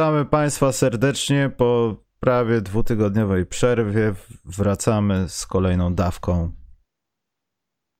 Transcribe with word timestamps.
Witamy 0.00 0.24
Państwa 0.24 0.72
serdecznie 0.72 1.50
po 1.56 1.96
prawie 2.20 2.60
dwutygodniowej 2.60 3.46
przerwie. 3.46 4.14
Wracamy 4.44 5.28
z 5.28 5.46
kolejną 5.46 5.94
dawką 5.94 6.52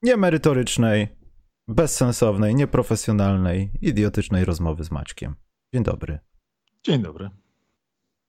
niemerytorycznej, 0.02 1.08
bezsensownej, 1.68 2.54
nieprofesjonalnej, 2.54 3.70
idiotycznej 3.80 4.44
rozmowy 4.44 4.84
z 4.84 4.90
Maćkiem. 4.90 5.34
Dzień 5.74 5.82
dobry. 5.82 6.18
Dzień 6.86 7.02
dobry. 7.02 7.30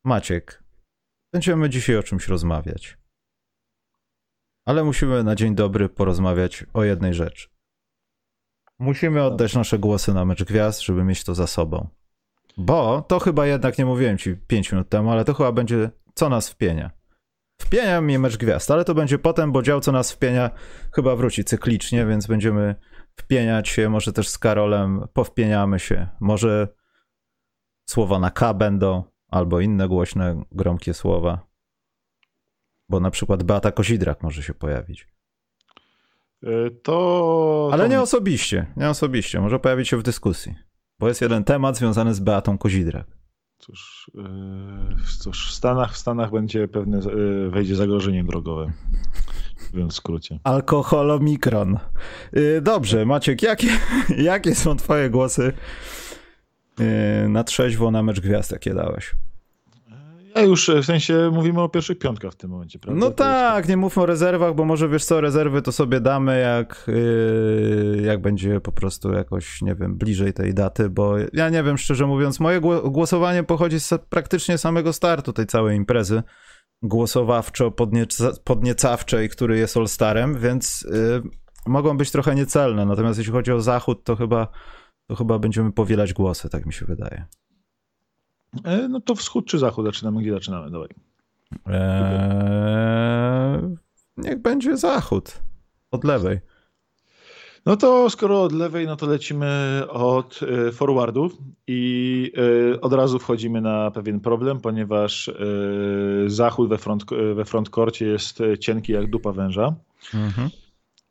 Maciek, 0.06 0.64
będziemy 1.34 1.70
dzisiaj 1.70 1.98
o 1.98 2.04
czymś 2.04 2.28
rozmawiać. 2.28 2.98
Ale 4.66 4.84
musimy 4.84 5.24
na 5.24 5.36
dzień 5.36 5.56
dobry 5.56 5.90
porozmawiać 5.90 6.66
o 6.74 6.84
jednej 6.84 7.14
rzeczy. 7.14 7.50
Musimy 8.80 9.24
oddać 9.24 9.56
nasze 9.56 9.80
głosy 9.80 10.14
na 10.14 10.26
mecz 10.26 10.44
gwiazd, 10.44 10.82
żeby 10.82 11.04
mieć 11.04 11.24
to 11.24 11.36
za 11.36 11.48
sobą. 11.48 12.01
Bo 12.62 13.02
to 13.02 13.20
chyba 13.20 13.46
jednak 13.46 13.78
nie 13.78 13.86
mówiłem 13.86 14.18
ci 14.18 14.36
5 14.36 14.72
minut 14.72 14.90
temu, 14.90 15.12
ale 15.12 15.26
to 15.26 15.34
chyba 15.34 15.52
będzie 15.52 15.90
co 16.14 16.30
nas 16.30 16.50
wpienia. 16.50 16.92
Wpienia 17.62 18.02
mnie 18.02 18.20
mecz 18.20 18.38
gwiazd, 18.38 18.72
ale 18.72 18.86
to 18.86 18.96
będzie 18.96 19.20
potem, 19.20 19.52
bo 19.52 19.62
dział 19.62 19.82
co 19.82 19.92
nas 19.92 20.12
wpienia 20.12 20.52
chyba 20.96 21.16
wróci 21.16 21.44
cyklicznie, 21.44 22.06
więc 22.06 22.28
będziemy 22.28 22.76
wpieniać 23.16 23.70
się, 23.70 23.90
może 23.90 24.14
też 24.14 24.30
z 24.30 24.38
Karolem 24.38 25.08
powpieniamy 25.14 25.80
się. 25.80 26.08
Może 26.20 26.68
słowa 27.90 28.20
na 28.20 28.32
K 28.32 28.54
będą, 28.54 29.04
albo 29.28 29.60
inne 29.60 29.88
głośne, 29.88 30.44
gromkie 30.52 30.94
słowa. 30.94 31.48
Bo 32.90 33.00
na 33.00 33.12
przykład 33.12 33.44
Beata 33.44 33.72
Kozidrak 33.72 34.24
może 34.24 34.44
się 34.44 34.54
pojawić. 34.54 35.08
E, 36.44 36.72
to. 36.84 37.70
Ale 37.74 37.90
nie 37.90 38.02
osobiście, 38.02 38.74
nie 38.78 38.90
osobiście. 38.90 39.42
Może 39.42 39.60
pojawić 39.60 39.90
się 39.90 39.98
w 39.98 40.04
dyskusji. 40.04 40.71
Bo 41.02 41.08
jest 41.08 41.22
jeden 41.22 41.44
temat 41.44 41.78
związany 41.78 42.14
z 42.14 42.20
Beatą 42.20 42.58
Kozidrak. 42.58 43.06
Cóż, 43.58 44.12
yy, 44.14 44.24
cóż 45.20 45.50
w, 45.50 45.54
Stanach, 45.54 45.94
w 45.94 45.98
Stanach 45.98 46.32
będzie 46.32 46.68
pewne, 46.68 47.00
yy, 47.00 47.50
wejdzie 47.50 47.76
zagrożenie 47.76 48.24
drogowe. 48.24 48.72
Mówiąc 49.74 49.94
w 49.94 49.96
skrócie. 49.96 50.40
Alkoholomikron. 50.44 51.80
Yy, 52.34 52.62
dobrze, 52.62 53.06
Maciek, 53.06 53.42
jakie, 53.42 53.68
jakie 54.18 54.56
są 54.56 54.76
twoje 54.76 55.10
głosy 55.10 55.54
na 57.28 57.44
trzeźwo 57.44 57.92
na 57.92 58.04
mecz 58.04 58.20
gwiazd, 58.20 58.52
jakie 58.52 58.74
dałeś? 58.74 59.16
Ja 60.36 60.42
już 60.42 60.72
w 60.82 60.86
sensie 60.86 61.32
mówimy 61.34 61.62
o 61.62 61.70
pierwszych 61.70 62.00
piątkach 62.00 62.32
w 62.32 62.36
tym 62.36 62.50
momencie, 62.50 62.80
prawda? 62.80 63.00
No 63.00 63.12
tak, 63.12 63.68
nie 63.68 63.78
mówmy 63.78 64.04
o 64.04 64.06
rezerwach, 64.06 64.56
bo 64.56 64.66
może 64.66 64.90
wiesz 64.90 65.06
co, 65.06 65.22
rezerwy 65.22 65.62
to 65.62 65.72
sobie 65.72 66.00
damy, 66.00 66.40
jak, 66.40 66.86
yy, 66.88 68.02
jak 68.06 68.22
będzie 68.22 68.62
po 68.62 68.72
prostu 68.72 69.14
jakoś, 69.14 69.62
nie 69.62 69.76
wiem, 69.76 69.98
bliżej 69.98 70.34
tej 70.34 70.54
daty, 70.54 70.90
bo 70.90 71.16
ja 71.34 71.50
nie 71.50 71.64
wiem, 71.64 71.78
szczerze 71.78 72.08
mówiąc, 72.08 72.40
moje 72.40 72.62
głosowanie 72.84 73.44
pochodzi 73.44 73.80
z 73.80 73.94
praktycznie 74.10 74.58
samego 74.58 74.94
startu 74.94 75.34
tej 75.34 75.46
całej 75.46 75.78
imprezy 75.78 76.24
głosowawczo-podniecawczej, 76.84 79.30
który 79.30 79.58
jest 79.58 79.78
All-Starem, 79.78 80.40
więc 80.40 80.82
yy, 80.82 81.22
mogą 81.66 81.98
być 81.98 82.12
trochę 82.12 82.36
niecelne, 82.36 82.86
natomiast 82.86 83.20
jeśli 83.20 83.34
chodzi 83.34 83.52
o 83.52 83.62
Zachód, 83.62 84.04
to 84.04 84.16
chyba, 84.16 84.48
to 85.10 85.16
chyba 85.16 85.40
będziemy 85.40 85.72
powielać 85.72 86.14
głosy, 86.14 86.50
tak 86.50 86.66
mi 86.66 86.74
się 86.74 86.86
wydaje. 86.86 87.26
E, 88.64 88.88
no 88.88 89.02
to 89.02 89.16
wschód 89.16 89.46
czy 89.46 89.60
zachód 89.60 89.86
zaczynamy? 89.86 90.22
Gdzie 90.22 90.32
zaczynamy? 90.32 90.72
Dawaj. 90.72 90.90
Eee, 91.66 93.76
niech 94.18 94.42
będzie 94.42 94.78
zachód. 94.78 95.42
Od 95.92 96.04
lewej. 96.04 96.40
No 97.66 97.78
to 97.78 98.10
skoro 98.10 98.44
od 98.44 98.52
lewej, 98.52 98.86
no 98.86 98.96
to 98.96 99.08
lecimy 99.08 99.82
od 99.90 100.40
e, 100.68 100.72
forwardów 100.72 101.38
i 101.68 102.32
e, 102.74 102.82
od 102.82 102.94
razu 102.94 103.20
wchodzimy 103.20 103.62
na 103.62 103.92
pewien 103.92 104.20
problem, 104.20 104.60
ponieważ 104.60 105.32
zachód 106.28 106.70
we, 106.70 106.78
front, 106.78 107.06
we 107.36 107.46
frontkorcie 107.46 108.06
jest 108.06 108.40
cienki 108.60 108.94
jak 108.94 109.10
dupa 109.10 109.32
węża. 109.32 109.76
Mhm. 110.14 110.50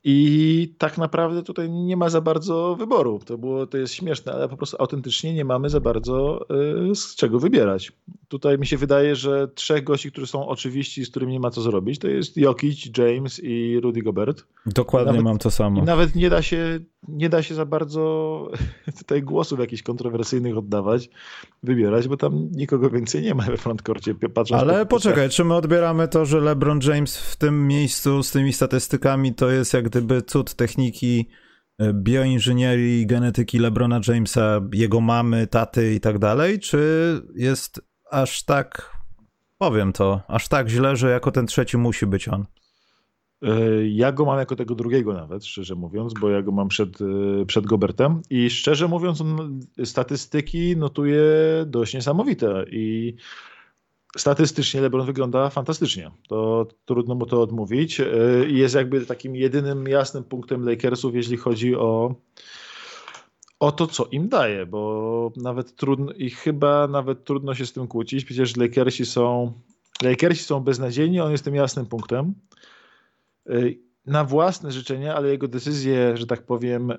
I 0.04 0.74
tak 0.78 0.98
naprawdę 0.98 1.42
tutaj 1.42 1.70
nie 1.70 1.96
ma 1.96 2.08
za 2.08 2.20
bardzo 2.20 2.76
wyboru. 2.76 3.20
To, 3.24 3.38
było, 3.38 3.66
to 3.66 3.78
jest 3.78 3.94
śmieszne, 3.94 4.32
ale 4.32 4.48
po 4.48 4.56
prostu 4.56 4.76
autentycznie 4.80 5.34
nie 5.34 5.44
mamy 5.44 5.70
za 5.70 5.80
bardzo 5.80 6.46
y, 6.90 6.94
z 6.94 7.16
czego 7.16 7.38
wybierać. 7.38 7.92
Tutaj 8.28 8.58
mi 8.58 8.66
się 8.66 8.76
wydaje, 8.76 9.16
że 9.16 9.48
trzech 9.48 9.84
gości, 9.84 10.12
którzy 10.12 10.26
są 10.26 10.48
oczywiści, 10.48 11.04
z 11.04 11.10
którymi 11.10 11.32
nie 11.32 11.40
ma 11.40 11.50
co 11.50 11.62
zrobić, 11.62 11.98
to 11.98 12.08
jest 12.08 12.36
Jokic, 12.36 12.98
James 12.98 13.40
i 13.44 13.80
Rudy 13.80 14.02
Gobert. 14.02 14.44
Dokładnie 14.66 15.12
nawet, 15.12 15.24
mam 15.24 15.38
to 15.38 15.50
samo. 15.50 15.80
I 15.80 15.84
nawet 15.84 16.14
nie 16.14 16.30
da 16.30 16.42
się, 16.42 16.80
nie 17.08 17.28
da 17.28 17.42
się 17.42 17.54
za 17.54 17.66
bardzo 17.66 18.50
tutaj 18.98 19.22
głosów 19.22 19.60
jakichś 19.60 19.82
kontrowersyjnych 19.82 20.58
oddawać, 20.58 21.10
wybierać, 21.62 22.08
bo 22.08 22.16
tam 22.16 22.48
nikogo 22.52 22.90
więcej 22.90 23.22
nie 23.22 23.34
ma 23.34 23.42
we 23.42 23.56
frontkorcie. 23.56 24.14
Ale 24.52 24.86
po 24.86 24.96
poczekaj, 24.96 25.30
czy 25.30 25.44
my 25.44 25.54
odbieramy 25.54 26.08
to, 26.08 26.24
że 26.24 26.40
LeBron 26.40 26.80
James 26.82 27.18
w 27.18 27.36
tym 27.36 27.68
miejscu 27.68 28.22
z 28.22 28.30
tymi 28.30 28.52
statystykami 28.52 29.34
to 29.34 29.50
jest 29.50 29.74
jak 29.74 29.89
gdyby 29.90 30.22
cud 30.22 30.54
techniki 30.54 31.28
e, 31.78 31.92
bioinżynierii, 31.94 33.06
genetyki 33.06 33.58
LeBrona 33.58 34.00
Jamesa, 34.08 34.60
jego 34.72 35.00
mamy, 35.00 35.46
taty 35.46 35.94
i 35.94 36.00
tak 36.00 36.18
dalej, 36.18 36.58
czy 36.58 36.80
jest 37.34 37.80
aż 38.10 38.42
tak, 38.42 38.96
powiem 39.58 39.92
to, 39.92 40.20
aż 40.28 40.48
tak 40.48 40.68
źle, 40.68 40.96
że 40.96 41.10
jako 41.10 41.30
ten 41.30 41.46
trzeci 41.46 41.76
musi 41.78 42.06
być 42.06 42.28
on? 42.28 42.46
E, 43.42 43.88
ja 43.88 44.12
go 44.12 44.24
mam 44.24 44.38
jako 44.38 44.56
tego 44.56 44.74
drugiego 44.74 45.12
nawet, 45.12 45.46
szczerze 45.46 45.74
mówiąc, 45.74 46.14
bo 46.20 46.30
ja 46.30 46.42
go 46.42 46.52
mam 46.52 46.68
przed, 46.68 46.98
e, 47.00 47.46
przed 47.46 47.66
Gobertem 47.66 48.22
i 48.30 48.50
szczerze 48.50 48.88
mówiąc 48.88 49.22
statystyki 49.84 50.76
notuje 50.76 51.24
dość 51.66 51.94
niesamowite 51.94 52.64
i 52.70 53.14
statystycznie 54.16 54.80
LeBron 54.80 55.06
wygląda 55.06 55.50
fantastycznie. 55.50 56.10
To 56.28 56.66
trudno 56.84 57.14
mu 57.14 57.26
to 57.26 57.42
odmówić. 57.42 58.00
E, 58.00 58.06
jest 58.46 58.74
jakby 58.74 59.06
takim 59.06 59.36
jedynym 59.36 59.88
jasnym 59.88 60.24
punktem 60.24 60.68
Lakersów, 60.68 61.14
jeśli 61.14 61.36
chodzi 61.36 61.76
o, 61.76 62.14
o 63.60 63.72
to, 63.72 63.86
co 63.86 64.06
im 64.12 64.28
daje, 64.28 64.66
bo 64.66 65.32
nawet 65.36 65.76
trudno 65.76 66.12
i 66.12 66.30
chyba 66.30 66.88
nawet 66.88 67.24
trudno 67.24 67.54
się 67.54 67.66
z 67.66 67.72
tym 67.72 67.88
kłócić. 67.88 68.24
Przecież 68.24 68.56
Lakersi 68.56 69.06
są 69.06 69.52
Lakersi 70.02 70.44
są 70.44 70.60
beznadziejni, 70.60 71.20
on 71.20 71.32
jest 71.32 71.44
tym 71.44 71.54
jasnym 71.54 71.86
punktem. 71.86 72.34
E, 73.48 73.52
na 74.06 74.24
własne 74.24 74.72
życzenia, 74.72 75.14
ale 75.14 75.28
jego 75.28 75.48
decyzje, 75.48 76.16
że 76.16 76.26
tak 76.26 76.42
powiem, 76.42 76.90
e, 76.90 76.96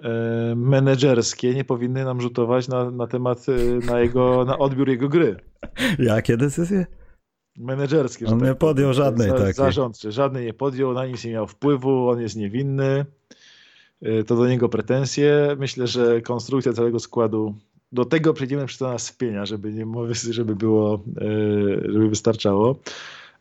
menedżerskie 0.56 1.56
nie 1.56 1.64
powinny 1.64 2.06
nam 2.06 2.22
rzutować 2.22 2.68
na, 2.68 2.92
na 2.92 3.08
temat, 3.08 3.46
na 3.86 4.00
jego, 4.00 4.46
na 4.46 4.58
odbiór 4.58 4.90
jego 4.90 5.10
gry. 5.10 5.36
Jakie 6.00 6.38
decyzje? 6.38 6.86
Menedżerskie. 7.62 8.26
On 8.26 8.40
tak 8.40 8.50
nie 8.50 8.56
podjął 8.56 8.94
żadnej 8.94 9.30
za, 9.30 9.38
takiej. 9.38 9.54
Zarządczy, 9.54 10.12
żadnej 10.12 10.46
nie 10.46 10.54
podjął, 10.54 10.94
na 10.94 11.06
nic 11.06 11.26
nie 11.26 11.32
miał 11.32 11.48
wpływu, 11.48 12.10
on 12.10 12.22
jest 12.22 12.36
niewinny. 12.36 13.06
Y, 14.06 14.24
to 14.24 14.36
do 14.36 14.48
niego 14.48 14.70
pretensje. 14.70 15.56
Myślę, 15.60 15.88
że 15.88 16.22
konstrukcja 16.22 16.74
całego 16.74 17.00
składu 17.00 17.56
do 17.92 18.06
tego 18.06 18.34
przejdziemy 18.34 18.66
przy 18.66 18.80
to 18.80 18.88
nas 18.88 19.04
spienia, 19.04 19.46
żeby 19.46 19.74
nie 19.74 19.86
żeby 20.30 20.56
było, 20.56 21.04
y, 21.22 21.92
żeby 21.92 22.10
wystarczało. 22.10 22.76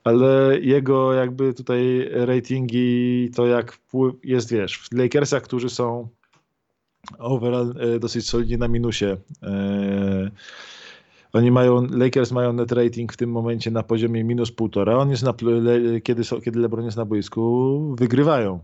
Ale 0.04 0.58
jego 0.60 1.12
jakby 1.12 1.54
tutaj 1.54 2.08
ratingi, 2.12 3.30
to 3.34 3.46
jak 3.46 3.78
jest, 4.24 4.52
wiesz, 4.52 4.78
w 4.78 4.92
Lakersach, 4.92 5.42
którzy 5.42 5.70
są 5.70 6.08
overall 7.18 7.74
y, 7.94 8.00
dosyć 8.00 8.28
solidnie 8.28 8.58
na 8.58 8.68
minusie 8.68 9.16
oni 11.32 11.50
mają, 11.50 11.86
Lakers 11.90 12.32
mają 12.32 12.52
net 12.52 12.72
rating 12.72 13.12
w 13.12 13.16
tym 13.16 13.30
momencie 13.30 13.70
na 13.70 13.82
poziomie 13.82 14.24
minus 14.24 14.52
półtora. 14.52 14.96
On 14.96 15.10
jest 15.10 15.22
na, 15.22 15.34
le, 15.42 16.00
kiedy, 16.00 16.24
są, 16.24 16.40
kiedy 16.40 16.60
LeBron 16.60 16.84
jest 16.84 16.96
na 16.96 17.04
boisku, 17.04 17.94
wygrywają. 17.98 18.60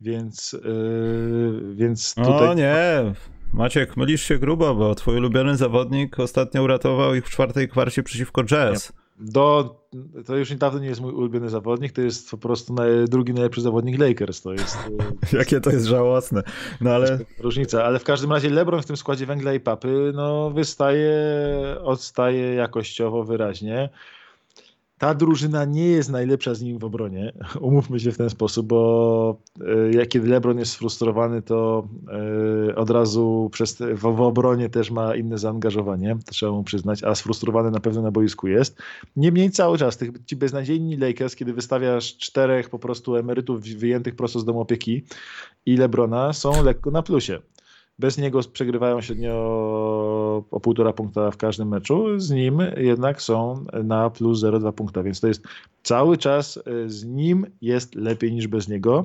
Więc, 0.00 0.52
yy, 0.52 1.74
więc 1.74 2.14
tutaj... 2.14 2.48
O 2.48 2.54
nie, 2.54 3.14
Maciek, 3.52 3.96
mylisz 3.96 4.22
się 4.22 4.38
grubo, 4.38 4.74
bo 4.74 4.94
twój 4.94 5.16
ulubiony 5.16 5.56
zawodnik 5.56 6.20
ostatnio 6.20 6.62
uratował 6.62 7.14
ich 7.14 7.26
w 7.26 7.30
czwartej 7.30 7.68
kwarcie 7.68 8.02
przeciwko 8.02 8.44
Jazz. 8.44 8.92
Nie. 8.92 9.07
Do, 9.20 9.76
to 10.26 10.36
już 10.36 10.50
niedawno 10.50 10.80
nie 10.80 10.86
jest 10.86 11.00
mój 11.00 11.12
ulubiony 11.12 11.50
zawodnik, 11.50 11.92
to 11.92 12.00
jest 12.00 12.30
po 12.30 12.38
prostu 12.38 12.74
drugi 13.08 13.34
najlepszy 13.34 13.60
zawodnik 13.60 14.00
Lakers. 14.00 14.42
To 14.42 14.52
jest, 14.52 14.78
Jakie 15.38 15.60
to 15.60 15.70
jest 15.70 15.86
żałosne. 15.86 16.42
No 16.80 16.90
ale... 16.90 17.18
Różnica, 17.38 17.84
ale 17.84 17.98
w 17.98 18.04
każdym 18.04 18.32
razie 18.32 18.50
LeBron 18.50 18.82
w 18.82 18.86
tym 18.86 18.96
składzie 18.96 19.26
węgla 19.26 19.54
i 19.54 19.60
papy 19.60 20.12
no, 20.14 20.50
wystaje, 20.50 21.16
odstaje 21.82 22.54
jakościowo 22.54 23.24
wyraźnie 23.24 23.88
ta 24.98 25.14
drużyna 25.14 25.64
nie 25.64 25.86
jest 25.86 26.10
najlepsza 26.10 26.54
z 26.54 26.62
nim 26.62 26.78
w 26.78 26.84
obronie. 26.84 27.32
Umówmy 27.60 28.00
się 28.00 28.12
w 28.12 28.16
ten 28.16 28.30
sposób, 28.30 28.66
bo 28.66 29.38
e, 30.00 30.06
kiedy 30.06 30.28
LeBron 30.28 30.58
jest 30.58 30.72
sfrustrowany, 30.72 31.42
to 31.42 31.88
e, 32.68 32.76
od 32.76 32.90
razu 32.90 33.48
przez, 33.52 33.78
w, 33.78 34.00
w 34.00 34.20
obronie 34.20 34.68
też 34.68 34.90
ma 34.90 35.16
inne 35.16 35.38
zaangażowanie, 35.38 36.16
trzeba 36.30 36.52
mu 36.52 36.64
przyznać, 36.64 37.04
a 37.04 37.14
sfrustrowany 37.14 37.70
na 37.70 37.80
pewno 37.80 38.02
na 38.02 38.10
boisku 38.10 38.48
jest. 38.48 38.78
Niemniej 39.16 39.50
cały 39.50 39.78
czas 39.78 39.96
tych, 39.96 40.10
ci 40.26 40.36
beznadziejni 40.36 40.96
Lakers, 40.96 41.36
kiedy 41.36 41.52
wystawiasz 41.52 42.16
czterech 42.16 42.70
po 42.70 42.78
prostu 42.78 43.16
emerytów 43.16 43.60
wyjętych 43.60 44.16
prosto 44.16 44.40
z 44.40 44.44
domu 44.44 44.60
opieki 44.60 45.04
i 45.66 45.76
LeBrona, 45.76 46.32
są 46.32 46.64
lekko 46.64 46.90
na 46.90 47.02
plusie. 47.02 47.38
Bez 47.98 48.18
niego 48.18 48.40
przegrywają 48.52 49.00
średnio 49.00 49.32
o 50.50 50.60
półtora 50.62 50.92
punkta 50.92 51.30
w 51.30 51.36
każdym 51.36 51.68
meczu, 51.68 52.20
z 52.20 52.30
nim 52.30 52.58
jednak 52.76 53.22
są 53.22 53.64
na 53.84 54.10
plus 54.10 54.42
0,2 54.42 54.72
punkta, 54.72 55.02
więc 55.02 55.20
to 55.20 55.28
jest 55.28 55.42
cały 55.82 56.18
czas 56.18 56.56
e, 56.56 56.88
z 56.88 57.04
nim 57.04 57.46
jest 57.62 57.94
lepiej 57.94 58.32
niż 58.32 58.46
bez 58.46 58.68
niego. 58.68 59.04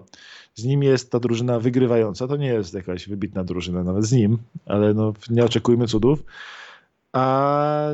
Z 0.56 0.64
nim 0.64 0.84
jest 0.84 1.12
ta 1.12 1.20
drużyna 1.20 1.60
wygrywająca. 1.60 2.28
To 2.28 2.38
nie 2.38 2.48
jest 2.48 2.74
jakaś 2.74 3.10
wybitna 3.10 3.44
drużyna, 3.44 3.84
nawet 3.84 4.06
z 4.06 4.12
nim, 4.12 4.38
ale 4.66 4.94
no, 4.94 5.14
nie 5.30 5.46
oczekujmy 5.46 5.88
cudów. 5.88 6.24
A 7.14 7.94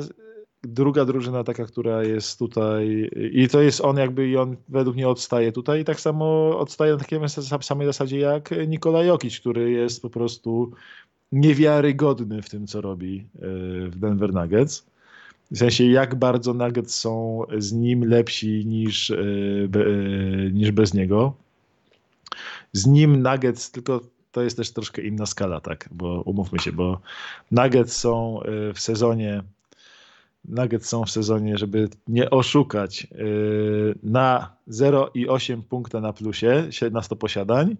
druga 0.64 1.06
drużyna 1.06 1.44
taka, 1.44 1.66
która 1.66 2.04
jest 2.04 2.40
tutaj 2.40 3.10
i 3.32 3.48
to 3.48 3.62
jest 3.62 3.82
on 3.82 3.98
jakby 3.98 4.28
i 4.28 4.38
on 4.38 4.56
według 4.70 4.96
mnie 4.96 5.10
odstaje 5.10 5.52
tutaj 5.52 5.82
i 5.82 5.86
tak 5.86 6.00
samo 6.00 6.58
odstaje 6.60 6.92
na 6.92 6.98
takiej 6.98 7.20
samej 7.62 7.88
zasadzie 7.88 8.20
jak 8.20 8.50
Nikola 8.68 9.04
Jokic, 9.04 9.40
który 9.40 9.72
jest 9.72 10.02
po 10.02 10.10
prostu 10.10 10.72
niewiarygodny 11.32 12.42
w 12.42 12.50
tym, 12.50 12.68
co 12.68 12.82
robi 12.82 13.18
e, 13.20 13.40
w 13.90 14.00
Denver 14.00 14.34
Nuggets. 14.34 14.86
W 15.52 15.58
sensie, 15.58 15.86
jak 15.86 16.16
bardzo 16.16 16.54
Nuggets 16.54 16.96
są 16.96 17.42
z 17.58 17.72
nim 17.72 18.10
lepsi 18.10 18.66
niż, 18.66 19.12
e, 19.12 19.16
e, 19.18 20.52
niż 20.52 20.72
bez 20.72 20.94
niego. 20.94 21.34
Z 22.74 22.86
nim 22.86 23.22
Nuggets, 23.24 23.72
tylko 23.72 24.02
to 24.32 24.42
jest 24.42 24.58
też 24.58 24.72
troszkę 24.72 25.02
inna 25.02 25.26
skala, 25.26 25.60
tak, 25.60 25.90
bo 25.92 26.22
umówmy 26.22 26.60
się, 26.60 26.72
bo 26.72 27.02
Nuggets 27.52 27.98
są 27.98 28.40
w 28.74 28.80
sezonie 28.80 29.44
Nuggets 30.46 30.90
są 30.90 31.04
w 31.04 31.12
sezonie, 31.12 31.58
żeby 31.58 31.90
nie 32.08 32.30
oszukać, 32.30 33.08
na 34.04 34.56
0,8 34.68 35.62
punkta 35.62 36.02
na 36.02 36.14
plusie, 36.14 36.70
na 36.92 37.02
100 37.02 37.16
posiadań, 37.16 37.76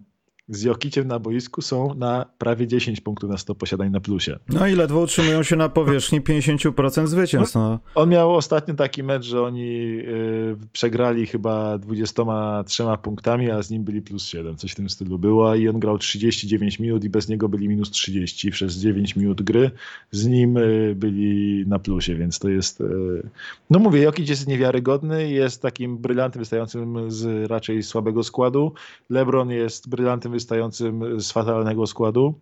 z 0.50 0.62
Jokiciem 0.62 1.08
na 1.08 1.18
boisku 1.18 1.62
są 1.62 1.94
na 1.94 2.26
prawie 2.38 2.66
10 2.66 3.00
punktów 3.00 3.30
na 3.30 3.38
100 3.38 3.54
posiadań 3.54 3.90
na 3.90 4.00
plusie. 4.00 4.38
No 4.48 4.66
i 4.66 4.74
ledwo 4.74 5.00
utrzymują 5.00 5.42
się 5.42 5.56
na 5.56 5.68
powierzchni 5.68 6.20
50% 6.20 7.06
zwycięstw. 7.06 7.54
No. 7.54 7.78
On 7.94 8.08
miał 8.08 8.34
ostatnio 8.34 8.74
taki 8.74 9.02
mecz, 9.02 9.24
że 9.24 9.42
oni 9.42 9.68
yy, 9.70 10.56
przegrali 10.72 11.26
chyba 11.26 11.78
23 11.78 12.84
punktami, 13.02 13.50
a 13.50 13.62
z 13.62 13.70
nim 13.70 13.84
byli 13.84 14.02
plus 14.02 14.26
7, 14.26 14.56
coś 14.56 14.72
w 14.72 14.74
tym 14.74 14.90
stylu 14.90 15.18
było 15.18 15.54
i 15.54 15.68
on 15.68 15.80
grał 15.80 15.98
39 15.98 16.78
minut 16.78 17.04
i 17.04 17.10
bez 17.10 17.28
niego 17.28 17.48
byli 17.48 17.68
minus 17.68 17.90
30 17.90 18.50
przez 18.50 18.76
9 18.76 19.16
minut 19.16 19.42
gry. 19.42 19.70
Z 20.10 20.26
nim 20.26 20.54
yy, 20.54 20.94
byli 20.94 21.64
na 21.66 21.78
plusie, 21.78 22.14
więc 22.14 22.38
to 22.38 22.48
jest... 22.48 22.80
Yy... 22.80 23.22
No 23.70 23.78
mówię, 23.78 24.00
Jokic 24.00 24.28
jest 24.28 24.46
niewiarygodny, 24.46 25.30
jest 25.30 25.62
takim 25.62 25.98
brylantem 25.98 26.40
wystającym 26.40 27.10
z 27.10 27.50
raczej 27.50 27.82
słabego 27.82 28.22
składu. 28.22 28.72
LeBron 29.10 29.50
jest 29.50 29.88
brylantem 29.88 30.39
wystającym 30.40 31.20
z 31.20 31.32
fatalnego 31.32 31.86
składu, 31.86 32.34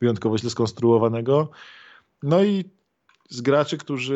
wyjątkowo 0.00 0.38
źle 0.38 0.50
skonstruowanego. 0.50 1.48
No 2.22 2.44
i 2.44 2.64
z 3.28 3.40
graczy, 3.40 3.78
którzy 3.78 4.14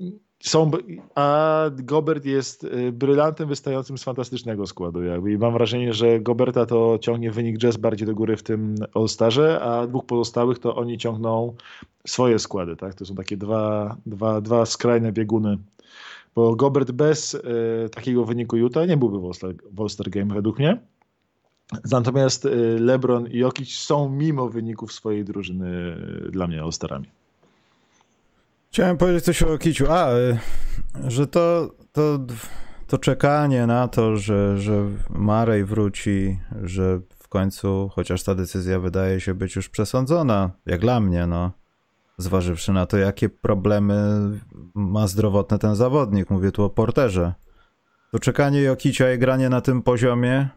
y, 0.00 0.22
są, 0.42 0.70
a 1.14 1.64
Gobert 1.72 2.24
jest 2.24 2.64
y, 2.64 2.92
brylantem 2.92 3.48
wystającym 3.48 3.98
z 3.98 4.04
fantastycznego 4.04 4.66
składu. 4.66 5.02
Jakby. 5.02 5.32
I 5.32 5.38
mam 5.38 5.52
wrażenie, 5.52 5.92
że 5.92 6.20
Goberta 6.20 6.66
to 6.66 6.98
ciągnie 7.00 7.30
wynik 7.30 7.58
jazz 7.58 7.76
bardziej 7.76 8.06
do 8.06 8.14
góry 8.14 8.36
w 8.36 8.42
tym 8.42 8.74
All-Starze, 8.94 9.60
a 9.60 9.86
dwóch 9.86 10.06
pozostałych 10.06 10.58
to 10.58 10.76
oni 10.76 10.98
ciągną 10.98 11.54
swoje 12.06 12.38
składy. 12.38 12.76
Tak? 12.76 12.94
To 12.94 13.04
są 13.04 13.14
takie 13.14 13.36
dwa, 13.36 13.96
dwa, 14.06 14.40
dwa 14.40 14.66
skrajne 14.66 15.12
bieguny. 15.12 15.58
Bo 16.34 16.56
Gobert 16.56 16.90
bez 16.90 17.34
y, 17.34 17.40
takiego 17.92 18.24
wyniku 18.24 18.56
Utah 18.56 18.88
nie 18.88 18.96
byłby 18.96 19.18
w 19.70 19.80
All-Star 19.80 20.10
Game 20.10 20.34
według 20.34 20.58
mnie. 20.58 20.91
Natomiast 21.90 22.44
y, 22.44 22.76
LeBron 22.80 23.26
i 23.26 23.38
Jokic 23.38 23.74
są 23.74 24.08
mimo 24.08 24.48
wyników 24.48 24.92
swojej 24.92 25.24
drużyny 25.24 25.96
y, 26.26 26.30
dla 26.30 26.46
mnie 26.46 26.62
All-Starami. 26.62 27.06
Chciałem 28.70 28.96
powiedzieć 28.96 29.24
coś 29.24 29.42
o 29.42 29.50
Jokiciu. 29.50 29.92
A, 29.92 30.12
y, 30.12 30.38
że 31.08 31.26
to, 31.26 31.74
to, 31.92 32.18
to 32.86 32.98
czekanie 32.98 33.66
na 33.66 33.88
to, 33.88 34.16
że, 34.16 34.58
że 34.58 34.86
Marej 35.10 35.64
wróci, 35.64 36.38
że 36.62 37.00
w 37.18 37.28
końcu, 37.28 37.90
chociaż 37.94 38.22
ta 38.22 38.34
decyzja 38.34 38.80
wydaje 38.80 39.20
się 39.20 39.34
być 39.34 39.56
już 39.56 39.68
przesądzona, 39.68 40.50
jak 40.66 40.80
dla 40.80 41.00
mnie, 41.00 41.26
no, 41.26 41.52
zważywszy 42.18 42.72
na 42.72 42.86
to, 42.86 42.96
jakie 42.96 43.28
problemy 43.28 44.04
ma 44.74 45.06
zdrowotne 45.06 45.58
ten 45.58 45.76
zawodnik. 45.76 46.30
Mówię 46.30 46.52
tu 46.52 46.64
o 46.64 46.70
porterze. 46.70 47.34
To 48.12 48.18
czekanie 48.18 48.60
Jokicia 48.60 49.12
i 49.12 49.18
granie 49.18 49.48
na 49.48 49.60
tym 49.60 49.82
poziomie 49.82 50.48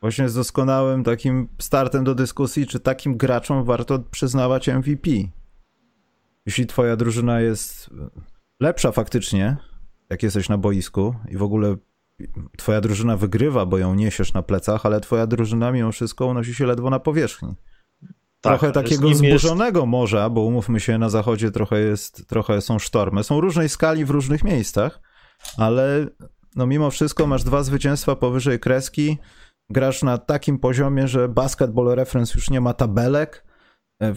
właśnie 0.00 0.28
z 0.28 0.34
doskonałym 0.34 1.04
takim 1.04 1.48
startem 1.58 2.04
do 2.04 2.14
dyskusji, 2.14 2.66
czy 2.66 2.80
takim 2.80 3.16
graczom 3.16 3.64
warto 3.64 3.98
przyznawać 3.98 4.68
MVP. 4.68 5.10
Jeśli 6.46 6.66
twoja 6.66 6.96
drużyna 6.96 7.40
jest 7.40 7.90
lepsza 8.60 8.92
faktycznie, 8.92 9.56
jak 10.10 10.22
jesteś 10.22 10.48
na 10.48 10.58
boisku 10.58 11.14
i 11.28 11.36
w 11.36 11.42
ogóle 11.42 11.76
twoja 12.56 12.80
drużyna 12.80 13.16
wygrywa, 13.16 13.66
bo 13.66 13.78
ją 13.78 13.94
niesiesz 13.94 14.32
na 14.32 14.42
plecach, 14.42 14.86
ale 14.86 15.00
twoja 15.00 15.26
drużyna 15.26 15.72
mimo 15.72 15.92
wszystko 15.92 16.26
unosi 16.26 16.54
się 16.54 16.66
ledwo 16.66 16.90
na 16.90 16.98
powierzchni. 16.98 17.54
Tak, 18.40 18.58
trochę 18.58 18.72
takiego 18.72 19.14
zburzonego 19.14 19.80
jest... 19.80 19.88
morza, 19.88 20.30
bo 20.30 20.40
umówmy 20.40 20.80
się, 20.80 20.98
na 20.98 21.08
zachodzie 21.08 21.50
trochę, 21.50 21.80
jest, 21.80 22.28
trochę 22.28 22.60
są 22.60 22.78
sztormy. 22.78 23.24
Są 23.24 23.40
różnej 23.40 23.68
skali 23.68 24.04
w 24.04 24.10
różnych 24.10 24.44
miejscach, 24.44 25.00
ale 25.56 26.06
no 26.56 26.66
mimo 26.66 26.90
wszystko 26.90 27.26
masz 27.26 27.44
dwa 27.44 27.62
zwycięstwa 27.62 28.16
powyżej 28.16 28.60
kreski, 28.60 29.18
grasz 29.70 30.02
na 30.02 30.18
takim 30.18 30.58
poziomie, 30.58 31.08
że 31.08 31.28
Basketball 31.28 31.94
Reference 31.94 32.32
już 32.34 32.50
nie 32.50 32.60
ma 32.60 32.74
tabelek, 32.74 33.44
e, 34.02 34.14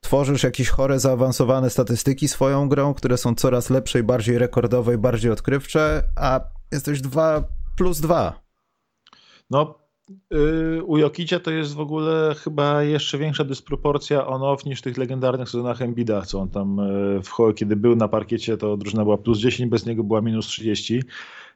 tworzysz 0.00 0.42
jakieś 0.42 0.68
chore, 0.68 1.00
zaawansowane 1.00 1.70
statystyki 1.70 2.28
swoją 2.28 2.68
grą, 2.68 2.94
które 2.94 3.16
są 3.16 3.34
coraz 3.34 3.70
lepsze 3.70 4.00
i 4.00 4.02
bardziej 4.02 4.38
rekordowe 4.38 4.94
i 4.94 4.98
bardziej 4.98 5.30
odkrywcze, 5.30 6.02
a 6.16 6.40
jesteś 6.72 7.00
2 7.00 7.44
plus 7.76 8.00
2. 8.00 8.40
No, 9.50 9.78
yy, 10.30 10.84
u 10.84 10.98
Jokicia 10.98 11.40
to 11.40 11.50
jest 11.50 11.74
w 11.74 11.80
ogóle 11.80 12.34
chyba 12.38 12.82
jeszcze 12.82 13.18
większa 13.18 13.44
dysproporcja 13.44 14.26
on-off 14.26 14.64
niż 14.64 14.78
w 14.78 14.82
tych 14.82 14.96
legendarnych 14.96 15.48
sezonach 15.48 15.82
Embida, 15.82 16.22
co 16.22 16.40
on 16.40 16.50
tam, 16.50 16.76
yy, 16.76 17.22
w, 17.22 17.54
kiedy 17.54 17.76
był 17.76 17.96
na 17.96 18.08
parkiecie, 18.08 18.56
to 18.56 18.76
drużyna 18.76 19.04
była 19.04 19.18
plus 19.18 19.38
10, 19.38 19.70
bez 19.70 19.86
niego 19.86 20.04
była 20.04 20.20
minus 20.20 20.46
30. 20.46 21.02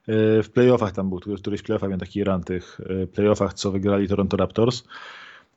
W 0.07 0.49
playoffach 0.53 0.91
tam 0.91 1.09
był, 1.09 1.19
któryś 1.19 1.61
playoffach 1.61 1.89
miał 1.89 1.99
taki 1.99 2.23
run 2.23 2.43
tych 2.43 2.81
e, 3.03 3.07
playoffach, 3.07 3.53
co 3.53 3.71
wygrali 3.71 4.07
Toronto 4.07 4.37
Raptors. 4.37 4.83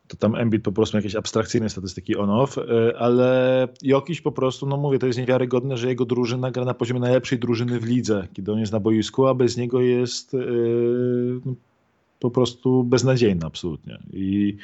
To 0.08 0.16
tam 0.16 0.34
Embiid 0.34 0.62
po 0.62 0.72
prostu 0.72 0.96
jakieś 0.96 1.14
abstrakcyjne 1.14 1.68
statystyki 1.68 2.16
on-off, 2.16 2.58
e, 2.58 2.98
ale 2.98 3.68
Jokiś 3.82 4.20
po 4.20 4.32
prostu, 4.32 4.66
no 4.66 4.76
mówię, 4.76 4.98
to 4.98 5.06
jest 5.06 5.18
niewiarygodne, 5.18 5.76
że 5.76 5.88
jego 5.88 6.04
drużyna 6.04 6.50
gra 6.50 6.64
na 6.64 6.74
poziomie 6.74 7.00
najlepszej 7.00 7.38
drużyny 7.38 7.80
w 7.80 7.84
lidze, 7.84 8.28
kiedy 8.32 8.52
on 8.52 8.58
jest 8.58 8.72
na 8.72 8.80
boisku, 8.80 9.26
a 9.26 9.34
bez 9.34 9.56
niego 9.56 9.80
jest 9.80 10.32
yy, 10.32 11.40
po 12.20 12.30
prostu 12.30 12.84
beznadziejny 12.84 13.46
absolutnie. 13.46 13.98
I 14.12 14.56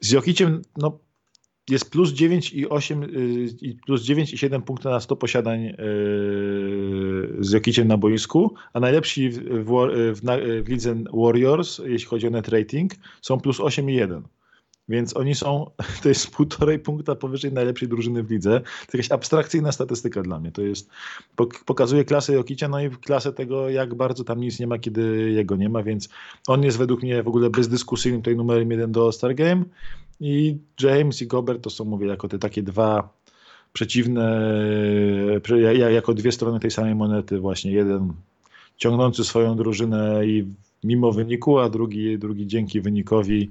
z 0.00 0.10
Jokiciem, 0.10 0.62
no 0.76 0.98
jest 1.70 1.90
plus 1.90 2.12
9 2.12 2.52
i 2.52 2.68
8, 2.68 3.02
y, 3.02 3.76
plus 3.86 4.02
9 4.02 4.32
i 4.32 4.38
7 4.38 4.62
punktów 4.62 4.92
na 4.92 5.00
100 5.00 5.16
posiadań 5.16 5.66
y, 5.66 5.74
z 7.40 7.52
Jokiciem 7.52 7.88
na 7.88 7.96
boisku, 7.96 8.54
a 8.72 8.80
najlepsi 8.80 9.30
w, 9.30 9.38
w, 9.38 9.70
w, 10.14 10.20
w 10.64 10.68
lidze 10.68 10.94
Warriors, 11.12 11.80
jeśli 11.84 12.08
chodzi 12.08 12.26
o 12.26 12.30
net 12.30 12.48
rating, 12.48 12.92
są 13.22 13.40
plus 13.40 13.60
8 13.60 13.90
i 13.90 13.94
1. 13.94 14.22
Więc 14.90 15.16
oni 15.16 15.34
są, 15.34 15.70
to 16.02 16.08
jest 16.08 16.30
półtorej 16.30 16.78
punkta 16.78 17.14
powyżej 17.14 17.52
najlepszej 17.52 17.88
drużyny 17.88 18.22
w 18.22 18.30
lidze. 18.30 18.60
To 18.60 18.96
jakaś 18.96 19.10
abstrakcyjna 19.10 19.72
statystyka 19.72 20.22
dla 20.22 20.40
mnie. 20.40 20.52
To 20.52 20.62
jest, 20.62 20.90
pokazuje 21.66 22.04
klasę 22.04 22.32
Jokicia, 22.32 22.68
no 22.68 22.80
i 22.80 22.90
klasę 22.90 23.32
tego, 23.32 23.68
jak 23.68 23.94
bardzo 23.94 24.24
tam 24.24 24.40
nic 24.40 24.60
nie 24.60 24.66
ma, 24.66 24.78
kiedy 24.78 25.30
jego 25.30 25.56
nie 25.56 25.68
ma, 25.68 25.82
więc 25.82 26.08
on 26.46 26.62
jest 26.62 26.78
według 26.78 27.02
mnie 27.02 27.22
w 27.22 27.28
ogóle 27.28 27.50
bezdyskusyjny 27.50 28.18
tutaj 28.18 28.36
numerem 28.36 28.70
jeden 28.70 28.92
do 28.92 29.04
All-Star 29.04 29.34
Game 29.34 29.64
i 30.20 30.58
James 30.80 31.22
i 31.22 31.26
Gobert 31.26 31.62
to 31.62 31.70
są, 31.70 31.84
mówię, 31.84 32.06
jako 32.06 32.28
te 32.28 32.38
takie 32.38 32.62
dwa 32.62 33.08
przeciwne, 33.72 34.52
jako 35.90 36.14
dwie 36.14 36.32
strony 36.32 36.60
tej 36.60 36.70
samej 36.70 36.94
monety 36.94 37.38
właśnie. 37.38 37.72
Jeden 37.72 38.12
ciągnący 38.76 39.24
swoją 39.24 39.56
drużynę 39.56 40.26
i 40.26 40.44
mimo 40.84 41.12
wyniku, 41.12 41.58
a 41.58 41.70
drugi, 41.70 42.18
drugi 42.18 42.46
dzięki 42.46 42.80
wynikowi 42.80 43.50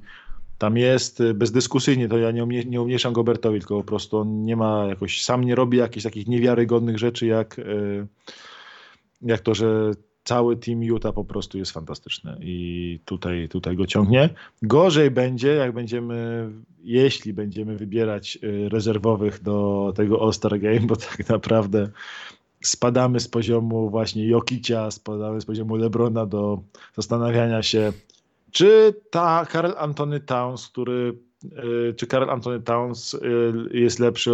tam 0.59 0.77
jest 0.77 1.23
bezdyskusyjnie, 1.33 2.07
to 2.07 2.17
ja 2.17 2.31
nie, 2.31 2.43
umie, 2.43 2.65
nie 2.65 2.81
umniejszam 2.81 3.13
Gobertowi, 3.13 3.59
tylko 3.59 3.77
po 3.77 3.83
prostu 3.83 4.17
on 4.17 4.45
nie 4.45 4.55
ma 4.55 4.85
jakoś, 4.85 5.23
sam 5.23 5.43
nie 5.43 5.55
robi 5.55 5.77
jakichś 5.77 6.03
takich 6.03 6.27
niewiarygodnych 6.27 6.99
rzeczy, 6.99 7.25
jak, 7.25 7.59
e, 7.59 7.63
jak 9.21 9.41
to, 9.41 9.55
że 9.55 9.91
cały 10.23 10.57
team 10.57 10.83
Utah 10.83 11.13
po 11.13 11.25
prostu 11.25 11.57
jest 11.57 11.71
fantastyczny 11.71 12.37
i 12.41 12.99
tutaj, 13.05 13.49
tutaj 13.49 13.75
go 13.75 13.85
ciągnie. 13.87 14.29
Gorzej 14.61 15.11
będzie, 15.11 15.47
jak 15.47 15.71
będziemy, 15.71 16.49
jeśli 16.83 17.33
będziemy 17.33 17.77
wybierać 17.77 18.39
e, 18.43 18.69
rezerwowych 18.69 19.43
do 19.43 19.93
tego 19.95 20.21
All-Star 20.21 20.59
Game, 20.59 20.79
bo 20.79 20.95
tak 20.95 21.29
naprawdę 21.29 21.89
spadamy 22.61 23.19
z 23.19 23.27
poziomu 23.27 23.89
właśnie 23.89 24.27
Jokicia, 24.27 24.91
spadamy 24.91 25.41
z 25.41 25.45
poziomu 25.45 25.75
Lebrona 25.75 26.25
do 26.25 26.59
zastanawiania 26.95 27.63
się, 27.63 27.93
czy 28.51 28.93
ta 29.11 29.45
Karl 29.49 29.71
Antony 29.77 30.19
Towns, 30.19 30.67
który 30.67 31.19
y, 31.89 31.93
czy 31.93 32.07
Karl 32.07 32.29
Anthony 32.29 32.59
Towns 32.59 33.13
y, 33.13 33.19
jest 33.71 33.99
lepszy, 33.99 34.31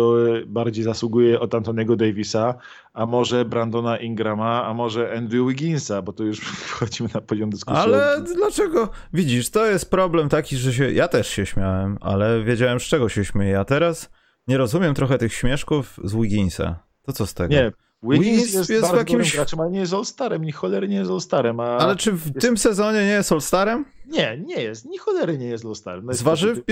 bardziej 0.48 0.84
zasługuje 0.84 1.39
od 1.39 1.55
Antoniego 1.55 1.95
Davisa, 1.95 2.55
a 2.93 3.05
może 3.05 3.45
Brandona 3.45 3.98
Ingrama, 3.98 4.65
a 4.65 4.74
może 4.74 5.17
Andrew 5.17 5.48
Wigginsa, 5.48 6.01
bo 6.01 6.13
to 6.13 6.24
już 6.24 6.39
wchodzimy 6.69 7.10
na 7.13 7.22
poziom 7.22 7.50
dyskusji. 7.50 7.81
Ale 7.81 8.22
dlaczego? 8.36 8.89
Widzisz, 9.13 9.50
to 9.50 9.65
jest 9.65 9.89
problem 9.89 10.29
taki, 10.29 10.57
że 10.57 10.74
się, 10.74 10.91
ja 10.91 11.07
też 11.07 11.27
się 11.27 11.45
śmiałem, 11.45 11.98
ale 12.01 12.43
wiedziałem 12.43 12.79
z 12.79 12.84
czego 12.84 13.10
się 13.10 13.25
śmieję, 13.25 13.60
a 13.60 13.65
teraz 13.65 14.10
nie 14.48 14.57
rozumiem 14.57 14.93
trochę 14.93 15.17
tych 15.17 15.34
śmieszków 15.34 16.00
z 16.03 16.15
Wigginsa. 16.15 16.79
To 17.01 17.13
co 17.13 17.27
z 17.27 17.34
tego? 17.34 17.53
Nie, 17.53 17.72
Wiggins, 18.04 18.54
jest, 18.54 18.70
jest 18.70 18.82
bardzo 18.82 18.98
jakimś... 18.98 19.36
graczem, 19.36 19.60
ale 19.60 19.72
nie 19.72 19.80
jest 19.80 19.94
All-Starem, 19.94 20.42
ni 20.42 20.52
cholery 20.52 20.88
nie 20.88 20.96
jest 20.96 21.12
All-Starem. 21.12 21.60
A... 21.60 21.78
Ale 21.78 21.96
czy 21.96 22.12
w 22.12 22.25
jest... 22.25 22.40
tym 22.40 22.58
sezonie 22.58 23.00
nie 23.00 23.12
jest 23.12 23.32
All-Starem? 23.32 23.86
Nie, 24.06 24.38
nie 24.46 24.64
jest, 24.64 24.86
ni 24.86 24.98
cholery 24.98 25.38
nie 25.38 25.48
jest 25.48 25.66
All-Starem. 25.66 26.06
No 26.06 26.14
Zważy... 26.14 26.64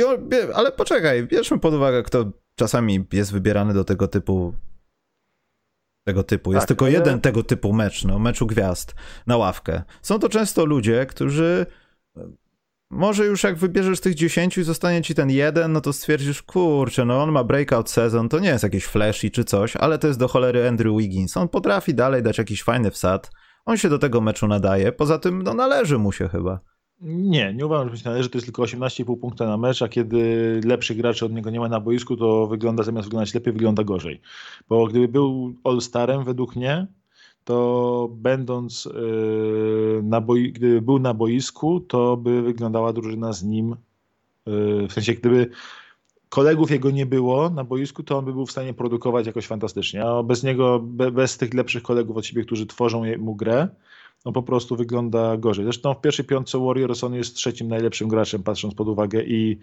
Ale 0.53 0.72
poczekaj, 0.72 1.27
bierzmy 1.27 1.60
pod 1.60 1.74
uwagę, 1.74 2.03
kto 2.03 2.32
czasami 2.56 3.06
jest 3.12 3.32
wybierany 3.32 3.74
do 3.74 3.84
tego 3.84 4.08
typu 4.08 4.53
tego 6.08 6.24
typu. 6.24 6.53
Jest 6.53 6.62
tak, 6.62 6.68
tylko 6.68 6.86
ale... 6.86 6.94
jeden 6.94 7.22
tego 7.22 7.44
typu 7.44 7.74
mecz, 7.74 8.06
no, 8.06 8.20
meczu 8.20 8.48
gwiazd 8.48 8.96
na 9.27 9.38
ławkę. 9.38 9.84
Są 10.01 10.20
to 10.20 10.30
często 10.30 10.65
ludzie, 10.65 11.06
którzy 11.06 11.65
może 12.93 13.25
już 13.25 13.43
jak 13.43 13.57
wybierzesz 13.57 14.00
tych 14.00 14.15
10 14.15 14.57
i 14.57 14.63
zostanie 14.63 15.01
ci 15.01 15.15
ten 15.15 15.29
jeden, 15.29 15.73
no 15.73 15.81
to 15.81 15.93
stwierdzisz, 15.93 16.43
kurczę, 16.43 17.05
no 17.05 17.23
on 17.23 17.31
ma 17.31 17.43
breakout 17.43 17.89
sezon, 17.89 18.29
to 18.29 18.39
nie 18.39 18.50
jest 18.50 18.63
jakieś 18.63 18.85
flashy 18.85 19.31
czy 19.31 19.43
coś, 19.43 19.75
ale 19.75 19.97
to 19.97 20.07
jest 20.07 20.19
do 20.19 20.27
cholery 20.27 20.67
Andrew 20.67 20.97
Wiggins. 20.97 21.38
On 21.38 21.50
potrafi 21.50 21.93
dalej 21.93 22.23
dać 22.23 22.38
jakiś 22.38 22.63
fajny 22.63 22.91
wsad. 22.91 23.31
On 23.65 23.77
się 23.77 23.89
do 23.89 24.00
tego 24.00 24.21
meczu 24.21 24.47
nadaje. 24.47 24.91
Poza 24.91 25.19
tym, 25.19 25.43
no 25.43 25.53
należy 25.53 25.97
mu 25.97 26.12
się 26.12 26.29
chyba. 26.29 26.59
Nie, 27.01 27.53
nie 27.53 27.65
uważam, 27.65 27.89
że 27.89 27.97
się 27.97 28.09
należy. 28.09 28.29
To 28.29 28.38
jest 28.38 28.45
tylko 28.45 28.63
18,5 28.63 29.19
punkta 29.19 29.47
na 29.47 29.57
mecz, 29.57 29.81
a 29.81 29.88
kiedy 29.88 30.62
lepszych 30.65 30.97
graczy 30.97 31.25
od 31.25 31.33
niego 31.33 31.50
nie 31.50 31.59
ma 31.59 31.69
na 31.69 31.79
boisku, 31.79 32.17
to 32.17 32.47
wygląda 32.47 32.83
zamiast 32.83 33.07
wyglądać 33.07 33.33
lepiej, 33.33 33.53
wygląda 33.53 33.83
gorzej. 33.83 34.21
Bo 34.69 34.88
gdyby 34.88 35.07
był 35.07 35.55
All-Starem, 35.63 36.23
według 36.23 36.55
mnie, 36.55 36.88
to 37.43 38.09
będąc 38.12 38.85
yy, 38.85 40.01
na 40.03 40.21
boi, 40.21 40.51
gdyby 40.51 40.81
był 40.81 41.00
na 41.00 41.13
boisku, 41.13 41.79
to 41.79 42.17
by 42.17 42.41
wyglądała 42.41 42.93
drużyna 42.93 43.33
z 43.33 43.43
nim. 43.43 43.75
Yy, 44.45 44.88
w 44.88 44.93
sensie, 44.93 45.13
gdyby 45.13 45.50
kolegów 46.29 46.71
jego 46.71 46.91
nie 46.91 47.05
było 47.05 47.50
na 47.50 47.63
boisku, 47.63 48.03
to 48.03 48.17
on 48.17 48.25
by 48.25 48.33
był 48.33 48.45
w 48.45 48.51
stanie 48.51 48.73
produkować 48.73 49.27
jakoś 49.27 49.47
fantastycznie. 49.47 50.05
A 50.05 50.23
bez 50.23 50.43
niego, 50.43 50.79
bez 51.12 51.38
tych 51.38 51.53
lepszych 51.53 51.83
kolegów 51.83 52.17
od 52.17 52.25
siebie, 52.25 52.45
którzy 52.45 52.65
tworzą 52.65 53.17
mu 53.17 53.35
grę, 53.35 53.67
no 54.25 54.31
po 54.31 54.43
prostu 54.43 54.75
wygląda 54.75 55.38
gorzej. 55.38 55.65
Zresztą 55.65 55.93
w 55.93 56.01
pierwszej 56.01 56.25
piątce 56.25 56.59
Warriors 56.59 57.03
on 57.03 57.13
jest 57.13 57.35
trzecim 57.35 57.67
najlepszym 57.67 58.07
graczem, 58.07 58.43
patrząc 58.43 58.75
pod 58.75 58.88
uwagę 58.88 59.23
i 59.23 59.59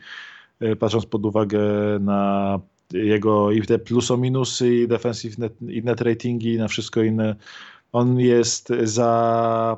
yy, 0.61 0.77
patrząc 0.77 1.07
pod 1.07 1.27
uwagę 1.27 1.61
na 2.01 2.61
jego 2.93 3.51
i 3.51 3.63
te 3.63 3.79
pluso 3.79 4.17
minusy 4.17 4.75
i 4.75 4.89
defensive 4.89 5.39
net, 5.39 5.63
i 5.69 5.83
net 5.83 6.01
ratingi 6.01 6.53
i 6.53 6.59
na 6.59 6.69
wszystko 6.69 7.03
inne. 7.03 7.37
On 7.93 8.21
jest 8.21 8.69
za 8.83 9.77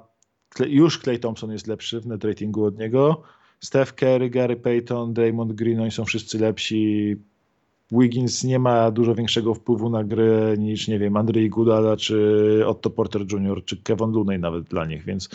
już 0.69 0.99
Clay 0.99 1.19
Thompson 1.19 1.53
jest 1.53 1.67
lepszy 1.67 2.01
w 2.01 2.07
net 2.07 2.25
ratingu 2.25 2.65
od 2.65 2.79
niego. 2.79 3.23
Steph 3.61 3.93
Curry, 3.93 4.31
Gary 4.31 4.57
Payton, 4.57 5.15
Draymond 5.15 5.53
Green, 5.53 5.81
oni 5.81 5.91
są 5.91 6.05
wszyscy 6.05 6.39
lepsi. 6.39 7.17
Wiggins 7.93 8.45
nie 8.45 8.59
ma 8.59 8.91
dużo 8.91 9.15
większego 9.15 9.55
wpływu 9.55 9.91
na 9.91 10.05
grę 10.05 10.55
niż, 10.59 10.89
nie 10.89 10.99
wiem, 10.99 11.17
Andrzej 11.17 11.51
Gudala, 11.51 11.97
czy 11.97 12.63
Otto 12.67 12.91
Porter 12.91 13.23
Jr., 13.33 13.65
czy 13.65 13.77
Kevin 13.83 14.13
Looney 14.13 14.39
nawet 14.39 14.65
dla 14.65 14.87
nich, 14.87 15.05
więc 15.05 15.29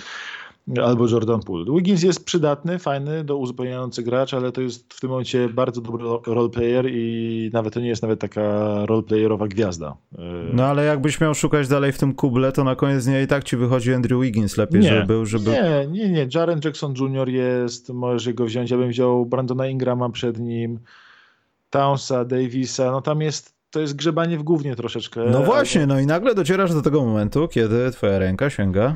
albo 0.84 1.08
Jordan 1.08 1.40
Poole. 1.40 1.66
Wiggins 1.76 2.04
jest 2.04 2.26
przydatny, 2.26 2.80
fajny, 2.80 3.24
do 3.24 3.38
uzupełniający 3.38 4.04
gracz, 4.04 4.34
ale 4.34 4.52
to 4.52 4.62
jest 4.62 4.94
w 4.94 5.00
tym 5.00 5.10
momencie 5.10 5.50
bardzo 5.50 5.82
dobry 5.82 6.06
roleplayer 6.28 6.86
i 6.90 7.50
nawet 7.54 7.74
to 7.74 7.80
nie 7.80 7.88
jest 7.88 8.02
nawet 8.02 8.20
taka 8.20 8.42
roleplayerowa 8.86 9.48
gwiazda. 9.48 9.98
No 10.54 10.66
ale 10.66 10.86
jakbyś 10.86 11.22
miał 11.22 11.36
szukać 11.36 11.68
dalej 11.68 11.92
w 11.92 11.98
tym 11.98 12.14
kuble, 12.14 12.52
to 12.52 12.64
na 12.64 12.76
koniec 12.76 13.06
dnia 13.06 13.22
i 13.22 13.28
tak 13.28 13.44
ci 13.44 13.58
wychodzi 13.58 13.94
Andrew 13.94 14.22
Wiggins 14.22 14.58
lepiej, 14.58 14.82
nie, 14.82 14.90
żeby 14.90 15.06
był, 15.06 15.26
żeby... 15.26 15.52
Nie, 15.52 15.88
nie, 15.92 16.10
nie. 16.10 16.28
Jaren 16.36 16.60
Jackson 16.66 16.94
Jr. 17.00 17.30
jest, 17.30 17.90
możesz 17.90 18.34
go 18.34 18.46
wziąć. 18.46 18.72
Ja 18.72 18.78
bym 18.78 18.90
wziął 18.90 19.26
Brandona 19.26 19.68
Ingrama 19.68 20.10
przed 20.10 20.40
nim, 20.40 20.80
Townsa, 21.70 22.26
Davisa, 22.26 22.92
no 22.92 23.02
tam 23.02 23.22
jest 23.22 23.58
to 23.72 23.80
jest 23.80 23.96
grzebanie 23.96 24.38
w 24.38 24.44
głównie 24.44 24.76
troszeczkę. 24.76 25.26
No 25.32 25.44
właśnie, 25.44 25.88
no 25.88 26.00
i 26.00 26.06
nagle 26.06 26.36
docierasz 26.36 26.74
do 26.74 26.82
tego 26.82 27.06
momentu, 27.06 27.48
kiedy 27.48 27.92
twoja 27.92 28.20
ręka 28.20 28.50
sięga 28.50 28.96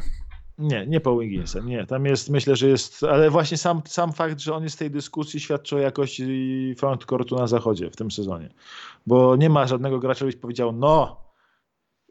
nie, 0.61 0.87
nie 0.87 0.99
Paul 0.99 1.19
Wigginsem, 1.19 1.69
nie. 1.69 1.85
Tam 1.85 2.05
jest, 2.05 2.29
myślę, 2.29 2.55
że 2.55 2.67
jest, 2.67 3.03
ale 3.03 3.29
właśnie 3.29 3.57
sam, 3.57 3.81
sam 3.85 4.13
fakt, 4.13 4.39
że 4.39 4.55
on 4.55 4.63
jest 4.63 4.75
w 4.75 4.79
tej 4.79 4.91
dyskusji 4.91 5.39
świadczy 5.39 5.75
o 5.75 5.79
jakości 5.79 6.75
frontcourtu 6.77 7.35
na 7.35 7.47
zachodzie 7.47 7.89
w 7.89 7.95
tym 7.95 8.11
sezonie. 8.11 8.49
Bo 9.07 9.35
nie 9.35 9.49
ma 9.49 9.67
żadnego 9.67 9.99
gracza, 9.99 10.25
byś 10.25 10.35
powiedział, 10.35 10.71
no, 10.71 11.21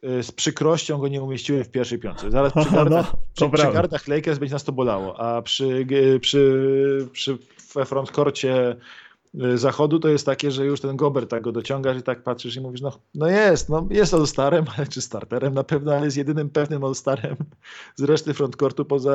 y, 0.04 0.23
z 0.23 0.33
przykrością 0.33 0.99
go 0.99 1.09
nie 1.09 1.23
umieściłem 1.23 1.64
w 1.64 1.71
pierwszej 1.71 1.99
piątce. 1.99 2.30
Zaraz 2.30 2.52
przy 2.52 2.71
gardach, 2.76 3.12
no, 3.12 3.19
przy, 3.35 3.50
przy 3.50 3.73
gardach 3.73 4.09
Lakers 4.09 4.38
będzie 4.38 4.54
nas 4.54 4.64
to 4.64 4.73
bolało, 4.73 5.21
a 5.21 5.42
przy, 5.42 5.87
przy, 6.21 7.09
przy 7.12 7.38
we 7.75 7.85
frontcourcie 7.85 8.76
Y, 8.76 8.76
zachodu 9.54 9.99
to 10.00 10.08
jest 10.08 10.26
takie, 10.26 10.50
że 10.50 10.66
już 10.66 10.80
ten 10.80 10.96
Gober 10.96 11.28
tak 11.28 11.42
go 11.42 11.52
dociągasz 11.52 11.96
i 11.96 12.02
tak 12.02 12.22
patrzysz 12.22 12.56
i 12.56 12.60
mówisz, 12.60 12.80
no, 12.80 12.92
no 13.14 13.28
jest, 13.28 13.68
no 13.68 13.87
jest 13.90 14.14
All-Starem, 14.14 14.64
czy 14.90 15.00
starterem 15.00 15.54
na 15.54 15.64
pewno, 15.64 15.92
ale 15.92 16.04
jest 16.04 16.16
jedynym 16.16 16.50
pewnym 16.50 16.84
All-Starem 16.84 17.37
z 17.96 18.02
reszty 18.02 18.34
frontcourtu 18.34 18.84
poza 18.84 19.12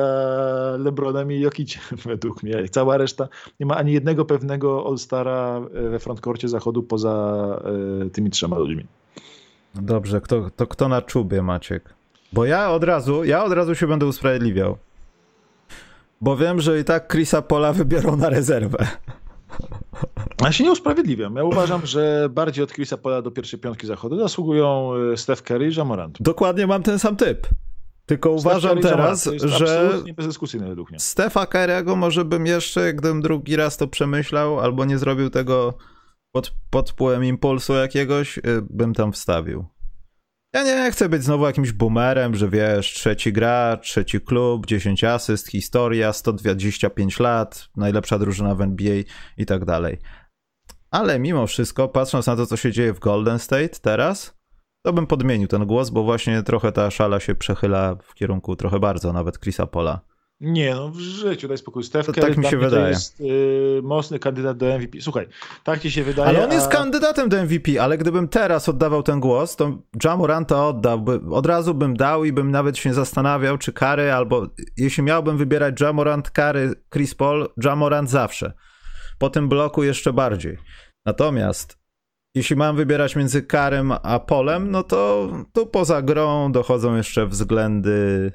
LeBronem 0.78 1.32
i 1.32 1.40
Jokiciem 1.40 1.82
według 2.04 2.42
mnie. 2.42 2.68
Cała 2.68 2.96
reszta, 2.96 3.28
nie 3.60 3.66
ma 3.66 3.76
ani 3.76 3.92
jednego 3.92 4.24
pewnego 4.24 4.86
All-Stara 4.86 5.60
y, 5.86 5.88
we 5.88 5.98
frontcourcie 5.98 6.48
zachodu 6.48 6.82
poza 6.82 7.60
y, 8.06 8.10
tymi 8.10 8.30
trzema 8.30 8.58
ludźmi. 8.58 8.86
Dobrze, 9.74 10.20
kto, 10.20 10.50
to 10.56 10.66
kto 10.66 10.88
na 10.88 11.02
czubie 11.02 11.42
Maciek? 11.42 11.94
Bo 12.32 12.44
ja 12.44 12.70
od 12.70 12.84
razu, 12.84 13.24
ja 13.24 13.44
od 13.44 13.52
razu 13.52 13.74
się 13.74 13.86
będę 13.86 14.06
usprawiedliwiał. 14.06 14.78
Bo 16.20 16.36
wiem, 16.36 16.60
że 16.60 16.80
i 16.80 16.84
tak 16.84 17.12
Chrisa 17.12 17.42
Pola 17.42 17.72
wybiorą 17.72 18.16
na 18.16 18.28
rezerwę. 18.28 18.86
Ja 20.42 20.52
się 20.52 20.64
nie 20.64 20.72
usprawiedliwiam. 20.72 21.36
Ja 21.36 21.44
uważam, 21.44 21.86
że 21.86 22.28
bardziej 22.30 22.64
od 22.64 22.72
Chrisa 22.72 22.96
Pola 22.96 23.22
do 23.22 23.30
pierwszej 23.30 23.60
piątki 23.60 23.86
zachodu 23.86 24.18
zasługują 24.18 24.90
e, 25.12 25.16
Steph 25.16 25.42
Curry 25.42 25.68
i 25.68 25.74
Jamorant. 25.74 26.18
Dokładnie 26.20 26.66
mam 26.66 26.82
ten 26.82 26.98
sam 26.98 27.16
typ. 27.16 27.48
Tylko 28.06 28.30
uważam 28.30 28.80
teraz, 28.80 29.30
że 29.44 29.92
bezdyskusyjny 30.16 30.68
według 30.68 30.90
mnie. 30.90 31.00
Stefa 31.00 31.44
Curry'ego 31.44 31.96
może 31.96 32.24
bym 32.24 32.46
jeszcze, 32.46 32.94
gdybym 32.94 33.22
drugi 33.22 33.56
raz 33.56 33.76
to 33.76 33.88
przemyślał, 33.88 34.60
albo 34.60 34.84
nie 34.84 34.98
zrobił 34.98 35.30
tego 35.30 35.74
pod, 36.32 36.54
pod 36.70 36.90
wpływem 36.90 37.24
impulsu 37.24 37.72
jakiegoś, 37.72 38.38
e, 38.38 38.42
bym 38.70 38.94
tam 38.94 39.12
wstawił. 39.12 39.64
Ja 40.56 40.62
nie 40.62 40.90
chcę 40.90 41.08
być 41.08 41.24
znowu 41.24 41.46
jakimś 41.46 41.72
boomerem, 41.72 42.34
że 42.34 42.48
wiesz, 42.48 42.94
trzeci 42.94 43.32
gracz, 43.32 43.90
trzeci 43.90 44.20
klub, 44.20 44.66
10 44.66 45.04
asyst, 45.04 45.48
historia, 45.48 46.12
125 46.12 47.20
lat, 47.20 47.68
najlepsza 47.76 48.18
drużyna 48.18 48.54
w 48.54 48.60
NBA 48.60 48.94
i 49.36 49.46
tak 49.46 49.64
dalej. 49.64 49.98
Ale 50.90 51.18
mimo 51.18 51.46
wszystko, 51.46 51.88
patrząc 51.88 52.26
na 52.26 52.36
to, 52.36 52.46
co 52.46 52.56
się 52.56 52.72
dzieje 52.72 52.92
w 52.92 52.98
Golden 52.98 53.38
State 53.38 53.68
teraz, 53.82 54.34
to 54.82 54.92
bym 54.92 55.06
podmienił 55.06 55.48
ten 55.48 55.66
głos, 55.66 55.90
bo 55.90 56.02
właśnie 56.02 56.42
trochę 56.42 56.72
ta 56.72 56.90
szala 56.90 57.20
się 57.20 57.34
przechyla 57.34 57.96
w 58.02 58.14
kierunku 58.14 58.56
trochę 58.56 58.80
bardzo 58.80 59.12
nawet 59.12 59.38
Chrisa 59.38 59.66
Pola. 59.66 60.00
Nie, 60.40 60.74
no 60.74 60.88
w 60.88 60.98
życiu, 60.98 61.48
daj 61.48 61.58
spokój. 61.58 61.84
Steph 61.84 62.06
Curry 62.06 62.20
tak 62.20 62.36
mi 62.36 62.44
się 62.44 62.56
wydaje. 62.56 62.82
to 62.82 62.88
jest 62.88 63.20
y, 63.20 63.80
mocny 63.82 64.18
kandydat 64.18 64.56
do 64.56 64.78
MVP. 64.78 65.00
Słuchaj, 65.00 65.28
tak 65.64 65.80
ci 65.80 65.90
się 65.90 66.04
wydaje. 66.04 66.28
Ale 66.28 66.44
on 66.44 66.52
jest 66.52 66.68
kandydatem 66.68 67.28
do 67.28 67.44
MVP, 67.44 67.82
ale 67.82 67.98
gdybym 67.98 68.28
teraz 68.28 68.68
oddawał 68.68 69.02
ten 69.02 69.20
głos, 69.20 69.56
to 69.56 69.78
Jamoranta 70.04 70.68
oddałby, 70.68 71.20
od 71.30 71.46
razu 71.46 71.74
bym 71.74 71.96
dał 71.96 72.24
i 72.24 72.32
bym 72.32 72.50
nawet 72.50 72.78
się 72.78 72.94
zastanawiał, 72.94 73.58
czy 73.58 73.72
Kary, 73.72 74.12
albo 74.12 74.46
jeśli 74.76 75.02
miałbym 75.02 75.36
wybierać 75.36 75.80
Jamorant, 75.80 76.30
Kary, 76.30 76.74
Chris 76.92 77.14
Paul, 77.14 77.48
Jamorant 77.64 78.10
zawsze. 78.10 78.52
Po 79.18 79.30
tym 79.30 79.48
bloku 79.48 79.82
jeszcze 79.82 80.12
bardziej. 80.12 80.58
Natomiast 81.06 81.78
jeśli 82.34 82.56
mam 82.56 82.76
wybierać 82.76 83.16
między 83.16 83.42
Karem 83.42 83.92
a 84.02 84.18
Polem, 84.18 84.70
no 84.70 84.82
to 84.82 85.30
tu 85.52 85.66
poza 85.66 86.02
grą 86.02 86.52
dochodzą 86.52 86.96
jeszcze 86.96 87.26
względy 87.26 88.32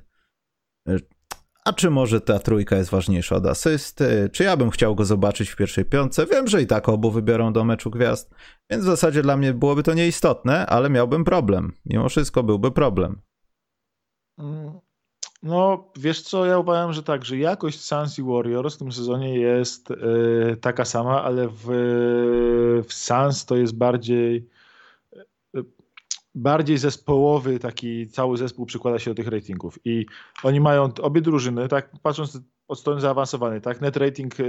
a 1.65 1.73
czy 1.73 1.89
może 1.89 2.21
ta 2.21 2.39
trójka 2.39 2.75
jest 2.75 2.89
ważniejsza 2.89 3.35
od 3.35 3.45
asysty? 3.45 4.29
Czy 4.33 4.43
ja 4.43 4.57
bym 4.57 4.69
chciał 4.69 4.95
go 4.95 5.05
zobaczyć 5.05 5.49
w 5.49 5.55
pierwszej 5.55 5.85
piątce? 5.85 6.25
Wiem, 6.25 6.47
że 6.47 6.61
i 6.61 6.67
tak 6.67 6.89
obu 6.89 7.11
wybiorą 7.11 7.53
do 7.53 7.63
meczu 7.63 7.91
gwiazd, 7.91 8.35
więc 8.69 8.83
w 8.83 8.87
zasadzie 8.87 9.21
dla 9.21 9.37
mnie 9.37 9.53
byłoby 9.53 9.83
to 9.83 9.93
nieistotne, 9.93 10.65
ale 10.65 10.89
miałbym 10.89 11.23
problem. 11.23 11.73
Mimo 11.85 12.09
wszystko 12.09 12.43
byłby 12.43 12.71
problem. 12.71 13.21
Mm, 14.39 14.79
no, 15.43 15.91
wiesz 15.97 16.21
co, 16.21 16.45
ja 16.45 16.57
uważam, 16.57 16.93
że 16.93 17.03
tak, 17.03 17.25
że 17.25 17.37
jakość 17.37 17.81
Suns 17.81 18.19
i 18.19 18.23
Warriors 18.23 18.75
w 18.75 18.79
tym 18.79 18.91
sezonie 18.91 19.39
jest 19.39 19.89
yy, 19.89 20.57
taka 20.61 20.85
sama, 20.85 21.23
ale 21.23 21.47
w, 21.47 21.65
w 22.87 22.93
Suns 22.93 23.45
to 23.45 23.55
jest 23.55 23.77
bardziej 23.77 24.49
bardziej 26.35 26.77
zespołowy, 26.77 27.59
taki 27.59 28.07
cały 28.07 28.38
zespół 28.38 28.65
przykłada 28.65 29.00
się 29.00 29.11
do 29.11 29.15
tych 29.15 29.27
ratingów. 29.27 29.79
I 29.85 30.05
oni 30.43 30.59
mają 30.59 30.89
obie 31.01 31.21
drużyny, 31.21 31.67
tak 31.67 31.91
patrząc 32.03 32.39
od 32.67 32.79
strony 32.79 33.01
zaawansowanej, 33.01 33.61
tak? 33.61 33.81
Net 33.81 33.97
rating 33.97 34.39
y, 34.39 34.43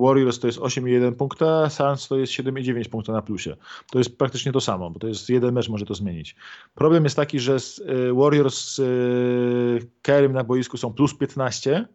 Warriors 0.00 0.38
to 0.38 0.46
jest 0.46 0.58
8,1 0.58 1.12
punkta, 1.12 1.70
Suns 1.70 2.08
to 2.08 2.18
jest 2.18 2.32
7,9 2.32 2.88
punkta 2.88 3.12
na 3.12 3.22
plusie. 3.22 3.56
To 3.90 3.98
jest 3.98 4.18
praktycznie 4.18 4.52
to 4.52 4.60
samo, 4.60 4.90
bo 4.90 4.98
to 4.98 5.08
jest 5.08 5.28
jeden 5.28 5.54
mecz 5.54 5.68
może 5.68 5.86
to 5.86 5.94
zmienić. 5.94 6.36
Problem 6.74 7.04
jest 7.04 7.16
taki, 7.16 7.40
że 7.40 7.56
y, 7.56 8.14
Warriors 8.14 8.74
z 8.74 8.78
y, 8.78 9.88
Kerem 10.02 10.32
na 10.32 10.44
boisku 10.44 10.76
są 10.76 10.92
plus 10.92 11.14
15, 11.14 11.88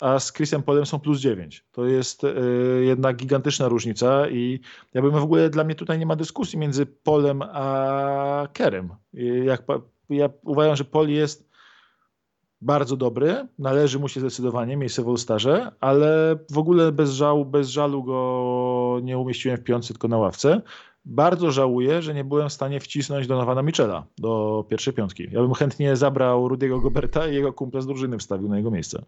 a 0.00 0.18
z 0.18 0.32
Chrisem 0.32 0.62
Polem 0.62 0.86
są 0.86 0.98
plus 1.00 1.20
9. 1.20 1.64
To 1.72 1.86
jest 1.86 2.22
jednak 2.80 3.16
gigantyczna 3.16 3.68
różnica 3.68 4.28
i 4.28 4.60
ja 4.94 5.02
bym 5.02 5.10
w 5.10 5.22
ogóle, 5.22 5.50
dla 5.50 5.64
mnie 5.64 5.74
tutaj 5.74 5.98
nie 5.98 6.06
ma 6.06 6.16
dyskusji 6.16 6.58
między 6.58 6.86
Polem 6.86 7.42
a 7.42 8.48
Kerem. 8.52 8.90
Jak, 9.44 9.62
ja 10.10 10.28
uważam, 10.44 10.76
że 10.76 10.84
Pol 10.84 11.08
jest 11.08 11.48
bardzo 12.60 12.96
dobry, 12.96 13.46
należy 13.58 13.98
mu 13.98 14.08
się 14.08 14.20
zdecydowanie 14.20 14.76
miejsce 14.76 15.02
w 15.02 15.08
All-Starze, 15.08 15.72
ale 15.80 16.38
w 16.50 16.58
ogóle 16.58 16.92
bez 16.92 17.10
żału, 17.10 17.44
bez 17.44 17.68
żalu 17.68 18.04
go 18.04 19.00
nie 19.02 19.18
umieściłem 19.18 19.58
w 19.58 19.64
piątce, 19.64 19.94
tylko 19.94 20.08
na 20.08 20.18
ławce. 20.18 20.62
Bardzo 21.10 21.50
żałuję, 21.50 22.02
że 22.02 22.14
nie 22.14 22.24
byłem 22.24 22.48
w 22.48 22.52
stanie 22.52 22.80
wcisnąć 22.80 23.26
Donowana 23.26 23.62
Michela 23.62 24.06
do 24.18 24.64
pierwszej 24.68 24.94
piątki. 24.94 25.28
Ja 25.30 25.42
bym 25.42 25.54
chętnie 25.54 25.96
zabrał 25.96 26.48
Rudiego 26.48 26.80
Goberta 26.80 27.28
i 27.28 27.34
jego 27.34 27.52
kumpla 27.52 27.80
z 27.80 27.86
drużyny 27.86 28.18
wstawił 28.18 28.48
na 28.48 28.56
jego 28.56 28.70
miejsce. 28.70 29.04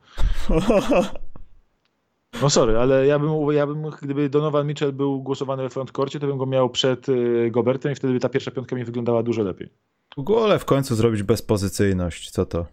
No 2.42 2.50
sorry, 2.50 2.78
ale 2.78 3.06
ja 3.06 3.18
bym, 3.18 3.30
ja 3.52 3.66
bym, 3.66 3.82
gdyby 4.02 4.28
Donovan 4.28 4.66
Mitchell 4.66 4.92
był 4.92 5.22
głosowany 5.22 5.62
we 5.62 5.68
frontkorcie, 5.68 6.20
to 6.20 6.26
bym 6.26 6.38
go 6.38 6.46
miał 6.46 6.70
przed 6.70 7.08
y, 7.08 7.50
Gobertem 7.50 7.92
i 7.92 7.94
wtedy 7.94 8.12
by 8.12 8.20
ta 8.20 8.28
pierwsza 8.28 8.50
piątka 8.50 8.76
mi 8.76 8.84
wyglądała 8.84 9.22
dużo 9.22 9.42
lepiej. 9.42 9.70
W 10.14 10.18
ogóle 10.18 10.58
w 10.58 10.64
końcu 10.64 10.94
zrobić 10.94 11.22
bezpozycyjność, 11.22 12.30
co 12.30 12.46
to? 12.46 12.66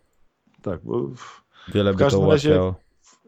tak. 0.61 0.79
Bo 0.83 1.09
Wiele 1.73 1.93
by 1.93 2.09
to 2.09 2.19
ułatwiało. 2.19 2.75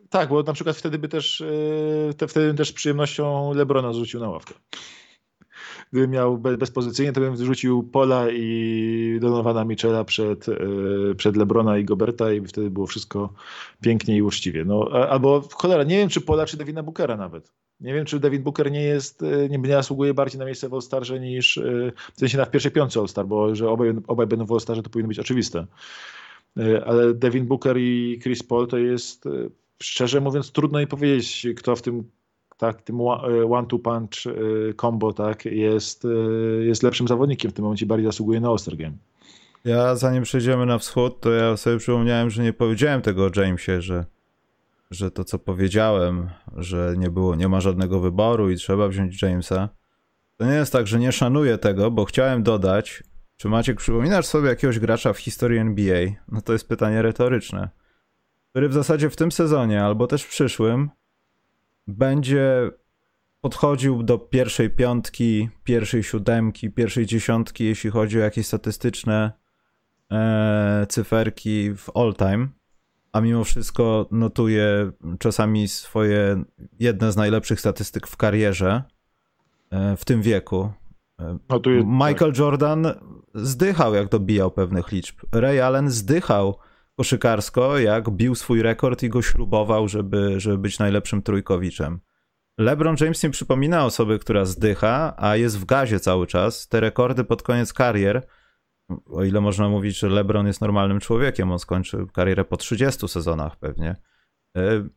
Tak, 0.10 0.30
bo 0.30 0.44
na 0.44 0.54
przykład 0.54 0.78
wtedy 0.78 1.00
by 1.00 1.08
też, 1.08 1.42
e, 1.42 2.14
te, 2.14 2.28
wtedy 2.28 2.54
też 2.54 2.70
z 2.70 2.74
przyjemnością 2.74 3.54
Lebrona 3.54 3.94
zrzucił 3.94 4.20
na 4.20 4.30
ławkę. 4.30 4.54
Gdybym 5.92 6.12
miał 6.12 6.38
bezpozycyjnie, 6.38 7.14
to 7.14 7.22
bym 7.22 7.38
zrzucił 7.38 7.84
Pola 7.84 8.32
i 8.32 9.18
Donowana 9.22 9.66
Michela 9.66 10.04
przed, 10.04 10.50
e, 10.50 10.56
przed 11.18 11.36
Lebrona 11.36 11.78
i 11.78 11.86
Goberta 11.86 12.32
i 12.32 12.42
wtedy 12.48 12.70
było 12.70 12.88
wszystko 12.88 13.34
pięknie 13.82 14.18
i 14.18 14.22
uczciwie. 14.22 14.66
No, 14.66 14.90
albo 15.10 15.44
cholera, 15.54 15.84
nie 15.84 15.98
wiem 15.98 16.10
czy 16.10 16.22
Pola, 16.22 16.46
czy 16.46 16.58
Devina 16.58 16.84
Bookera 16.84 17.18
nawet. 17.18 17.54
Nie 17.80 17.94
wiem, 17.94 18.06
czy 18.06 18.20
Devin 18.20 18.44
Booker 18.44 18.72
nie 18.72 18.84
jest, 18.84 19.24
e, 19.24 19.50
nie, 19.50 19.58
nie 19.58 19.74
zasługuje 19.74 20.14
bardziej 20.14 20.40
na 20.40 20.46
miejsce 20.46 20.70
w 20.70 20.74
All-Starze 20.74 21.20
niż, 21.20 21.60
w 22.16 22.20
sensie 22.20 22.38
na 22.38 22.46
pierwszej 22.46 22.72
piątce 22.72 23.00
All-Star, 23.00 23.26
bo 23.26 23.56
że 23.56 23.70
obaj, 23.70 23.94
obaj 24.08 24.28
będą 24.28 24.46
w 24.46 24.52
All-Starze, 24.52 24.84
to 24.84 24.90
powinno 24.90 25.08
być 25.08 25.20
oczywiste. 25.20 25.66
E, 26.58 26.86
ale 26.86 27.14
Devin 27.14 27.46
Booker 27.46 27.78
i 27.78 28.20
Chris 28.24 28.44
Paul 28.44 28.68
to 28.68 28.78
jest, 28.78 29.26
e, 29.26 29.30
szczerze 29.82 30.22
mówiąc, 30.22 30.52
trudno 30.52 30.80
mi 30.80 30.88
powiedzieć, 30.88 31.48
kto 31.58 31.76
w 31.76 31.82
tym 31.82 32.04
tak, 32.60 32.82
tym 32.82 33.02
e, 33.02 33.04
one-two 33.50 33.80
punch 33.80 34.36
combo 34.82 35.14
tak, 35.14 35.46
jest, 35.46 36.08
jest 36.62 36.84
lepszym 36.84 37.08
zawodnikiem 37.08 37.52
w 37.52 37.54
tym 37.54 37.64
momencie, 37.64 37.86
bardziej 37.86 38.06
zasługuje 38.06 38.40
na 38.40 38.50
All-Star 38.50 38.76
Game. 38.76 38.94
Ja 39.66 39.96
zanim 39.96 40.24
przejdziemy 40.24 40.66
na 40.66 40.78
wschód, 40.78 41.20
to 41.20 41.32
ja 41.32 41.58
sobie 41.58 41.78
przypomniałem, 41.78 42.30
że 42.30 42.44
nie 42.44 42.54
powiedziałem 42.54 43.02
tego 43.02 43.26
o 43.26 43.42
Jamesie, 43.42 43.82
że, 43.82 44.06
że 44.92 45.12
to 45.12 45.24
co 45.24 45.40
powiedziałem, 45.40 46.30
że 46.58 46.96
nie 46.98 47.10
było, 47.10 47.36
nie 47.36 47.48
ma 47.48 47.62
żadnego 47.62 48.00
wyboru 48.00 48.50
i 48.50 48.56
trzeba 48.56 48.88
wziąć 48.88 49.22
Jamesa. 49.22 49.70
To 50.38 50.46
nie 50.46 50.54
jest 50.54 50.74
tak, 50.74 50.88
że 50.88 51.00
nie 51.00 51.12
szanuję 51.12 51.58
tego, 51.58 51.92
bo 51.92 52.06
chciałem 52.06 52.44
dodać, 52.44 53.04
czy 53.38 53.50
Maciek, 53.50 53.78
przypominasz 53.78 54.26
sobie 54.26 54.50
jakiegoś 54.50 54.80
gracza 54.80 55.14
w 55.14 55.18
historii 55.18 55.60
NBA? 55.60 56.12
No 56.32 56.42
to 56.42 56.54
jest 56.54 56.68
pytanie 56.68 57.02
retoryczne. 57.02 57.70
Który 58.50 58.70
w 58.70 58.74
zasadzie 58.74 59.10
w 59.10 59.16
tym 59.16 59.32
sezonie, 59.32 59.84
albo 59.84 60.08
też 60.08 60.24
w 60.24 60.30
przyszłym, 60.30 60.90
będzie 61.90 62.72
podchodził 63.42 64.04
do 64.04 64.18
pierwszej 64.18 64.70
piątki, 64.70 65.50
pierwszej 65.64 66.04
siódemki, 66.04 66.72
pierwszej 66.72 67.06
dziesiątki, 67.06 67.66
jeśli 67.66 67.90
chodzi 67.90 68.18
o 68.18 68.24
jakieś 68.24 68.48
statystyczne 68.48 69.32
e, 70.12 70.86
cyferki 70.90 71.76
w 71.76 71.98
all 71.98 72.16
time, 72.16 72.48
a 73.12 73.22
mimo 73.22 73.44
wszystko 73.44 74.08
notuje 74.12 74.92
czasami 75.20 75.68
swoje 75.68 76.44
jedne 76.80 77.12
z 77.12 77.16
najlepszych 77.16 77.60
statystyk 77.60 78.08
w 78.08 78.18
karierze 78.18 78.84
e, 79.72 79.98
w 79.98 80.06
tym 80.06 80.22
wieku. 80.22 80.72
Jest, 81.66 81.88
Michael 81.88 82.32
tak. 82.32 82.38
Jordan 82.38 82.88
zdychał, 83.34 83.94
jak 83.94 84.10
dobijał 84.10 84.52
pewnych 84.52 84.92
liczb. 84.92 85.16
Ray 85.32 85.62
Allen 85.62 85.90
zdychał 85.90 86.58
koszykarsko, 87.00 87.78
jak 87.78 88.10
bił 88.10 88.36
swój 88.36 88.62
rekord 88.62 89.04
i 89.04 89.10
go 89.10 89.22
śrubował, 89.22 89.88
żeby, 89.88 90.40
żeby 90.40 90.58
być 90.58 90.80
najlepszym 90.80 91.22
trójkowiczem. 91.22 92.00
LeBron 92.58 92.96
James 93.02 93.24
nie 93.24 93.30
przypomina 93.30 93.86
osoby, 93.86 94.20
która 94.20 94.46
zdycha, 94.46 95.14
a 95.18 95.36
jest 95.36 95.60
w 95.60 95.66
gazie 95.66 96.00
cały 96.00 96.28
czas. 96.28 96.68
Te 96.68 96.80
rekordy 96.80 97.24
pod 97.24 97.44
koniec 97.44 97.74
karier, 97.74 98.28
o 99.06 99.24
ile 99.24 99.42
można 99.42 99.70
mówić, 99.70 100.00
że 100.00 100.10
LeBron 100.10 100.48
jest 100.48 100.62
normalnym 100.62 101.00
człowiekiem, 101.00 101.52
on 101.52 101.60
skończy 101.60 102.06
karierę 102.14 102.46
po 102.46 102.58
30 102.58 103.08
sezonach 103.08 103.56
pewnie. 103.56 103.96
E, 104.58 104.88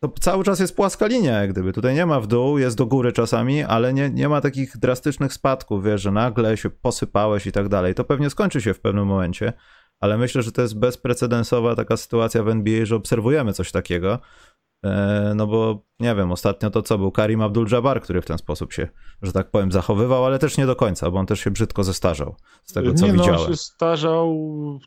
to 0.00 0.08
cały 0.20 0.44
czas 0.44 0.60
jest 0.60 0.76
płaska 0.76 1.06
linia, 1.06 1.40
jak 1.40 1.52
gdyby. 1.52 1.72
Tutaj 1.72 1.94
nie 1.94 2.06
ma 2.06 2.20
w 2.20 2.26
dół, 2.26 2.58
jest 2.58 2.76
do 2.76 2.86
góry 2.86 3.12
czasami, 3.12 3.62
ale 3.62 3.92
nie, 3.92 4.10
nie 4.10 4.28
ma 4.28 4.40
takich 4.40 4.78
drastycznych 4.78 5.32
spadków, 5.32 5.84
wiesz, 5.84 6.02
że 6.02 6.10
nagle 6.10 6.56
się 6.56 6.70
posypałeś 6.70 7.46
i 7.46 7.52
tak 7.52 7.68
dalej. 7.68 7.94
To 7.94 8.04
pewnie 8.04 8.30
skończy 8.30 8.60
się 8.60 8.74
w 8.74 8.80
pewnym 8.80 9.06
momencie, 9.06 9.52
ale 10.00 10.18
myślę, 10.18 10.42
że 10.42 10.52
to 10.52 10.62
jest 10.62 10.78
bezprecedensowa 10.78 11.76
taka 11.76 11.96
sytuacja 11.96 12.42
w 12.42 12.48
NBA, 12.48 12.84
że 12.84 12.96
obserwujemy 12.96 13.52
coś 13.52 13.72
takiego. 13.72 14.18
E, 14.84 15.32
no 15.36 15.46
bo 15.46 15.88
nie 16.00 16.14
wiem, 16.14 16.32
ostatnio 16.32 16.70
to 16.70 16.82
co 16.82 16.98
był 16.98 17.10
Karim 17.12 17.40
Abdul-Jabbar, 17.40 18.00
który 18.00 18.22
w 18.22 18.26
ten 18.26 18.38
sposób 18.38 18.72
się, 18.72 18.88
że 19.22 19.32
tak 19.32 19.50
powiem, 19.50 19.72
zachowywał, 19.72 20.24
ale 20.24 20.38
też 20.38 20.58
nie 20.58 20.66
do 20.66 20.76
końca, 20.76 21.10
bo 21.10 21.18
on 21.18 21.26
też 21.26 21.40
się 21.40 21.50
brzydko 21.50 21.84
zestarzał 21.84 22.34
z 22.64 22.72
tego, 22.72 22.94
co 22.94 23.06
nie, 23.06 23.12
widziałem. 23.12 23.34
No, 23.34 23.42
on 23.42 23.48
się 23.48 23.56
starzał 23.56 24.38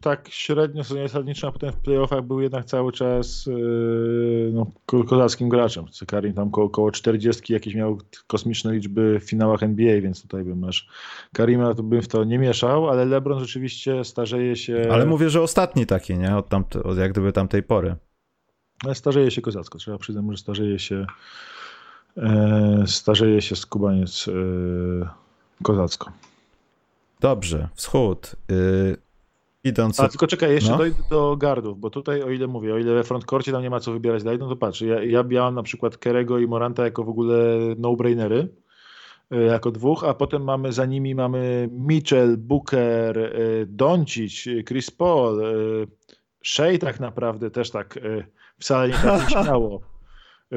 tak 0.01 0.30
średnio 0.30 0.84
w 0.84 0.88
sezonie 0.88 1.08
zasadniczym, 1.08 1.49
a 1.49 1.51
potem 1.51 1.71
w 1.71 1.77
playoffach 1.77 2.23
był 2.23 2.41
jednak 2.41 2.65
cały 2.65 2.91
czas 2.91 3.45
yy, 3.45 4.51
no, 4.54 4.71
kozackim 4.86 5.49
graczem. 5.49 5.86
Karim 6.08 6.34
tam 6.34 6.51
koło, 6.51 6.69
koło 6.69 6.91
40 6.91 7.54
jakieś 7.54 7.75
miał 7.75 7.97
kosmiczne 8.27 8.73
liczby 8.73 9.19
w 9.19 9.23
finałach 9.23 9.63
NBA, 9.63 10.01
więc 10.01 10.21
tutaj 10.21 10.43
bym 10.43 10.63
aż 10.63 10.88
Karima 11.34 11.73
to 11.73 11.84
bym 11.84 12.01
w 12.01 12.08
to 12.08 12.23
nie 12.23 12.39
mieszał, 12.39 12.89
ale 12.89 13.06
LeBron 13.06 13.39
rzeczywiście 13.39 14.04
starzeje 14.04 14.56
się... 14.56 14.88
Ale 14.91 15.06
mówię, 15.06 15.30
że 15.30 15.41
ostatni 15.41 15.86
taki, 15.86 16.17
nie? 16.17 16.38
Od, 16.38 16.49
tamte, 16.49 16.84
od 16.84 16.97
jak 16.97 17.12
gdyby 17.12 17.34
tamtej 17.34 17.63
pory. 17.63 17.95
Ale 18.86 18.96
starzeje 18.96 19.32
się 19.32 19.41
kozacko. 19.41 19.78
Trzeba 19.78 19.98
przyznać, 19.98 20.26
że 20.32 20.38
starzeje 20.38 20.80
się 20.80 21.06
e, 22.17 22.84
starzeje 22.88 23.41
się 23.41 23.56
skubaniec 23.56 24.28
e, 24.28 24.34
kozacko. 25.63 26.12
Dobrze, 27.22 27.70
wschód. 27.76 28.36
Y, 28.52 28.98
idąc... 29.63 30.00
A 30.00 30.10
tylko 30.10 30.28
czekaj, 30.28 30.52
jeszcze 30.52 30.72
no? 30.72 30.78
dojdę 30.78 31.04
do 31.10 31.38
gardów, 31.38 31.80
bo 31.80 31.89
tutaj 31.89 32.24
o 32.24 32.30
ile 32.30 32.48
mówię, 32.48 32.74
o 32.74 32.78
ile 32.78 32.94
we 32.94 33.04
frontkorcie 33.04 33.52
tam 33.52 33.62
nie 33.62 33.70
ma 33.70 33.80
co 33.80 33.91
wybierać 33.91 34.24
dalej, 34.24 34.39
no 34.39 34.50
to 34.50 34.56
patrz, 34.56 34.82
ja, 34.82 35.04
ja 35.04 35.24
miałem 35.24 35.56
na 35.56 35.63
przykład 35.63 35.98
Kerego 35.98 36.39
i 36.39 36.48
Moranta 36.48 36.84
jako 36.84 37.04
w 37.04 37.10
ogóle 37.10 37.58
no-brainery, 37.78 38.48
e, 39.32 39.41
jako 39.41 39.72
dwóch, 39.72 40.04
a 40.04 40.13
potem 40.13 40.44
mamy 40.44 40.72
za 40.74 40.86
nimi 40.86 41.15
mamy 41.15 41.70
Mitchell, 41.72 42.38
Booker, 42.38 43.20
e, 43.20 43.32
Doncic, 43.65 44.44
Chris 44.67 44.91
Paul, 44.91 45.46
e, 45.46 45.54
Shea 46.44 46.78
tak 46.78 47.00
naprawdę 47.00 47.52
też 47.52 47.72
tak 47.72 48.00
wcale 48.62 48.88
nie 48.88 48.93
tak 48.93 49.30
śmiało 49.43 49.82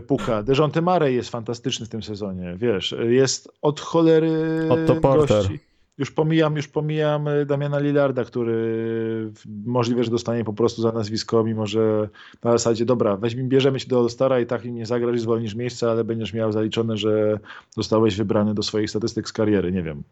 puka. 0.02 0.42
Dejonte 0.42 0.82
Murray 0.82 1.14
jest 1.14 1.30
fantastyczny 1.30 1.86
w 1.86 1.88
tym 1.88 2.02
sezonie, 2.02 2.54
wiesz, 2.56 2.94
jest 3.08 3.48
od 3.62 3.80
cholery 3.80 4.32
Otto 4.70 4.96
Porter. 4.96 5.38
Gości. 5.38 5.58
Już 5.98 6.10
pomijam, 6.10 6.56
już 6.56 6.68
pomijam 6.68 7.28
Damiana 7.46 7.78
Lillarda, 7.78 8.24
który 8.24 9.32
możliwe, 9.64 10.04
że 10.04 10.10
dostanie 10.10 10.44
po 10.44 10.52
prostu 10.52 10.82
za 10.82 10.92
nazwisko, 10.92 11.44
mimo 11.44 11.66
że 11.66 12.08
na 12.44 12.52
zasadzie, 12.52 12.84
dobra, 12.84 13.16
weźmy, 13.16 13.44
bierzemy 13.44 13.80
się 13.80 13.88
do 13.88 13.98
All-Stara 13.98 14.40
i 14.40 14.46
tak 14.46 14.64
nie 14.64 14.86
zagrasz 14.86 15.16
i 15.16 15.18
zwolnisz 15.18 15.54
miejsce, 15.54 15.90
ale 15.90 16.04
będziesz 16.04 16.32
miał 16.32 16.52
zaliczone, 16.52 16.96
że 16.96 17.38
zostałeś 17.70 18.16
wybrany 18.16 18.54
do 18.54 18.62
swoich 18.62 18.90
statystyk 18.90 19.28
z 19.28 19.32
kariery, 19.32 19.72
nie 19.72 19.82
wiem. 19.82 20.02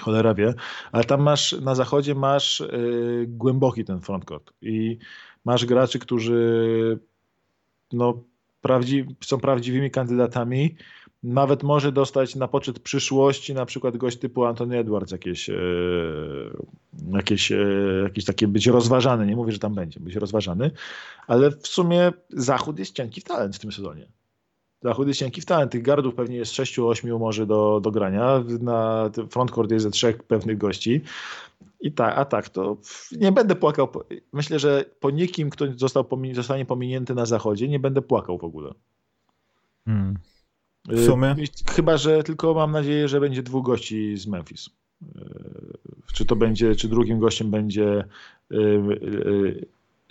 Cholera 0.00 0.34
wie, 0.34 0.54
ale 0.92 1.04
tam 1.04 1.22
masz, 1.22 1.52
na 1.52 1.74
zachodzie 1.74 2.14
masz 2.14 2.60
yy, 2.60 3.26
głęboki 3.28 3.84
ten 3.84 4.00
frontcourt 4.00 4.52
i 4.62 4.98
masz 5.44 5.66
graczy, 5.66 5.98
którzy 5.98 6.98
no, 7.92 8.22
prawdzi 8.60 9.06
są 9.24 9.40
prawdziwymi 9.40 9.90
kandydatami. 9.90 10.76
Nawet 11.22 11.62
może 11.62 11.92
dostać 11.92 12.34
na 12.34 12.48
poczet 12.48 12.78
przyszłości 12.78 13.54
na 13.54 13.66
przykład 13.66 13.96
gość 13.96 14.18
typu 14.18 14.44
Anthony 14.44 14.78
Edwards 14.78 15.12
jakieś, 15.12 15.50
e, 15.50 15.54
jakieś, 17.12 17.52
e, 17.52 17.56
jakieś 18.02 18.24
takie 18.24 18.48
być 18.48 18.66
rozważany. 18.66 19.26
Nie 19.26 19.36
mówię, 19.36 19.52
że 19.52 19.58
tam 19.58 19.74
będzie, 19.74 20.00
być 20.00 20.16
rozważany, 20.16 20.70
ale 21.26 21.50
w 21.50 21.66
sumie 21.66 22.12
Zachód 22.30 22.78
jest 22.78 22.94
cienki 22.94 23.20
w 23.20 23.24
talent 23.24 23.56
w 23.56 23.58
tym 23.58 23.72
sezonie. 23.72 24.06
dla 24.82 24.94
chudy 24.94 25.14
cienki 25.14 25.40
w 25.40 25.44
talent. 25.44 25.72
Tych 25.72 25.82
gardów 25.82 26.14
pewnie 26.14 26.36
jest 26.36 26.52
6-8 26.52 27.18
może 27.18 27.46
do, 27.46 27.80
do 27.80 27.90
grania. 27.90 28.44
Na 28.60 29.10
frontcourt 29.30 29.70
jest 29.70 29.82
ze 29.82 29.90
trzech 29.90 30.22
pewnych 30.22 30.58
gości. 30.58 31.00
I 31.84 31.92
tak, 31.92 32.18
a 32.18 32.24
tak, 32.24 32.48
to 32.48 32.76
nie 33.12 33.32
będę 33.32 33.56
płakał. 33.56 33.88
Myślę, 34.32 34.58
że 34.58 34.84
po 35.00 35.10
nikim, 35.10 35.50
kto 35.50 35.66
został 35.76 36.04
pomin 36.04 36.34
zostanie 36.34 36.64
pominięty 36.64 37.14
na 37.14 37.26
zachodzie, 37.26 37.68
nie 37.68 37.78
będę 37.78 38.02
płakał 38.02 38.38
w 38.38 38.44
ogóle. 38.44 38.74
Hmm. 39.84 40.14
W 40.88 41.04
sumie? 41.04 41.34
Chyba, 41.70 41.96
że 41.96 42.22
tylko 42.22 42.54
mam 42.54 42.72
nadzieję, 42.72 43.08
że 43.08 43.20
będzie 43.20 43.42
dwóch 43.42 43.64
gości 43.64 44.16
z 44.16 44.26
Memphis. 44.26 44.70
Czy 46.14 46.24
to 46.24 46.36
będzie, 46.36 46.76
czy 46.76 46.88
drugim 46.88 47.18
gościem 47.18 47.50
będzie 47.50 48.04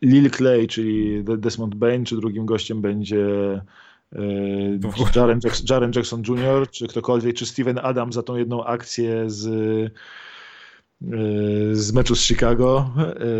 Lil 0.02 0.32
Clay, 0.32 0.68
czyli 0.68 1.24
Desmond 1.24 1.76
Bain, 1.76 2.06
czy 2.06 2.16
drugim 2.16 2.46
gościem 2.46 2.82
będzie 2.82 3.26
Jaren 5.16 5.40
Jackson, 5.44 5.66
Jaren 5.70 5.92
Jackson 5.96 6.24
Jr., 6.28 6.70
czy 6.72 6.88
ktokolwiek, 6.88 7.36
czy 7.36 7.46
Steven 7.46 7.80
Adams 7.84 8.16
za 8.16 8.24
tą 8.24 8.36
jedną 8.36 8.66
akcję 8.66 9.30
z 9.30 9.48
z 11.72 11.94
meczu 11.94 12.16
z 12.16 12.22
Chicago. 12.22 12.90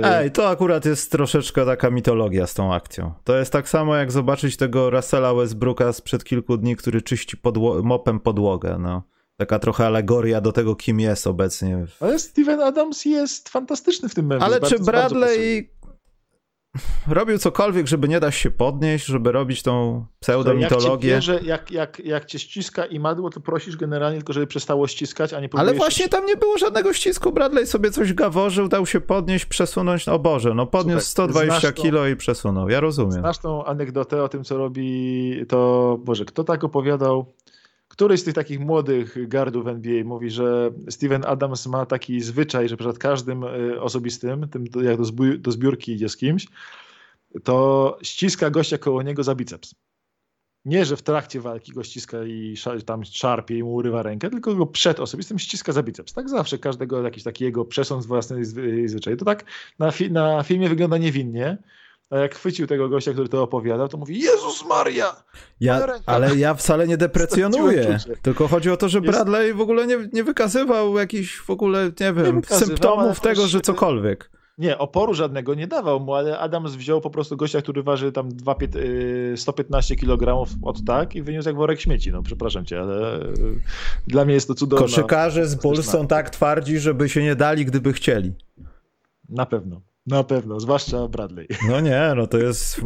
Ej, 0.04 0.32
to 0.32 0.50
akurat 0.50 0.86
jest 0.86 1.12
troszeczkę 1.12 1.66
taka 1.66 1.90
mitologia 1.90 2.48
z 2.48 2.54
tą 2.54 2.74
akcją. 2.74 3.14
To 3.24 3.38
jest 3.38 3.52
tak 3.52 3.70
samo 3.70 3.96
jak 3.96 4.12
zobaczyć 4.12 4.58
tego 4.58 4.90
Russella 4.90 5.34
Westbrooka 5.34 5.94
sprzed 5.94 6.24
kilku 6.24 6.58
dni, 6.58 6.76
który 6.76 7.02
czyści 7.02 7.38
podło 7.38 7.84
mopem 7.84 8.20
podłogę. 8.20 8.78
No. 8.80 9.04
Taka 9.38 9.60
trochę 9.60 9.86
alegoria 9.86 10.42
do 10.42 10.52
tego, 10.52 10.76
kim 10.76 11.00
jest 11.00 11.28
obecnie. 11.28 11.86
Ale 12.00 12.20
Steven 12.20 12.62
Adams 12.62 13.06
jest 13.06 13.50
fantastyczny 13.50 14.10
w 14.10 14.16
tym 14.16 14.26
meczu. 14.26 14.46
Ale 14.46 14.62
czy 14.62 14.80
Bradley 14.80 15.73
robił 17.08 17.38
cokolwiek, 17.38 17.88
żeby 17.88 18.08
nie 18.08 18.20
dać 18.20 18.36
się 18.36 18.52
podnieść, 18.52 19.06
żeby 19.06 19.32
robić 19.32 19.64
tą 19.64 20.06
pseudomitologię. 20.20 21.10
Jak, 21.10 21.44
jak, 21.44 21.72
jak, 21.72 22.00
jak 22.00 22.26
cię 22.26 22.40
ściska 22.40 22.86
i 22.86 23.00
madło, 23.00 23.30
to 23.30 23.40
prosisz 23.40 23.78
generalnie 23.78 24.18
tylko, 24.18 24.34
żeby 24.34 24.48
przestało 24.48 24.88
ściskać, 24.88 25.34
a 25.34 25.40
nie 25.40 25.50
Ale 25.54 25.74
właśnie 25.74 26.10
tam 26.10 26.26
nie 26.26 26.36
było 26.36 26.58
żadnego 26.58 26.94
ścisku. 26.94 27.32
Bradley 27.32 27.68
sobie 27.68 27.92
coś 27.92 28.14
gaworzył, 28.14 28.68
dał 28.68 28.86
się 28.86 29.02
podnieść, 29.02 29.46
przesunąć. 29.46 30.08
O 30.08 30.20
Boże, 30.20 30.54
no 30.54 30.68
podniósł 30.68 31.06
Słuchaj, 31.06 31.30
120 31.30 31.72
kilo 31.72 32.08
i 32.08 32.16
przesunął. 32.16 32.70
Ja 32.70 32.80
rozumiem. 32.80 33.12
Znasz 33.12 33.38
tą 33.38 33.66
anegdotę 33.66 34.24
o 34.24 34.30
tym, 34.30 34.44
co 34.44 34.58
robi 34.58 35.46
to... 35.48 36.00
Boże, 36.04 36.26
kto 36.26 36.44
tak 36.44 36.64
opowiadał? 36.64 37.26
Któryś 37.94 38.20
z 38.20 38.24
tych 38.24 38.34
takich 38.34 38.60
młodych 38.60 39.28
gardów 39.28 39.68
NBA 39.68 40.04
mówi, 40.04 40.30
że 40.30 40.72
Steven 40.90 41.26
Adams 41.26 41.68
ma 41.68 41.86
taki 41.86 42.22
zwyczaj, 42.22 42.70
że 42.70 42.78
przed 42.78 43.00
każdym 43.00 43.44
y, 43.44 43.82
osobistym, 43.82 44.50
tym 44.50 44.66
jak 44.84 44.98
do, 45.40 45.52
zbiórki 45.52 45.92
idzie 45.92 46.10
z 46.10 46.18
kimś, 46.18 46.48
to 47.44 47.98
ściska 48.04 48.50
gościa 48.50 48.78
koło 48.78 49.02
niego 49.02 49.24
za 49.24 49.36
biceps. 49.36 49.76
Nie, 50.66 50.86
że 50.86 50.98
w 50.98 51.02
trakcie 51.02 51.42
walki 51.42 51.72
go 51.72 51.84
ściska 51.84 52.24
i 52.24 52.56
tam 52.86 53.06
szarpie 53.06 53.58
i 53.58 53.64
mu 53.64 53.74
urywa 53.74 54.04
rękę, 54.04 54.30
tylko 54.30 54.56
go 54.56 54.66
przed 54.66 55.00
osobistym 55.00 55.40
ściska 55.40 55.72
za 55.72 55.84
biceps. 55.84 56.14
Tak 56.14 56.30
zawsze 56.30 56.58
każdego 56.58 57.04
jakiś 57.04 57.24
taki 57.24 57.44
jego 57.44 57.66
przesąd 57.66 58.06
własny 58.06 58.46
zwyczaj. 58.86 59.18
To 59.18 59.26
tak 59.26 59.46
na, 59.80 59.92
fi 59.92 60.12
na 60.12 60.44
filmie 60.44 60.70
wygląda 60.70 60.98
niewinnie, 60.98 61.58
a 62.14 62.18
jak 62.18 62.36
chwycił 62.36 62.68
tego 62.68 62.90
gościa, 62.90 63.14
który 63.14 63.30
to 63.30 63.44
opowiadał, 63.44 63.88
to 63.88 63.98
mówi 63.98 64.20
Jezus 64.20 64.66
Maria! 64.66 65.16
Ja, 65.60 65.88
ale 66.06 66.36
ja 66.36 66.54
wcale 66.54 66.88
nie 66.88 66.98
deprecjonuję. 66.98 68.00
Tylko 68.22 68.48
chodzi 68.48 68.72
o 68.72 68.78
to, 68.78 68.90
że 68.90 69.02
Bradley 69.02 69.54
w 69.54 69.62
ogóle 69.62 69.88
nie, 69.88 69.98
nie 70.14 70.24
wykazywał 70.24 70.98
jakichś 70.98 71.38
w 71.38 71.50
ogóle, 71.50 71.92
nie 72.00 72.14
wiem, 72.14 72.36
nie 72.36 72.58
symptomów 72.58 73.20
tego, 73.20 73.48
że 73.48 73.62
cokolwiek. 73.62 74.30
Nie, 74.58 74.78
oporu 74.78 75.14
żadnego 75.14 75.54
nie 75.54 75.68
dawał 75.68 76.00
mu, 76.00 76.14
ale 76.14 76.40
Adams 76.40 76.76
wziął 76.76 77.02
po 77.02 77.10
prostu 77.10 77.38
gościa, 77.38 77.62
który 77.62 77.84
waży 77.84 78.12
tam 78.12 78.30
2, 78.30 78.56
115 79.36 79.96
kg 79.96 80.48
od 80.62 80.86
tak 80.86 81.16
i 81.16 81.22
wyniósł 81.22 81.50
jak 81.50 81.56
worek 81.56 81.82
śmieci. 81.82 82.12
No 82.12 82.24
przepraszam 82.24 82.66
cię, 82.66 82.80
ale 82.80 83.20
y, 83.22 83.34
dla 84.08 84.26
mnie 84.26 84.34
jest 84.34 84.48
to 84.48 84.54
cudowne. 84.54 84.86
Koszykarze 84.86 85.48
z 85.48 85.56
Bulls 85.56 85.90
są 85.90 86.08
tak 86.08 86.30
twardzi, 86.30 86.80
żeby 86.80 87.10
się 87.10 87.24
nie 87.24 87.36
dali, 87.36 87.66
gdyby 87.66 87.94
chcieli. 87.94 88.34
Na 89.30 89.46
pewno. 89.46 89.82
Na 90.08 90.24
pewno, 90.24 90.60
zwłaszcza 90.60 91.08
Bradley. 91.08 91.48
No 91.70 91.80
nie, 91.80 92.14
no 92.16 92.28
to 92.28 92.38
jest, 92.38 92.82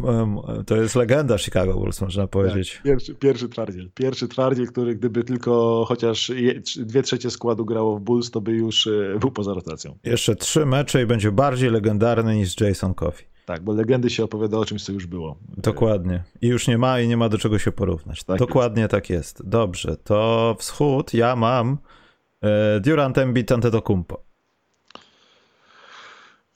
to 0.66 0.76
jest 0.76 0.94
legenda 0.94 1.38
Chicago 1.38 1.74
Bulls, 1.74 2.00
można 2.00 2.22
tak, 2.22 2.30
powiedzieć. 2.30 2.74
Tak, 2.74 2.82
pierwszy, 2.82 3.14
pierwszy 3.14 3.48
twardziel. 3.48 3.90
Pierwszy 3.94 4.28
twardziel, 4.28 4.66
który 4.66 4.94
gdyby 4.94 5.24
tylko 5.24 5.84
chociaż 5.88 6.32
dwie 6.76 7.02
trzecie 7.02 7.30
składu 7.30 7.64
grało 7.64 7.98
w 7.98 8.00
Bulls, 8.00 8.30
to 8.30 8.40
by 8.40 8.52
już 8.52 8.86
e, 8.86 9.18
był 9.20 9.30
poza 9.30 9.54
rotacją. 9.54 9.98
Jeszcze 10.04 10.36
trzy 10.36 10.66
mecze 10.66 11.02
i 11.02 11.06
będzie 11.06 11.32
bardziej 11.32 11.70
legendarny 11.70 12.36
niż 12.36 12.60
Jason 12.60 12.94
Coffey. 12.94 13.24
Tak, 13.46 13.62
bo 13.62 13.72
legendy 13.72 14.10
się 14.10 14.24
opowiada 14.24 14.58
o 14.58 14.64
czymś, 14.64 14.84
co 14.84 14.92
już 14.92 15.06
było. 15.06 15.38
Dokładnie. 15.56 16.24
I 16.40 16.46
już 16.46 16.68
nie 16.68 16.78
ma 16.78 17.00
i 17.00 17.08
nie 17.08 17.16
ma 17.16 17.28
do 17.28 17.38
czego 17.38 17.58
się 17.58 17.72
porównać. 17.72 18.24
Tak 18.24 18.38
Dokładnie 18.38 18.82
jest. 18.82 18.90
tak 18.90 19.10
jest. 19.10 19.48
Dobrze, 19.48 19.96
to 19.96 20.56
wschód 20.58 21.14
ja 21.14 21.36
mam 21.36 21.78
e, 22.42 22.80
Durant 22.80 23.18
Embiid 23.18 23.52
Antetokounmpo. 23.52 24.27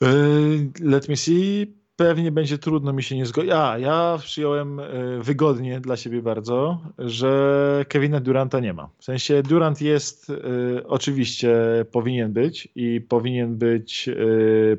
Yy, 0.03 0.71
let 0.89 1.09
me 1.09 1.17
see. 1.17 1.83
Pewnie 1.95 2.31
będzie 2.31 2.57
trudno 2.57 2.93
mi 2.93 3.03
się 3.03 3.15
nie 3.15 3.25
zgodzić. 3.25 3.51
A, 3.51 3.77
ja 3.77 4.17
przyjąłem 4.21 4.77
yy, 4.77 5.23
wygodnie 5.23 5.79
dla 5.79 5.97
siebie 5.97 6.21
bardzo, 6.21 6.81
że 6.97 7.85
Kevina 7.89 8.19
Duranta 8.19 8.59
nie 8.59 8.73
ma. 8.73 8.89
W 8.99 9.03
sensie 9.03 9.43
Durant 9.43 9.81
jest, 9.81 10.29
y, 10.29 10.87
oczywiście 10.87 11.55
powinien 11.91 12.33
być 12.33 12.67
i 12.75 13.01
powinien 13.01 13.57
być, 13.57 14.09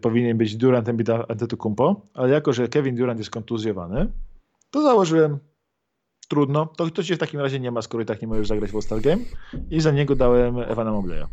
powinien 0.01 0.39
być 0.39 0.57
Durant 0.57 0.89
Antetokounmpo, 1.29 2.07
ale 2.15 2.31
jako, 2.31 2.53
że 2.53 2.69
Kevin 2.69 2.97
Durant 2.97 3.19
jest 3.19 3.31
kontuzjowany, 3.31 4.13
to 4.71 4.83
założyłem 4.83 5.39
trudno, 6.29 6.67
to, 6.67 6.91
to 6.91 7.03
cię 7.03 7.17
w 7.17 7.19
takim 7.19 7.41
razie 7.41 7.61
nie 7.61 7.71
ma, 7.71 7.83
skoro 7.83 8.03
i 8.03 8.07
tak 8.07 8.23
nie 8.23 8.29
możesz 8.29 8.49
zagrać 8.49 8.71
w 8.71 8.75
All-Star 8.75 9.01
Game 9.01 9.23
i 9.71 9.81
za 9.81 9.91
niego 9.91 10.17
dałem 10.17 10.59
Ewana 10.59 10.93
Mobleya. 10.93 11.27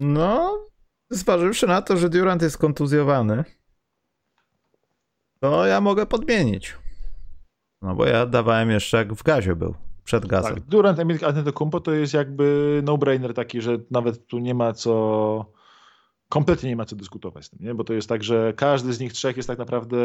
No, 0.00 0.58
Zważywszy 1.10 1.66
na 1.66 1.82
to, 1.82 1.96
że 1.96 2.08
Durant 2.08 2.42
jest 2.42 2.58
kontuzjowany, 2.58 3.44
to 5.40 5.66
ja 5.66 5.80
mogę 5.80 6.06
podmienić. 6.06 6.74
No 7.82 7.94
bo 7.94 8.06
ja 8.06 8.26
dawałem 8.26 8.70
jeszcze 8.70 8.96
jak 8.96 9.14
w 9.14 9.22
gazie 9.22 9.56
był, 9.56 9.74
przed 10.04 10.26
gazem. 10.26 10.54
Tak, 10.54 10.64
Durant, 10.64 10.98
Emil 10.98 11.18
Antetokounmpo 11.24 11.80
to 11.80 11.92
jest 11.92 12.14
jakby 12.14 12.80
no-brainer 12.84 13.34
taki, 13.34 13.60
że 13.60 13.78
nawet 13.90 14.26
tu 14.26 14.38
nie 14.38 14.54
ma 14.54 14.72
co, 14.72 15.52
kompletnie 16.28 16.70
nie 16.70 16.76
ma 16.76 16.84
co 16.84 16.96
dyskutować 16.96 17.44
z 17.44 17.50
tym, 17.50 17.58
nie? 17.62 17.74
bo 17.74 17.84
to 17.84 17.92
jest 17.92 18.08
tak, 18.08 18.24
że 18.24 18.52
każdy 18.56 18.92
z 18.92 19.00
nich 19.00 19.12
trzech 19.12 19.36
jest 19.36 19.46
tak 19.46 19.58
naprawdę 19.58 19.96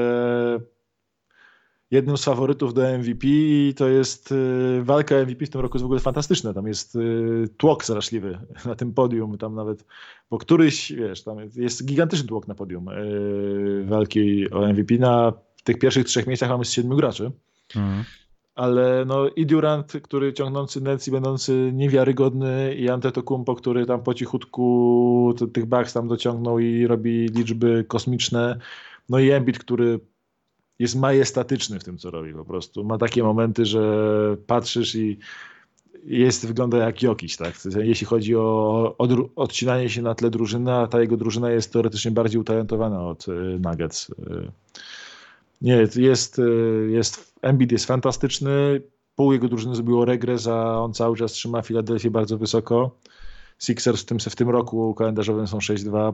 jednym 1.91 2.17
z 2.17 2.23
faworytów 2.23 2.73
do 2.73 2.97
MVP 2.97 3.27
i 3.27 3.73
to 3.77 3.88
jest 3.88 4.32
y, 4.32 4.84
walka 4.84 5.15
MVP 5.15 5.45
w 5.45 5.49
tym 5.49 5.62
roku 5.62 5.77
jest 5.77 5.84
w 5.84 5.86
ogóle 5.86 5.99
fantastyczna. 5.99 6.54
Tam 6.54 6.67
jest 6.67 6.95
y, 6.95 7.49
tłok 7.58 7.84
straszliwy 7.84 8.39
na 8.65 8.75
tym 8.75 8.93
podium, 8.93 9.38
tam 9.38 9.56
nawet, 9.56 9.86
bo 10.30 10.38
któryś, 10.38 10.91
wiesz, 10.91 11.23
tam 11.23 11.38
jest 11.56 11.86
gigantyczny 11.86 12.27
tłok 12.27 12.47
na 12.47 12.56
podium 12.56 12.89
y, 12.89 13.86
walki 13.86 14.51
o 14.51 14.67
MVP. 14.67 14.97
Na 14.97 15.34
tych 15.63 15.80
pierwszych 15.80 16.06
trzech 16.06 16.27
miejscach 16.27 16.49
mamy 16.49 16.65
z 16.65 16.71
siedmiu 16.71 16.95
graczy. 16.95 17.32
Mhm. 17.75 18.04
Ale 18.56 19.06
no 19.08 19.30
i 19.30 19.45
Durant, 19.45 19.91
który 20.04 20.34
ciągnący 20.34 20.82
Nets 20.82 21.08
i 21.08 21.12
będący 21.12 21.71
niewiarygodny 21.73 22.75
i 22.75 22.89
Antetokounmpo, 22.89 23.56
który 23.56 23.86
tam 23.86 24.04
po 24.04 24.13
cichutku 24.13 25.34
tych 25.54 25.65
Bucks 25.65 25.93
tam 25.93 26.08
dociągnął 26.08 26.60
i 26.60 26.88
robi 26.88 27.27
liczby 27.27 27.86
kosmiczne. 27.88 28.60
No 29.10 29.19
i 29.19 29.30
Embiid, 29.30 29.60
który 29.60 29.99
jest 30.82 30.96
majestatyczny 30.96 31.80
w 31.80 31.84
tym, 31.84 31.98
co 31.98 32.12
robi 32.12 32.34
po 32.34 32.46
prostu. 32.46 32.84
Ma 32.84 32.98
takie 32.98 33.24
momenty, 33.24 33.65
że 33.65 33.82
patrzysz 34.48 34.96
i 34.96 35.17
jest, 36.06 36.48
wygląda 36.48 36.78
jak 36.78 37.02
Jokiś, 37.02 37.38
tak? 37.38 37.54
Jeśli 37.82 38.08
chodzi 38.08 38.36
o 38.36 38.96
od, 38.98 39.12
odcinanie 39.36 39.89
się 39.89 40.02
na 40.02 40.15
tle 40.15 40.30
drużyny, 40.30 40.74
a 40.74 40.88
ta 40.88 41.02
jego 41.02 41.17
drużyna 41.17 41.52
jest 41.52 41.74
teoretycznie 41.74 42.12
bardziej 42.12 42.41
utalentowana 42.41 43.08
od 43.08 43.28
y, 43.28 43.32
Nuggets. 43.60 44.10
Y. 44.10 44.52
Nie, 45.62 45.88
jest, 45.96 46.39
y, 46.39 46.88
jest, 46.91 47.34
Embiid 47.41 47.72
jest 47.72 47.86
fantastyczny, 47.86 48.82
pół 49.15 49.34
jego 49.34 49.48
drużyny 49.48 49.76
zrobiło 49.76 50.06
regres, 50.06 50.48
a 50.48 50.84
on 50.84 50.94
cały 50.94 51.17
czas 51.17 51.32
trzyma 51.32 51.62
Filadelfię 51.62 52.12
bardzo 52.12 52.38
wysoko. 52.38 52.91
Sixers 53.60 54.02
w 54.02 54.06
tym, 54.06 54.20
w 54.20 54.36
tym 54.36 54.50
roku 54.50 54.94
kalendarzowym 54.94 55.48
są 55.48 55.58
6-2 55.58 56.13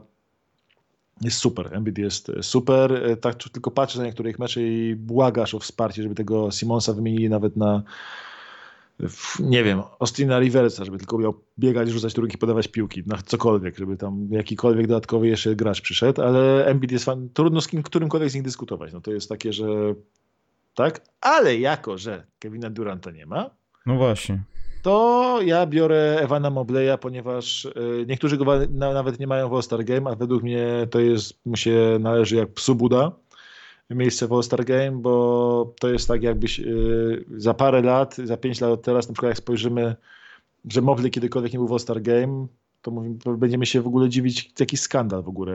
jest 1.21 1.37
super. 1.37 1.73
Embiid 1.73 1.97
jest 1.97 2.31
super. 2.41 2.93
E, 2.93 3.17
tak 3.17 3.35
tylko 3.35 3.71
patrzysz 3.71 3.99
na 3.99 4.05
niektórych 4.05 4.39
mecze 4.39 4.61
i 4.61 4.95
błagasz 4.95 5.53
o 5.53 5.59
wsparcie, 5.59 6.03
żeby 6.03 6.15
tego 6.15 6.51
Simonsa 6.51 6.93
wymienili 6.93 7.29
nawet 7.29 7.57
na 7.57 7.83
nie 9.39 9.63
wiem, 9.63 9.81
Austina 9.99 10.39
Riversa, 10.39 10.85
żeby 10.85 10.97
tylko 10.97 11.17
miał 11.17 11.33
biegać, 11.59 11.89
rzucać 11.89 12.13
turki, 12.13 12.37
podawać 12.37 12.67
piłki, 12.67 13.03
na 13.05 13.17
cokolwiek, 13.17 13.77
żeby 13.77 13.97
tam 13.97 14.27
jakikolwiek 14.31 14.87
dodatkowy 14.87 15.27
jeszcze 15.27 15.55
gracz 15.55 15.81
przyszedł, 15.81 16.21
ale 16.21 16.65
Embiid 16.65 16.91
jest 16.91 17.05
fan, 17.05 17.29
trudno 17.33 17.61
z 17.61 17.67
kim, 17.67 17.83
którymkolwiek 17.83 18.29
z 18.29 18.35
nich 18.35 18.43
dyskutować. 18.43 18.93
No 18.93 19.01
to 19.01 19.11
jest 19.11 19.29
takie, 19.29 19.53
że 19.53 19.67
tak, 20.73 21.01
ale 21.21 21.57
jako, 21.57 21.97
że 21.97 22.27
Kevina 22.39 22.69
Duranta 22.69 23.11
nie 23.11 23.25
ma, 23.25 23.49
no 23.85 23.95
właśnie 23.95 24.43
to 24.87 25.39
ja 25.41 25.65
biorę 25.65 26.19
Ewana 26.21 26.49
Mobleya, 26.49 26.97
ponieważ 27.01 27.65
e, 27.65 27.69
niektórzy 28.05 28.37
go 28.37 28.45
nawet 28.69 29.19
nie 29.19 29.27
mają 29.27 29.49
w 29.49 29.53
All-Star 29.53 29.83
Game, 29.83 30.11
a 30.11 30.15
według 30.15 30.43
mnie 30.43 30.87
to 30.91 30.99
jest, 30.99 31.45
mu 31.45 31.55
się 31.55 31.97
należy 31.99 32.35
jak 32.35 32.53
psu 32.53 32.75
Buda. 32.75 33.11
miejsce 33.89 34.27
w 34.27 34.33
All-Star 34.33 34.65
Game, 34.65 34.91
bo 34.91 35.73
to 35.79 35.89
jest 35.89 36.07
tak 36.07 36.23
jakbyś 36.23 36.59
yy, 36.59 37.25
za 37.37 37.53
parę 37.53 37.81
lat, 37.81 38.15
za 38.15 38.37
pięć 38.37 38.61
lat 38.61 38.71
od 38.71 38.81
teraz, 38.81 39.07
na 39.07 39.13
przykład 39.13 39.29
jak 39.29 39.37
spojrzymy, 39.37 39.95
że 40.69 40.81
Mobley 40.81 41.11
kiedykolwiek 41.11 41.53
nie 41.53 41.59
był 41.59 41.67
w 41.67 41.71
All-Star 41.71 42.01
Game, 42.01 42.47
to 42.81 42.91
będziemy 43.37 43.65
się 43.65 43.81
w 43.81 43.87
ogóle 43.87 44.09
dziwić, 44.09 44.53
jaki 44.59 44.77
skandal 44.77 45.23
w 45.23 45.27
ogóle, 45.27 45.53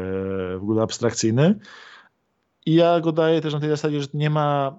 w 0.59 0.63
ogóle 0.63 0.83
abstrakcyjny. 0.83 1.59
I 2.67 2.75
ja 2.75 3.01
go 3.01 3.13
daję 3.13 3.41
też 3.41 3.53
na 3.53 3.61
tej 3.61 3.71
zasadzie, 3.71 4.01
że 4.01 4.09
nie 4.15 4.31
ma 4.31 4.79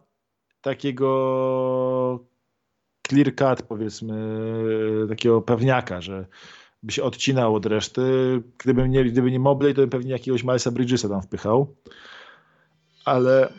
takiego 0.62 2.33
clear 3.14 3.36
cut, 3.36 3.68
powiedzmy, 3.68 4.16
takiego 5.10 5.42
pewniaka, 5.42 6.02
że 6.02 6.26
by 6.84 6.92
się 6.92 7.04
odcinał 7.04 7.56
od 7.56 7.66
reszty. 7.66 8.02
Gdyby 8.58 8.90
nie, 8.90 9.06
gdyby 9.06 9.32
nie 9.32 9.40
Mobley, 9.40 9.74
to 9.74 9.82
bym 9.82 9.90
pewnie 9.90 10.12
jakiegoś 10.12 10.44
Milesa 10.44 10.72
Bridgesa 10.72 11.10
tam 11.10 11.22
wpychał. 11.22 11.76
Ale, 13.06 13.50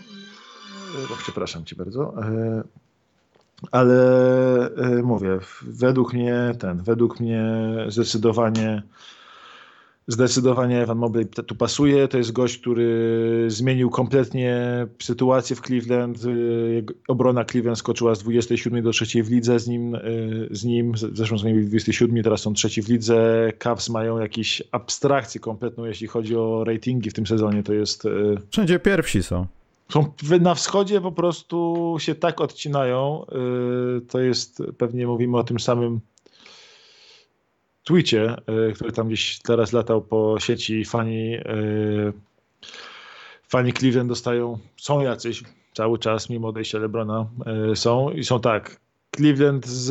o, 1.13 1.17
przepraszam 1.19 1.65
cię 1.65 1.77
bardzo, 1.77 2.15
e, 2.23 2.63
ale 3.71 3.97
e, 4.77 5.03
mówię, 5.03 5.39
według 5.63 6.13
mnie 6.13 6.55
ten, 6.59 6.83
według 6.83 7.21
mnie 7.21 7.45
zdecydowanie 7.89 8.83
Zdecydowanie 10.07 10.83
Evan 10.83 10.99
Mobley 10.99 11.27
tu 11.27 11.55
pasuje. 11.55 12.09
To 12.09 12.19
jest 12.19 12.33
gość, 12.33 12.59
który 12.59 13.45
zmienił 13.49 13.91
kompletnie 13.91 14.87
sytuację 15.03 15.57
w 15.57 15.61
Cleveland. 15.61 16.25
Y, 16.25 16.85
obrona 17.09 17.45
Cleveland 17.45 17.79
skoczyła 17.79 18.15
z 18.15 18.19
27 18.19 18.83
do 18.83 18.91
3 18.91 19.23
w 19.23 19.31
lidze 19.31 19.59
z 19.59 19.69
nim. 19.69 19.95
Y, 19.95 20.49
z 20.51 20.65
nim. 20.65 20.93
Zresztą 20.97 21.39
są 21.39 21.45
27, 21.45 22.23
teraz 22.23 22.41
są 22.41 22.55
trzeci 22.55 22.83
w 22.83 22.89
lidze. 22.89 23.53
Cavs 23.59 23.89
mają 23.89 24.19
jakieś 24.19 24.63
abstrakcję 24.73 25.41
kompletną, 25.41 25.85
jeśli 25.85 26.07
chodzi 26.07 26.37
o 26.37 26.65
ratingi 26.65 27.11
w 27.11 27.15
tym 27.15 27.27
sezonie. 27.27 27.63
To 27.63 27.73
jest... 27.73 28.05
Y, 28.05 28.37
Wszędzie 28.51 28.79
pierwsi 28.79 29.23
są. 29.23 29.47
Są 29.93 30.13
na 30.41 30.55
wschodzie 30.55 31.01
po 31.01 31.13
prostu 31.13 31.97
się 31.99 32.15
tak 32.15 32.41
odcinają. 32.41 33.27
To 34.09 34.21
jest, 34.21 34.63
pewnie 34.79 35.07
mówimy 35.07 35.37
o 35.37 35.45
tym 35.45 35.61
samym 35.61 36.01
Twitcie, 37.85 38.37
e, 38.47 38.73
który 38.73 38.93
tam 38.93 39.09
gdzieś 39.09 39.39
teraz 39.39 39.73
latał 39.73 40.03
po 40.03 40.37
sieci, 40.41 40.85
fani, 40.85 41.35
e, 41.35 41.43
fani 43.49 43.73
Cleveland 43.73 44.09
dostają, 44.09 44.59
są 44.77 45.01
jacyś 45.01 45.43
cały 45.75 45.99
czas, 45.99 46.31
mimo 46.31 46.49
odejścia 46.49 46.79
Lebrona, 46.79 47.27
e, 47.73 47.77
są 47.77 48.11
i 48.11 48.25
są 48.25 48.41
tak. 48.41 48.81
Cleveland, 49.17 49.67
z, 49.67 49.87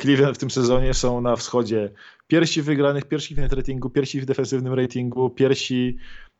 Cleveland 0.00 0.36
w 0.36 0.40
tym 0.40 0.50
sezonie 0.50 0.94
są 0.94 1.20
na 1.20 1.36
wschodzie 1.36 1.90
pierwsi 2.26 2.62
w 2.62 2.64
wygranych, 2.64 3.04
pierwsi 3.04 3.34
w 3.34 3.38
net 3.38 3.52
ratingu, 3.52 3.90
pierwsi 3.90 4.20
w 4.20 4.24
defensywnym 4.26 4.74
ratingu, 4.74 5.30
pierwsi 5.30 5.96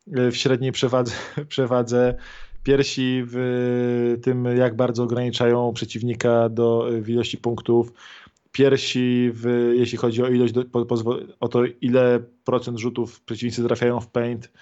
w 0.06 0.34
średniej 0.34 0.72
przewadze, 0.72 1.12
przewadze 1.48 2.14
pierwsi 2.62 3.22
w 3.26 4.18
tym, 4.22 4.44
jak 4.44 4.76
bardzo 4.76 5.02
ograniczają 5.02 5.72
przeciwnika 5.72 6.48
do 6.48 6.88
ilości 7.06 7.38
punktów 7.38 7.92
pierwsi, 8.56 9.30
w, 9.34 9.72
jeśli 9.76 9.98
chodzi 9.98 10.22
o 10.22 10.28
ilość, 10.28 10.54
po, 10.72 10.86
o 11.40 11.48
to, 11.48 11.62
ile 11.80 12.20
procent 12.44 12.78
rzutów 12.78 13.20
przeciwnicy 13.20 13.64
trafiają 13.64 14.00
w 14.00 14.08
paint. 14.08 14.52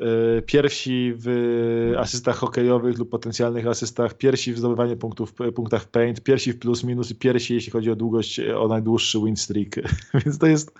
E, 0.00 0.42
pierwsi 0.42 1.12
w 1.16 1.92
asystach 1.98 2.36
hokejowych 2.36 2.98
lub 2.98 3.10
potencjalnych 3.10 3.66
asystach, 3.66 4.14
pierwsi 4.14 4.52
w 4.52 4.58
zdobywaniu 4.58 4.96
punktów, 4.96 5.34
punktach 5.54 5.82
w 5.82 5.88
paint, 5.88 6.20
pierwsi 6.20 6.52
w 6.52 6.58
plus 6.58 6.84
minus 6.84 7.10
i 7.10 7.14
pierwsi 7.14 7.54
jeśli 7.54 7.72
chodzi 7.72 7.90
o 7.90 7.96
długość, 7.96 8.40
o 8.40 8.68
najdłuższy 8.68 9.18
win 9.18 9.36
streak. 9.36 9.74
Więc 10.24 10.38
to 10.38 10.46
jest, 10.46 10.74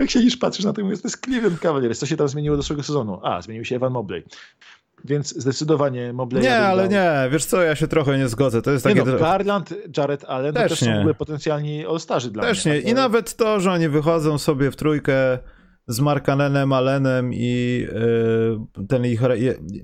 jak 0.00 0.10
się 0.10 0.20
niż 0.20 0.36
patrzysz 0.36 0.64
na 0.64 0.72
to, 0.72 0.82
to 0.82 0.88
jest 0.88 1.24
Cleveland 1.24 1.60
Cavaliers. 1.60 1.98
Co 1.98 2.06
się 2.06 2.16
tam 2.16 2.28
zmieniło 2.28 2.56
do 2.56 2.62
zeszłego 2.62 2.82
sezonu? 2.82 3.20
A, 3.22 3.42
zmienił 3.42 3.64
się 3.64 3.76
Evan 3.76 3.92
Mobley 3.92 4.22
więc 5.04 5.36
zdecydowanie 5.36 6.12
Mobley. 6.12 6.42
Nie, 6.42 6.58
ale 6.58 6.88
nie, 6.88 7.12
wiesz 7.32 7.44
co, 7.44 7.62
ja 7.62 7.76
się 7.76 7.88
trochę 7.88 8.18
nie 8.18 8.28
zgodzę. 8.28 8.62
To 8.62 8.70
jest 8.70 8.84
takie. 8.84 9.00
Nie 9.00 9.12
no, 9.12 9.18
Garland, 9.18 9.74
Jared 9.96 10.24
Allen 10.24 10.54
też, 10.54 10.62
to 10.62 10.68
też 10.68 10.78
są 10.78 10.94
w 10.94 10.98
ogóle 10.98 11.14
potencjalni 11.14 11.86
all-starzy 11.86 12.30
dla 12.30 12.42
też 12.42 12.64
mnie. 12.64 12.74
Też 12.74 12.84
nie. 12.84 12.90
I 12.90 12.94
nawet 12.94 13.36
to, 13.36 13.60
że 13.60 13.72
oni 13.72 13.88
wychodzą 13.88 14.38
sobie 14.38 14.70
w 14.70 14.76
trójkę 14.76 15.38
z 15.88 16.00
Markanenem, 16.00 16.72
Allenem 16.72 17.30
i 17.34 17.86
yy, 18.78 18.86
ten 18.86 19.04
ich, 19.04 19.20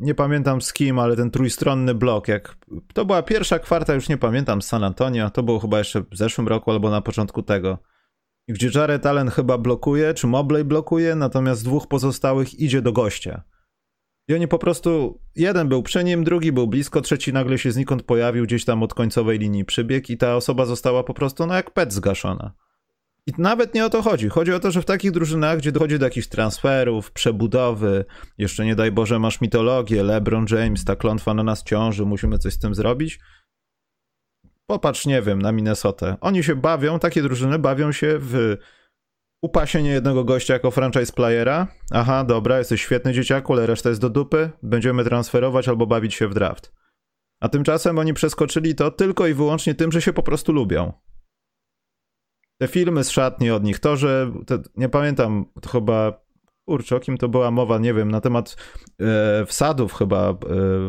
nie 0.01 0.15
pamiętam 0.15 0.63
z 0.63 0.73
kim, 0.73 0.99
ale 0.99 1.17
ten 1.17 1.31
trójstronny 1.31 1.95
blok, 1.95 2.29
jak 2.29 2.57
to 2.95 3.05
była 3.05 3.23
pierwsza 3.23 3.59
kwarta, 3.59 3.95
już 3.95 4.09
nie 4.09 4.19
pamiętam, 4.19 4.63
z 4.63 4.67
San 4.67 4.85
Antonio, 4.85 5.31
to 5.31 5.43
było 5.43 5.59
chyba 5.59 5.79
jeszcze 5.79 6.01
w 6.01 6.17
zeszłym 6.17 6.49
roku 6.49 6.71
albo 6.71 6.91
na 6.91 7.01
początku 7.01 7.43
tego. 7.43 7.79
Gdzie 8.49 8.71
Jared 8.75 9.07
Allen 9.07 9.31
chyba 9.31 9.59
blokuje, 9.59 10.15
czy 10.15 10.27
Mobley 10.27 10.65
blokuje, 10.65 11.15
natomiast 11.15 11.65
dwóch 11.65 11.87
pozostałych 11.87 12.61
idzie 12.61 12.83
do 12.83 12.93
gościa. 12.93 13.43
I 14.29 14.35
oni 14.35 14.49
po 14.49 14.59
prostu, 14.59 15.21
jeden 15.37 15.69
był 15.69 15.83
przy 15.83 16.05
nim, 16.05 16.25
drugi 16.25 16.53
był 16.53 16.67
blisko, 16.67 17.01
trzeci 17.01 17.33
nagle 17.33 17.59
się 17.59 17.73
znikąd 17.73 18.03
pojawił 18.03 18.45
gdzieś 18.45 18.65
tam 18.65 18.83
od 18.83 18.95
końcowej 18.95 19.39
linii 19.39 19.65
przybieg 19.65 20.11
i 20.11 20.17
ta 20.17 20.37
osoba 20.37 20.67
została 20.67 21.05
po 21.05 21.15
prostu 21.15 21.47
no 21.47 21.55
jak 21.55 21.71
pet 21.71 21.93
zgaszona. 21.93 22.53
I 23.27 23.33
nawet 23.39 23.75
nie 23.75 23.87
o 23.87 23.91
to 23.91 24.03
chodzi. 24.03 24.29
Chodzi 24.29 24.53
o 24.53 24.61
to, 24.61 24.71
że 24.71 24.83
w 24.83 24.85
takich 24.85 25.11
drużynach, 25.11 25.59
gdzie 25.59 25.73
dochodzi 25.73 25.99
do 25.99 26.05
jakichś 26.05 26.27
transferów, 26.27 27.13
przebudowy, 27.13 28.05
jeszcze 28.39 28.65
nie 28.65 28.75
daj 28.75 28.93
Boże 28.93 29.19
masz 29.19 29.41
mitologię, 29.41 30.03
LeBron 30.03 30.47
James, 30.51 30.85
ta 30.85 30.97
klątwa 30.97 31.35
na 31.35 31.43
nas 31.43 31.65
ciąży, 31.65 32.05
musimy 32.05 32.39
coś 32.39 32.53
z 32.53 32.59
tym 32.59 32.75
zrobić. 32.75 33.21
Popatrz, 34.67 35.07
nie 35.07 35.23
wiem, 35.23 35.43
na 35.43 35.53
Minnesotę. 35.53 36.17
Oni 36.21 36.45
się 36.45 36.57
bawią, 36.57 36.99
takie 36.99 37.23
drużyny 37.23 37.59
bawią 37.59 37.93
się 37.93 38.17
w 38.21 38.57
upasie 39.43 39.81
jednego 39.81 40.25
gościa 40.25 40.55
jako 40.55 40.71
franchise 40.71 41.13
playera. 41.13 41.67
Aha, 41.91 42.25
dobra, 42.25 42.59
jesteś 42.59 42.83
świetny 42.83 43.13
dzieciaku, 43.13 43.53
ale 43.53 43.67
reszta 43.67 43.89
jest 43.89 44.01
do 44.01 44.11
dupy. 44.11 44.51
Będziemy 44.63 45.05
transferować 45.05 45.69
albo 45.69 45.87
bawić 45.87 46.15
się 46.15 46.29
w 46.29 46.35
draft. 46.35 46.73
A 47.41 47.49
tymczasem 47.49 47.99
oni 47.99 48.15
przeskoczyli 48.15 48.75
to 48.75 48.91
tylko 48.91 49.27
i 49.27 49.35
wyłącznie 49.35 49.75
tym, 49.75 49.93
że 49.93 50.03
się 50.03 50.13
po 50.13 50.23
prostu 50.23 50.53
lubią. 50.53 50.93
Te 52.59 52.69
filmy 52.69 53.05
z 53.05 53.11
szatni 53.11 53.51
od 53.51 53.65
nich, 53.65 53.79
to, 53.79 53.97
że 53.97 54.33
te, 54.47 54.59
nie 54.77 54.89
pamiętam, 54.89 55.45
to 55.61 55.69
chyba 55.69 56.23
kurczę, 56.65 56.97
o 56.97 57.01
kim 57.01 57.19
to 57.19 57.29
była 57.29 57.51
mowa, 57.51 57.79
nie 57.79 57.95
wiem, 57.95 58.11
na 58.11 58.21
temat 58.21 58.57
e, 59.01 59.47
wsadów 59.47 59.95
chyba 59.95 60.31
e, 60.31 60.35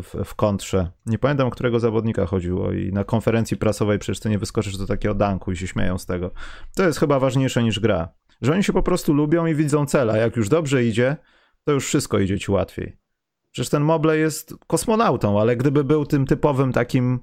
w, 0.02 0.14
w, 0.24 0.34
kontrze. 0.34 0.90
Nie 1.06 1.18
pamiętam, 1.18 1.50
którego 1.50 1.80
zawodnika 1.80 2.26
chodziło 2.26 2.72
i 2.72 2.92
na 2.92 3.04
konferencji 3.04 3.56
prasowej 3.56 3.98
przecież 3.98 4.20
ty 4.20 4.30
nie 4.30 4.38
wyskoczysz 4.38 4.76
do 4.76 4.86
takiego 4.86 5.14
danku 5.14 5.52
i 5.52 5.56
się 5.56 5.66
śmieją 5.66 5.98
z 5.98 6.06
tego. 6.06 6.30
To 6.76 6.82
jest 6.82 6.98
chyba 6.98 7.20
ważniejsze 7.20 7.62
niż 7.62 7.80
gra. 7.80 8.08
Że 8.42 8.52
oni 8.52 8.64
się 8.64 8.72
po 8.72 8.82
prostu 8.82 9.12
lubią 9.12 9.46
i 9.46 9.54
widzą 9.54 9.86
cela. 9.86 10.16
Jak 10.16 10.36
już 10.36 10.48
dobrze 10.48 10.84
idzie, 10.84 11.16
to 11.64 11.72
już 11.72 11.86
wszystko 11.86 12.18
idzie 12.18 12.38
ci 12.38 12.50
łatwiej. 12.50 12.96
Przecież 13.50 13.70
ten 13.70 13.82
Mobley 13.82 14.20
jest 14.20 14.54
kosmonautą, 14.66 15.40
ale 15.40 15.56
gdyby 15.56 15.84
był 15.84 16.06
tym 16.06 16.26
typowym 16.26 16.72
takim 16.72 17.20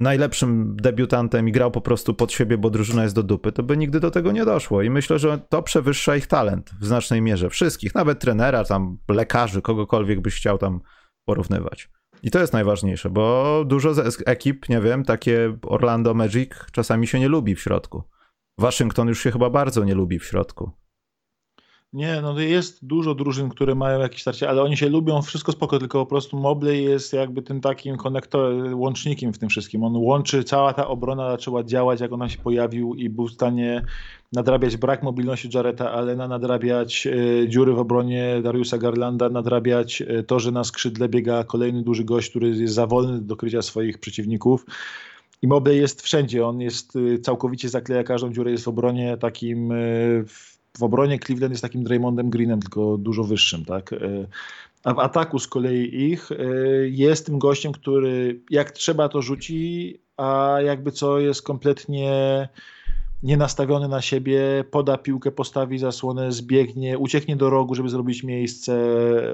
najlepszym 0.00 0.76
debiutantem 0.76 1.48
i 1.48 1.52
grał 1.52 1.70
po 1.70 1.80
prostu 1.80 2.14
pod 2.14 2.32
siebie, 2.32 2.58
bo 2.58 2.70
drużyna 2.70 3.02
jest 3.02 3.14
do 3.14 3.22
dupy, 3.22 3.52
to 3.52 3.62
by 3.62 3.76
nigdy 3.76 4.00
do 4.00 4.10
tego 4.10 4.32
nie 4.32 4.44
doszło. 4.44 4.82
I 4.82 4.90
myślę, 4.90 5.18
że 5.18 5.38
to 5.48 5.62
przewyższa 5.62 6.16
ich 6.16 6.26
talent 6.26 6.70
w 6.80 6.86
znacznej 6.86 7.22
mierze. 7.22 7.50
Wszystkich, 7.50 7.94
nawet 7.94 8.20
trenera, 8.20 8.64
tam 8.64 8.98
lekarzy, 9.08 9.62
kogokolwiek 9.62 10.20
byś 10.20 10.36
chciał 10.36 10.58
tam 10.58 10.80
porównywać. 11.24 11.90
I 12.22 12.30
to 12.30 12.38
jest 12.38 12.52
najważniejsze, 12.52 13.10
bo 13.10 13.64
dużo 13.66 13.92
ekip, 14.26 14.68
nie 14.68 14.80
wiem, 14.80 15.04
takie 15.04 15.56
Orlando 15.62 16.14
Magic 16.14 16.50
czasami 16.72 17.06
się 17.06 17.20
nie 17.20 17.28
lubi 17.28 17.54
w 17.54 17.60
środku. 17.60 18.02
Waszyngton 18.58 19.08
już 19.08 19.22
się 19.22 19.30
chyba 19.30 19.50
bardzo 19.50 19.84
nie 19.84 19.94
lubi 19.94 20.18
w 20.18 20.24
środku. 20.24 20.70
Nie, 21.92 22.20
no 22.22 22.40
jest 22.40 22.86
dużo 22.86 23.14
drużyn, 23.14 23.48
które 23.48 23.74
mają 23.74 24.00
jakieś 24.00 24.20
starcie, 24.20 24.48
ale 24.48 24.62
oni 24.62 24.76
się 24.76 24.88
lubią, 24.88 25.22
wszystko 25.22 25.52
spoko, 25.52 25.78
tylko 25.78 25.98
po 25.98 26.06
prostu 26.06 26.38
Mobley 26.38 26.84
jest 26.84 27.12
jakby 27.12 27.42
tym 27.42 27.60
takim 27.60 27.96
konektorem, 27.96 28.80
łącznikiem 28.80 29.32
w 29.32 29.38
tym 29.38 29.48
wszystkim. 29.48 29.84
On 29.84 29.96
łączy, 29.96 30.44
cała 30.44 30.72
ta 30.72 30.88
obrona 30.88 31.30
zaczęła 31.30 31.64
działać, 31.64 32.00
jak 32.00 32.12
ona 32.12 32.28
się 32.28 32.38
pojawił 32.38 32.94
i 32.94 33.08
był 33.08 33.28
w 33.28 33.32
stanie 33.32 33.82
nadrabiać 34.32 34.76
brak 34.76 35.02
mobilności 35.02 35.48
Jareta 35.54 35.92
Allena, 35.92 36.28
nadrabiać 36.28 37.06
e, 37.06 37.48
dziury 37.48 37.72
w 37.72 37.78
obronie 37.78 38.40
Dariusa 38.42 38.78
Garlanda, 38.78 39.28
nadrabiać 39.28 40.02
e, 40.02 40.22
to, 40.22 40.40
że 40.40 40.52
na 40.52 40.64
skrzydle 40.64 41.08
biega 41.08 41.44
kolejny 41.44 41.82
duży 41.82 42.04
gość, 42.04 42.30
który 42.30 42.48
jest 42.48 42.74
za 42.74 42.86
wolny 42.86 43.20
do 43.20 43.36
krycia 43.36 43.62
swoich 43.62 43.98
przeciwników. 43.98 44.64
I 45.42 45.48
Mobley 45.48 45.78
jest 45.78 46.02
wszędzie, 46.02 46.46
on 46.46 46.60
jest 46.60 46.96
y, 46.96 47.18
całkowicie 47.18 47.68
zakleja 47.68 48.04
każdą 48.04 48.32
dziurę, 48.32 48.50
jest 48.50 48.64
w 48.64 48.68
obronie 48.68 49.16
takim, 49.16 49.72
y, 49.72 50.24
w 50.78 50.82
obronie 50.82 51.18
Cleveland 51.18 51.52
jest 51.52 51.62
takim 51.62 51.84
Draymondem 51.84 52.30
Greenem, 52.30 52.60
tylko 52.60 52.98
dużo 52.98 53.24
wyższym, 53.24 53.64
tak? 53.64 53.92
Y, 53.92 54.26
a 54.84 54.94
w 54.94 54.98
ataku 54.98 55.38
z 55.38 55.46
kolei 55.48 56.02
ich 56.12 56.30
jest 56.90 57.26
tym 57.26 57.38
gościem, 57.38 57.72
który 57.72 58.40
jak 58.50 58.70
trzeba 58.70 59.08
to 59.08 59.22
rzuci, 59.22 59.98
a 60.16 60.56
jakby 60.64 60.92
co 60.92 61.18
jest 61.18 61.42
kompletnie 61.42 62.48
nienastawiony 63.22 63.88
na 63.88 64.02
siebie, 64.02 64.64
poda 64.70 64.98
piłkę, 64.98 65.30
postawi 65.30 65.78
zasłonę, 65.78 66.32
zbiegnie, 66.32 66.98
ucieknie 66.98 67.36
do 67.36 67.50
rogu, 67.50 67.74
żeby 67.74 67.88
zrobić 67.88 68.22
miejsce, 68.22 68.74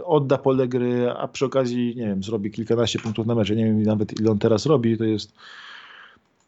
odda 0.04 0.38
pole 0.38 0.68
gry, 0.68 1.10
a 1.10 1.28
przy 1.28 1.44
okazji, 1.44 1.94
nie 1.96 2.06
wiem, 2.06 2.22
zrobi 2.22 2.50
kilkanaście 2.50 2.98
punktów 2.98 3.26
na 3.26 3.34
mecz. 3.34 3.50
Nie 3.50 3.64
wiem 3.64 3.82
nawet 3.82 4.20
ile 4.20 4.30
on 4.30 4.38
teraz 4.38 4.66
robi, 4.66 4.98
to 4.98 5.04
jest 5.04 5.32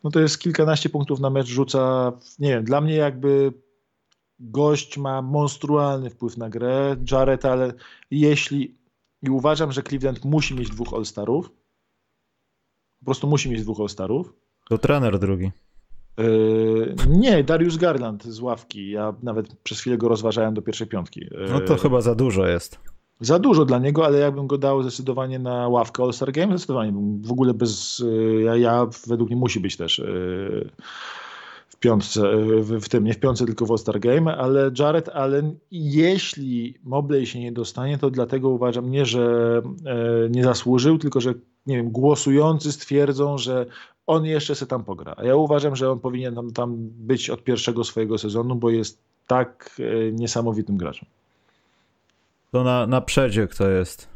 no 0.06 0.10
to 0.10 0.20
jest 0.20 0.38
kilkanaście 0.38 0.88
punktów 0.88 1.20
na 1.20 1.30
mecz 1.30 1.46
rzuca, 1.46 2.12
nie 2.38 2.48
wiem, 2.48 2.64
dla 2.64 2.80
mnie 2.80 2.94
jakby 2.94 3.52
gość 4.40 4.98
ma 4.98 5.22
monstrualny 5.22 6.10
wpływ 6.10 6.36
na 6.36 6.50
grę, 6.50 6.96
Jared, 7.10 7.44
ale 7.44 7.72
jeśli 8.10 8.78
i 9.22 9.30
uważam, 9.30 9.72
że 9.72 9.82
Cleveland 9.82 10.24
musi 10.24 10.54
mieć 10.54 10.70
dwóch 10.70 10.94
All-Starów. 10.94 11.50
Po 12.98 13.04
prostu 13.04 13.26
musi 13.26 13.50
mieć 13.50 13.62
dwóch 13.62 13.80
All-Starów. 13.80 14.32
To 14.68 14.78
trener 14.78 15.18
drugi. 15.18 15.50
Yy, 16.18 16.94
nie, 17.08 17.44
Darius 17.44 17.76
Garland 17.76 18.24
z 18.24 18.40
ławki. 18.40 18.90
Ja 18.90 19.14
nawet 19.22 19.54
przez 19.54 19.80
chwilę 19.80 19.98
go 19.98 20.08
rozważałem 20.08 20.54
do 20.54 20.62
pierwszej 20.62 20.86
piątki. 20.86 21.20
Yy, 21.20 21.46
No 21.50 21.60
to 21.60 21.76
chyba 21.76 22.00
za 22.00 22.14
dużo 22.14 22.46
jest. 22.46 22.78
Za 23.20 23.38
dużo 23.38 23.64
dla 23.64 23.78
niego, 23.78 24.04
ale 24.06 24.18
jakbym 24.18 24.46
go 24.46 24.58
dał 24.58 24.82
zdecydowanie 24.82 25.38
na 25.38 25.68
ławkę 25.68 26.02
All-Star 26.02 26.32
Game, 26.32 26.58
zdecydowanie 26.58 26.92
w 27.20 27.32
ogóle 27.32 27.54
bez. 27.54 27.98
yy, 27.98 28.42
Ja, 28.42 28.56
ja 28.56 28.86
według 29.06 29.30
mnie 29.30 29.38
musi 29.38 29.60
być 29.60 29.76
też 29.76 29.98
yy, 29.98 30.70
w 31.68 31.76
piątce, 31.76 32.20
yy, 32.20 32.62
w, 32.62 32.84
w 32.84 32.88
tym, 32.88 33.04
nie 33.04 33.14
w 33.14 33.18
piątce, 33.18 33.46
tylko 33.46 33.66
w 33.66 33.70
All-Star 33.70 34.00
Game, 34.00 34.36
ale 34.36 34.70
Jared 34.78 35.08
Allen, 35.08 35.56
jeśli 35.70 36.74
Mobley 36.84 37.26
się 37.26 37.40
nie 37.40 37.52
dostanie, 37.52 37.98
to 37.98 38.10
dlatego 38.10 38.48
uważam 38.48 38.90
nie, 38.90 39.06
że 39.06 39.62
nie 40.30 40.44
zasłużył, 40.44 40.98
tylko 40.98 41.20
że 41.20 41.34
nie 41.66 41.76
wiem, 41.76 41.90
głosujący 41.90 42.72
stwierdzą, 42.72 43.38
że 43.38 43.66
on 44.06 44.24
jeszcze 44.24 44.54
se 44.54 44.66
tam 44.66 44.84
pogra. 44.84 45.14
A 45.16 45.24
ja 45.24 45.36
uważam, 45.36 45.76
że 45.76 45.90
on 45.90 46.00
powinien 46.00 46.34
tam, 46.34 46.52
tam 46.52 46.76
być 46.78 47.30
od 47.30 47.44
pierwszego 47.44 47.84
swojego 47.84 48.18
sezonu, 48.18 48.54
bo 48.54 48.70
jest 48.70 48.98
tak 49.26 49.80
niesamowitym 50.12 50.76
graczem. 50.76 51.08
To 52.56 52.64
na, 52.64 52.86
na 52.86 53.00
przedzie 53.00 53.46
kto 53.46 53.68
jest? 53.68 54.08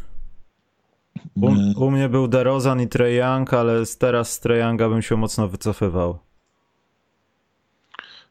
U, 1.42 1.48
Mm. 1.48 1.74
u 1.76 1.90
mnie 1.90 2.08
był 2.08 2.28
DeRozan 2.28 2.80
i 2.80 2.88
Trae 2.88 3.12
Young, 3.14 3.54
ale 3.54 3.72
teraz 3.98 4.32
z 4.32 4.40
Trae 4.40 4.58
Younga 4.58 4.88
bym 4.88 5.02
się 5.02 5.16
mocno 5.16 5.48
wycofywał. 5.48 6.18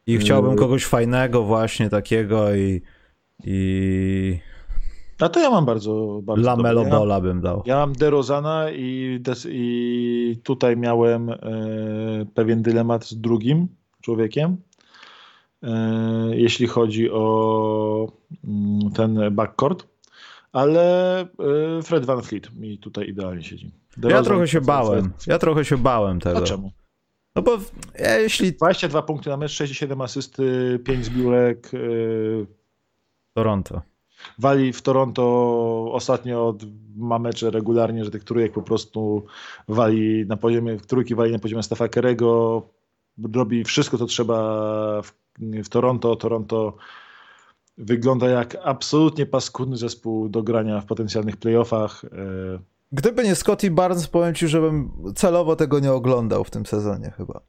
I 0.06 0.18
chciałbym 0.18 0.50
Yy. 0.52 0.56
kogoś 0.58 0.84
fajnego 0.84 1.42
właśnie 1.42 1.90
takiego 1.90 2.54
i 2.54 2.82
i 3.44 4.38
A 5.20 5.28
to 5.28 5.40
ja 5.40 5.50
mam 5.50 5.64
bardzo, 5.64 6.20
bardzo 6.22 6.42
Lamelo 6.46 6.82
ja, 6.82 6.90
Bola 6.90 7.20
bym 7.20 7.40
dał. 7.40 7.62
ja 7.66 7.76
mam 7.76 7.92
DeRozana 7.92 8.70
i, 8.70 9.18
des, 9.20 9.46
i 9.50 10.40
tutaj 10.44 10.76
miałem 10.76 11.30
e, 11.30 11.36
pewien 12.34 12.62
dylemat 12.62 13.04
z 13.06 13.20
drugim 13.20 13.68
człowiekiem, 14.02 14.56
e, 15.62 15.70
jeśli 16.32 16.66
chodzi 16.66 17.10
o 17.10 18.06
mm, 18.44 18.90
ten 18.92 19.34
backcourt, 19.34 19.86
ale 20.52 21.20
e, 21.20 21.26
Fred 21.82 22.04
Van 22.04 22.22
Fleet 22.22 22.54
mi 22.54 22.78
tutaj 22.78 23.08
idealnie 23.08 23.42
siedzi. 23.42 23.70
Ja 24.02 24.22
trochę 24.22 24.48
się 24.48 24.60
bałem. 24.60 25.12
Ja 25.26 25.38
trochę 25.38 25.64
się 25.64 25.78
bałem 25.78 26.20
tego. 26.20 26.38
A 26.38 26.42
czemu? 26.42 26.72
No 27.34 27.42
bo 27.42 27.58
jeśli 27.98 28.52
22 28.52 29.02
punkty 29.02 29.30
na 29.30 29.36
mecz, 29.36 29.50
67 29.50 30.00
asysty, 30.00 30.78
5 30.84 31.04
zbiórek, 31.04 31.70
e, 31.74 31.78
Toronto. 33.34 33.82
Wali 34.38 34.72
w 34.72 34.82
Toronto 34.82 35.22
ostatnio 35.92 36.56
ma 36.96 37.18
mecze 37.18 37.50
regularnie, 37.50 38.04
że 38.04 38.10
tych 38.10 38.24
trójek 38.24 38.52
po 38.52 38.62
prostu 38.62 39.24
wali 39.68 40.26
na 40.26 40.36
poziomie, 40.36 40.76
trójki 40.76 41.14
wali 41.14 41.32
na 41.32 41.38
poziomie 41.38 41.62
Stefa 41.62 41.88
Kerego, 41.88 42.62
robi 43.34 43.64
wszystko, 43.64 43.98
co 43.98 44.06
trzeba 44.06 44.36
w, 45.02 45.12
w 45.64 45.68
Toronto. 45.68 46.16
Toronto 46.16 46.76
wygląda 47.80 48.28
jak 48.28 48.56
absolutnie 48.62 49.26
paskudny 49.26 49.76
zespół 49.76 50.28
do 50.28 50.42
grania 50.42 50.80
w 50.80 50.86
potencjalnych 50.86 51.36
playoffach. 51.36 52.04
E, 52.04 52.08
Gdyby 52.92 53.24
nie 53.24 53.34
Scotty 53.34 53.70
Barnes, 53.70 54.06
powiem 54.06 54.34
ci, 54.34 54.48
żebym 54.48 54.92
celowo 55.16 55.56
tego 55.56 55.80
nie 55.80 55.92
oglądał 55.92 56.44
w 56.44 56.50
tym 56.50 56.66
sezonie 56.66 57.12
chyba. 57.16 57.40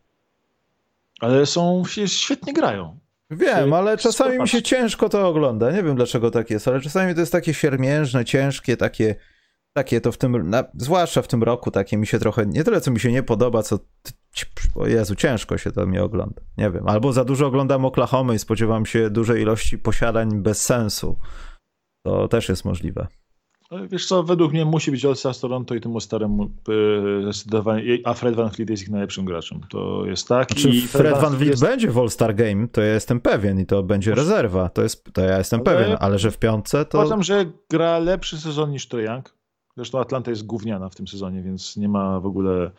Ale 1.20 1.46
są, 1.46 1.84
świetnie 2.06 2.54
grają. 2.54 2.98
Wiem, 3.32 3.74
ale 3.74 3.98
czasami 3.98 4.39
mi 4.39 4.48
się 4.48 4.62
ciężko 4.62 5.10
to 5.10 5.28
ogląda. 5.28 5.72
Nie 5.72 5.84
wiem 5.84 5.96
dlaczego 5.96 6.32
tak 6.32 6.50
jest, 6.50 6.67
ale 6.67 6.82
czasami 6.82 7.13
to 7.13 7.20
jest 7.20 7.32
takie 7.32 7.54
siermiężne, 7.54 8.26
ciężkie, 8.26 8.78
takie, 8.78 9.15
takie 9.74 10.02
to 10.02 10.12
w 10.12 10.17
tym, 10.17 10.50
na, 10.50 10.63
zwłaszcza 10.74 11.22
w 11.22 11.28
tym 11.28 11.44
roku, 11.44 11.72
takie 11.72 11.98
mi 11.98 12.08
się 12.08 12.20
trochę, 12.20 12.46
nie 12.46 12.63
tyle 12.63 12.82
co 12.82 12.91
mi 12.91 13.00
się 13.00 13.12
nie 13.12 13.24
podoba, 13.24 13.63
co, 13.63 13.80
o 14.76 14.88
Jezu, 14.88 15.15
ciężko 15.15 15.58
się 15.58 15.72
to 15.72 15.86
mi 15.86 16.00
ogląda. 16.00 16.41
Nie 16.58 16.72
wiem, 16.72 16.88
albo 16.88 17.13
za 17.13 17.26
dużo 17.26 17.48
oglądam 17.48 17.86
Oklahomy 17.86 18.36
i 18.36 18.39
spodziewam 18.39 18.86
się 18.86 19.10
dużej 19.10 19.41
ilości 19.41 19.78
posiadań 19.78 20.41
bez 20.41 20.65
sensu. 20.65 21.17
To 22.06 22.28
też 22.28 22.50
jest 22.50 22.65
możliwe. 22.65 23.08
Ale 23.70 23.88
Wiesz 23.88 24.08
co, 24.08 24.24
według 24.24 24.52
mnie 24.54 24.65
musi 24.65 24.91
być 24.91 25.06
All-Star 25.06 25.34
z 25.34 25.39
Toronto 25.39 25.76
i 25.76 25.82
tym 25.82 26.02
starym 26.02 26.38
zdecydowanie, 27.22 27.84
a 28.06 28.13
Fred 28.13 28.36
Van 28.36 28.50
Fleet 28.52 28.70
jest 28.70 28.84
ich 28.84 28.89
najlepszym 28.89 29.26
graczem. 29.26 29.62
To 29.70 30.06
jest 30.06 30.28
tak. 30.28 30.48
Czy 30.56 30.70
I 30.70 30.82
Fred 30.82 31.17
Van 31.17 31.36
Vliet 31.36 31.52
jest- 31.52 31.63
będzie 31.63 31.91
w 31.91 31.98
All-Star 31.98 32.36
Game, 32.36 32.67
to 32.67 32.82
ja 32.82 32.94
jestem 32.94 33.20
pewien 33.20 33.60
i 33.60 33.65
to 33.65 33.84
będzie 33.84 34.15
rezerwa. 34.15 34.70
To, 34.70 34.84
jest, 34.84 35.13
to 35.13 35.22
ja 35.22 35.38
jestem 35.38 35.62
Ale- 35.65 35.78
pewien, 35.78 35.98
ale 36.00 36.20
że 36.20 36.32
w 36.32 36.38
piątce 36.38 36.86
to... 36.86 36.98
Uważam, 36.98 37.24
że 37.24 37.46
gra 37.70 38.00
lepszy 38.00 38.38
sezon 38.38 38.72
niż 38.72 38.88
Trae 38.88 39.04
Young. 39.04 39.34
Zresztą 39.76 40.00
Atlanta 40.00 40.32
jest 40.32 40.46
gówniana 40.46 40.89
w 40.89 40.96
tym 40.96 41.08
sezonie, 41.08 41.44
więc 41.44 41.78
nie 41.78 41.89
ma 41.89 42.20
w 42.20 42.26
ogóle... 42.26 42.72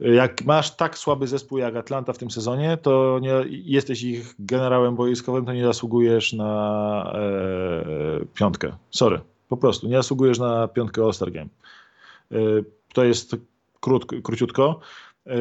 Jak 0.00 0.44
masz 0.44 0.76
tak 0.76 0.98
słaby 0.98 1.26
zespół 1.26 1.58
jak 1.58 1.76
Atlanta 1.76 2.12
w 2.12 2.18
tym 2.18 2.30
sezonie, 2.30 2.76
to 2.76 3.18
nie, 3.22 3.32
jesteś 3.48 4.02
ich 4.02 4.34
generałem 4.38 4.96
boiskowym, 4.96 5.46
to 5.46 5.52
nie 5.52 5.64
zasługujesz 5.64 6.32
na 6.32 7.12
e, 7.14 8.24
piątkę. 8.34 8.76
Sorry, 8.90 9.20
po 9.48 9.56
prostu 9.56 9.88
nie 9.88 9.96
zasługujesz 9.96 10.38
na 10.38 10.68
piątkę 10.68 11.02
All-Star 11.04 11.32
Game. 11.32 11.48
E, 12.32 12.36
to 12.94 13.04
jest 13.04 13.36
krót, 13.80 14.06
króciutko. 14.22 14.80
E, 15.26 15.32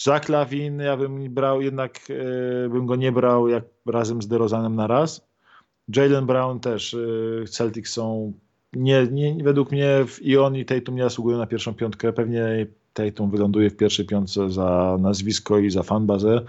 Zach 0.00 0.28
Lavin, 0.28 0.78
ja 0.78 0.96
bym 0.96 1.34
brał, 1.34 1.62
jednak 1.62 2.00
e, 2.10 2.68
bym 2.68 2.86
go 2.86 2.96
nie 2.96 3.12
brał 3.12 3.48
jak 3.48 3.64
razem 3.86 4.22
z 4.22 4.28
DeRozanem 4.28 4.74
na 4.74 4.86
raz. 4.86 5.34
Jalen 5.96 6.26
Brown 6.26 6.60
też. 6.60 6.94
y, 6.94 7.44
Celtics 7.48 7.92
są. 7.92 8.32
Nie, 8.72 9.06
nie, 9.10 9.44
według 9.44 9.72
mnie 9.72 10.04
i 10.20 10.36
on 10.36 10.56
i 10.56 10.64
Tatum 10.64 10.94
nie 10.94 11.02
zasługują 11.02 11.38
na 11.38 11.46
pierwszą 11.46 11.74
piątkę. 11.74 12.12
Pewnie 12.12 12.66
Tatum 12.94 13.30
wyląduje 13.30 13.70
w 13.70 13.76
pierwszej 13.76 14.06
piątce 14.06 14.50
za 14.50 14.96
nazwisko 15.00 15.58
i 15.58 15.70
za 15.70 15.82
fanbazę, 15.82 16.40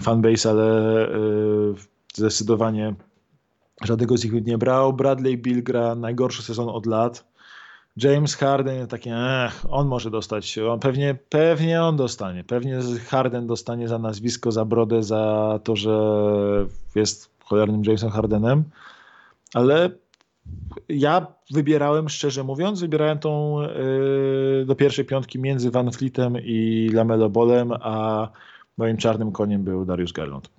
fanbase, 0.00 0.50
ale 0.50 1.08
y, 1.08 1.14
zdecydowanie 2.14 2.94
żadnego 3.82 4.16
z 4.16 4.24
nich 4.24 4.46
nie 4.46 4.58
brał. 4.58 4.92
Bradley 4.92 5.38
Bill 5.38 5.62
gra 5.62 5.94
najgorszy 5.94 6.42
sezon 6.42 6.68
od 6.68 6.86
lat. 6.86 7.34
James 7.96 8.36
Harden 8.36 8.86
takie, 8.86 9.16
ech, 9.16 9.66
on 9.70 9.88
może 9.88 10.10
dostać, 10.10 10.58
on 10.58 10.80
pewnie, 10.80 11.18
pewnie 11.28 11.82
on 11.82 11.96
dostanie, 11.96 12.44
pewnie 12.44 12.78
Harden 13.08 13.46
dostanie 13.46 13.88
za 13.88 13.98
nazwisko, 13.98 14.52
za 14.52 14.64
brodę, 14.64 15.02
za 15.02 15.60
to, 15.64 15.76
że 15.76 15.96
jest 16.94 17.30
cholernym 17.44 17.84
Jamesem 17.84 18.10
Hardenem, 18.10 18.64
ale 19.54 19.90
ja 20.88 21.26
wybierałem, 21.50 22.08
szczerze 22.08 22.44
mówiąc, 22.44 22.80
wybierałem 22.80 23.18
tą 23.18 23.60
yy, 23.60 24.64
do 24.66 24.74
pierwszej 24.74 25.04
piątki 25.04 25.38
między 25.38 25.70
Van 25.70 25.92
Fleetem 25.92 26.36
i 26.42 26.90
Lamelo 26.92 27.30
Bolem, 27.30 27.72
a 27.72 28.28
moim 28.76 28.96
czarnym 28.96 29.32
koniem 29.32 29.64
był 29.64 29.84
Darius 29.84 30.12
Garland. 30.12 30.50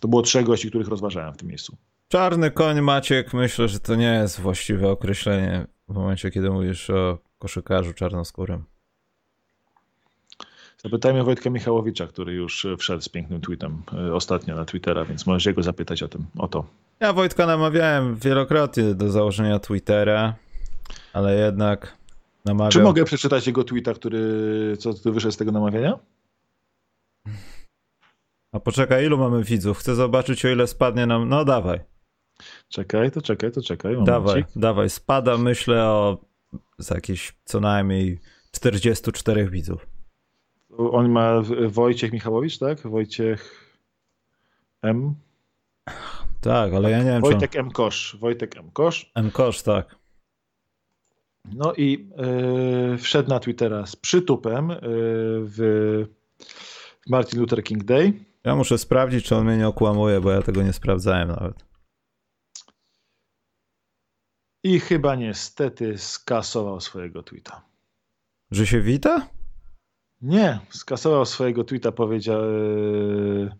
To 0.00 0.08
było 0.08 0.22
trzech 0.22 0.46
gości, 0.46 0.68
których 0.68 0.88
rozważałem 0.88 1.34
w 1.34 1.36
tym 1.36 1.48
miejscu. 1.48 1.76
Czarny 2.08 2.50
koń 2.50 2.80
Maciek, 2.80 3.34
myślę, 3.34 3.68
że 3.68 3.80
to 3.80 3.94
nie 3.94 4.14
jest 4.14 4.40
właściwe 4.40 4.88
określenie 4.88 5.66
w 5.88 5.94
momencie, 5.94 6.30
kiedy 6.30 6.50
mówisz 6.50 6.90
o 6.90 7.18
koszykarzu 7.38 7.92
czarnoskórym. 7.92 8.64
Zapytajmy 10.82 11.24
Wojtka 11.24 11.50
Michałowicza, 11.50 12.06
który 12.06 12.32
już 12.32 12.66
wszedł 12.78 13.02
z 13.02 13.08
pięknym 13.08 13.40
tweetem 13.40 13.82
y, 14.08 14.14
ostatnio 14.14 14.56
na 14.56 14.64
Twittera, 14.64 15.04
więc 15.04 15.26
możesz 15.26 15.46
jego 15.46 15.62
zapytać 15.62 16.02
o 16.02 16.08
tym, 16.08 16.26
o 16.38 16.48
to. 16.48 16.64
Ja 17.00 17.12
Wojtka 17.12 17.46
namawiałem 17.46 18.16
wielokrotnie 18.16 18.94
do 18.94 19.10
założenia 19.10 19.58
Twittera, 19.58 20.34
ale 21.12 21.36
jednak. 21.38 21.98
Czy 22.70 22.82
mogę 22.82 23.04
przeczytać 23.04 23.46
jego 23.46 23.64
tweeta, 23.64 23.94
który, 23.94 24.76
co 24.78 24.94
który 24.94 25.12
wyszedł 25.14 25.32
z 25.32 25.36
tego 25.36 25.52
namawiania? 25.52 25.98
A 28.52 28.60
poczekaj, 28.60 29.04
ilu 29.04 29.18
mamy 29.18 29.44
widzów? 29.44 29.78
Chcę 29.78 29.94
zobaczyć, 29.94 30.44
o 30.44 30.48
ile 30.48 30.66
spadnie 30.66 31.06
nam... 31.06 31.28
No 31.28 31.44
dawaj, 31.44 31.80
Czekaj, 32.68 33.10
to 33.10 33.22
czekaj, 33.22 33.52
to 33.52 33.62
czekaj. 33.62 33.96
dawaj, 34.04 34.34
momencik. 34.34 34.58
dawaj. 34.60 34.90
Spada, 34.90 35.38
myślę, 35.38 35.84
o 35.84 36.18
z 36.78 36.90
jakieś 36.90 37.34
co 37.44 37.60
najmniej 37.60 38.18
44 38.52 39.50
widzów. 39.50 39.86
On 40.78 41.08
ma 41.08 41.42
Wojciech 41.68 42.12
Michałowicz, 42.12 42.58
tak? 42.58 42.80
Wojciech 42.80 43.70
M. 44.82 45.14
Tak, 46.40 46.74
ale 46.74 46.90
ja 46.90 46.98
nie 46.98 47.10
wiem, 47.10 47.20
Wojtek 47.20 47.56
M. 47.56 47.70
Kosz. 47.70 48.16
Wojtek 48.20 48.56
M. 48.56 48.70
Kosz. 48.70 49.10
czy. 49.14 49.24
M. 49.24 49.30
Kosz, 49.30 49.62
tak. 49.62 49.98
No 51.52 51.74
i 51.74 52.10
yy, 52.90 52.98
wszedł 52.98 53.28
na 53.28 53.40
Twittera 53.40 53.86
z 53.86 53.96
przytupem 53.96 54.68
yy, 54.68 54.78
w, 54.82 55.56
w 57.06 57.10
Martin 57.10 57.40
Luther 57.40 57.64
King 57.64 57.84
Day. 57.84 58.12
Ja 58.44 58.56
muszę 58.56 58.78
sprawdzić, 58.78 59.24
czy 59.24 59.36
on 59.36 59.46
mnie 59.46 59.56
nie 59.56 59.68
okłamuje, 59.68 60.20
bo 60.20 60.30
ja 60.30 60.42
tego 60.42 60.62
nie 60.62 60.72
sprawdzałem 60.72 61.28
nawet. 61.28 61.64
I 64.64 64.80
chyba 64.80 65.14
niestety 65.14 65.98
skasował 65.98 66.80
swojego 66.80 67.22
tweeta. 67.22 67.62
Że 68.50 68.66
się 68.66 68.80
wita? 68.80 69.28
Nie, 70.20 70.58
skasował 70.70 71.26
swojego 71.26 71.64
tweeta, 71.64 71.92
powiedział. 71.92 72.42
Yy, 72.42 73.50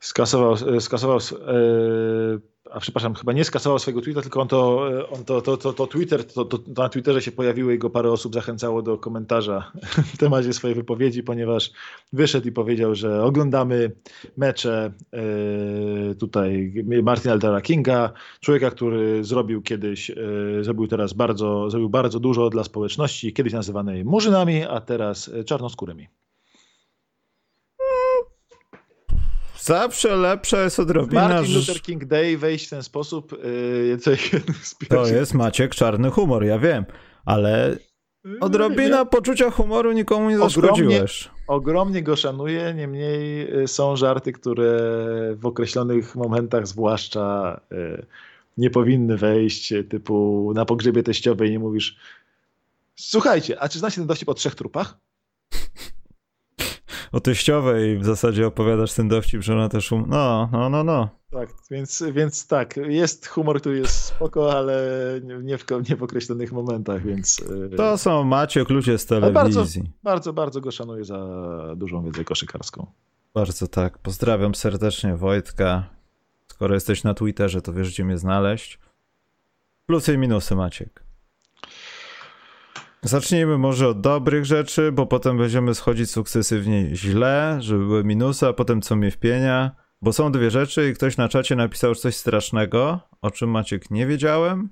skasował, 0.00 0.56
yy, 0.72 0.80
skasował 0.80 1.18
yy, 1.18 2.40
a 2.70 2.80
przepraszam, 2.80 3.14
chyba 3.14 3.32
nie 3.32 3.44
skasował 3.44 3.78
swojego 3.78 4.00
tweeta, 4.00 4.22
tylko 4.22 4.40
on 4.40 4.48
to, 4.48 4.88
on 5.10 5.24
to, 5.24 5.42
to, 5.42 5.56
to, 5.56 5.72
to 5.72 5.86
Twitter, 5.86 6.26
to, 6.26 6.44
to, 6.44 6.58
to 6.58 6.82
na 6.82 6.88
Twitterze 6.88 7.22
się 7.22 7.32
pojawiło 7.32 7.70
i 7.70 7.78
go 7.78 7.90
parę 7.90 8.12
osób 8.12 8.34
zachęcało 8.34 8.82
do 8.82 8.98
komentarza 8.98 9.72
w 10.14 10.18
temacie 10.18 10.52
swojej 10.52 10.74
wypowiedzi, 10.74 11.22
ponieważ 11.22 11.70
wyszedł 12.12 12.48
i 12.48 12.52
powiedział, 12.52 12.94
że 12.94 13.24
oglądamy 13.24 13.92
mecze 14.36 14.92
e, 15.12 16.14
tutaj 16.14 16.74
Martina 17.02 17.34
Luthera 17.34 17.60
Kinga, 17.60 18.12
człowieka, 18.40 18.70
który 18.70 19.24
zrobił 19.24 19.62
kiedyś, 19.62 20.10
e, 20.10 20.14
zrobił 20.60 20.88
teraz 20.88 21.12
bardzo, 21.12 21.70
zrobił 21.70 21.88
bardzo 21.88 22.20
dużo 22.20 22.50
dla 22.50 22.64
społeczności, 22.64 23.32
kiedyś 23.32 23.52
nazywanej 23.52 24.04
murzynami, 24.04 24.64
a 24.64 24.80
teraz 24.80 25.30
czarnoskórymi. 25.46 26.08
Zawsze 29.62 30.16
lepsza 30.16 30.62
jest 30.62 30.80
odrobina... 30.80 31.28
Martin 31.28 31.54
Luther 31.54 31.82
King 31.82 32.04
Day 32.04 32.38
wejść 32.38 32.66
w 32.66 32.70
ten 32.70 32.82
sposób 32.82 33.32
yy, 33.32 33.98
to 34.88 35.06
jest 35.06 35.34
Maciek 35.34 35.74
czarny 35.74 36.10
humor, 36.10 36.44
ja 36.44 36.58
wiem, 36.58 36.84
ale 37.24 37.76
odrobina 38.40 39.04
poczucia 39.04 39.50
humoru 39.50 39.92
nikomu 39.92 40.30
nie 40.30 40.38
zaszkodziłeś. 40.38 41.30
Ogromnie 41.46 42.02
go 42.02 42.16
szanuję, 42.16 42.74
niemniej 42.76 43.48
y, 43.62 43.68
są 43.68 43.96
żarty, 43.96 44.32
które 44.32 44.72
w 45.34 45.46
określonych 45.46 46.16
momentach 46.16 46.66
zwłaszcza 46.66 47.60
yy, 47.70 48.06
nie 48.58 48.70
powinny 48.70 49.16
wejść, 49.16 49.72
typu 49.88 50.52
na 50.54 50.64
pogrzebie 50.64 51.02
teściowej 51.02 51.50
nie 51.50 51.58
mówisz 51.58 51.96
słuchajcie, 53.00 53.60
a 53.60 53.68
czy 53.68 53.78
znacie 53.78 53.96
ten 53.96 54.06
dowcip 54.06 54.28
o 54.28 54.34
trzech 54.34 54.54
trupach? 54.54 54.98
O 57.12 57.20
teściowej 57.20 57.98
w 57.98 58.04
zasadzie 58.04 58.46
opowiadasz 58.46 58.92
ten 58.92 59.08
dowcip, 59.08 59.42
że 59.42 59.54
ona 59.54 59.68
też 59.68 59.92
um... 59.92 60.04
No, 60.08 60.48
no, 60.52 60.70
no, 60.70 60.84
no. 60.84 61.08
Tak, 61.30 61.48
więc, 61.70 62.02
więc 62.12 62.46
tak, 62.46 62.76
jest 62.76 63.26
humor, 63.26 63.60
który 63.60 63.78
jest 63.78 63.94
spoko, 63.94 64.52
ale 64.52 64.82
nie 65.42 65.58
w, 65.58 65.64
nie 65.90 65.96
w 65.96 66.02
określonych 66.02 66.52
momentach, 66.52 67.02
więc... 67.02 67.42
E, 67.72 67.76
to 67.76 67.98
są 67.98 68.24
Maciek, 68.24 68.68
ludzie 68.68 68.98
z 68.98 69.06
telewizji. 69.06 69.34
Bardzo, 69.34 69.64
bardzo, 70.02 70.32
bardzo 70.32 70.60
go 70.60 70.70
szanuję 70.70 71.04
za 71.04 71.26
dużą 71.76 72.02
wiedzę 72.02 72.24
koszykarską. 72.24 72.86
Bardzo 73.34 73.68
tak. 73.68 73.98
Pozdrawiam 73.98 74.54
serdecznie 74.54 75.16
Wojtka. 75.16 75.84
Skoro 76.46 76.74
jesteś 76.74 77.04
na 77.04 77.14
Twitterze, 77.14 77.62
to 77.62 77.72
wiesz, 77.72 77.90
gdzie 77.90 78.04
mnie 78.04 78.18
znaleźć. 78.18 78.78
Plusy 79.86 80.14
i 80.14 80.18
minusy, 80.18 80.56
Maciek. 80.56 81.04
Zacznijmy 83.02 83.58
może 83.58 83.88
od 83.88 84.00
dobrych 84.00 84.44
rzeczy, 84.44 84.92
bo 84.92 85.06
potem 85.06 85.38
będziemy 85.38 85.74
schodzić 85.74 86.10
sukcesywnie 86.10 86.96
źle, 86.96 87.56
żeby 87.60 87.86
były 87.86 88.04
minusy, 88.04 88.46
a 88.46 88.52
potem 88.52 88.82
co 88.82 88.96
mnie 88.96 89.10
wpienia. 89.10 89.70
Bo 90.02 90.12
są 90.12 90.32
dwie 90.32 90.50
rzeczy 90.50 90.90
i 90.90 90.94
ktoś 90.94 91.16
na 91.16 91.28
czacie 91.28 91.56
napisał 91.56 91.94
coś 91.94 92.16
strasznego, 92.16 93.00
o 93.22 93.30
czym 93.30 93.50
Maciek 93.50 93.90
nie 93.90 94.06
wiedziałem 94.06 94.68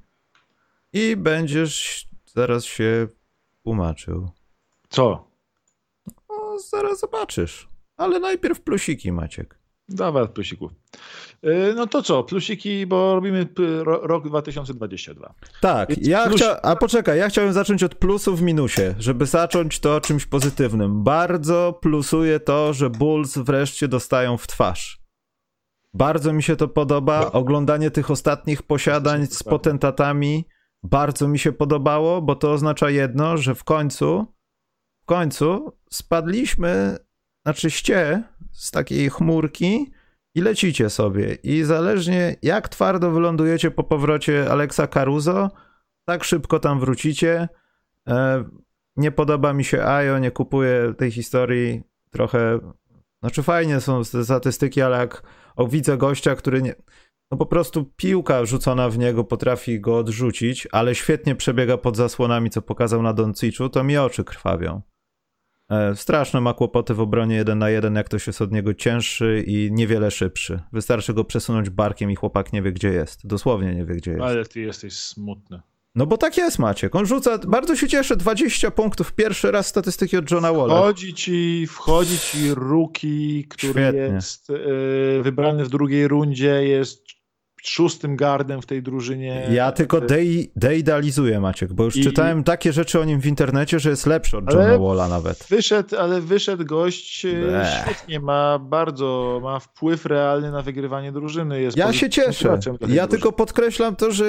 i 0.93 1.16
będziesz 1.16 2.09
zaraz 2.26 2.64
się 2.64 3.09
tłumaczył. 3.64 4.31
Co? 4.89 5.31
No, 6.29 6.59
zaraz 6.59 7.01
zobaczysz. 7.01 7.68
Ale 7.97 8.20
najpierw 8.20 8.61
plusiki, 8.61 9.12
Maciek. 9.12 9.59
Dawaj 9.89 10.29
plusików. 10.29 10.72
Y, 11.45 11.74
no 11.74 11.86
to 11.86 12.03
co, 12.03 12.22
plusiki, 12.24 12.86
bo 12.86 13.14
robimy 13.14 13.47
rok 13.84 14.28
2022. 14.28 15.34
Tak, 15.61 16.07
ja 16.07 16.26
plus... 16.26 16.41
chcia... 16.41 16.62
a 16.62 16.76
poczekaj, 16.76 17.18
ja 17.18 17.28
chciałem 17.28 17.53
zacząć 17.53 17.82
od 17.82 17.95
plusów 17.95 18.39
w 18.39 18.43
minusie, 18.43 18.95
żeby 18.99 19.26
zacząć 19.26 19.80
to 19.80 20.01
czymś 20.01 20.26
pozytywnym. 20.26 21.05
Bardzo 21.05 21.78
plusuje 21.82 22.41
to, 22.41 22.72
że 22.72 22.91
Bulls 22.91 23.39
wreszcie 23.39 23.89
dostają 23.89 24.36
w 24.36 24.47
twarz. 24.47 25.03
Bardzo 25.95 26.32
mi 26.32 26.43
się 26.43 26.57
to 26.57 26.68
podoba. 26.68 27.32
Oglądanie 27.32 27.91
tych 27.91 28.11
ostatnich 28.11 28.62
posiadań 28.62 29.26
z 29.26 29.43
potentatami 29.43 30.45
bardzo 30.82 31.28
mi 31.28 31.39
się 31.39 31.53
podobało, 31.53 32.22
bo 32.22 32.36
to 32.36 32.53
oznacza 32.53 32.91
jedno, 32.91 33.36
że 33.36 33.55
w 33.55 33.64
końcu, 33.64 34.26
w 35.03 35.05
końcu 35.05 35.72
spadliśmy, 35.91 36.99
znaczy 37.45 37.70
ście 37.70 38.22
z 38.53 38.70
takiej 38.70 39.11
chmurki 39.11 39.93
i 40.39 40.41
lecicie 40.41 40.91
sobie. 40.91 41.34
I 41.43 41.62
zależnie 41.62 42.36
jak 42.43 42.68
twardo 42.68 43.11
wylądujecie 43.11 43.70
po 43.70 43.84
powrocie 43.84 44.51
Alexa 44.51 44.86
Caruso, 44.86 45.51
tak 46.05 46.24
szybko 46.24 46.59
tam 46.59 46.80
wrócicie. 46.80 47.49
E, 48.09 48.45
nie 48.97 49.11
podoba 49.12 49.53
mi 49.53 49.64
się 49.64 49.82
Ajo, 49.82 50.18
nie 50.18 50.30
kupuję 50.30 50.95
tej 50.99 51.11
historii. 51.11 51.82
Trochę, 52.11 52.59
znaczy 53.20 53.43
fajnie 53.43 53.80
są 53.80 54.03
te 54.05 54.24
statystyki, 54.24 54.82
ale 54.82 54.99
jak 54.99 55.22
o, 55.57 55.66
widzę 55.66 55.97
gościa, 55.97 56.36
który 56.36 56.62
nie, 56.62 56.74
no 57.30 57.39
po 57.39 57.47
prostu 57.47 57.84
piłka 57.97 58.45
rzucona 58.45 58.89
w 58.89 58.99
niego 58.99 59.24
potrafi 59.24 59.80
go 59.80 59.99
odrzucić, 59.99 60.68
ale 60.72 60.95
świetnie 60.95 61.34
przebiega 61.34 61.76
pod 61.76 61.97
zasłonami, 61.97 62.51
co 62.51 62.62
pokazał 62.62 63.03
na 63.03 63.12
Donciczu, 63.12 63.68
to 63.68 63.84
mi 63.84 63.97
oczy 63.97 64.24
krwawią. 64.24 64.82
E, 65.71 65.97
straszne 65.97 66.41
ma 66.41 66.55
kłopoty 66.55 66.95
w 66.95 67.01
obronie 67.01 67.37
jeden 67.37 67.59
na 67.59 67.71
jeden, 67.71 67.95
jak 67.95 68.07
ktoś 68.07 68.27
jest 68.27 68.43
od 68.43 68.53
niego 68.53 68.75
cięższy 68.75 69.45
i 69.47 69.73
niewiele 69.73 70.11
szybszy. 70.11 70.61
Wystarczy 70.73 71.14
go 71.14 71.25
przesunąć 71.25 71.71
barkiem 71.71 72.11
i 72.11 72.14
chłopak 72.14 72.53
nie 72.53 72.62
wie, 72.62 72.73
gdzie 72.73 72.89
jest. 72.89 73.27
Dosłownie 73.27 73.75
nie 73.75 73.85
wie, 73.85 73.95
gdzie 73.95 74.11
jest. 74.11 74.23
Ale 74.23 74.45
ty 74.45 74.61
jesteś 74.61 74.93
smutny. 74.93 75.61
No 75.95 76.07
bo 76.07 76.19
tak 76.19 76.37
jest, 76.37 76.59
Maciek. 76.59 76.95
On 76.95 77.07
rzuca, 77.07 77.39
bardzo 77.39 77.77
się 77.77 77.89
cieszę, 77.89 78.16
20 78.16 78.71
punktów. 78.71 79.12
Pierwszy 79.12 79.51
raz 79.51 79.66
statystyki 79.66 80.16
od 80.16 80.31
Johna 80.31 80.53
Walla. 80.53 80.79
Wchodzi 80.79 81.14
ci, 81.14 81.66
wchodzi 81.66 82.19
ci 82.19 82.55
Ruki, 82.55 83.45
który 83.49 83.73
Świetnie. 83.73 84.01
jest 84.01 84.49
yy, 84.49 85.23
wybrany 85.23 85.64
w 85.64 85.69
drugiej 85.69 86.09
rundzie, 86.09 86.64
jest 86.64 87.18
szóstym 87.69 88.16
gardem 88.16 88.62
w 88.62 88.66
tej 88.66 88.83
drużynie. 88.83 89.49
Ja 89.51 89.73
tylko 89.73 90.01
dei, 90.01 90.51
deidealizuję 90.57 91.41
Maciek, 91.41 91.73
bo 91.73 91.85
już 91.85 91.97
I... 91.97 92.05
czytałem 92.05 92.45
takie 92.45 92.73
rzeczy 92.73 93.01
o 93.01 93.05
nim 93.05 93.21
w 93.21 93.27
internecie, 93.27 93.81
że 93.81 93.91
jest 93.91 94.07
lepszy 94.07 94.37
od 94.37 94.53
Johna 94.53 94.79
Walla 94.79 95.09
nawet. 95.09 95.47
Wyszedł, 95.51 95.97
ale 95.97 96.21
wyszedł 96.21 96.64
gość 96.64 97.25
e, 97.25 97.33
Bleh. 97.33 97.69
świetnie, 97.83 98.21
ma 98.21 98.59
bardzo, 98.59 99.41
ma 99.43 99.61
wpływ 99.61 100.07
realny 100.07 100.51
na 100.51 100.62
wygrywanie 100.62 101.12
drużyny. 101.12 101.62
Jest 101.62 101.77
ja 101.77 101.93
się 101.93 102.11
cieszę. 102.11 102.59
Ja 102.89 103.07
tylko 103.07 103.33
podkreślam 103.33 103.97
to, 103.97 104.12
że 104.12 104.25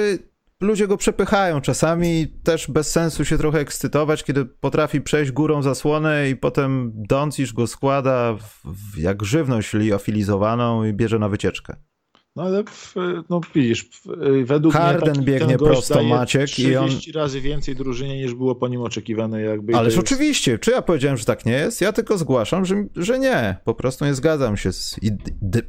ludzie 0.60 0.86
go 0.86 0.96
przepychają 0.96 1.60
czasami, 1.60 2.26
też 2.44 2.70
bez 2.70 2.90
sensu 2.90 3.24
się 3.24 3.38
trochę 3.38 3.58
ekscytować, 3.58 4.24
kiedy 4.24 4.44
potrafi 4.44 5.00
przejść 5.00 5.32
górą 5.32 5.62
zasłonę 5.62 6.30
i 6.30 6.36
potem 6.36 6.92
Doncic 6.94 7.52
go 7.52 7.66
składa 7.66 8.32
w, 8.32 8.62
w 8.64 8.98
jak 8.98 9.22
żywność 9.22 9.72
liofilizowaną 9.72 10.84
i 10.84 10.92
bierze 10.92 11.18
na 11.18 11.28
wycieczkę. 11.28 11.76
No 12.36 12.42
ale 12.42 12.64
w, 12.64 12.94
no 13.30 13.40
widzisz, 13.54 13.90
według 14.44 14.74
Harden 14.74 15.16
mnie 15.16 15.26
biegnie 15.26 15.58
prosto 15.58 16.02
Maciek 16.02 16.46
30 16.46 16.72
i 16.72 16.76
on 16.76 16.90
razy 17.14 17.40
więcej 17.40 17.76
drużynie 17.76 18.22
niż 18.22 18.34
było 18.34 18.54
po 18.54 18.68
nim 18.68 18.80
oczekiwane 18.80 19.42
jakby. 19.42 19.74
Ależ 19.76 19.94
jest... 19.94 20.06
oczywiście, 20.06 20.58
czy 20.58 20.70
ja 20.70 20.82
powiedziałem, 20.82 21.16
że 21.16 21.24
tak 21.24 21.46
nie 21.46 21.52
jest? 21.52 21.80
Ja 21.80 21.92
tylko 21.92 22.18
zgłaszam, 22.18 22.64
że, 22.64 22.84
że 22.96 23.18
nie. 23.18 23.56
Po 23.64 23.74
prostu 23.74 24.04
nie 24.04 24.14
zgadzam 24.14 24.56
się 24.56 24.72
z 24.72 25.00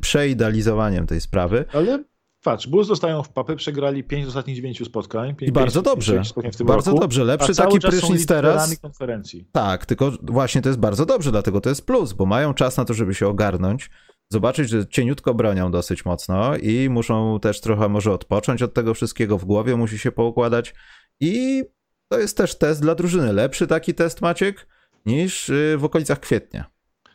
przeidealizowaniem 0.02 1.08
tej 1.08 1.22
sprawy. 1.22 1.66
Ale 1.74 2.04
Patrz, 2.44 2.68
Bulls 2.68 2.88
dostają 2.88 3.24
w 3.24 3.30
papę, 3.30 3.56
przegrali 3.56 4.04
5 4.04 4.26
z 4.26 4.28
ostatnich 4.28 4.56
9 4.56 4.86
spotkań. 4.86 5.36
5, 5.36 5.50
I 5.50 5.52
bardzo 5.52 5.82
dobrze. 5.82 6.22
bardzo 6.66 6.92
roku, 6.92 7.02
dobrze. 7.02 7.24
Lepszy 7.24 7.56
taki 7.56 7.80
prysznic 7.80 8.26
teraz. 8.26 8.80
konferencji. 8.80 9.46
Tak, 9.52 9.86
tylko 9.86 10.12
właśnie 10.24 10.62
to 10.62 10.70
jest 10.70 10.80
bardzo 10.80 11.06
dobrze, 11.06 11.32
dlatego 11.32 11.62
to 11.62 11.70
jest 11.70 11.86
plus, 11.86 12.14
bo 12.14 12.26
mają 12.26 12.54
czas 12.54 12.78
na 12.78 12.86
to, 12.86 12.94
żeby 12.94 13.14
się 13.14 13.28
ogarnąć 13.28 13.90
zobaczyć, 14.32 14.70
że 14.70 14.88
cieniutko 14.88 15.34
bronią 15.34 15.72
dosyć 15.72 16.06
mocno 16.06 16.58
i 16.58 16.90
muszą 16.90 17.40
też 17.40 17.62
trochę 17.62 17.90
może 17.90 18.12
odpocząć 18.12 18.62
od 18.62 18.74
tego 18.74 18.94
wszystkiego 18.94 19.38
w 19.38 19.46
głowie, 19.46 19.76
musi 19.76 20.00
się 20.00 20.12
poukładać 20.12 20.74
i 21.20 21.64
to 22.08 22.20
jest 22.20 22.38
też 22.38 22.58
test 22.58 22.82
dla 22.82 22.96
drużyny. 22.96 23.34
Lepszy 23.34 23.68
taki 23.68 23.94
test, 23.94 24.22
Maciek, 24.22 24.68
niż 25.06 25.50
y, 25.50 25.76
w 25.78 25.86
okolicach 25.86 26.20
kwietnia. 26.20 26.66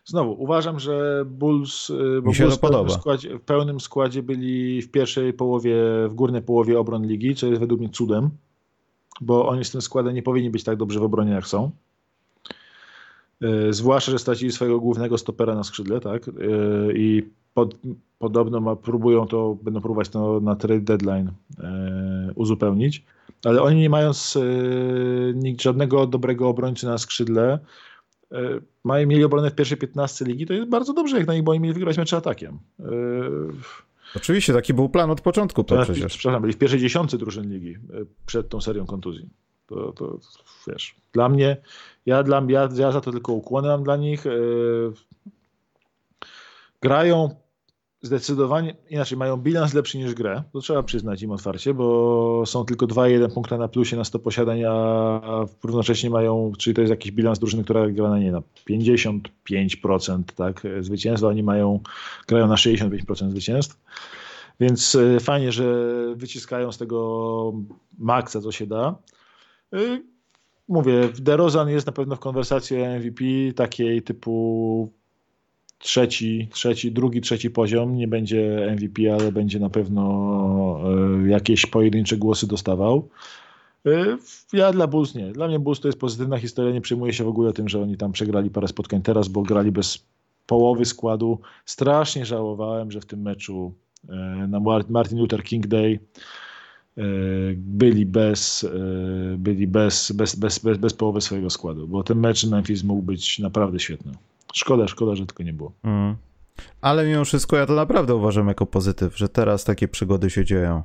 Znowu, 0.04 0.42
uważam, 0.42 0.80
że 0.80 1.24
Bulls, 1.26 1.90
y, 1.90 2.22
Mi 2.24 2.34
się 2.34 2.44
Bulls 2.44 2.54
to 2.54 2.60
podoba. 2.60 2.88
W, 2.88 2.92
składzie, 2.92 3.38
w 3.38 3.42
pełnym 3.42 3.80
składzie 3.80 4.22
byli 4.22 4.82
w 4.82 4.90
pierwszej 4.90 5.32
połowie, 5.32 5.76
w 6.08 6.14
górnej 6.14 6.42
połowie 6.42 6.78
obron 6.78 7.06
ligi, 7.06 7.34
co 7.34 7.46
jest 7.46 7.60
według 7.60 7.80
mnie 7.80 7.90
cudem, 7.90 8.30
bo 9.20 9.48
oni 9.48 9.64
z 9.64 9.70
tym 9.70 9.80
składem 9.80 10.14
nie 10.14 10.22
powinni 10.22 10.50
być 10.50 10.64
tak 10.64 10.76
dobrze 10.76 11.00
w 11.00 11.02
obronie, 11.02 11.32
jak 11.32 11.46
są. 11.46 11.70
E, 13.42 13.72
zwłaszcza, 13.72 14.12
że 14.12 14.18
stracili 14.18 14.52
swojego 14.52 14.80
głównego 14.80 15.18
stopera 15.18 15.54
na 15.54 15.64
skrzydle, 15.64 16.00
tak? 16.00 16.28
E, 16.28 16.32
I 16.94 17.22
pod, 17.54 17.74
podobno 18.18 18.60
ma, 18.60 18.76
próbują 18.76 19.26
to, 19.26 19.56
będą 19.62 19.80
próbować 19.80 20.08
to 20.08 20.40
na 20.40 20.56
trade 20.56 20.80
deadline 20.80 21.30
e, 21.58 22.32
uzupełnić, 22.34 23.04
ale 23.44 23.62
oni 23.62 23.80
nie 23.80 23.90
mając 23.90 24.38
nikt, 25.34 25.62
żadnego 25.62 26.06
dobrego 26.06 26.48
obrońcy 26.48 26.86
na 26.86 26.98
skrzydle, 26.98 27.58
mają 28.84 29.06
mieli 29.06 29.24
obronę 29.24 29.50
w 29.50 29.54
pierwszej 29.54 29.78
15 29.78 30.24
ligi, 30.24 30.46
to 30.46 30.52
jest 30.52 30.68
bardzo 30.68 30.92
dobrze, 30.92 31.18
jak 31.18 31.26
na 31.26 31.34
nich, 31.34 31.42
bo 31.42 31.52
oni 31.52 31.60
mieli 31.60 31.74
wygrać 31.74 31.98
mecze 31.98 32.16
atakiem. 32.16 32.58
Oczywiście, 34.16 34.52
taki 34.52 34.74
był 34.74 34.88
plan 34.88 35.10
od 35.10 35.20
początku. 35.20 35.64
To 35.64 35.82
przecież. 35.82 36.16
Przepraszam, 36.16 36.42
byli 36.42 36.54
w 36.54 36.58
pierwszej 36.58 36.80
dziesiątce 36.80 37.18
drużyn 37.18 37.52
ligi 37.52 37.76
przed 38.26 38.48
tą 38.48 38.60
serią 38.60 38.86
kontuzji. 38.86 39.28
To, 39.66 39.92
to 39.92 40.18
wiesz, 40.66 40.94
dla 41.12 41.28
mnie, 41.28 41.56
ja, 42.06 42.22
dla, 42.22 42.42
ja, 42.48 42.68
ja 42.76 42.92
za 42.92 43.00
to 43.00 43.12
tylko 43.12 43.32
ukłony 43.32 43.68
mam 43.68 43.84
dla 43.84 43.96
nich. 43.96 44.24
Yy, 44.24 44.92
grają 46.82 47.30
zdecydowanie, 48.02 48.74
inaczej 48.90 49.18
mają 49.18 49.36
bilans 49.36 49.74
lepszy 49.74 49.98
niż 49.98 50.14
grę, 50.14 50.42
to 50.52 50.60
trzeba 50.60 50.82
przyznać 50.82 51.22
im 51.22 51.30
otwarcie, 51.30 51.74
bo 51.74 52.42
są 52.46 52.64
tylko 52.64 52.86
2-1 52.86 53.34
punkta 53.34 53.58
na 53.58 53.68
plusie 53.68 53.96
na 53.96 54.04
100 54.04 54.18
posiadań, 54.18 54.64
a 54.64 55.46
równocześnie 55.64 56.10
mają, 56.10 56.52
czyli 56.58 56.74
to 56.74 56.80
jest 56.80 56.90
jakiś 56.90 57.12
bilans 57.12 57.38
drużyny, 57.38 57.64
która 57.64 57.90
gra 57.90 58.10
na 58.10 58.18
nie 58.18 58.32
na 58.32 58.42
55% 58.70 60.22
tak, 60.36 60.62
zwycięstw, 60.80 61.24
a 61.24 61.28
oni 61.28 61.42
mają, 61.42 61.80
grają 62.28 62.46
na 62.46 62.54
65% 62.54 63.30
zwycięstw. 63.30 63.76
Więc 64.60 64.94
e, 64.94 65.20
fajnie, 65.20 65.52
że 65.52 65.86
wyciskają 66.14 66.72
z 66.72 66.78
tego 66.78 67.52
maksa, 67.98 68.40
co 68.40 68.52
się 68.52 68.66
da. 68.66 68.94
E, 69.76 70.00
mówię, 70.68 71.08
DeRozan 71.18 71.68
jest 71.68 71.86
na 71.86 71.92
pewno 71.92 72.16
w 72.16 72.20
konwersacji 72.20 72.76
MVP 72.76 73.24
takiej 73.56 74.02
typu 74.02 74.92
trzeci, 75.78 76.48
trzeci, 76.52 76.92
drugi, 76.92 77.20
trzeci 77.20 77.50
poziom. 77.50 77.96
Nie 77.96 78.08
będzie 78.08 78.68
MVP, 78.72 79.14
ale 79.14 79.32
będzie 79.32 79.60
na 79.60 79.70
pewno 79.70 80.02
e, 81.24 81.28
jakieś 81.28 81.66
pojedyncze 81.66 82.16
głosy 82.16 82.46
dostawał. 82.46 83.08
Ja 84.52 84.72
dla 84.72 84.86
Bulls 84.86 85.14
nie. 85.14 85.32
Dla 85.32 85.48
mnie 85.48 85.58
Bulls 85.58 85.80
to 85.80 85.88
jest 85.88 85.98
pozytywna 85.98 86.38
historia. 86.38 86.72
Nie 86.72 86.80
przejmuję 86.80 87.12
się 87.12 87.24
w 87.24 87.28
ogóle 87.28 87.52
tym, 87.52 87.68
że 87.68 87.82
oni 87.82 87.96
tam 87.96 88.12
przegrali 88.12 88.50
parę 88.50 88.68
spotkań 88.68 89.02
teraz, 89.02 89.28
bo 89.28 89.42
grali 89.42 89.72
bez 89.72 90.06
połowy 90.46 90.84
składu. 90.84 91.40
Strasznie 91.64 92.26
żałowałem, 92.26 92.90
że 92.90 93.00
w 93.00 93.06
tym 93.06 93.22
meczu 93.22 93.72
na 94.48 94.60
Martin 94.88 95.18
Luther 95.18 95.42
King 95.42 95.66
Day 95.66 95.98
byli 97.56 98.06
bez, 98.06 98.64
e, 98.64 99.36
byli 99.38 99.66
bez, 99.66 100.12
bez, 100.12 100.34
bez, 100.34 100.58
bez, 100.58 100.78
bez 100.78 100.94
połowy 100.94 101.20
swojego 101.20 101.50
składu, 101.50 101.88
bo 101.88 102.02
ten 102.02 102.18
mecz 102.18 102.46
Memphis 102.46 102.84
mógł 102.84 103.02
być 103.02 103.38
naprawdę 103.38 103.78
świetny. 103.78 104.12
Szkoda, 104.52 104.88
szkoda, 104.88 105.14
że 105.14 105.26
tylko 105.26 105.42
nie 105.42 105.52
było. 105.52 105.72
Mm. 105.82 106.16
Ale 106.80 107.06
mimo 107.06 107.24
wszystko 107.24 107.56
ja 107.56 107.66
to 107.66 107.74
naprawdę 107.74 108.14
uważam 108.14 108.48
jako 108.48 108.66
pozytyw, 108.66 109.18
że 109.18 109.28
teraz 109.28 109.64
takie 109.64 109.88
przygody 109.88 110.30
się 110.30 110.44
dzieją. 110.44 110.82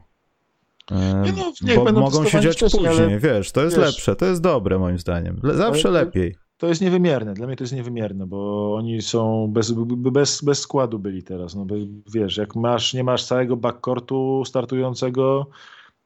Nie 1.61 1.75
no, 1.75 1.83
bo 1.85 1.91
mogą 1.91 2.25
się 2.25 2.41
dziać 2.41 2.59
później, 2.59 2.87
ale... 2.87 3.19
wiesz, 3.19 3.51
to 3.51 3.63
jest 3.63 3.77
wiesz, 3.77 3.85
lepsze, 3.85 4.15
to 4.15 4.25
jest 4.25 4.41
dobre 4.41 4.79
moim 4.79 4.99
zdaniem. 4.99 5.39
Zawsze 5.43 5.87
ale, 5.87 6.03
lepiej 6.03 6.35
to 6.61 6.67
jest 6.67 6.81
niewymierne. 6.81 7.33
Dla 7.33 7.47
mnie 7.47 7.55
to 7.55 7.63
jest 7.63 7.73
niewymierne, 7.73 8.27
bo 8.27 8.73
oni 8.75 9.01
są 9.01 9.47
bez, 9.47 9.71
bez, 9.87 10.43
bez 10.43 10.59
składu 10.59 10.99
byli 10.99 11.23
teraz. 11.23 11.55
No, 11.55 11.65
wiesz, 12.13 12.37
jak 12.37 12.55
masz, 12.55 12.93
nie 12.93 13.03
masz 13.03 13.25
całego 13.25 13.57
backcourtu 13.57 14.43
startującego, 14.45 15.47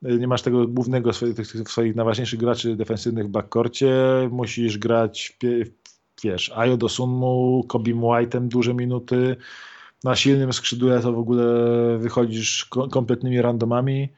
nie 0.01 0.27
masz 0.27 0.41
tego 0.41 0.67
głównego 0.67 1.13
swoich, 1.13 1.35
swoich 1.67 1.95
najważniejszych 1.95 2.39
graczy 2.39 2.75
defensywnych 2.75 3.25
w 3.25 3.29
backcourcie, 3.29 3.93
musisz 4.31 4.77
grać, 4.77 5.37
wiesz, 6.23 6.51
Ayo 6.55 6.77
Dosunmu, 6.77 7.63
Kobim 7.67 8.01
White'em 8.01 8.47
duże 8.47 8.73
minuty, 8.73 9.35
na 10.03 10.15
silnym 10.15 10.53
skrzydle 10.53 10.99
to 10.99 11.13
w 11.13 11.19
ogóle 11.19 11.45
wychodzisz 11.97 12.65
kompletnymi 12.91 13.41
randomami. 13.41 14.09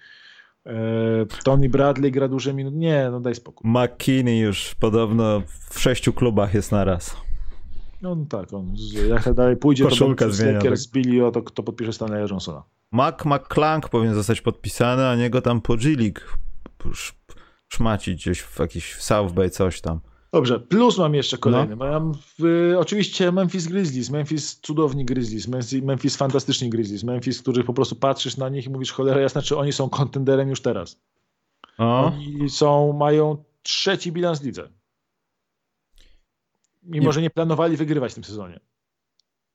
E, 0.66 1.26
Tony 1.44 1.70
Bradley 1.70 2.12
gra 2.12 2.28
duże 2.28 2.54
minuty. 2.54 2.78
Nie, 2.78 3.10
no 3.12 3.20
daj 3.20 3.36
spokój. 3.36 3.72
McKinney 3.72 4.40
już 4.40 4.76
podobno 4.76 5.42
w 5.70 5.80
sześciu 5.80 6.14
klubach 6.14 6.54
jest 6.54 6.72
naraz. 6.72 7.18
No, 8.02 8.16
no 8.16 8.26
tak, 8.30 8.54
on, 8.54 8.74
jak 9.10 9.34
dalej 9.34 9.58
pójdzie, 9.58 9.84
Koszulka 9.84 10.26
to 10.26 10.52
Lakers 10.52 10.88
Billy, 10.88 11.26
o 11.26 11.32
to 11.32 11.42
kto 11.42 11.64
podpisze 11.64 11.94
Stanleya 11.94 12.30
Johnsona. 12.30 12.64
Mac 12.92 13.26
McClunk 13.26 13.90
powinien 13.90 14.16
zostać 14.16 14.42
podpisany, 14.42 15.08
a 15.08 15.16
niego 15.16 15.42
tam 15.42 15.62
po 15.62 15.78
G-League 15.78 16.22
szmacić 17.68 18.16
gdzieś 18.22 18.42
w 18.42 18.60
jakiś 18.60 18.96
South 18.96 19.34
Bay 19.34 19.50
coś 19.50 19.82
tam. 19.82 20.00
Dobrze, 20.34 20.60
plus 20.60 20.98
mam 20.98 21.16
jeszcze 21.16 21.38
kolejny. 21.38 21.76
No. 21.76 21.86
Mam 21.86 22.14
w, 22.40 22.74
oczywiście 22.78 23.32
Memphis 23.32 23.68
Grizzlies, 23.68 24.10
Memphis 24.10 24.60
cudowni 24.60 25.06
Grizzlies, 25.06 25.48
Memphis, 25.48 25.84
Memphis 25.84 26.16
fantastyczni 26.16 26.70
Grizzlies, 26.70 27.04
Memphis, 27.04 27.42
których 27.42 27.66
po 27.66 27.74
prostu 27.74 27.96
patrzysz 27.96 28.38
na 28.38 28.50
nich 28.50 28.66
i 28.66 28.70
mówisz 28.70 28.92
cholera 28.92 29.22
jasna, 29.22 29.42
czy 29.42 29.58
oni 29.58 29.74
są 29.74 29.90
kontenderem 29.90 30.50
już 30.50 30.62
teraz. 30.62 31.02
O. 31.78 32.06
Oni 32.06 32.50
są, 32.50 32.94
mają 32.94 33.44
trzeci 33.62 34.12
bilans 34.12 34.44
lidze. 34.44 34.70
Mimo, 36.84 37.10
I... 37.10 37.14
że 37.14 37.22
nie 37.22 37.30
planowali 37.30 37.78
wygrywać 37.78 38.12
w 38.12 38.16
tym 38.16 38.24
sezonie. 38.24 38.60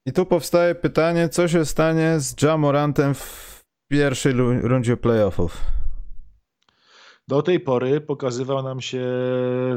I 0.06 0.12
tu 0.12 0.26
powstaje 0.26 0.74
pytanie, 0.74 1.28
co 1.28 1.48
się 1.48 1.64
stanie 1.64 2.20
z 2.20 2.42
Jamorantem 2.42 3.14
w 3.14 3.64
pierwszej 3.90 4.32
rundzie 4.62 4.96
playoffów? 4.96 5.60
do 7.28 7.42
tej 7.42 7.60
pory 7.60 8.00
pokazywał 8.00 8.62
nam 8.62 8.80
się 8.80 9.00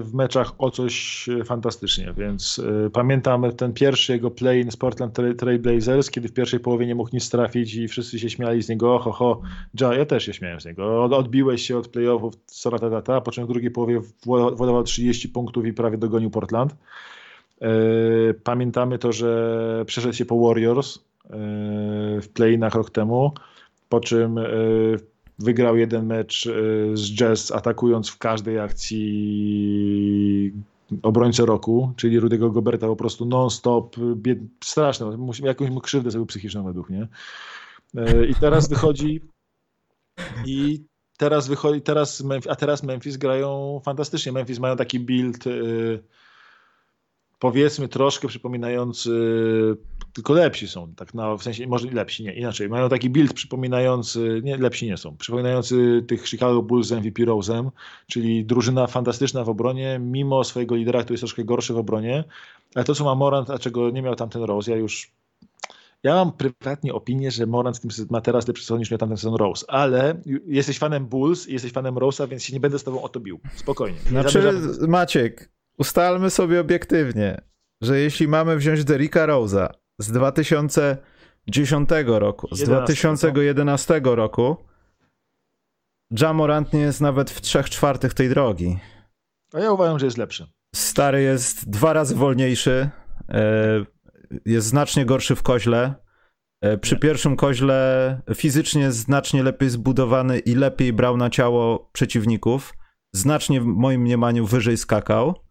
w 0.01 0.09
meczach 0.13 0.51
o 0.57 0.71
coś 0.71 1.25
fantastycznie, 1.45 2.13
więc 2.17 2.59
y, 2.59 2.89
pamiętam 2.93 3.51
ten 3.51 3.73
pierwszy 3.73 4.13
jego 4.13 4.31
play 4.31 4.71
z 4.71 4.77
Portland 4.77 5.17
Trail 5.37 5.59
Blazers, 5.59 6.11
kiedy 6.11 6.27
w 6.27 6.33
pierwszej 6.33 6.59
połowie 6.59 6.87
nie 6.87 6.95
mógł 6.95 7.09
nic 7.13 7.29
trafić 7.29 7.75
i 7.75 7.87
wszyscy 7.87 8.19
się 8.19 8.29
śmiali 8.29 8.63
z 8.63 8.69
niego, 8.69 8.99
ho, 8.99 9.11
ho, 9.11 9.41
ja, 9.81 9.93
ja 9.93 10.05
też 10.05 10.25
się 10.25 10.33
śmiałem 10.33 10.61
z 10.61 10.65
niego, 10.65 11.03
odbiłeś 11.03 11.61
się 11.61 11.77
od 11.77 11.87
playoffów, 11.87 12.33
ta, 13.03 13.21
po 13.21 13.31
czym 13.31 13.45
w 13.45 13.47
drugiej 13.47 13.71
połowie 13.71 14.01
władował 14.25 14.83
30 14.83 15.29
punktów 15.29 15.65
i 15.65 15.73
prawie 15.73 15.97
dogonił 15.97 16.29
Portland. 16.29 16.75
Y, 17.61 18.33
pamiętamy 18.43 18.99
to, 18.99 19.11
że 19.11 19.83
przeszedł 19.87 20.13
się 20.13 20.25
po 20.25 20.47
Warriors 20.47 20.95
y, 20.97 21.01
w 22.21 22.27
play-inach 22.33 22.75
rok 22.75 22.89
temu, 22.89 23.31
po 23.89 23.99
czym 23.99 24.39
wygrał 25.39 25.77
jeden 25.77 26.05
mecz 26.05 26.49
z 26.93 27.15
Jazz, 27.15 27.51
atakując 27.51 28.09
w 28.09 28.17
każdej 28.17 28.59
akcji 28.59 30.53
obrońcę 31.01 31.45
roku, 31.45 31.93
czyli 31.95 32.19
Rudego 32.19 32.51
Goberta 32.51 32.87
po 32.87 32.95
prostu 32.95 33.25
non-stop, 33.25 33.95
bied... 34.15 34.39
straszne, 34.63 35.17
jakąś 35.43 35.69
mu 35.69 35.81
krzywdę 35.81 36.11
sobie 36.11 36.25
psychiczną 36.25 36.63
według 36.63 36.89
mnie. 36.89 37.07
Y, 37.97 38.27
I 38.27 38.35
teraz 38.35 38.69
wychodzi 38.69 39.21
i 40.45 40.83
teraz 41.17 41.47
wychodzi, 41.47 41.81
teraz 41.81 42.23
a 42.49 42.55
teraz 42.55 42.83
Memphis 42.83 43.17
grają 43.17 43.81
fantastycznie. 43.85 44.31
Memphis 44.31 44.59
mają 44.59 44.75
taki 44.75 44.99
build 44.99 45.43
powiedzmy 47.39 47.87
troszkę 47.87 48.27
przypominający, 48.27 49.11
tylko 50.13 50.33
lepsi 50.33 50.67
są, 50.67 50.93
tak 50.95 51.13
na, 51.13 51.37
w 51.37 51.43
sensie 51.43 51.67
może 51.67 51.87
lepsi, 51.87 52.23
nie, 52.23 52.33
inaczej, 52.33 52.69
mają 52.69 52.89
taki 52.89 53.09
build 53.09 53.33
przypominający, 53.33 54.41
nie, 54.43 54.57
lepsi 54.57 54.85
nie 54.85 54.97
są, 54.97 55.17
przypominający 55.17 56.03
tych 56.07 56.27
Chicago 56.27 56.61
Bulls 56.61 56.87
z 56.87 56.91
MVP 56.91 57.23
Rose'em, 57.23 57.69
czyli 58.07 58.45
drużyna 58.45 58.87
fantastyczna 58.87 59.43
w 59.43 59.49
obronie, 59.49 59.99
mimo 59.99 60.43
swojego 60.43 60.75
lidera, 60.75 60.99
który 60.99 61.13
jest 61.13 61.21
troszkę 61.21 61.43
gorszy 61.43 61.73
w 61.73 61.77
obronie, 61.77 62.23
ale 62.75 62.85
to, 62.85 62.95
co 62.95 63.03
ma 63.03 63.15
Morant, 63.15 63.49
a 63.49 63.59
czego 63.59 63.89
nie 63.89 64.01
miał 64.01 64.15
tamten 64.15 64.43
Rose, 64.43 64.71
ja 64.71 64.77
już 64.77 65.11
ja 66.03 66.15
mam 66.15 66.31
prywatnie 66.31 66.93
opinię, 66.93 67.31
że 67.31 67.45
Morant 67.45 67.81
ma 68.11 68.21
teraz 68.21 68.47
lepszy 68.47 68.63
sezon 68.63 68.79
niż 68.79 68.91
miał 68.91 68.97
tamten 68.97 69.17
sezon 69.17 69.35
Rose, 69.35 69.65
ale 69.69 70.21
jesteś 70.47 70.79
fanem 70.79 71.05
Bulls, 71.05 71.47
jesteś 71.47 71.71
fanem 71.71 71.95
Rose'a, 71.95 72.29
więc 72.29 72.43
się 72.43 72.53
nie 72.53 72.59
będę 72.59 72.79
z 72.79 72.83
tobą 72.83 73.01
o 73.01 73.09
to 73.09 73.19
bił. 73.19 73.39
Spokojnie. 73.55 73.97
Znaczy. 74.09 74.53
Maciek, 74.87 75.49
ustalmy 75.77 76.29
sobie 76.29 76.59
obiektywnie, 76.59 77.41
że 77.81 77.99
jeśli 77.99 78.27
mamy 78.27 78.57
wziąć 78.57 78.83
Derricka 78.83 79.27
Rose'a 79.27 79.69
z 79.99 80.11
2010 80.11 81.89
roku, 82.05 82.55
z 82.55 82.63
2011 82.63 84.01
no. 84.03 84.15
roku, 84.15 84.57
Jamorant 86.11 86.73
nie 86.73 86.79
jest 86.79 87.01
nawet 87.01 87.31
w 87.31 87.41
3 87.41 87.63
czwartych 87.63 88.13
tej 88.13 88.29
drogi. 88.29 88.79
A 89.53 89.59
ja 89.59 89.71
uważam, 89.71 89.99
że 89.99 90.05
jest 90.05 90.17
lepszy. 90.17 90.47
Stary 90.75 91.21
jest 91.21 91.69
dwa 91.69 91.93
razy 91.93 92.15
wolniejszy, 92.15 92.89
e, 93.29 93.85
jest 94.45 94.67
znacznie 94.67 95.05
gorszy 95.05 95.35
w 95.35 95.43
koźle. 95.43 95.95
E, 96.61 96.77
przy 96.77 96.95
nie. 96.95 97.01
pierwszym 97.01 97.35
koźle 97.35 98.21
fizycznie 98.35 98.91
znacznie 98.91 99.43
lepiej 99.43 99.69
zbudowany 99.69 100.39
i 100.39 100.55
lepiej 100.55 100.93
brał 100.93 101.17
na 101.17 101.29
ciało 101.29 101.89
przeciwników. 101.93 102.73
Znacznie 103.13 103.61
w 103.61 103.65
moim 103.65 104.01
mniemaniu 104.01 104.45
wyżej 104.45 104.77
skakał. 104.77 105.44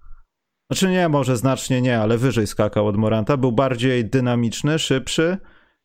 Znaczy 0.71 0.91
nie, 0.91 1.09
może 1.09 1.37
znacznie 1.37 1.83
nie, 1.83 2.01
ale 2.01 2.19
wyżej 2.19 2.47
skakał 2.47 2.87
od 2.87 2.97
Moranta. 2.97 3.37
Był 3.37 3.53
bardziej 3.53 4.05
dynamiczny, 4.05 4.79
szybszy 4.79 5.39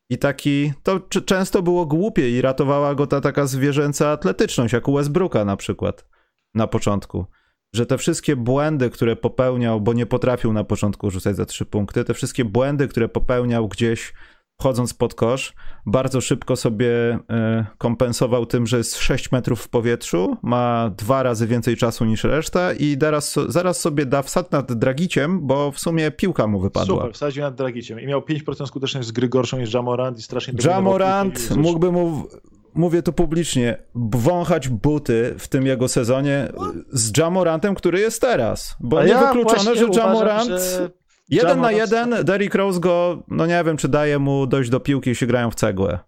i 0.10 0.18
taki, 0.18 0.74
to 0.84 1.00
często 1.00 1.62
było 1.62 1.86
głupie 1.86 2.30
i 2.30 2.42
ratowała 2.42 2.96
go 2.96 3.08
ta 3.08 3.22
taka 3.22 3.48
zwierzęca 3.48 4.10
atletyczność, 4.10 4.74
jak 4.74 4.88
u 4.88 4.94
Westbrooka 4.94 5.46
na 5.46 5.58
przykład 5.58 6.06
na 6.54 6.68
początku. 6.68 7.26
Że 7.74 7.86
te 7.86 7.98
wszystkie 7.98 8.36
błędy, 8.36 8.90
które 8.90 9.16
popełniał, 9.16 9.82
bo 9.82 9.94
nie 9.94 10.06
potrafił 10.06 10.54
na 10.54 10.64
początku 10.64 11.12
rzucać 11.12 11.36
za 11.36 11.46
trzy 11.46 11.66
punkty, 11.66 12.04
te 12.04 12.14
wszystkie 12.14 12.46
błędy, 12.46 12.88
które 12.88 13.10
popełniał 13.10 13.68
gdzieś 13.68 14.14
wchodząc 14.60 14.94
pod 14.94 15.14
kosz, 15.16 15.54
bardzo 15.86 16.22
szybko 16.22 16.56
sobie 16.56 17.20
e, 17.30 17.66
kompensował 17.78 18.46
tym, 18.46 18.68
że 18.68 18.78
jest 18.78 18.98
6 18.98 19.32
metrów 19.32 19.62
w 19.62 19.70
powietrzu, 19.70 20.38
ma 20.42 20.92
dwa 20.98 21.24
razy 21.24 21.48
więcej 21.48 21.78
czasu 21.78 22.06
niż 22.06 22.24
reszta 22.24 22.74
i 22.74 22.98
zaraz, 23.02 23.36
zaraz 23.48 23.80
sobie 23.80 24.06
da 24.06 24.22
wsad 24.22 24.52
nad 24.52 24.74
Dragiciem, 24.74 25.48
bo 25.48 25.72
w 25.72 25.80
sumie 25.80 26.12
piłka 26.12 26.48
mu 26.48 26.60
wypadła. 26.60 26.98
Super, 26.98 27.14
wsadził 27.14 27.44
nad 27.44 27.56
Dragiciem 27.56 28.00
i 28.00 28.08
miał 28.08 28.22
5% 28.22 28.68
skuteczność 28.68 29.08
z 29.08 29.12
gry 29.12 29.30
gorszą 29.30 29.60
niż 29.60 29.74
Jamorant 29.74 30.20
i 30.20 30.22
strasznie... 30.22 30.54
Jamorant 30.66 31.56
mógłby 31.56 31.92
mu 31.92 32.28
mówię 32.74 33.02
to 33.02 33.14
publicznie, 33.14 33.78
wąchać 33.96 34.70
buty 34.70 35.36
w 35.38 35.48
tym 35.48 35.66
jego 35.66 35.88
sezonie 35.88 36.52
z 36.92 37.18
Jamorantem, 37.18 37.76
który 37.76 38.00
jest 38.00 38.22
teraz. 38.22 38.76
Bo 38.80 39.04
niewykluczone, 39.04 39.72
ja 39.72 39.76
że 39.76 40.00
Jamorant 40.00 40.50
że 40.50 40.99
Jeden 41.30 41.62
na 41.62 41.72
jeden, 41.72 42.16
Derrick 42.24 42.56
Rose 42.56 42.80
go, 42.80 43.24
no 43.28 43.46
nie 43.46 43.64
wiem, 43.64 43.78
czy 43.78 43.88
daje 43.88 44.20
mu 44.20 44.48
dojść 44.48 44.70
do 44.70 44.80
piłki 44.80 45.10
i 45.10 45.16
się 45.16 45.28
grają 45.28 45.52
w 45.52 45.56
cegłę. 45.56 46.00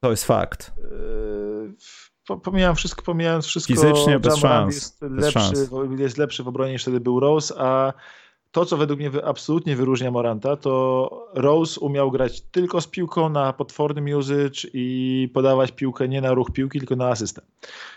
To 0.00 0.10
jest 0.10 0.24
fakt. 0.24 0.72
Yy, 2.28 2.40
pomijam 2.42 2.76
wszystko, 2.76 3.02
pomijając 3.02 3.46
wszystko. 3.46 3.74
Fizycznie 3.74 4.18
bez 4.18 4.36
szans. 4.36 4.74
Jest, 4.74 5.00
bez 5.00 5.24
lepszy, 5.24 5.40
szans. 5.40 5.70
jest 5.98 6.18
lepszy 6.18 6.42
w 6.42 6.48
obronie 6.48 6.72
niż 6.72 6.82
wtedy 6.82 7.00
był 7.00 7.20
Rose, 7.20 7.54
a 7.58 7.92
to, 8.52 8.64
co 8.64 8.76
według 8.76 9.00
mnie 9.00 9.10
absolutnie 9.24 9.76
wyróżnia 9.76 10.10
Moranta, 10.10 10.56
to 10.56 11.28
Rose 11.34 11.80
umiał 11.80 12.10
grać 12.10 12.40
tylko 12.40 12.80
z 12.80 12.86
piłką 12.86 13.28
na 13.28 13.52
potwornym 13.52 14.18
usage 14.18 14.68
i 14.72 15.28
podawać 15.34 15.72
piłkę 15.72 16.08
nie 16.08 16.20
na 16.20 16.34
ruch 16.34 16.52
piłki, 16.52 16.78
tylko 16.78 16.96
na 16.96 17.08
asystę. 17.08 17.42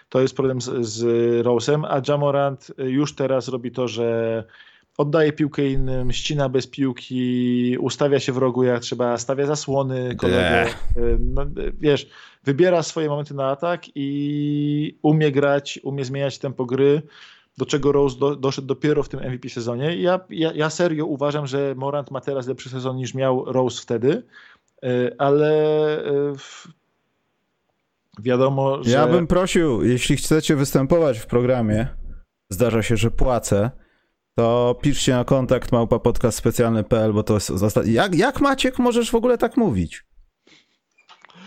To 0.09 0.21
jest 0.21 0.35
problem 0.35 0.61
z, 0.61 0.85
z 0.85 1.05
Rose'em, 1.45 1.85
a 1.89 2.01
Jamorant 2.07 2.71
już 2.77 3.15
teraz 3.15 3.47
robi 3.47 3.71
to, 3.71 3.87
że 3.87 4.43
oddaje 4.99 5.33
piłkę 5.33 5.67
innym, 5.67 6.11
ścina 6.11 6.49
bez 6.49 6.67
piłki, 6.67 7.77
ustawia 7.79 8.19
się 8.19 8.33
w 8.33 8.37
rogu 8.37 8.63
jak 8.63 8.81
trzeba, 8.81 9.17
stawia 9.17 9.45
zasłony 9.45 10.15
kolegę. 10.15 10.65
No, 11.19 11.45
wiesz, 11.79 12.09
wybiera 12.43 12.83
swoje 12.83 13.09
momenty 13.09 13.33
na 13.33 13.47
atak 13.47 13.81
i 13.95 14.97
umie 15.01 15.31
grać, 15.31 15.79
umie 15.83 16.05
zmieniać 16.05 16.39
tempo 16.39 16.65
gry 16.65 17.01
do 17.57 17.65
czego 17.65 17.91
Rose 17.91 18.19
do, 18.19 18.35
doszedł 18.35 18.67
dopiero 18.67 19.03
w 19.03 19.09
tym 19.09 19.19
MVP 19.19 19.49
sezonie. 19.49 19.97
Ja, 19.97 20.19
ja, 20.29 20.51
ja 20.53 20.69
serio 20.69 21.05
uważam, 21.05 21.47
że 21.47 21.75
Morant 21.77 22.11
ma 22.11 22.21
teraz 22.21 22.47
lepszy 22.47 22.69
sezon 22.69 22.95
niż 22.95 23.13
miał 23.13 23.45
Rose 23.45 23.81
wtedy, 23.81 24.23
e, 24.83 25.11
ale 25.17 25.51
e, 26.05 26.33
wiadomo, 28.19 28.83
że... 28.83 28.91
Ja 28.91 29.07
bym 29.07 29.27
prosił, 29.27 29.83
jeśli 29.83 30.17
chcecie 30.17 30.55
występować 30.55 31.19
w 31.19 31.25
programie, 31.25 31.87
zdarza 32.49 32.83
się, 32.83 32.97
że 32.97 33.11
płacę, 33.11 33.71
to 34.39 34.75
piszcie 34.81 35.13
na 35.13 35.23
kontakt 35.23 35.71
małpa 35.71 35.99
podcast 35.99 36.37
specjalny.pl, 36.37 37.13
bo 37.13 37.23
to 37.23 37.33
jest. 37.33 37.51
Jak, 37.85 38.15
jak 38.15 38.41
Maciek 38.41 38.79
możesz 38.79 39.11
w 39.11 39.15
ogóle 39.15 39.37
tak 39.37 39.57
mówić? 39.57 40.05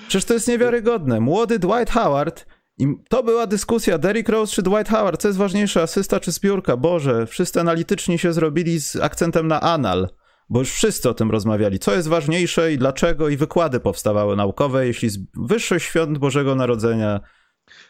Przecież 0.09 0.25
to 0.25 0.35
jest 0.35 0.49
niewiarygodne. 0.49 1.21
Młody 1.21 1.59
Dwight 1.59 1.91
Howard 1.91 2.47
i 2.79 2.87
to 3.09 3.23
była 3.23 3.47
dyskusja, 3.47 3.99
Derrick 3.99 4.29
Rose 4.29 4.55
czy 4.55 4.63
Dwight 4.63 4.89
Howard, 4.89 5.21
co 5.21 5.29
jest 5.29 5.39
ważniejsze, 5.39 5.83
asysta 5.83 6.21
czy 6.21 6.33
zbiórka? 6.33 6.77
Boże, 6.77 7.27
wszyscy 7.27 7.61
analityczni 7.61 8.19
się 8.19 8.33
zrobili 8.33 8.81
z 8.81 8.97
akcentem 8.97 9.49
na 9.49 9.61
anal, 9.61 10.09
bo 10.49 10.59
już 10.59 10.73
wszyscy 10.73 11.09
o 11.09 11.15
tym 11.15 11.31
rozmawiali. 11.31 11.79
Co 11.79 11.95
jest 11.95 12.09
ważniejsze 12.09 12.73
i 12.73 12.79
dlaczego? 12.79 13.29
I 13.29 13.37
wykłady 13.37 13.81
powstawały 13.81 14.37
naukowe, 14.37 14.87
jeśli 14.87 15.09
wyższość 15.35 15.85
świąt 15.85 16.19
Bożego 16.19 16.55
Narodzenia 16.55 17.21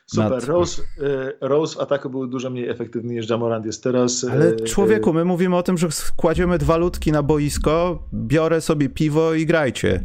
Super. 0.06 0.30
Nad... 0.30 0.44
Rose, 0.44 0.82
y, 0.82 1.32
Rose 1.40 1.76
w 1.76 1.80
ataku 1.80 2.10
był 2.10 2.26
dużo 2.26 2.50
mniej 2.50 2.68
efektywny 2.68 3.14
niż 3.14 3.30
Jamorant 3.30 3.66
jest 3.66 3.82
teraz. 3.82 4.24
Ale 4.24 4.46
y, 4.46 4.56
człowieku, 4.56 5.12
my 5.12 5.24
mówimy 5.24 5.56
o 5.56 5.62
tym, 5.62 5.78
że 5.78 5.88
kładziemy 6.16 6.58
dwa 6.58 6.76
ludki 6.76 7.12
na 7.12 7.22
boisko, 7.22 8.02
biorę 8.14 8.60
sobie 8.60 8.88
piwo 8.88 9.34
i 9.34 9.46
grajcie. 9.46 10.04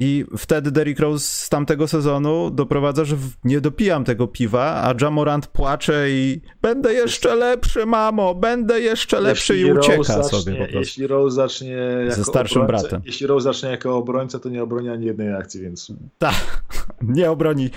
I 0.00 0.24
wtedy 0.38 0.70
Derrick 0.70 1.00
Rose 1.00 1.26
z 1.26 1.48
tamtego 1.48 1.88
sezonu 1.88 2.50
doprowadza, 2.50 3.04
że 3.04 3.16
nie 3.44 3.60
dopijam 3.60 4.04
tego 4.04 4.28
piwa, 4.28 4.62
a 4.62 4.94
Jamorant 5.00 5.46
płacze 5.46 6.10
i 6.10 6.40
będę 6.62 6.94
jeszcze 6.94 7.34
lepszy, 7.34 7.86
mamo, 7.86 8.34
będę 8.34 8.80
jeszcze 8.80 9.20
lepszy 9.20 9.56
jeśli 9.56 9.68
i 9.68 9.72
ucieka 9.72 10.02
zacznie, 10.02 10.38
sobie 10.38 10.52
po 10.52 10.58
prostu. 10.58 10.78
Jeśli 10.78 11.06
Rose 11.06 11.36
zacznie 11.36 11.70
jako 11.70 12.14
ze 12.14 12.24
starszym 12.24 12.62
obrońca, 12.62 12.88
bratem. 12.88 13.02
Jeśli 13.06 13.26
Rose 13.26 13.44
zacznie 13.44 13.68
jako 13.68 13.96
obrońca, 13.96 14.38
to 14.38 14.48
nie 14.48 14.62
obroni 14.62 14.88
ani 14.88 15.06
jednej 15.06 15.34
akcji, 15.34 15.60
więc... 15.60 15.92
Tak, 16.18 16.62
nie 17.02 17.30
obroni 17.30 17.70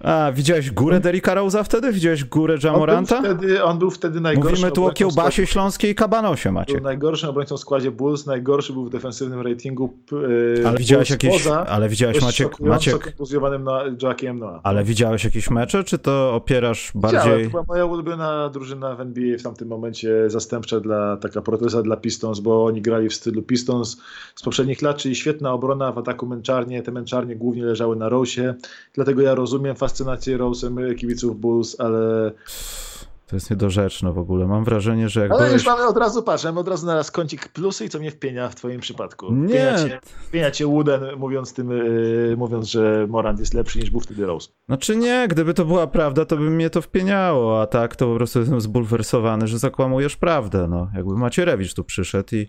a, 0.00 0.32
widziałeś 0.32 0.70
górę 0.70 1.00
Derricka 1.00 1.34
Rose'a 1.34 1.64
wtedy? 1.64 1.92
Widziałeś 1.92 2.24
górę 2.24 2.58
Jamoranta? 2.64 3.16
On 3.16 3.22
był 3.22 3.36
wtedy, 3.36 3.64
on 3.64 3.78
był 3.78 3.90
wtedy 3.90 4.20
najgorszy. 4.20 4.50
Mówimy 4.50 4.72
tu 4.72 4.86
o 4.86 4.90
kiełbasie 4.90 5.46
śląskiej 5.46 5.90
i 5.90 5.94
kabanosie, 5.94 6.52
macie. 6.52 6.72
Był 6.74 6.82
najgorszym 6.82 7.30
obrońcą 7.30 7.56
w 7.56 7.60
składzie 7.60 7.90
Bulls, 7.90 8.26
najgorszy 8.26 8.72
był 8.72 8.84
w 8.84 8.90
defensywnym 8.90 9.40
ratingu 9.40 9.94
yy, 10.12 10.68
Ale 10.68 10.78
widziałeś 10.78 11.10
jakieś, 11.10 11.42
poza, 11.42 11.66
ale 11.66 11.88
widziałeś 11.88 12.22
Maciek, 12.22 12.60
Maciek 12.60 13.04
kontuzjowanym 13.04 13.64
na 13.64 13.82
Jackiem 14.02 14.38
Noah. 14.38 14.60
Ale 14.62 14.84
widziałeś 14.84 15.24
jakieś 15.24 15.50
mecze, 15.50 15.84
czy 15.84 15.98
to 15.98 16.34
opierasz 16.34 16.92
bardziej... 16.94 17.20
Widziałem, 17.20 17.44
to 17.44 17.50
była 17.50 17.64
moja 17.68 17.84
ulubiona 17.84 18.48
drużyna 18.48 18.94
w 18.94 19.00
NBA 19.00 19.38
w 19.38 19.42
tamtym 19.42 19.68
momencie, 19.68 20.30
zastępcza 20.30 20.80
dla, 20.80 21.16
taka 21.16 21.42
proteza 21.42 21.82
dla 21.82 21.96
Pistons, 21.96 22.40
bo 22.40 22.64
oni 22.64 22.82
grali 22.82 23.08
w 23.08 23.14
stylu 23.14 23.42
Pistons 23.42 23.96
z 24.34 24.42
poprzednich 24.42 24.82
lat, 24.82 24.96
czyli 24.96 25.16
świetna 25.16 25.52
obrona 25.52 25.92
w 25.92 25.98
ataku 25.98 26.26
męczarnie, 26.26 26.82
te 26.82 26.92
męczarnie 26.92 27.36
głównie 27.36 27.64
leżały 27.64 27.96
na 27.96 28.10
Rose'ie, 28.10 28.54
dlatego 28.94 29.22
ja 29.22 29.34
rozumiem 29.34 29.76
fascynację 29.88 30.38
Rose'em 30.38 30.70
my 30.70 30.94
kibiców 30.94 31.40
Bulls, 31.40 31.80
ale... 31.80 32.32
To 33.26 33.36
jest 33.36 33.50
niedorzeczne 33.50 34.12
w 34.12 34.18
ogóle. 34.18 34.46
Mam 34.46 34.64
wrażenie, 34.64 35.08
że 35.08 35.20
jak 35.20 35.30
Ale 35.30 35.40
byłeś... 35.40 35.52
już 35.52 35.66
mamy 35.66 35.86
od 35.86 35.96
razu, 35.96 36.22
patrz, 36.22 36.44
mamy 36.44 36.60
od 36.60 36.68
razu 36.68 36.86
naraz 36.86 37.10
kącik 37.10 37.48
plusy 37.48 37.84
i 37.84 37.88
co 37.88 37.98
mnie 37.98 38.10
wpienia 38.10 38.48
w 38.48 38.54
twoim 38.54 38.80
przypadku. 38.80 39.32
Nie. 39.32 39.48
Wpienia 39.48 39.76
cię, 39.76 40.00
wpienia 40.28 40.50
cię 40.50 40.66
Wooden, 40.66 41.00
mówiąc 41.16 41.54
tym, 41.54 41.70
yy, 41.70 42.34
mówiąc, 42.36 42.66
że 42.66 43.06
Morant 43.08 43.40
jest 43.40 43.54
lepszy 43.54 43.78
niż 43.78 43.90
był 43.90 44.00
wtedy 44.00 44.26
Rose. 44.26 44.48
Znaczy 44.66 44.96
nie, 44.96 45.26
gdyby 45.28 45.54
to 45.54 45.64
była 45.64 45.86
prawda, 45.86 46.24
to 46.24 46.36
by 46.36 46.50
mnie 46.50 46.70
to 46.70 46.82
wpieniało, 46.82 47.62
a 47.62 47.66
tak 47.66 47.96
to 47.96 48.06
po 48.06 48.14
prostu 48.14 48.38
jestem 48.38 48.60
zbulwersowany, 48.60 49.46
że 49.46 49.58
zakłamujesz 49.58 50.16
prawdę, 50.16 50.66
no. 50.70 50.88
Jakby 50.94 51.14
Macierewicz 51.14 51.74
tu 51.74 51.84
przyszedł 51.84 52.36
i 52.36 52.48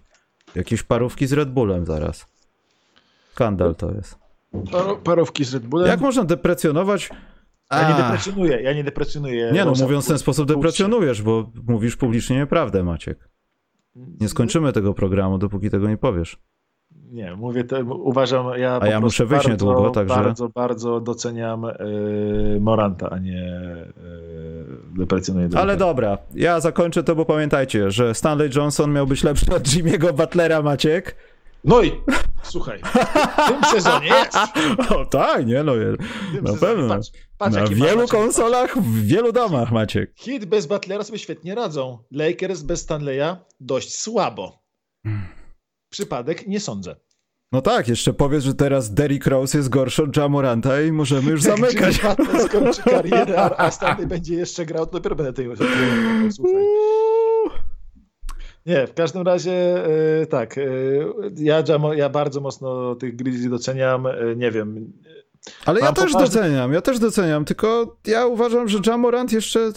jakieś 0.55 0.83
parówki 0.83 1.27
z 1.27 1.33
Red 1.33 1.49
Bullem 1.49 1.85
zaraz. 1.85 2.25
Skandal 3.31 3.75
to 3.75 3.91
jest. 3.91 4.17
parówki 5.03 5.45
z 5.45 5.53
Red 5.53 5.67
Bullem? 5.67 5.87
Jak 5.87 5.99
można 5.99 6.23
deprecjonować 6.23 7.09
ja 7.71 7.89
nie 7.89 8.03
deprecjonuję, 8.03 8.61
ja 8.61 8.73
nie 8.73 8.83
deprecjonuję. 8.83 9.51
Nie 9.53 9.65
no, 9.65 9.73
mówiąc 9.81 10.05
w 10.05 10.07
ten 10.07 10.17
sposób 10.17 10.47
deprecjonujesz, 10.47 11.21
bo 11.21 11.51
mówisz 11.67 11.97
publicznie 11.97 12.37
nieprawdę, 12.37 12.83
Maciek. 12.83 13.29
Nie 13.95 14.29
skończymy 14.29 14.73
tego 14.73 14.93
programu, 14.93 15.37
dopóki 15.37 15.69
tego 15.69 15.89
nie 15.89 15.97
powiesz. 15.97 16.37
Nie, 17.11 17.35
mówię, 17.35 17.63
to, 17.63 17.79
uważam, 17.85 18.45
ja 18.57 18.79
A 18.81 18.87
ja 18.87 18.99
muszę 18.99 19.25
wyjść 19.25 19.47
bardzo, 19.47 19.65
niedługo, 19.65 19.89
także... 19.89 20.15
Bardzo, 20.15 20.49
bardzo 20.49 20.99
doceniam 20.99 21.65
y, 21.65 22.57
Moranta, 22.61 23.09
a 23.09 23.17
nie 23.17 23.53
y, 24.93 24.99
deprecjonuję. 24.99 25.49
Ale 25.55 25.77
dobra, 25.77 26.17
ja 26.35 26.59
zakończę 26.59 27.03
to, 27.03 27.15
bo 27.15 27.25
pamiętajcie, 27.25 27.91
że 27.91 28.13
Stanley 28.13 28.49
Johnson 28.55 28.93
miał 28.93 29.07
być 29.07 29.23
lepszy 29.23 29.55
od 29.55 29.63
Jimmy'ego 29.63 30.13
Butlera, 30.13 30.61
Maciek. 30.61 31.15
No 31.63 31.81
i 31.81 31.91
słuchaj, 32.43 32.81
w 33.37 33.47
tym 33.47 33.63
sezonie 33.63 34.07
jest. 34.07 34.37
O 34.89 35.05
tak, 35.05 35.45
nie 35.45 35.63
no, 35.63 35.73
na 36.41 36.53
pewno. 36.57 36.95
Patrz, 36.95 37.09
patrz, 37.37 37.55
na 37.55 37.67
wielu 37.67 38.07
konsolach, 38.07 38.77
w 38.77 39.05
wielu 39.05 39.31
domach 39.31 39.71
macie. 39.71 40.07
Hit 40.15 40.45
bez 40.45 40.65
Butlera 40.65 41.03
sobie 41.03 41.19
świetnie 41.19 41.55
radzą. 41.55 42.03
Lakers 42.11 42.61
bez 42.61 42.81
Stanleya 42.81 43.35
dość 43.59 43.99
słabo. 43.99 44.63
Przypadek 45.89 46.47
nie 46.47 46.59
sądzę. 46.59 46.95
No 47.51 47.61
tak, 47.61 47.87
jeszcze 47.87 48.13
powiedz, 48.13 48.43
że 48.43 48.55
teraz 48.55 48.93
Derrick 48.93 49.27
Rose 49.27 49.57
jest 49.57 49.69
gorszy 49.69 50.03
od 50.03 50.17
Jamoranta 50.17 50.81
i 50.81 50.91
możemy 50.91 51.31
już 51.31 51.41
zamykać. 51.53 51.99
Skończy 52.45 52.83
karierę, 52.83 53.41
a 53.57 53.71
Stanley 53.71 54.07
będzie 54.07 54.35
jeszcze 54.35 54.65
grał, 54.65 54.85
to 54.85 54.91
dopiero 54.91 55.15
będę 55.15 55.33
tego 55.33 55.53
słuchaj. 56.31 56.63
Nie, 58.65 58.87
w 58.87 58.93
każdym 58.93 59.21
razie 59.21 59.83
yy, 60.19 60.27
tak. 60.27 60.57
Yy, 60.57 61.13
ja, 61.35 61.63
ja 61.95 62.09
bardzo 62.09 62.41
mocno 62.41 62.95
tych 62.95 63.15
Grizzlies 63.15 63.49
doceniam. 63.49 64.03
Yy, 64.03 64.35
nie 64.35 64.51
wiem. 64.51 64.93
Ale 65.65 65.79
ja 65.79 65.93
też 65.93 66.13
doceniam, 66.13 66.73
ja 66.73 66.81
też 66.81 66.99
doceniam, 66.99 67.45
tylko 67.45 67.97
ja 68.07 68.25
uważam, 68.25 68.67
że 68.67 68.79
Jamorant 68.85 69.31
jeszcze. 69.31 69.71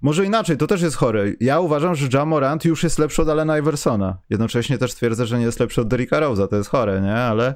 Może 0.00 0.24
inaczej, 0.24 0.56
to 0.56 0.66
też 0.66 0.82
jest 0.82 0.96
chore. 0.96 1.24
Ja 1.40 1.60
uważam, 1.60 1.94
że 1.94 2.08
Jamorant 2.18 2.64
już 2.64 2.82
jest 2.82 2.98
lepszy 2.98 3.22
od 3.22 3.28
Alena 3.28 3.58
Iversona. 3.58 4.18
Jednocześnie 4.30 4.78
też 4.78 4.94
twierdzę, 4.94 5.26
że 5.26 5.38
nie 5.38 5.44
jest 5.44 5.60
lepszy 5.60 5.80
od 5.80 5.88
Derricka 5.88 6.20
Rose'a. 6.20 6.48
To 6.48 6.56
jest 6.56 6.70
chore, 6.70 7.00
nie? 7.00 7.14
Ale 7.14 7.54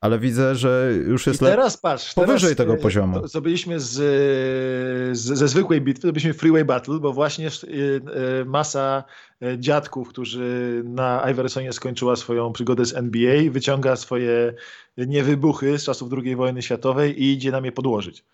ale 0.00 0.18
widzę, 0.18 0.54
że 0.54 0.92
już 1.06 1.26
jest 1.26 1.42
I 1.42 1.44
teraz 1.44 1.76
patrz, 1.76 2.14
powyżej 2.14 2.56
teraz, 2.56 2.56
tego 2.56 2.74
e, 2.74 2.76
poziomu. 2.76 3.28
Zrobiliśmy 3.28 3.80
z, 3.80 3.92
z, 5.18 5.38
ze 5.38 5.48
zwykłej 5.48 5.80
bitwy, 5.80 6.02
zrobiliśmy 6.02 6.34
freeway 6.34 6.64
battle, 6.64 6.98
bo 6.98 7.12
właśnie 7.12 7.46
e, 7.46 7.50
e, 7.50 8.44
masa 8.44 9.04
dziadków, 9.58 10.08
którzy 10.08 10.82
na 10.84 11.30
Iversonie 11.30 11.72
skończyła 11.72 12.16
swoją 12.16 12.52
przygodę 12.52 12.84
z 12.84 12.94
NBA, 12.94 13.50
wyciąga 13.50 13.96
swoje 13.96 14.54
niewybuchy 14.96 15.78
z 15.78 15.84
czasów 15.84 16.10
II 16.24 16.36
wojny 16.36 16.62
światowej 16.62 17.22
i 17.22 17.32
idzie 17.32 17.50
nam 17.50 17.64
je 17.64 17.72
podłożyć. 17.72 18.24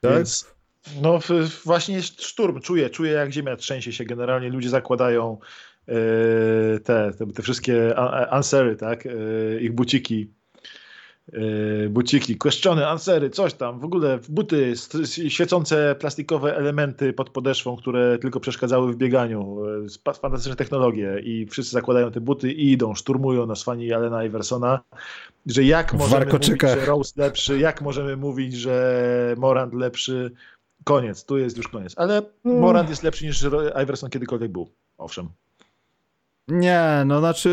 Tak? 0.00 0.12
Więc 0.12 0.54
no 1.02 1.18
właśnie 1.64 2.02
szturm, 2.02 2.60
czuję, 2.60 2.90
czuję 2.90 3.12
jak 3.12 3.32
ziemia 3.32 3.56
trzęsie 3.56 3.92
się 3.92 4.04
generalnie, 4.04 4.48
ludzie 4.48 4.68
zakładają 4.68 5.38
te, 6.84 7.10
te, 7.18 7.26
te 7.34 7.42
wszystkie 7.42 7.98
ansery, 8.30 8.76
tak, 8.76 9.08
ich 9.60 9.72
buciki 9.72 10.30
buciki, 11.90 12.38
kweszczone, 12.38 12.88
ansery, 12.88 13.30
coś 13.30 13.54
tam, 13.54 13.80
w 13.80 13.84
ogóle 13.84 14.18
buty, 14.28 14.72
świecące 15.28 15.94
plastikowe 15.94 16.56
elementy 16.56 17.12
pod 17.12 17.30
podeszwą, 17.30 17.76
które 17.76 18.18
tylko 18.18 18.40
przeszkadzały 18.40 18.92
w 18.92 18.96
bieganiu, 18.96 19.58
yy, 20.06 20.14
fantastyczne 20.14 20.56
technologie 20.56 21.20
i 21.22 21.46
wszyscy 21.46 21.72
zakładają 21.72 22.10
te 22.10 22.20
buty 22.20 22.52
i 22.52 22.72
idą, 22.72 22.94
szturmują 22.94 23.46
na 23.46 23.54
fani 23.54 23.92
Alena 23.92 24.24
Iversona, 24.24 24.80
że 25.46 25.64
jak 25.64 25.94
możemy 25.94 26.26
mówić, 26.26 26.60
że 26.60 26.84
Rose 26.86 27.12
lepszy, 27.16 27.58
jak 27.58 27.82
możemy 27.82 28.16
mówić, 28.16 28.54
że 28.54 29.34
Morant 29.38 29.74
lepszy, 29.74 30.30
koniec, 30.84 31.24
tu 31.24 31.38
jest 31.38 31.56
już 31.56 31.68
koniec, 31.68 31.94
ale 31.96 32.22
mm. 32.44 32.60
Morant 32.60 32.90
jest 32.90 33.02
lepszy 33.02 33.26
niż 33.26 33.46
Iverson 33.82 34.10
kiedykolwiek 34.10 34.52
był, 34.52 34.68
owszem. 34.98 35.28
Nie, 36.48 37.02
no 37.06 37.18
znaczy 37.18 37.48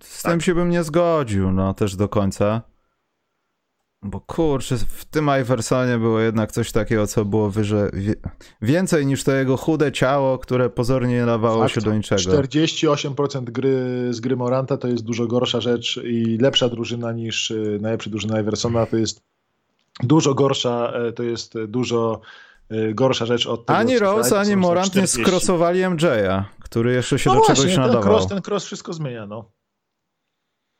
z 0.00 0.22
tak. 0.22 0.32
tym 0.32 0.40
się 0.40 0.54
bym 0.54 0.70
nie 0.70 0.82
zgodził, 0.82 1.52
no 1.52 1.74
też 1.74 1.96
do 1.96 2.08
końca. 2.08 2.73
Bo 4.06 4.20
kurczę, 4.20 4.76
w 4.76 5.04
tym 5.04 5.30
Iversonie 5.40 5.98
było 5.98 6.20
jednak 6.20 6.52
coś 6.52 6.72
takiego, 6.72 7.06
co 7.06 7.24
było 7.24 7.50
wyżej, 7.50 7.90
więcej 8.62 9.06
niż 9.06 9.24
to 9.24 9.32
jego 9.32 9.56
chude 9.56 9.92
ciało, 9.92 10.38
które 10.38 10.70
pozornie 10.70 11.14
nie 11.14 11.26
dawało 11.26 11.62
Fakt, 11.62 11.74
się 11.74 11.80
do 11.80 11.94
niczego. 11.94 12.20
48% 12.22 13.44
gry 13.44 14.08
z 14.10 14.20
gry 14.20 14.36
Moranta 14.36 14.76
to 14.76 14.88
jest 14.88 15.04
dużo 15.04 15.26
gorsza 15.26 15.60
rzecz 15.60 16.00
i 16.04 16.38
lepsza 16.40 16.68
drużyna 16.68 17.12
niż 17.12 17.50
y, 17.50 17.78
najlepsza 17.82 18.10
drużyna 18.10 18.40
Iversona. 18.40 18.86
To 18.86 18.96
jest 18.96 19.22
dużo 20.02 20.34
gorsza, 20.34 20.92
e, 20.94 21.12
to 21.12 21.22
jest 21.22 21.54
dużo 21.68 22.20
y, 22.72 22.94
gorsza 22.94 23.26
rzecz 23.26 23.46
od 23.46 23.66
tego, 23.66 23.78
Ani 23.78 23.98
Rose, 23.98 24.38
ani 24.38 24.56
Morant 24.56 24.94
nie 24.94 25.06
skrosowali 25.06 25.80
MJ'a, 25.80 26.44
który 26.60 26.92
jeszcze 26.92 27.18
się 27.18 27.30
no 27.30 27.36
do 27.36 27.40
właśnie, 27.40 27.56
czegoś 27.56 27.76
nadawał. 27.76 28.02
Ten 28.02 28.12
cross, 28.12 28.28
ten 28.28 28.40
cross 28.48 28.64
wszystko 28.64 28.92
zmienia, 28.92 29.26
no. 29.26 29.50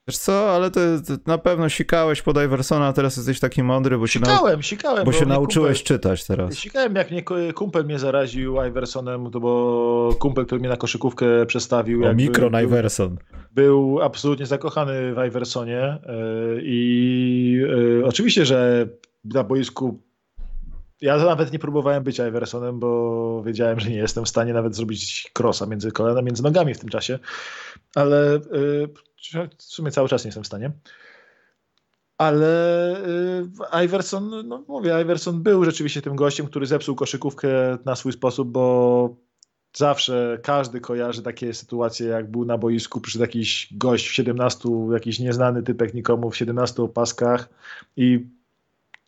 Wiesz 0.09 0.19
co, 0.19 0.51
ale 0.55 0.71
to, 0.71 0.81
na 1.27 1.39
pewno 1.39 1.69
sikałeś 1.69 2.23
pod 2.23 2.37
Iversona, 2.37 2.87
a 2.87 2.93
teraz 2.93 3.17
jesteś 3.17 3.41
taki 3.41 3.63
mądry, 3.63 3.99
bo 3.99 4.07
się, 4.07 4.19
sikałem, 4.19 4.63
sikałem, 4.63 5.05
bo 5.05 5.13
się 5.13 5.27
nauczyłeś 5.27 5.79
kumpel, 5.79 5.97
czytać 5.97 6.27
teraz. 6.27 6.55
Sikałem, 6.55 6.95
jak 6.95 7.11
mnie 7.11 7.23
kumpel 7.55 7.85
mnie 7.85 7.99
zaraził 7.99 8.57
Iversonem, 8.69 9.31
to 9.31 9.41
bo 9.41 10.17
kumpel, 10.19 10.47
który 10.47 10.61
mnie 10.61 10.69
na 10.69 10.77
koszykówkę 10.77 11.47
przestawił. 11.47 12.05
O, 12.05 12.15
mikro 12.15 12.51
był, 12.51 12.61
Iverson. 12.61 13.19
Był 13.53 14.03
absolutnie 14.03 14.47
zakochany 14.47 15.15
w 15.15 15.27
Iversonie 15.27 15.81
e, 15.81 15.99
i 16.63 17.61
e, 18.01 18.07
oczywiście, 18.07 18.47
że 18.47 18.89
na 19.25 19.45
boisku 19.45 20.01
ja 21.01 21.17
nawet 21.17 21.53
nie 21.53 21.59
próbowałem 21.59 22.05
być 22.05 22.19
Iversonem, 22.19 22.79
bo 22.79 23.43
wiedziałem, 23.43 23.81
że 23.81 23.91
nie 23.91 23.97
jestem 23.97 24.25
w 24.25 24.29
stanie 24.29 24.53
nawet 24.53 24.77
zrobić 24.77 25.31
krosa 25.33 25.67
między 25.67 25.93
kolana, 25.93 26.23
między 26.23 26.43
nogami 26.43 26.75
w 26.75 26.79
tym 26.79 26.89
czasie, 26.89 27.19
ale 27.95 28.37
y, 28.37 28.89
w 29.59 29.63
sumie 29.63 29.91
cały 29.91 30.09
czas 30.09 30.25
nie 30.25 30.29
jestem 30.29 30.45
w 30.45 30.47
stanie. 30.47 30.73
Ale 32.19 32.97
y, 33.83 33.85
Iverson, 33.85 34.49
no 34.49 34.65
mówię, 34.69 35.01
Iverson 35.03 35.43
był 35.43 35.65
rzeczywiście 35.65 36.03
tym 36.03 36.17
gościem, 36.17 36.47
który 36.47 36.67
zepsuł 36.67 36.95
koszykówkę 36.95 37.49
na 37.85 37.97
swój 37.97 38.13
sposób, 38.13 38.49
bo 38.49 39.17
zawsze 39.75 40.39
każdy 40.43 40.81
kojarzy 40.81 41.23
takie 41.23 41.55
sytuacje, 41.55 42.07
jak 42.07 42.31
był 42.31 42.45
na 42.45 42.59
boisku, 42.59 43.01
przyszedł 43.01 43.23
jakiś 43.23 43.69
gość 43.73 44.09
w 44.09 44.13
17, 44.13 44.69
jakiś 44.93 45.19
nieznany 45.19 45.63
typek 45.63 45.95
nikomu 45.95 46.31
w 46.31 46.37
17 46.37 46.83
opaskach 46.83 47.49
i 47.97 48.27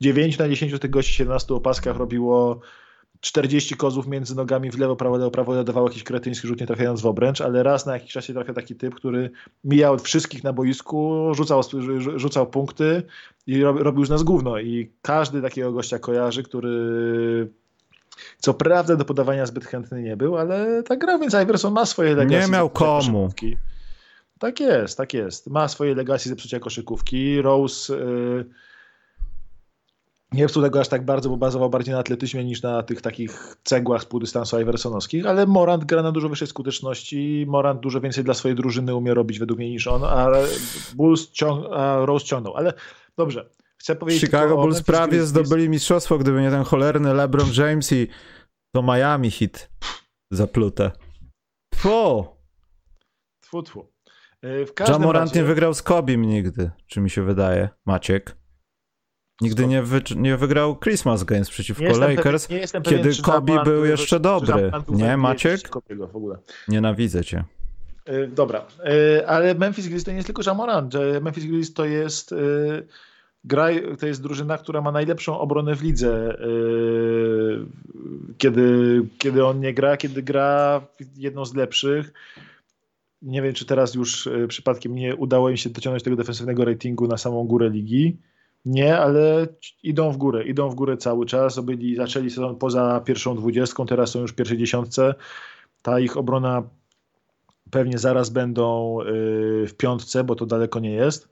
9 0.01 0.39
na 0.39 0.49
10 0.49 0.81
tych 0.81 0.91
gości 0.91 1.13
w 1.13 1.17
17 1.17 1.55
opaskach 1.55 1.97
robiło 1.97 2.61
40 3.21 3.77
kozów 3.77 4.07
między 4.07 4.37
nogami 4.37 4.71
w 4.71 4.79
lewo, 4.79 4.97
prawo, 4.97 5.17
lewo, 5.17 5.31
prawo, 5.31 5.65
dawał 5.65 5.87
jakiś 5.87 6.03
kretyński 6.05 6.49
rzut, 6.49 6.61
nie 6.61 6.67
trafiając 6.67 7.01
w 7.01 7.07
obręcz, 7.07 7.41
ale 7.41 7.63
raz 7.63 7.87
na 7.87 7.95
jakiś 7.95 8.13
czas 8.13 8.25
się 8.25 8.33
trafia 8.33 8.55
taki 8.55 8.75
typ, 8.75 8.95
który 8.95 9.31
mijał 9.65 9.99
wszystkich 9.99 10.45
na 10.45 10.53
boisku, 10.53 11.29
rzucał, 11.35 11.63
rzucał 12.17 12.47
punkty 12.47 13.03
i 13.47 13.63
robił 13.63 14.05
z 14.05 14.11
nas 14.11 14.23
gówno. 14.23 14.59
I 14.59 14.91
każdy 15.03 15.43
takiego 15.43 15.73
gościa 15.73 15.99
kojarzy, 15.99 16.43
który 16.43 17.49
co 18.39 18.55
prawda 18.55 18.97
do 18.97 19.05
podawania 19.05 19.47
zbyt 19.47 19.65
chętny 19.65 20.03
nie 20.03 20.17
był, 20.17 20.37
ale 20.37 20.83
tak 20.83 20.99
grał, 20.99 21.19
więc 21.19 21.35
Iverson 21.35 21.73
ma 21.73 21.87
swoje 21.87 22.15
legacy. 22.15 22.47
Nie 22.47 22.53
miał 22.53 22.71
komu. 22.71 23.29
Tak 24.39 24.61
jest, 24.61 24.99
tak 24.99 25.15
jest. 25.15 25.47
Ma 25.47 25.69
swoje 25.69 25.95
legacy 25.95 26.29
zepsucia 26.29 26.61
koszykówki. 26.61 27.43
Rose... 27.43 27.97
Yy, 27.97 28.45
nie 30.33 30.47
psuł 30.47 30.63
tego 30.63 30.81
aż 30.81 30.89
tak 30.89 31.05
bardzo, 31.05 31.29
bo 31.29 31.37
bazował 31.37 31.71
bardziej 31.71 31.95
na 31.95 32.01
atletyzmie 32.01 32.45
niż 32.45 32.63
na 32.63 32.83
tych 32.83 33.01
takich 33.01 33.57
cegłach 33.65 34.03
z 34.03 34.05
półdystansu 34.05 34.61
Iversonowskich, 34.61 35.27
ale 35.27 35.47
Morant 35.47 35.85
gra 35.85 36.03
na 36.03 36.13
dużo 36.13 36.29
wyższej 36.29 36.49
skuteczności. 36.49 37.45
Morant 37.49 37.81
dużo 37.81 38.01
więcej 38.01 38.25
dla 38.25 38.35
swojej 38.35 38.57
drużyny 38.57 38.95
umie 38.95 39.15
robić 39.15 39.39
według 39.39 39.59
mnie 39.59 39.71
niż 39.71 39.87
on, 39.87 40.05
a 40.05 40.29
Bulls 40.95 41.31
ciąg 41.31 41.67
a 41.73 42.07
Rose 42.07 42.27
ciągnął. 42.27 42.57
Ale 42.57 42.73
dobrze, 43.17 43.51
chcę 43.79 43.97
powiedzieć. 43.97 44.23
Chicago 44.23 44.57
Bulls 44.57 44.83
prawie 44.83 45.23
zdobyli 45.23 45.69
mistrzostwo, 45.69 46.19
gdyby 46.19 46.43
nie 46.43 46.51
ten 46.51 46.65
cholerny 46.65 47.15
LeBron 47.15 47.49
James 47.57 47.93
i 47.93 48.09
to 48.75 48.83
Miami 48.83 49.31
hit 49.31 49.71
zaplute. 50.31 50.91
Tfu! 51.75 52.27
Tfu, 53.41 53.63
tfu. 53.63 53.93
W 54.43 54.89
Jamorant 54.89 55.29
razie... 55.29 55.41
nie 55.41 55.47
wygrał 55.47 55.75
z 55.75 55.83
Kobim 55.83 56.23
nigdy, 56.23 56.71
czy 56.87 57.01
mi 57.01 57.11
się 57.11 57.23
wydaje, 57.23 57.69
Maciek. 57.87 58.37
Nigdy 59.41 59.67
nie, 59.67 59.83
wy, 59.83 60.01
nie 60.17 60.37
wygrał 60.37 60.77
Christmas 60.77 61.25
Games 61.25 61.51
przeciwko 61.51 61.83
nie 61.83 61.99
Lakers, 61.99 62.47
pewien, 62.47 62.67
kiedy 62.83 62.83
pewien, 62.83 63.23
Kobe 63.23 63.65
był 63.65 63.85
jeszcze 63.85 64.21
dobry. 64.21 64.71
Nie, 64.89 65.17
Maciek? 65.17 65.61
w 66.13 66.17
ogóle. 66.17 66.39
Nienawidzę 66.69 67.25
cię. 67.25 67.45
Yy, 68.07 68.29
dobra, 68.29 68.67
yy, 68.85 69.29
ale 69.29 69.55
Memphis 69.55 69.85
Grizzlies 69.85 70.05
to 70.05 70.11
nie 70.11 70.17
jest 70.17 70.27
tylko 70.27 70.43
Jamoran. 70.47 70.91
Memphis 71.23 71.45
Grizzlies 71.45 71.75
to 71.75 71.85
jest 71.85 72.31
yy, 72.31 72.87
gra, 73.45 73.69
to 73.99 74.07
jest 74.07 74.23
drużyna, 74.23 74.59
która 74.59 74.81
ma 74.81 74.93
najlepszą 74.93 75.39
obronę 75.39 75.77
w 75.77 75.83
lidze. 75.83 76.39
Kiedy, 78.39 79.03
kiedy 79.19 79.47
on 79.47 79.61
nie 79.61 79.75
gra, 79.75 79.97
kiedy 79.97 80.23
gra 80.23 80.81
jedną 81.17 81.45
z 81.45 81.55
lepszych. 81.55 82.13
Nie 83.23 83.43
wiem, 83.43 83.55
czy 83.55 83.67
teraz 83.67 83.95
już 83.95 84.29
przypadkiem 84.49 84.95
nie 84.95 85.17
udało 85.17 85.51
im 85.51 85.57
się 85.57 85.71
dociągnąć 85.71 86.03
tego 86.03 86.17
defensywnego 86.17 86.65
ratingu 86.65 87.07
na 87.07 87.17
samą 87.17 87.45
górę 87.45 87.71
ligi. 87.71 88.17
Nie, 88.67 88.99
ale 88.99 89.47
idą 89.83 90.13
w 90.13 90.17
górę, 90.17 90.45
idą 90.45 90.69
w 90.69 90.75
górę 90.75 90.97
cały 90.97 91.27
czas. 91.27 91.61
Byli, 91.61 91.97
zaczęli 91.97 92.31
sezon 92.31 92.57
poza 92.57 93.01
pierwszą 93.01 93.37
dwudziestką, 93.37 93.87
teraz 93.87 94.11
są 94.11 94.21
już 94.21 94.33
w 94.33 94.35
pierwszej 94.35 94.59
dziesiątce. 94.59 95.15
Ta 95.83 96.01
ich 96.01 96.17
obrona 96.17 96.63
pewnie 97.71 97.99
zaraz 97.99 98.31
będą 98.31 99.01
y, 99.01 99.05
w 99.69 99.75
piątce, 99.77 100.25
bo 100.25 100.35
to 100.35 100.47
daleko 100.47 100.81
nie 100.81 100.93
jest. 100.93 101.29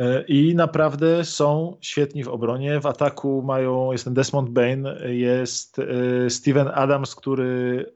Y, 0.00 0.24
I 0.28 0.54
naprawdę 0.54 1.24
są 1.24 1.76
świetni 1.80 2.24
w 2.24 2.28
obronie. 2.28 2.80
W 2.80 2.86
ataku 2.86 3.42
mają, 3.42 3.92
jest 3.92 4.04
ten 4.04 4.14
Desmond 4.14 4.50
Bain, 4.50 4.86
jest 5.06 5.78
y, 5.78 6.30
Steven 6.30 6.68
Adams, 6.74 7.14
który, 7.14 7.86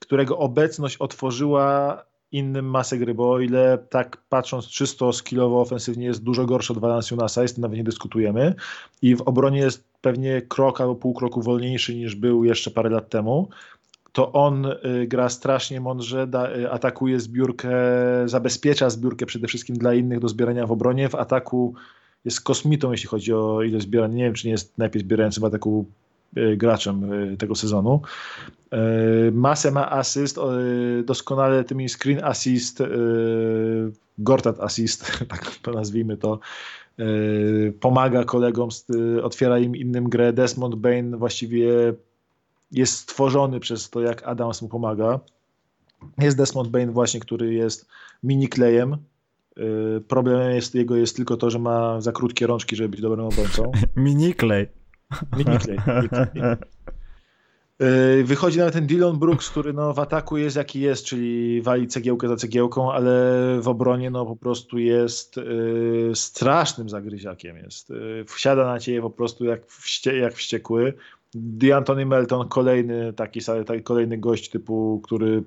którego 0.00 0.38
obecność 0.38 0.96
otworzyła 0.96 2.04
innym 2.32 2.70
masę 2.70 2.98
gry, 2.98 3.14
bo 3.14 3.32
o 3.32 3.40
ile 3.40 3.78
tak 3.90 4.16
patrząc 4.28 4.68
czysto 4.68 5.12
skillowo, 5.12 5.60
ofensywnie 5.60 6.06
jest 6.06 6.22
dużo 6.22 6.46
gorszy 6.46 6.72
od 6.72 6.78
Valanciunasa, 6.78 7.42
jest 7.42 7.58
nawet 7.58 7.78
nie 7.78 7.84
dyskutujemy 7.84 8.54
i 9.02 9.16
w 9.16 9.20
obronie 9.20 9.58
jest 9.58 9.84
pewnie 10.00 10.42
krok 10.42 10.80
albo 10.80 10.94
pół 10.94 11.14
kroku 11.14 11.42
wolniejszy 11.42 11.94
niż 11.94 12.14
był 12.14 12.44
jeszcze 12.44 12.70
parę 12.70 12.90
lat 12.90 13.08
temu, 13.08 13.48
to 14.12 14.32
on 14.32 14.66
y, 14.66 15.06
gra 15.06 15.28
strasznie 15.28 15.80
mądrze, 15.80 16.26
da, 16.26 16.56
y, 16.56 16.70
atakuje 16.70 17.20
zbiórkę, 17.20 17.70
zabezpiecza 18.26 18.90
zbiórkę 18.90 19.26
przede 19.26 19.46
wszystkim 19.46 19.76
dla 19.76 19.94
innych 19.94 20.20
do 20.20 20.28
zbierania 20.28 20.66
w 20.66 20.72
obronie. 20.72 21.08
W 21.08 21.14
ataku 21.14 21.74
jest 22.24 22.40
kosmitą, 22.40 22.92
jeśli 22.92 23.08
chodzi 23.08 23.32
o 23.32 23.62
ile 23.62 23.80
zbierania. 23.80 24.14
Nie 24.14 24.24
wiem, 24.24 24.34
czy 24.34 24.46
nie 24.46 24.50
jest 24.50 24.78
najpierw 24.78 25.04
zbierający 25.04 25.40
w 25.40 25.44
ataku 25.44 25.86
graczem 26.56 27.10
tego 27.38 27.54
sezonu. 27.54 28.02
E, 28.72 29.30
masę 29.32 29.70
ma 29.70 29.90
asyst, 29.90 30.38
doskonale 31.04 31.64
tymi 31.64 31.88
screen 31.88 32.24
assist, 32.24 32.80
e, 32.80 32.88
Gortat 34.18 34.60
assist, 34.60 35.12
tak 35.30 35.74
nazwijmy 35.74 36.16
to, 36.16 36.38
e, 36.98 37.04
pomaga 37.80 38.24
kolegom, 38.24 38.68
otwiera 39.22 39.58
im 39.58 39.76
innym 39.76 40.08
grę. 40.08 40.32
Desmond 40.32 40.74
Bain 40.74 41.16
właściwie 41.16 41.94
jest 42.72 42.94
stworzony 42.94 43.60
przez 43.60 43.90
to, 43.90 44.00
jak 44.00 44.22
Adams 44.22 44.62
mu 44.62 44.68
pomaga. 44.68 45.20
Jest 46.18 46.36
Desmond 46.36 46.68
Bain 46.68 46.90
właśnie, 46.90 47.20
który 47.20 47.54
jest 47.54 47.86
mini 48.22 48.48
klejem. 48.48 48.96
Problemem 50.08 50.50
jest, 50.50 50.74
jego 50.74 50.96
jest 50.96 51.16
tylko 51.16 51.36
to, 51.36 51.50
że 51.50 51.58
ma 51.58 52.00
za 52.00 52.12
krótkie 52.12 52.46
rączki, 52.46 52.76
żeby 52.76 52.88
być 52.88 53.00
dobrym 53.00 53.26
obrońcą. 53.26 53.72
mini 53.96 54.34
Yy, 57.80 58.24
wychodzi 58.24 58.58
nawet 58.58 58.74
ten 58.74 58.86
Dylan 58.86 59.18
Brooks, 59.18 59.50
który 59.50 59.72
no 59.72 59.94
w 59.94 59.98
ataku 59.98 60.36
jest 60.36 60.56
jaki 60.56 60.80
jest, 60.80 61.04
czyli 61.04 61.62
wali 61.62 61.88
cegiełkę 61.88 62.28
za 62.28 62.36
cegiełką, 62.36 62.92
ale 62.92 63.10
w 63.60 63.68
obronie 63.68 64.10
no 64.10 64.26
po 64.26 64.36
prostu 64.36 64.78
jest 64.78 65.36
yy, 65.36 66.10
strasznym 66.14 66.88
zagryziakiem. 66.88 67.56
Jest. 67.56 67.90
Yy, 67.90 68.24
wsiada 68.28 68.66
na 68.66 68.78
ciebie 68.78 69.00
po 69.00 69.10
prostu 69.10 69.44
jak, 69.44 69.66
wście, 69.66 70.18
jak 70.18 70.34
wściekły. 70.34 70.94
D'Antoni 71.34 72.06
Melton, 72.06 72.48
kolejny 72.48 73.12
taki, 73.12 73.40
taki 73.66 73.82
kolejny 73.82 74.18
gość 74.18 74.50
typu, 74.50 75.00
który 75.04 75.42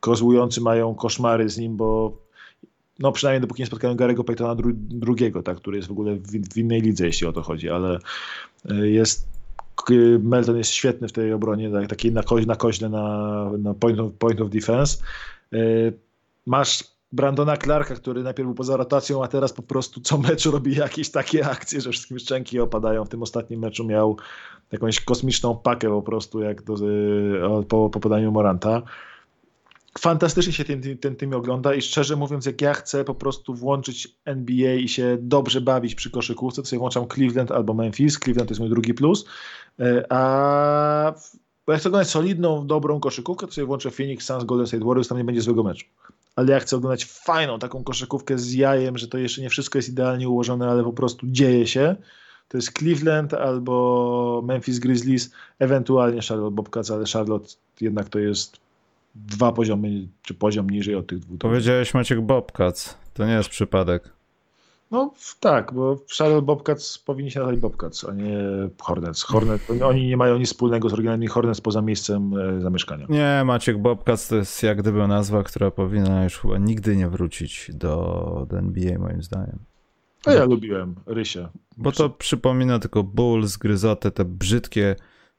kozłujący 0.00 0.60
mają 0.60 0.94
koszmary 0.94 1.48
z 1.48 1.58
nim, 1.58 1.76
bo 1.76 2.18
no 2.98 3.12
przynajmniej 3.12 3.40
dopóki 3.40 3.62
nie 3.62 3.66
spotkają 3.66 3.94
Garego 3.94 4.24
Paytona 4.24 4.54
dru 4.54 4.70
drugiego, 4.74 5.42
tak, 5.42 5.56
który 5.56 5.76
jest 5.76 5.88
w 5.88 5.92
ogóle 5.92 6.14
w, 6.14 6.54
w 6.54 6.56
innej 6.56 6.80
lidze, 6.80 7.06
jeśli 7.06 7.26
o 7.26 7.32
to 7.32 7.42
chodzi, 7.42 7.70
ale 7.70 7.98
yy, 8.64 8.90
jest 8.90 9.28
Melton 10.22 10.56
jest 10.56 10.70
świetny 10.70 11.08
w 11.08 11.12
tej 11.12 11.32
obronie, 11.32 11.70
tak, 11.70 11.86
takiej 11.86 12.12
na, 12.12 12.22
koźle, 12.22 12.46
na 12.46 12.56
koźle 12.56 12.88
na, 12.88 13.44
na 13.58 13.74
point, 13.74 14.00
of, 14.00 14.12
point 14.12 14.40
of 14.40 14.50
defense. 14.50 14.98
Y, 15.54 15.92
masz 16.46 16.84
Brandona 17.12 17.56
Clarka, 17.56 17.94
który 17.94 18.22
najpierw 18.22 18.46
był 18.46 18.54
poza 18.54 18.76
rotacją, 18.76 19.24
a 19.24 19.28
teraz 19.28 19.52
po 19.52 19.62
prostu 19.62 20.00
co 20.00 20.18
mecz 20.18 20.46
robi 20.46 20.76
jakieś 20.76 21.10
takie 21.10 21.46
akcje, 21.46 21.80
że 21.80 21.90
wszystkim 21.90 22.18
szczęki 22.18 22.60
opadają. 22.60 23.04
W 23.04 23.08
tym 23.08 23.22
ostatnim 23.22 23.60
meczu 23.60 23.84
miał 23.84 24.16
jakąś 24.72 25.00
kosmiczną 25.00 25.56
pakę 25.56 25.88
po 25.88 26.02
prostu 26.02 26.40
jak 26.40 26.62
do, 26.62 26.74
y, 27.60 27.64
po, 27.68 27.90
po 27.90 28.00
podaniu 28.00 28.32
Moranta. 28.32 28.82
Fantastycznie 29.98 30.52
się 30.52 30.64
ten, 30.64 30.98
ten 30.98 31.16
tym 31.16 31.34
ogląda 31.34 31.74
i 31.74 31.82
szczerze 31.82 32.16
mówiąc, 32.16 32.46
jak 32.46 32.60
ja 32.60 32.74
chcę 32.74 33.04
po 33.04 33.14
prostu 33.14 33.54
włączyć 33.54 34.18
NBA 34.24 34.74
i 34.74 34.88
się 34.88 35.18
dobrze 35.20 35.60
bawić 35.60 35.94
przy 35.94 36.10
koszykówce, 36.10 36.62
to 36.62 36.68
sobie 36.68 36.80
włączam 36.80 37.08
Cleveland 37.14 37.50
albo 37.50 37.74
Memphis. 37.74 38.18
Cleveland 38.18 38.48
to 38.48 38.52
jest 38.52 38.60
mój 38.60 38.70
drugi 38.70 38.94
plus. 38.94 39.24
E, 39.80 40.12
a 40.12 41.14
jak 41.68 41.80
chcę 41.80 41.88
oglądać 41.88 42.10
solidną, 42.10 42.66
dobrą 42.66 43.00
koszykówkę, 43.00 43.46
to 43.46 43.52
sobie 43.52 43.66
włączę 43.66 43.90
Phoenix 43.90 44.26
Suns, 44.26 44.44
Golden 44.44 44.66
State 44.66 44.84
Warriors, 44.84 45.08
tam 45.08 45.18
nie 45.18 45.24
będzie 45.24 45.42
złego 45.42 45.62
meczu. 45.62 45.86
Ale 46.36 46.52
jak 46.52 46.62
chcę 46.62 46.76
oglądać 46.76 47.04
fajną 47.04 47.58
taką 47.58 47.84
koszykówkę 47.84 48.38
z 48.38 48.52
jajem, 48.52 48.98
że 48.98 49.08
to 49.08 49.18
jeszcze 49.18 49.42
nie 49.42 49.50
wszystko 49.50 49.78
jest 49.78 49.88
idealnie 49.88 50.28
ułożone, 50.28 50.68
ale 50.68 50.84
po 50.84 50.92
prostu 50.92 51.26
dzieje 51.26 51.66
się, 51.66 51.96
to 52.48 52.58
jest 52.58 52.78
Cleveland 52.78 53.34
albo 53.34 54.42
Memphis 54.44 54.78
Grizzlies, 54.78 55.30
ewentualnie 55.58 56.20
Charlotte 56.28 56.54
Bobcats, 56.54 56.90
ale 56.90 57.04
Charlotte 57.12 57.48
jednak 57.80 58.08
to 58.08 58.18
jest 58.18 58.67
dwa 59.26 59.52
poziomy, 59.52 60.08
czy 60.22 60.34
poziom 60.34 60.70
niżej 60.70 60.94
od 60.94 61.06
tych 61.06 61.18
dwóch. 61.18 61.38
Powiedziałeś 61.38 61.94
Maciek 61.94 62.20
Bobcats, 62.20 62.98
to 63.14 63.26
nie 63.26 63.32
jest 63.32 63.48
przypadek. 63.48 64.18
No 64.90 65.12
tak, 65.40 65.72
bo 65.74 65.96
Charlotte 66.18 66.46
Bobcats 66.46 66.98
powinni 66.98 67.30
się 67.30 67.40
nazywać 67.40 67.60
Bobcats, 67.60 68.04
a 68.04 68.12
nie 68.12 68.38
Hornets. 68.80 69.22
Hornet, 69.22 69.62
oni 69.84 70.06
nie 70.06 70.16
mają 70.16 70.38
nic 70.38 70.48
wspólnego 70.48 70.88
z 70.88 70.92
oryginalnymi 70.92 71.26
Hornets 71.26 71.60
poza 71.60 71.82
miejscem 71.82 72.34
e, 72.36 72.60
zamieszkania. 72.60 73.06
Nie, 73.08 73.42
Maciek 73.44 73.78
Bobcats 73.78 74.28
to 74.28 74.36
jest 74.36 74.62
jak 74.62 74.78
gdyby 74.78 75.08
nazwa, 75.08 75.42
która 75.42 75.70
powinna 75.70 76.24
już 76.24 76.38
chyba 76.38 76.58
nigdy 76.58 76.96
nie 76.96 77.08
wrócić 77.08 77.70
do, 77.74 78.46
do 78.50 78.58
NBA 78.58 78.98
moim 78.98 79.22
zdaniem. 79.22 79.58
A 80.26 80.32
ja 80.32 80.44
lubiłem 80.44 80.94
Rysia. 81.06 81.48
Bo 81.76 81.92
to 81.92 82.10
przypomina 82.10 82.78
tylko 82.78 83.02
ból, 83.02 83.46
zgryzoty, 83.46 84.10
te 84.10 84.24
brzydkie 84.24 84.96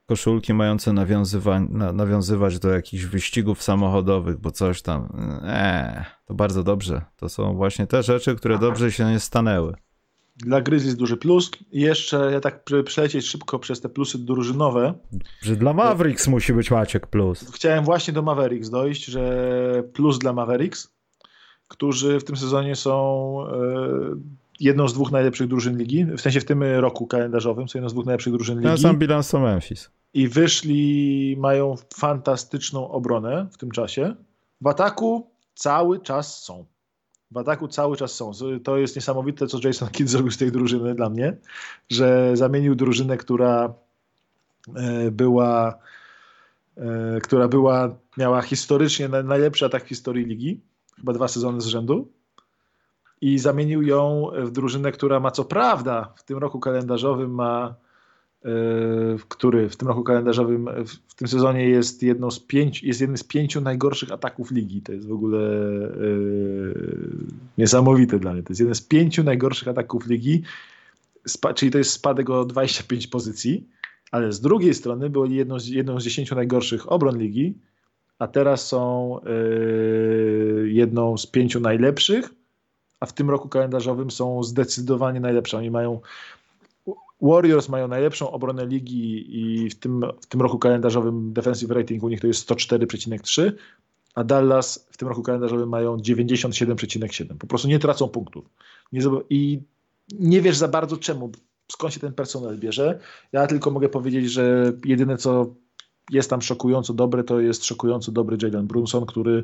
koszulki 0.10 0.54
mające 0.54 0.94
nawiązywa, 0.94 1.60
na, 1.60 1.94
nawiązywać 1.94 2.60
do 2.60 2.70
jakichś 2.70 3.04
wyścigów 3.04 3.64
samochodowych, 3.64 4.38
bo 4.38 4.52
coś 4.52 4.82
tam. 4.82 5.10
Eee, 5.44 6.04
to 6.26 6.34
bardzo 6.34 6.64
dobrze. 6.64 7.02
To 7.18 7.30
są 7.30 7.56
właśnie 7.56 7.88
te 7.88 8.04
rzeczy, 8.04 8.36
które 8.36 8.60
dobrze 8.60 8.92
się 8.92 9.06
nie 9.06 9.20
stanęły. 9.20 9.74
Dla 10.38 10.62
Gryz 10.62 10.86
jest 10.86 10.98
duży 10.98 11.18
plus. 11.18 11.52
I 11.72 11.82
jeszcze 11.82 12.32
ja 12.32 12.40
tak 12.40 12.64
przelecieć 12.86 13.26
szybko 13.26 13.60
przez 13.60 13.82
te 13.82 13.90
plusy 13.90 14.18
drużynowe. 14.20 14.94
Że 15.42 15.56
dla 15.56 15.74
Mavericks 15.74 16.28
musi 16.28 16.54
być 16.54 16.72
Maciek 16.72 17.08
plus. 17.08 17.52
Chciałem 17.54 17.86
właśnie 17.86 18.14
do 18.14 18.22
Mavericks 18.22 18.70
dojść, 18.70 19.06
że 19.06 19.84
plus 19.94 20.20
dla 20.20 20.34
Mavericks, 20.34 20.94
którzy 21.68 22.20
w 22.20 22.24
tym 22.24 22.36
sezonie 22.36 22.76
są 22.76 22.94
jedną 24.60 24.88
z 24.88 24.94
dwóch 24.94 25.12
najlepszych 25.12 25.48
drużyn 25.48 25.78
ligi, 25.78 26.06
w 26.06 26.22
sensie 26.22 26.40
w 26.40 26.46
tym 26.46 26.64
roku 26.64 27.08
kalendarzowym 27.08 27.70
są 27.70 27.80
jedną 27.80 27.90
z 27.90 27.94
dwóch 27.94 28.06
najlepszych 28.06 28.34
drużyn 28.34 28.58
ligi. 28.58 28.68
Na 28.68 28.78
sam 28.78 28.98
bilans 28.98 29.30
to 29.30 29.40
Memphis. 29.40 29.90
I 30.14 30.28
wyszli, 30.28 31.36
mają 31.40 31.76
fantastyczną 31.94 32.90
obronę 32.92 33.48
w 33.52 33.58
tym 33.58 33.72
czasie. 33.72 34.16
W 34.62 34.68
ataku 34.68 35.32
cały 35.56 36.00
czas 36.00 36.44
są. 36.44 36.66
W 37.32 37.38
ataku 37.38 37.68
cały 37.68 37.98
czas 37.98 38.12
są. 38.12 38.32
To 38.64 38.78
jest 38.78 38.96
niesamowite, 38.96 39.48
co 39.48 39.60
Jason 39.64 39.90
Kidd 39.90 40.10
zrobił 40.10 40.32
z 40.32 40.38
tej 40.38 40.52
drużyny 40.52 40.96
dla 40.96 41.10
mnie, 41.10 41.38
że 41.90 42.32
zamienił 42.38 42.76
drużynę, 42.76 43.18
która 43.18 43.74
e, 44.76 45.12
była, 45.12 45.80
e, 46.78 47.20
która 47.22 47.48
była, 47.48 47.96
miała 48.18 48.42
historycznie 48.42 49.10
najlepszy 49.10 49.66
atak 49.66 49.86
w 49.86 49.88
historii 49.88 50.26
ligi, 50.26 50.62
chyba 50.96 51.14
dwa 51.14 51.28
sezony 51.28 51.62
z 51.62 51.66
rzędu, 51.66 52.12
i 53.22 53.40
zamienił 53.40 53.82
ją 53.82 54.32
w 54.44 54.52
drużynę, 54.52 54.92
która 54.92 55.20
ma 55.20 55.32
co 55.32 55.46
prawda 55.46 56.14
w 56.16 56.24
tym 56.24 56.38
roku 56.38 56.60
kalendarzowym 56.60 57.32
ma 57.32 57.76
e, 58.46 58.50
który 59.30 59.70
w 59.70 59.76
tym 59.76 59.88
roku 59.88 60.04
kalendarzowym, 60.04 60.70
w 61.08 61.16
tym 61.16 61.28
sezonie 61.28 61.70
jest 61.70 62.04
jedną 62.04 62.32
z 62.32 62.40
pięć, 62.40 62.84
jest 62.84 63.02
jednym 63.02 63.18
z 63.18 63.24
pięciu 63.24 63.62
najgorszych 63.62 64.12
ataków 64.12 64.52
ligi. 64.52 64.82
To 64.82 64.94
jest 64.94 65.08
w 65.08 65.12
ogóle 65.12 65.40
yy, 66.00 66.74
niesamowite 67.58 68.20
dla 68.20 68.34
mnie. 68.34 68.44
To 68.44 68.50
jest 68.50 68.60
jeden 68.60 68.76
z 68.76 68.82
pięciu 68.82 69.24
najgorszych 69.24 69.68
ataków 69.68 70.08
ligi, 70.08 70.44
czyli 71.56 71.72
to 71.72 71.78
jest 71.78 71.92
spadek 71.92 72.30
o 72.30 72.46
25 72.46 73.08
pozycji, 73.08 73.68
ale 74.12 74.32
z 74.32 74.42
drugiej 74.42 74.74
strony 74.74 75.10
byli 75.10 75.36
jedną 75.36 75.60
z, 75.60 75.68
jedną 75.68 76.00
z 76.00 76.04
dziesięciu 76.04 76.36
najgorszych 76.36 76.92
obron 76.92 77.18
ligi, 77.18 77.58
a 78.20 78.28
teraz 78.28 78.68
są 78.68 79.16
yy, 79.26 80.70
jedną 80.70 81.18
z 81.18 81.28
pięciu 81.28 81.60
najlepszych, 81.60 82.39
a 83.00 83.06
w 83.06 83.14
tym 83.14 83.30
roku 83.30 83.50
kalendarzowym 83.50 84.12
są 84.12 84.44
zdecydowanie 84.44 85.20
najlepsze. 85.20 85.58
Oni 85.58 85.72
mają 85.72 86.02
Warriors 87.22 87.70
mają 87.70 87.88
najlepszą 87.88 88.32
obronę 88.32 88.66
ligi 88.66 89.26
i 89.40 89.70
w 89.70 89.76
tym, 89.76 90.02
w 90.22 90.26
tym 90.26 90.42
roku 90.42 90.60
kalendarzowym 90.60 91.34
defensive 91.34 91.72
rating 91.72 92.04
u 92.04 92.10
nich 92.10 92.22
to 92.22 92.28
jest 92.28 92.50
104,3, 92.50 93.52
a 94.16 94.24
Dallas 94.24 94.88
w 94.92 94.98
tym 94.98 95.08
roku 95.08 95.24
kalendarzowym 95.24 95.70
mają 95.70 95.98
97,7. 95.98 97.38
Po 97.38 97.48
prostu 97.48 97.68
nie 97.68 97.80
tracą 97.80 98.08
punktów. 98.08 98.46
Nie, 98.92 99.02
I 99.30 99.62
nie 100.20 100.42
wiesz 100.42 100.58
za 100.58 100.68
bardzo 100.68 100.98
czemu, 100.98 101.32
skąd 101.72 101.94
się 101.94 102.00
ten 102.00 102.14
personel 102.14 102.60
bierze. 102.60 103.00
Ja 103.32 103.48
tylko 103.48 103.72
mogę 103.72 103.90
powiedzieć, 103.90 104.32
że 104.32 104.74
jedyne 104.86 105.18
co 105.18 105.54
jest 106.12 106.30
tam 106.30 106.42
szokująco 106.42 106.94
dobre, 106.94 107.24
to 107.24 107.40
jest 107.40 107.66
szokująco 107.66 108.12
dobry 108.12 108.38
Jalen 108.42 108.68
Brunson, 108.68 109.06
który 109.06 109.44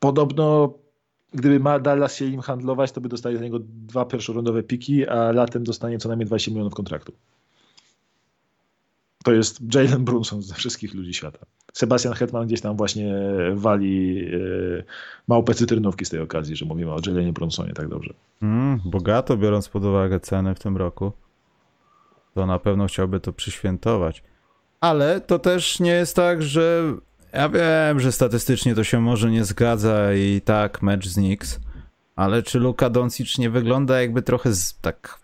podobno 0.00 0.74
gdyby 1.32 1.60
ma 1.60 1.78
Dallas 1.78 2.16
się 2.16 2.24
im 2.24 2.40
handlować, 2.40 2.92
to 2.92 3.00
by 3.00 3.08
dostali 3.08 3.36
za 3.36 3.44
niego 3.44 3.58
dwa 3.62 4.04
pierwszorundowe 4.04 4.62
piki, 4.62 5.08
a 5.08 5.32
latem 5.32 5.64
dostanie 5.64 5.98
co 5.98 6.08
najmniej 6.08 6.26
20 6.26 6.50
milionów 6.50 6.74
kontraktu. 6.74 7.12
To 9.24 9.32
jest 9.32 9.74
Jalen 9.74 10.04
Brunson 10.04 10.42
ze 10.42 10.54
wszystkich 10.54 10.94
ludzi 10.94 11.14
świata. 11.14 11.38
Sebastian 11.72 12.14
Hetman 12.14 12.46
gdzieś 12.46 12.60
tam 12.60 12.76
właśnie 12.76 13.14
wali 13.54 14.24
e, 14.24 14.38
małpe 15.28 15.54
cytrynówki 15.54 16.04
z 16.04 16.10
tej 16.10 16.20
okazji, 16.20 16.56
że 16.56 16.64
mówimy 16.64 16.92
o 16.92 16.98
Jalenie 17.06 17.32
Brunsonie 17.32 17.72
tak 17.72 17.88
dobrze. 17.88 18.14
Mm, 18.42 18.80
bogato 18.84 19.36
biorąc 19.36 19.68
pod 19.68 19.84
uwagę 19.84 20.20
ceny 20.20 20.54
w 20.54 20.58
tym 20.58 20.76
roku, 20.76 21.12
to 22.34 22.46
na 22.46 22.58
pewno 22.58 22.86
chciałby 22.86 23.20
to 23.20 23.32
przyświętować. 23.32 24.22
Ale 24.80 25.20
to 25.20 25.38
też 25.38 25.80
nie 25.80 25.90
jest 25.90 26.16
tak, 26.16 26.42
że 26.42 26.94
ja 27.32 27.48
wiem, 27.48 28.00
że 28.00 28.12
statystycznie 28.12 28.74
to 28.74 28.84
się 28.84 29.00
może 29.00 29.30
nie 29.30 29.44
zgadza 29.44 30.14
i 30.14 30.40
tak 30.44 30.82
mecz 30.82 31.08
z 31.08 31.14
Knicks, 31.14 31.60
ale 32.16 32.42
czy 32.42 32.58
Luka 32.58 32.90
Doncic 32.90 33.38
nie 33.38 33.50
wygląda 33.50 34.00
jakby 34.00 34.22
trochę 34.22 34.54
z, 34.54 34.78
tak, 34.80 35.18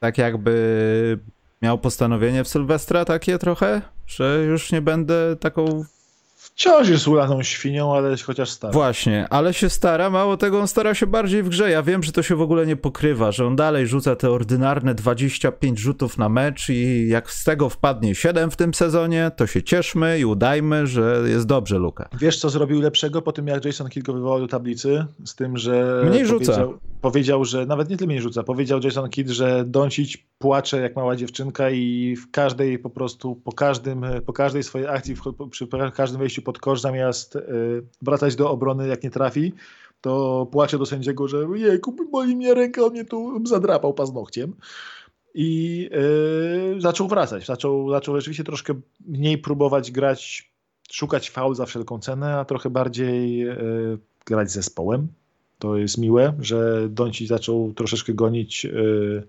tak 0.00 0.18
jakby 0.18 1.18
miał 1.62 1.78
postanowienie 1.78 2.44
w 2.44 2.48
Sylwestra 2.48 3.04
takie 3.04 3.38
trochę, 3.38 3.82
że 4.06 4.44
już 4.48 4.72
nie 4.72 4.82
będę 4.82 5.36
taką 5.36 5.84
Wciąż 6.56 6.88
jest 6.88 7.08
ulaną 7.08 7.42
świnią, 7.42 7.94
ale 7.94 8.16
chociaż 8.16 8.50
stara. 8.50 8.72
Właśnie, 8.72 9.26
ale 9.30 9.54
się 9.54 9.68
stara, 9.68 10.10
mało 10.10 10.36
tego, 10.36 10.60
on 10.60 10.68
stara 10.68 10.94
się 10.94 11.06
bardziej 11.06 11.42
w 11.42 11.48
grze. 11.48 11.70
Ja 11.70 11.82
wiem, 11.82 12.02
że 12.02 12.12
to 12.12 12.22
się 12.22 12.36
w 12.36 12.40
ogóle 12.40 12.66
nie 12.66 12.76
pokrywa, 12.76 13.32
że 13.32 13.46
on 13.46 13.56
dalej 13.56 13.86
rzuca 13.86 14.16
te 14.16 14.30
ordynarne 14.30 14.94
25 14.94 15.78
rzutów 15.78 16.18
na 16.18 16.28
mecz 16.28 16.68
i 16.68 17.08
jak 17.08 17.30
z 17.30 17.44
tego 17.44 17.68
wpadnie 17.68 18.14
7 18.14 18.50
w 18.50 18.56
tym 18.56 18.74
sezonie, 18.74 19.30
to 19.36 19.46
się 19.46 19.62
cieszmy 19.62 20.18
i 20.18 20.24
udajmy, 20.24 20.86
że 20.86 21.22
jest 21.26 21.46
dobrze, 21.46 21.78
Luka. 21.78 22.08
Wiesz, 22.20 22.38
co 22.38 22.50
zrobił 22.50 22.80
lepszego 22.80 23.22
po 23.22 23.32
tym, 23.32 23.46
jak 23.46 23.64
Jason 23.64 23.88
Kidd 23.88 24.06
go 24.06 24.12
wywołał 24.12 24.40
do 24.40 24.48
tablicy? 24.48 25.06
Z 25.24 25.34
tym, 25.34 25.56
że... 25.56 26.02
Mniej 26.06 26.26
rzuca. 26.26 26.52
Powiedział, 26.52 26.78
powiedział, 27.00 27.44
że 27.44 27.66
nawet 27.66 27.90
nie 27.90 27.96
tyle 27.96 28.08
mniej 28.08 28.20
rzuca, 28.20 28.42
powiedział 28.42 28.80
Jason 28.82 29.10
Kidd, 29.10 29.30
że 29.30 29.64
Doncic 29.66 30.16
płacze 30.38 30.80
jak 30.80 30.96
mała 30.96 31.16
dziewczynka 31.16 31.70
i 31.70 32.16
w 32.16 32.30
każdej 32.30 32.78
po 32.78 32.90
prostu, 32.90 33.36
po 33.36 33.52
każdym, 33.52 34.04
po 34.26 34.32
każdej 34.32 34.62
swojej 34.62 34.88
akcji, 34.88 35.14
przy 35.50 35.68
każdym 35.94 36.20
wejściu 36.20 36.43
pod 36.44 36.58
kosz, 36.58 36.80
zamiast 36.80 37.36
y, 37.36 37.40
wracać 38.02 38.36
do 38.36 38.50
obrony, 38.50 38.88
jak 38.88 39.02
nie 39.02 39.10
trafi, 39.10 39.52
to 40.00 40.46
płacze 40.52 40.78
do 40.78 40.86
sędziego, 40.86 41.28
że 41.28 41.46
jejku, 41.54 41.96
boli 42.12 42.36
mnie 42.36 42.54
ręka, 42.54 42.82
on 42.82 42.92
mnie 42.92 43.04
tu 43.04 43.46
zadrapał 43.46 43.94
paznokciem. 43.94 44.54
I 45.34 45.78
yy, 46.72 46.80
zaczął 46.80 47.08
wracać. 47.08 47.46
Zaczął, 47.46 47.90
zaczął 47.90 48.16
rzeczywiście 48.16 48.44
troszkę 48.44 48.74
mniej 49.06 49.38
próbować 49.38 49.90
grać, 49.90 50.50
szukać 50.92 51.30
faul 51.30 51.54
za 51.54 51.66
wszelką 51.66 51.98
cenę, 51.98 52.36
a 52.36 52.44
trochę 52.44 52.70
bardziej 52.70 53.38
yy, 53.38 53.98
grać 54.26 54.50
zespołem. 54.50 55.08
To 55.58 55.76
jest 55.76 55.98
miłe, 55.98 56.32
że 56.40 56.88
Donci 56.88 57.26
zaczął 57.26 57.72
troszeczkę 57.72 58.14
gonić, 58.14 58.64
yy, 58.64 59.26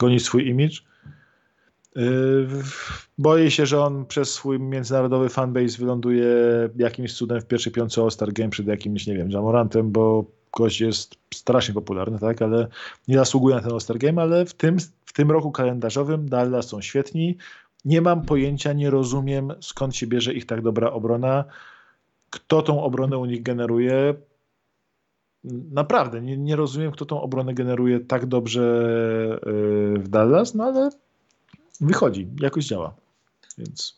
gonić 0.00 0.24
swój 0.24 0.48
image. 0.48 0.76
Yy, 1.96 2.48
boję 3.18 3.50
się, 3.50 3.66
że 3.66 3.80
on 3.80 4.06
przez 4.06 4.32
swój 4.32 4.60
międzynarodowy 4.60 5.28
fanbase 5.28 5.78
wyląduje 5.78 6.26
jakimś 6.76 7.14
cudem 7.14 7.40
w 7.40 7.46
pierwszej 7.46 7.72
piątce 7.72 8.02
All-Star 8.02 8.32
Game 8.32 8.50
przed 8.50 8.66
jakimś, 8.66 9.06
nie 9.06 9.14
wiem, 9.14 9.30
Jamorantem, 9.30 9.90
bo 9.90 10.24
gość 10.52 10.80
jest 10.80 11.14
strasznie 11.34 11.74
popularny, 11.74 12.18
tak, 12.18 12.42
ale 12.42 12.68
nie 13.08 13.16
zasługuje 13.16 13.56
na 13.56 13.62
ten 13.62 13.72
All-Star 13.72 13.98
Game, 13.98 14.22
ale 14.22 14.46
w 14.46 14.54
tym, 14.54 14.76
w 15.04 15.12
tym 15.12 15.30
roku 15.30 15.50
kalendarzowym 15.50 16.28
Dallas 16.28 16.68
są 16.68 16.80
świetni. 16.80 17.36
Nie 17.84 18.00
mam 18.00 18.22
pojęcia, 18.22 18.72
nie 18.72 18.90
rozumiem 18.90 19.52
skąd 19.60 19.96
się 19.96 20.06
bierze 20.06 20.32
ich 20.32 20.46
tak 20.46 20.62
dobra 20.62 20.90
obrona, 20.90 21.44
kto 22.30 22.62
tą 22.62 22.82
obronę 22.82 23.18
u 23.18 23.24
nich 23.24 23.42
generuje. 23.42 24.14
Naprawdę, 25.70 26.22
nie, 26.22 26.36
nie 26.36 26.56
rozumiem, 26.56 26.92
kto 26.92 27.04
tą 27.04 27.20
obronę 27.20 27.54
generuje 27.54 28.00
tak 28.00 28.26
dobrze 28.26 28.60
yy, 29.46 29.98
w 29.98 30.08
Dallas, 30.08 30.54
no 30.54 30.64
ale 30.64 30.90
wychodzi, 31.82 32.28
jakoś 32.40 32.66
działa. 32.66 32.94
Więc 33.58 33.96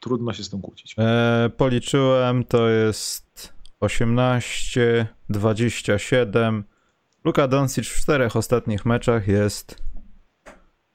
trudno 0.00 0.32
się 0.32 0.44
z 0.44 0.50
tym 0.50 0.60
kłócić. 0.60 0.94
E, 0.98 1.50
policzyłem, 1.56 2.44
to 2.44 2.68
jest 2.68 3.52
18, 3.80 5.06
27. 5.30 6.64
Luka 7.24 7.48
Doncic 7.48 7.88
w 7.88 8.00
czterech 8.00 8.36
ostatnich 8.36 8.84
meczach 8.84 9.28
jest 9.28 9.82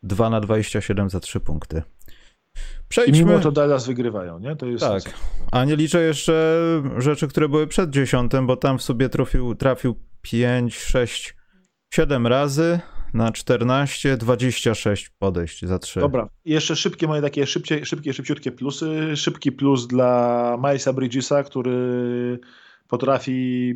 2 0.04 0.30
na 0.30 0.42
27 0.42 1.10
za 1.10 1.20
3 1.20 1.40
punkty. 1.40 1.84
Przejdźmy. 2.88 3.18
I 3.18 3.26
mimo 3.26 3.40
to 3.40 3.52
Dallas 3.52 3.88
wygrywają, 3.88 4.40
nie? 4.40 4.56
To 4.56 4.66
jest 4.66 4.84
tak. 4.84 5.04
A 5.52 5.66
nie 5.66 5.76
liczę 5.76 6.02
jeszcze 6.02 6.62
rzeczy, 6.98 7.28
które 7.28 7.50
były 7.50 7.68
przed 7.68 7.90
dziesiątym, 7.90 8.48
bo 8.48 8.58
tam 8.58 8.78
w 8.78 8.82
sobie 8.82 9.10
trafił, 9.10 9.56
trafił 9.56 9.96
5, 10.22 10.80
6, 10.80 11.36
7 11.94 12.28
razy 12.28 12.80
na 13.14 13.32
14, 13.32 14.18
26 14.18 15.10
podejść 15.10 15.66
za 15.66 15.80
3. 15.80 16.00
Dobra, 16.00 16.30
jeszcze 16.46 16.76
szybkie 16.76 17.08
moje 17.08 17.22
takie 17.22 17.48
szybkie, 17.48 17.86
szybkie, 17.86 18.14
szybciutkie 18.14 18.52
plusy. 18.52 19.18
Szybki 19.18 19.52
plus 19.52 19.88
dla 19.88 20.58
Milesa 20.64 20.94
Bridgesa, 20.94 21.44
który 21.44 22.40
potrafi 22.88 23.76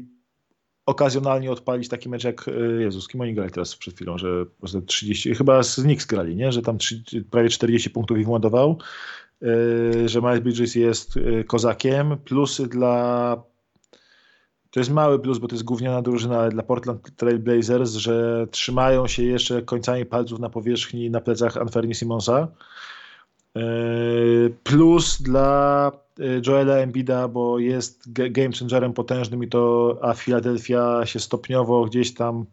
okazjonalnie 0.85 1.51
odpalić 1.51 1.89
taki 1.89 2.09
mecz 2.09 2.23
jak, 2.23 2.47
e, 2.47 2.81
Jezus, 2.81 3.07
kim 3.07 3.21
oni 3.21 3.33
grali 3.33 3.51
teraz 3.51 3.75
przed 3.75 3.95
chwilą, 3.95 4.17
że 4.17 4.45
30, 4.85 5.35
chyba 5.35 5.63
z 5.63 5.75
Knicks 5.75 6.05
grali, 6.05 6.35
nie? 6.35 6.51
że 6.51 6.61
tam 6.61 6.77
30, 6.77 7.21
prawie 7.21 7.49
40 7.49 7.89
punktów 7.89 8.17
ich 8.17 8.29
ładował, 8.29 8.79
e, 9.41 10.09
że 10.09 10.21
Miles 10.21 10.39
Bridges 10.39 10.75
jest 10.75 11.17
e, 11.17 11.43
kozakiem, 11.43 12.17
plusy 12.25 12.67
dla 12.67 13.43
to 14.75 14.79
jest 14.79 14.91
mały 14.91 15.19
plus, 15.19 15.37
bo 15.37 15.47
to 15.47 15.55
jest 15.55 15.65
gówniana 15.65 16.01
drużyna, 16.01 16.39
ale 16.39 16.49
dla 16.49 16.63
Portland 16.63 17.15
Trail 17.15 17.39
Blazers, 17.39 17.91
że 17.91 18.47
trzymają 18.51 19.07
się 19.07 19.23
jeszcze 19.23 19.61
końcami 19.61 20.05
palców 20.05 20.39
na 20.39 20.49
powierzchni 20.49 21.09
na 21.09 21.21
plecach 21.21 21.57
Anferni 21.57 21.95
Simonsa. 21.95 22.47
Plus 24.63 25.21
dla 25.21 25.91
Y, 26.19 26.41
Joela 26.47 26.75
Embida, 26.75 27.27
bo 27.27 27.59
jest 27.59 28.11
game 28.11 28.51
changerem 28.59 28.93
potężnym 28.93 29.43
i 29.43 29.47
to, 29.47 29.97
a 30.01 30.13
Philadelphia 30.13 31.05
się 31.05 31.19
stopniowo 31.19 31.85
gdzieś 31.85 32.13
tam 32.13 32.45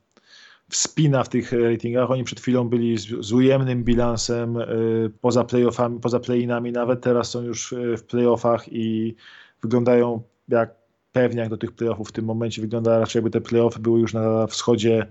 wspina 0.68 1.24
w 1.24 1.28
tych 1.28 1.52
ratingach. 1.52 2.10
Oni 2.10 2.24
przed 2.24 2.40
chwilą 2.40 2.68
byli 2.68 2.98
z, 2.98 3.08
z 3.20 3.32
ujemnym 3.32 3.84
bilansem 3.84 4.56
y, 4.56 5.10
poza 5.20 5.44
playoffami, 5.44 6.00
poza 6.00 6.20
playinami 6.20 6.72
nawet, 6.72 7.00
teraz 7.00 7.30
są 7.30 7.42
już 7.42 7.74
w 7.98 8.02
playoffach 8.02 8.72
i 8.72 9.14
wyglądają 9.62 10.22
jak 10.48 10.81
pewniak 11.12 11.48
do 11.48 11.56
tych 11.56 11.72
playoffów. 11.72 12.08
W 12.08 12.12
tym 12.12 12.24
momencie 12.24 12.62
wygląda 12.62 12.98
raczej 12.98 13.20
jakby 13.20 13.30
te 13.30 13.40
playoffy 13.40 13.80
były 13.80 14.00
już 14.00 14.14
na 14.14 14.46
wschodzie 14.46 15.06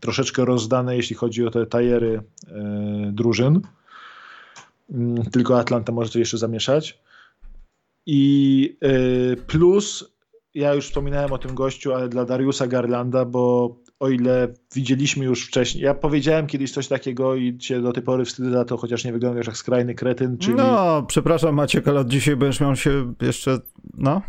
troszeczkę 0.00 0.44
rozdane, 0.44 0.96
jeśli 0.96 1.16
chodzi 1.16 1.46
o 1.46 1.50
te 1.50 1.66
tajery 1.66 2.22
drużyn. 3.12 3.60
Mm, 4.90 5.24
tylko 5.24 5.58
Atlanta 5.58 5.92
może 5.92 6.10
to 6.10 6.18
jeszcze 6.18 6.38
zamieszać. 6.38 7.00
I 8.06 8.76
y, 9.32 9.36
plus, 9.46 10.14
ja 10.54 10.74
już 10.74 10.86
wspominałem 10.86 11.32
o 11.32 11.38
tym 11.38 11.54
gościu, 11.54 11.94
ale 11.94 12.08
dla 12.08 12.24
Dariusa 12.24 12.66
Garlanda, 12.66 13.24
bo 13.24 13.76
o 14.00 14.08
ile 14.08 14.48
widzieliśmy 14.74 15.24
już 15.24 15.46
wcześniej, 15.46 15.84
ja 15.84 15.94
powiedziałem 15.94 16.46
kiedyś 16.46 16.72
coś 16.72 16.88
takiego 16.88 17.34
i 17.34 17.58
cię 17.58 17.80
do 17.80 17.92
tej 17.92 18.02
pory 18.02 18.24
wstydzę 18.24 18.50
za 18.50 18.64
to, 18.64 18.76
chociaż 18.76 19.04
nie 19.04 19.12
wyglądasz 19.12 19.46
jak 19.46 19.56
skrajny 19.56 19.94
kretyn, 19.94 20.38
czyli... 20.38 20.56
No, 20.56 21.02
przepraszam 21.02 21.54
Maciek, 21.54 21.88
ale 21.88 22.00
od 22.00 22.08
dzisiaj 22.08 22.36
będziesz 22.36 22.60
miał 22.60 22.76
się 22.76 23.14
jeszcze, 23.22 23.58
no... 23.98 24.22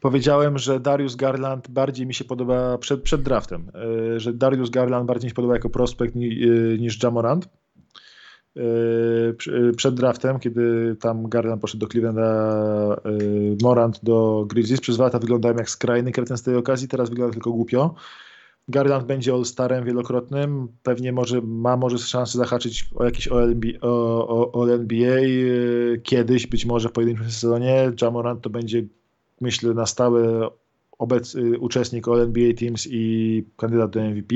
Powiedziałem, 0.00 0.58
że 0.58 0.80
Darius 0.80 1.16
Garland 1.16 1.70
bardziej 1.70 2.06
mi 2.06 2.14
się 2.14 2.24
podoba 2.24 2.78
przed, 2.78 3.02
przed 3.02 3.22
draftem, 3.22 3.70
y, 4.14 4.20
że 4.20 4.32
Darius 4.32 4.70
Garland 4.70 5.06
bardziej 5.06 5.26
mi 5.26 5.30
się 5.30 5.34
podoba 5.34 5.54
jako 5.54 5.70
prospekt 5.70 6.16
y, 6.16 6.76
niż 6.80 7.02
Jamorant 7.02 7.48
Yy, 8.56 9.72
przed 9.76 9.94
draftem, 9.94 10.38
kiedy 10.38 10.96
tam 11.00 11.28
Garland 11.28 11.60
poszedł 11.60 11.80
do 11.80 11.86
Clevelanda, 11.86 12.96
Morant 13.62 14.00
do 14.02 14.44
Grizzlies. 14.48 14.80
Przez 14.80 14.98
lata 14.98 15.18
wyglądałem 15.18 15.58
jak 15.58 15.70
skrajny 15.70 16.12
kreten 16.12 16.36
z 16.36 16.42
tej 16.42 16.56
okazji, 16.56 16.88
teraz 16.88 17.10
wygląda 17.10 17.32
tylko 17.32 17.52
głupio. 17.52 17.94
Garland 18.68 19.06
będzie 19.06 19.32
All-Starem 19.32 19.84
wielokrotnym, 19.84 20.68
pewnie 20.82 21.12
może, 21.12 21.40
ma 21.40 21.76
może 21.76 21.98
szansę 21.98 22.38
zahaczyć 22.38 22.88
o 22.94 23.04
jakiś 23.04 23.28
All-NBA 23.28 25.20
kiedyś, 26.02 26.46
być 26.46 26.66
może 26.66 26.88
w 26.88 26.92
pojedynczym 26.92 27.30
sezonie. 27.30 27.92
Jamorant 28.02 28.40
to 28.40 28.50
będzie, 28.50 28.82
myślę, 29.40 29.74
na 29.74 29.86
stałe 29.86 30.48
obec, 30.98 31.36
uczestnik 31.60 32.08
All-NBA 32.08 32.54
Teams 32.54 32.86
i 32.90 33.44
kandydat 33.56 33.90
do 33.90 34.00
MVP, 34.00 34.34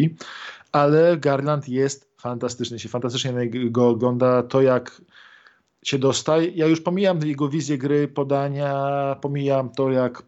ale 0.72 1.16
Garland 1.16 1.68
jest 1.68 2.11
fantastyczny, 2.20 2.78
się 2.78 2.88
fantastycznie 2.88 3.51
go 3.51 3.88
ogląda, 3.88 4.42
to 4.42 4.62
jak 4.62 5.03
się 5.84 5.98
dostaje, 5.98 6.48
ja 6.48 6.66
już 6.66 6.80
pomijam 6.80 7.26
jego 7.26 7.48
wizję 7.48 7.78
gry, 7.78 8.09
podania, 8.09 9.16
pomijam 9.20 9.70
to 9.70 9.90
jak 9.90 10.22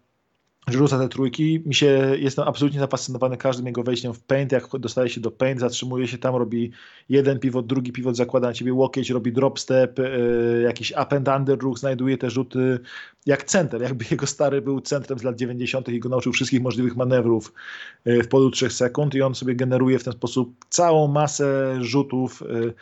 rzuca 0.68 0.98
te 0.98 1.08
trójki, 1.08 1.62
mi 1.66 1.74
się, 1.74 2.16
jestem 2.18 2.48
absolutnie 2.48 2.80
zafascynowany 2.80 3.36
każdym 3.36 3.66
jego 3.66 3.82
wejściem 3.82 4.14
w 4.14 4.20
paint, 4.20 4.52
jak 4.52 4.68
dostaje 4.78 5.08
się 5.08 5.20
do 5.20 5.30
paint, 5.30 5.60
zatrzymuje 5.60 6.08
się 6.08 6.18
tam, 6.18 6.36
robi 6.36 6.70
jeden 7.08 7.38
pivot, 7.38 7.66
drugi 7.66 7.92
pivot, 7.92 8.16
zakłada 8.16 8.48
na 8.48 8.54
ciebie 8.54 8.74
łokieć, 8.74 9.10
robi 9.10 9.32
drop 9.32 9.60
step, 9.60 9.98
yy, 9.98 10.62
jakiś 10.64 10.90
up 10.90 11.16
and 11.16 11.28
under 11.28 11.58
ruch, 11.58 11.78
znajduje 11.78 12.18
te 12.18 12.30
rzuty 12.30 12.80
jak 13.26 13.44
center, 13.44 13.82
jakby 13.82 14.04
jego 14.10 14.26
stary 14.26 14.62
był 14.62 14.80
centrem 14.80 15.18
z 15.18 15.22
lat 15.22 15.36
90. 15.36 15.88
i 15.88 16.00
go 16.00 16.08
nauczył 16.08 16.32
wszystkich 16.32 16.62
możliwych 16.62 16.96
manewrów 16.96 17.52
yy, 18.04 18.22
w 18.22 18.28
polu 18.28 18.50
3 18.50 18.70
sekund 18.70 19.14
i 19.14 19.22
on 19.22 19.34
sobie 19.34 19.54
generuje 19.54 19.98
w 19.98 20.04
ten 20.04 20.12
sposób 20.12 20.54
całą 20.68 21.08
masę 21.08 21.76
rzutów, 21.80 22.42
yy, 22.48 22.74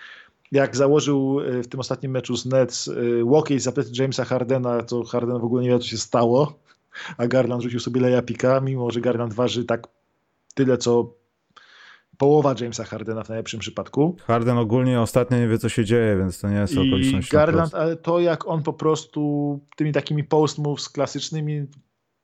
jak 0.53 0.77
założył 0.77 1.41
w 1.63 1.67
tym 1.67 1.81
ostatnim 1.81 2.13
meczu 2.13 2.37
z 2.37 2.47
Nets 2.47 2.91
łokieć 3.23 3.63
za 3.63 3.73
Jamesa 3.93 4.25
Hardena, 4.25 4.83
to 4.83 5.05
Harden 5.05 5.39
w 5.39 5.45
ogóle 5.45 5.63
nie 5.63 5.69
wie, 5.69 5.79
co 5.79 5.87
się 5.87 5.97
stało 5.97 6.59
a 7.17 7.27
Garland 7.27 7.63
rzucił 7.63 7.81
sobie 7.81 8.01
lejapika, 8.01 8.61
mimo 8.61 8.91
że 8.91 9.01
Garland 9.01 9.35
waży 9.35 9.65
tak 9.65 9.89
tyle, 10.55 10.79
co 10.79 11.15
połowa 12.19 12.55
Jamesa 12.61 12.85
Hardena 12.85 13.25
w 13.25 13.29
najlepszym 13.29 13.61
przypadku. 13.61 14.17
Harden 14.27 14.59
ogólnie 14.59 15.01
ostatnio 15.01 15.39
nie 15.39 15.49
wie, 15.49 15.59
co 15.59 15.69
się 15.69 15.85
dzieje, 15.85 16.17
więc 16.17 16.41
to 16.41 16.49
nie 16.49 16.57
jest 16.57 16.73
okoliczność. 16.73 17.29
I 17.29 17.33
Garland, 17.33 17.75
ale 17.75 17.97
to 17.97 18.21
jak 18.21 18.49
on 18.49 18.63
po 18.63 18.73
prostu 18.73 19.61
tymi 19.77 19.93
takimi 19.93 20.25
post 20.25 20.59
moves 20.59 20.89
klasycznymi 20.89 21.67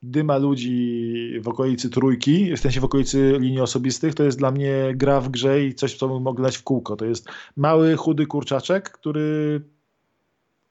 dyma 0.01 0.37
ludzi 0.37 1.39
w 1.41 1.47
okolicy 1.47 1.89
trójki, 1.89 2.55
w 2.55 2.59
sensie 2.59 2.79
w 2.79 2.83
okolicy 2.83 3.37
linii 3.39 3.61
osobistych, 3.61 4.13
to 4.13 4.23
jest 4.23 4.37
dla 4.37 4.51
mnie 4.51 4.93
gra 4.95 5.21
w 5.21 5.29
grze 5.29 5.63
i 5.63 5.75
coś, 5.75 5.97
co 5.97 6.07
bym 6.07 6.23
mógł 6.23 6.41
grać 6.41 6.57
w 6.57 6.63
kółko. 6.63 6.95
To 6.95 7.05
jest 7.05 7.29
mały, 7.55 7.95
chudy 7.95 8.25
kurczaczek, 8.25 8.91
który 8.91 9.61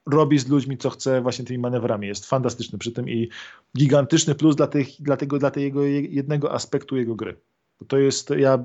robi 0.06 0.38
z 0.38 0.48
ludźmi, 0.48 0.78
co 0.78 0.90
chce 0.90 1.20
właśnie 1.20 1.44
tymi 1.44 1.58
manewrami. 1.58 2.06
Jest 2.06 2.26
fantastyczny 2.26 2.78
przy 2.78 2.92
tym 2.92 3.08
i 3.08 3.28
gigantyczny 3.78 4.34
plus 4.34 4.56
dla, 4.56 4.66
tych, 4.66 4.88
dla, 5.02 5.16
tego, 5.16 5.38
dla 5.38 5.50
jednego 6.10 6.52
aspektu 6.52 6.96
jego 6.96 7.14
gry. 7.14 7.36
To 7.88 7.98
jest, 7.98 8.30
ja 8.30 8.64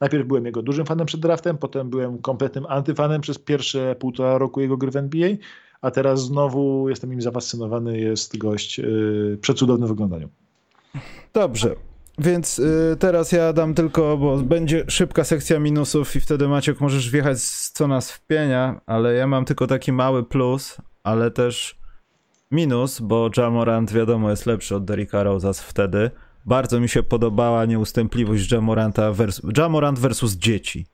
najpierw 0.00 0.26
byłem 0.26 0.46
jego 0.46 0.62
dużym 0.62 0.86
fanem 0.86 1.06
przed 1.06 1.20
draftem, 1.20 1.58
potem 1.58 1.90
byłem 1.90 2.18
kompletnym 2.18 2.66
antyfanem 2.68 3.20
przez 3.20 3.38
pierwsze 3.38 3.96
półtora 3.98 4.38
roku 4.38 4.60
jego 4.60 4.76
gry 4.76 4.90
w 4.90 4.96
NBA, 4.96 5.30
a 5.80 5.90
teraz 5.90 6.24
znowu 6.24 6.88
jestem 6.88 7.12
im 7.12 7.22
zafascynowany, 7.22 8.00
jest 8.00 8.38
gość 8.38 8.78
yy, 8.78 9.38
przecudowny 9.40 9.86
w 9.86 9.88
wyglądaniu. 9.88 10.28
Dobrze. 11.34 11.76
Więc 12.18 12.58
y, 12.58 12.96
teraz 12.98 13.32
ja 13.32 13.52
dam 13.52 13.74
tylko, 13.74 14.16
bo 14.16 14.36
będzie 14.36 14.84
szybka 14.88 15.24
sekcja 15.24 15.58
minusów 15.58 16.16
i 16.16 16.20
wtedy 16.20 16.48
Maciek 16.48 16.80
możesz 16.80 17.10
wjechać 17.10 17.42
co 17.72 17.88
nas 17.88 18.12
wpienia, 18.12 18.80
ale 18.86 19.14
ja 19.14 19.26
mam 19.26 19.44
tylko 19.44 19.66
taki 19.66 19.92
mały 19.92 20.24
plus, 20.24 20.76
ale 21.04 21.30
też 21.30 21.78
minus, 22.50 23.00
bo 23.00 23.30
Jamorant 23.36 23.92
wiadomo 23.92 24.30
jest 24.30 24.46
lepszy 24.46 24.76
od 24.76 24.84
Derricka 24.84 25.24
Rose'a 25.24 25.62
wtedy. 25.62 26.10
Bardzo 26.46 26.80
mi 26.80 26.88
się 26.88 27.02
podobała 27.02 27.64
nieustępliwość 27.64 28.52
Jamoranta 28.52 29.12
vers 29.12 29.42
Jamorant 29.56 29.98
versus 29.98 30.32
dzieci. 30.32 30.86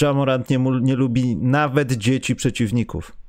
Jamorant 0.00 0.50
nie, 0.50 0.58
nie 0.58 0.96
lubi 0.96 1.36
nawet 1.36 1.92
dzieci 1.92 2.36
przeciwników. 2.36 3.21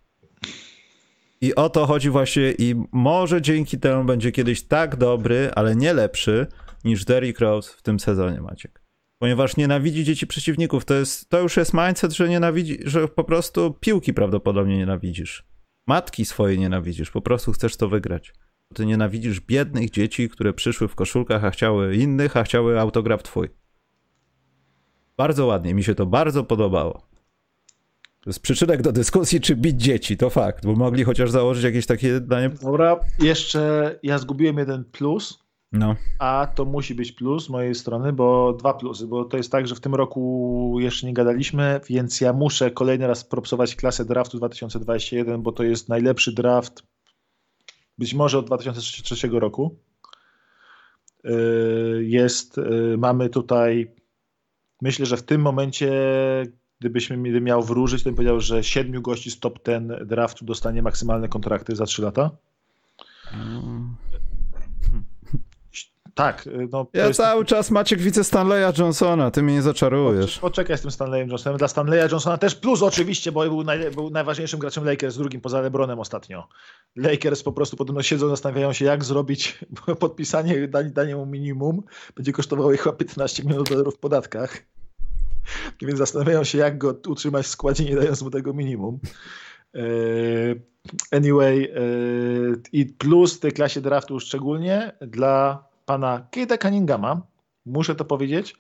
I 1.44 1.56
o 1.56 1.70
to 1.70 1.86
chodzi 1.86 2.10
właśnie 2.10 2.52
i 2.52 2.76
może 2.92 3.42
dzięki 3.42 3.80
temu 3.80 4.04
będzie 4.04 4.32
kiedyś 4.32 4.62
tak 4.62 4.96
dobry, 4.96 5.52
ale 5.56 5.76
nie 5.76 5.94
lepszy 5.94 6.48
niż 6.84 7.06
Derrick 7.06 7.40
Rose 7.40 7.74
w 7.78 7.82
tym 7.82 8.00
sezonie, 8.00 8.42
Maciek. 8.42 8.82
Ponieważ 9.20 9.58
nienawidzi 9.58 10.04
dzieci 10.04 10.28
przeciwników. 10.28 10.86
To, 10.86 10.94
jest, 10.94 11.30
to 11.30 11.40
już 11.40 11.58
jest 11.58 11.74
mindset, 11.74 12.12
że 12.12 12.30
nienawidzi, 12.30 12.80
że 12.86 13.08
po 13.08 13.24
prostu 13.24 13.74
piłki 13.80 14.14
prawdopodobnie 14.14 14.78
nienawidzisz. 14.78 15.46
Matki 15.88 16.26
swoje 16.26 16.58
nienawidzisz, 16.58 17.12
po 17.12 17.22
prostu 17.22 17.52
chcesz 17.52 17.78
to 17.78 17.90
wygrać. 17.90 18.34
Ty 18.74 18.86
nienawidzisz 18.86 19.40
biednych 19.40 19.90
dzieci, 19.90 20.30
które 20.30 20.54
przyszły 20.54 20.88
w 20.88 20.96
koszulkach, 20.96 21.46
a 21.46 21.52
chciały 21.52 21.96
innych, 21.96 22.38
a 22.38 22.44
chciały 22.44 22.80
autograf 22.80 23.24
twój. 23.24 23.50
Bardzo 25.18 25.46
ładnie, 25.46 25.74
mi 25.74 25.84
się 25.84 25.96
to 25.96 26.06
bardzo 26.06 26.44
podobało. 26.44 27.13
Jest 28.26 28.40
przyczynek 28.40 28.82
do 28.82 28.92
dyskusji, 28.92 29.42
czy 29.42 29.56
bić 29.56 29.82
dzieci, 29.82 30.18
to 30.18 30.30
fakt, 30.30 30.66
bo 30.66 30.76
mogli 30.76 31.04
chociaż 31.04 31.32
założyć 31.32 31.64
jakieś 31.64 31.86
takie 31.86 32.20
danie. 32.20 32.50
Dobra, 32.50 33.00
jeszcze 33.20 33.96
ja 34.04 34.18
zgubiłem 34.18 34.58
jeden 34.58 34.84
plus, 34.84 35.44
No. 35.72 35.96
A 36.20 36.48
to 36.56 36.66
musi 36.66 36.96
być 36.96 37.12
plus 37.12 37.46
z 37.46 37.50
mojej 37.50 37.76
strony, 37.76 38.14
bo 38.14 38.54
dwa 38.54 38.74
plusy, 38.74 39.08
bo 39.08 39.26
to 39.26 39.38
jest 39.38 39.52
tak, 39.52 39.68
że 39.68 39.76
w 39.76 39.80
tym 39.80 39.96
roku 39.96 40.78
jeszcze 40.80 41.08
nie 41.08 41.14
gadaliśmy, 41.14 41.80
więc 41.90 42.22
ja 42.22 42.34
muszę 42.34 42.72
kolejny 42.72 43.08
raz 43.08 43.24
propsować 43.24 43.76
klasę 43.76 44.06
draftu 44.06 44.38
2021, 44.38 45.42
bo 45.42 45.52
to 45.52 45.64
jest 45.64 45.90
najlepszy 45.90 46.32
draft 46.32 46.84
być 47.98 48.14
może 48.14 48.40
od 48.40 48.46
2003 48.46 49.28
roku. 49.28 49.76
Yy, 51.24 52.06
jest, 52.06 52.58
yy, 52.58 52.98
mamy 52.98 53.30
tutaj, 53.30 53.92
myślę, 54.82 55.06
że 55.06 55.18
w 55.18 55.24
tym 55.24 55.42
momencie, 55.42 55.92
gdybyśmy 56.84 57.18
miał 57.42 57.64
wróżyć, 57.64 58.04
to 58.04 58.10
bym 58.10 58.16
powiedział, 58.16 58.40
że 58.40 58.64
siedmiu 58.64 59.02
gości 59.02 59.32
z 59.32 59.40
top 59.40 59.60
ten 59.60 59.98
draftu 60.06 60.46
dostanie 60.46 60.82
maksymalne 60.82 61.30
kontrakty 61.30 61.76
za 61.76 61.86
3 61.86 62.02
lata. 62.02 62.32
Hmm. 63.24 63.96
Tak. 66.14 66.50
No, 66.72 66.88
ja 66.94 67.08
jest... 67.08 67.18
cały 67.18 67.46
czas 67.46 67.72
Maciek 67.72 68.00
widzę 68.00 68.24
Stanleya 68.24 68.74
Johnsona, 68.80 69.32
ty 69.32 69.44
mnie 69.44 69.54
nie 69.54 69.62
zaczarujesz. 69.62 70.40
Poczekaj 70.40 70.78
z 70.78 70.82
tym 70.82 70.92
Stanleyem 70.92 71.30
Johnsonem. 71.30 71.58
Dla 71.58 71.68
Stanleya 71.68 72.12
Johnsona 72.12 72.38
też 72.38 72.56
plus 72.56 72.82
oczywiście, 72.82 73.32
bo 73.32 73.44
był, 73.44 73.64
naj, 73.64 73.92
był 73.92 74.10
najważniejszym 74.10 74.60
graczem 74.60 74.86
Lakers, 74.86 75.18
drugim 75.18 75.42
poza 75.42 75.62
LeBronem 75.62 76.00
ostatnio. 76.00 76.48
Lakers 76.96 77.44
po 77.44 77.52
prostu 77.52 77.78
podobno 77.78 78.02
siedzą, 78.04 78.30
zastanawiają 78.30 78.74
się 78.74 78.86
jak 78.86 79.04
zrobić 79.04 79.60
podpisanie, 80.00 80.68
danie, 80.68 80.90
danie 80.90 81.16
mu 81.16 81.26
minimum. 81.26 81.84
Będzie 82.16 82.34
kosztowało 82.34 82.74
ich 82.74 82.82
chyba 82.82 82.96
15 82.96 83.44
milionów 83.44 83.70
dolarów 83.70 83.96
w 83.96 84.00
podatkach. 84.00 84.73
Więc 85.82 85.98
zastanawiają 86.00 86.44
się 86.44 86.58
jak 86.58 86.78
go 86.78 86.96
utrzymać 87.08 87.46
w 87.46 87.50
składzie, 87.50 87.86
nie 87.86 87.96
dając 87.96 88.22
mu 88.22 88.30
tego 88.30 88.54
minimum. 88.54 89.00
E, 89.76 89.82
anyway, 91.12 91.64
e, 91.64 91.80
i 92.72 92.86
plus 92.86 93.38
w 93.38 93.40
tej 93.40 93.52
klasie 93.52 93.82
draftu 93.82 94.20
szczególnie 94.20 94.92
dla 95.02 95.68
pana 95.86 96.28
Kate'a 96.32 96.58
Cunninghama, 96.62 97.22
muszę 97.66 97.96
to 97.96 98.06
powiedzieć, 98.06 98.56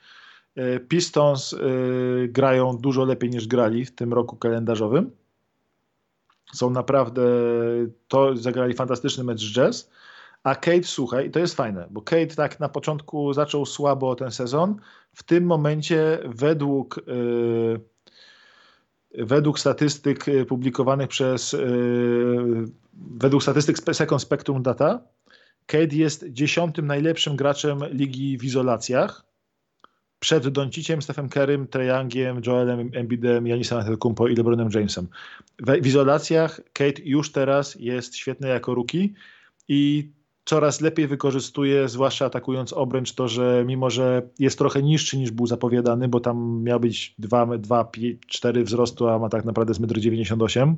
e, 0.55 0.79
Pistons 0.79 1.55
grają 2.27 2.77
dużo 2.77 3.05
lepiej 3.05 3.29
niż 3.29 3.47
grali 3.47 3.85
w 3.85 3.95
tym 3.95 4.13
roku 4.13 4.35
kalendarzowym. 4.35 5.11
Są 6.53 6.69
naprawdę, 6.69 7.21
to 8.07 8.37
zagrali 8.37 8.73
fantastyczny 8.73 9.23
mecz 9.23 9.41
z 9.41 9.53
Jazz, 9.53 9.89
a 10.43 10.55
Kate, 10.55 10.83
słuchaj, 10.83 11.31
to 11.31 11.39
jest 11.39 11.55
fajne, 11.55 11.87
bo 11.91 12.01
Kate 12.01 12.27
tak 12.27 12.59
na 12.59 12.69
początku 12.69 13.33
zaczął 13.33 13.65
słabo 13.65 14.15
ten 14.15 14.31
sezon. 14.31 14.75
W 15.13 15.23
tym 15.23 15.43
momencie 15.43 16.19
według 16.25 17.01
yy, 17.07 17.79
według 19.25 19.59
statystyk 19.59 20.25
publikowanych 20.47 21.07
przez 21.07 21.53
yy, 21.53 22.65
według 22.93 23.43
statystyk 23.43 23.77
Second 23.95 24.21
Spectrum 24.21 24.63
Data 24.63 25.13
Kate 25.65 25.95
jest 25.95 26.25
dziesiątym 26.29 26.87
najlepszym 26.87 27.35
graczem 27.35 27.79
ligi 27.91 28.37
w 28.37 28.43
izolacjach. 28.43 29.25
Przed 30.19 30.47
Donciciem, 30.47 31.01
Stephen 31.01 31.29
Kerrym, 31.29 31.67
Treyangiem, 31.67 32.41
Joelem 32.47 32.91
Embidem, 32.93 33.47
Janisem 33.47 33.77
Antetokounmpo 33.77 34.27
i 34.27 34.35
LeBronem 34.35 34.69
Jamesem. 34.73 35.07
W, 35.59 35.85
izolacjach 35.85 36.61
Kate 36.73 37.01
już 37.05 37.31
teraz 37.31 37.75
jest 37.79 38.15
świetny 38.15 38.47
jako 38.47 38.75
rookie 38.75 39.09
i 39.67 40.11
coraz 40.45 40.81
lepiej 40.81 41.07
wykorzystuje, 41.07 41.89
zwłaszcza 41.89 42.25
atakując 42.25 42.73
obręcz, 42.73 43.13
to, 43.13 43.27
że 43.27 43.63
mimo, 43.67 43.89
że 43.89 44.21
jest 44.39 44.57
trochę 44.57 44.83
niższy 44.83 45.17
niż 45.17 45.31
był 45.31 45.47
zapowiadany, 45.47 46.07
bo 46.07 46.19
tam 46.19 46.63
miał 46.63 46.79
być 46.79 47.15
2-4 47.19 48.63
wzrostu, 48.63 49.07
a 49.07 49.19
ma 49.19 49.29
tak 49.29 49.45
naprawdę 49.45 49.73
z 49.73 49.81
1,98 49.81 50.61
m, 50.61 50.77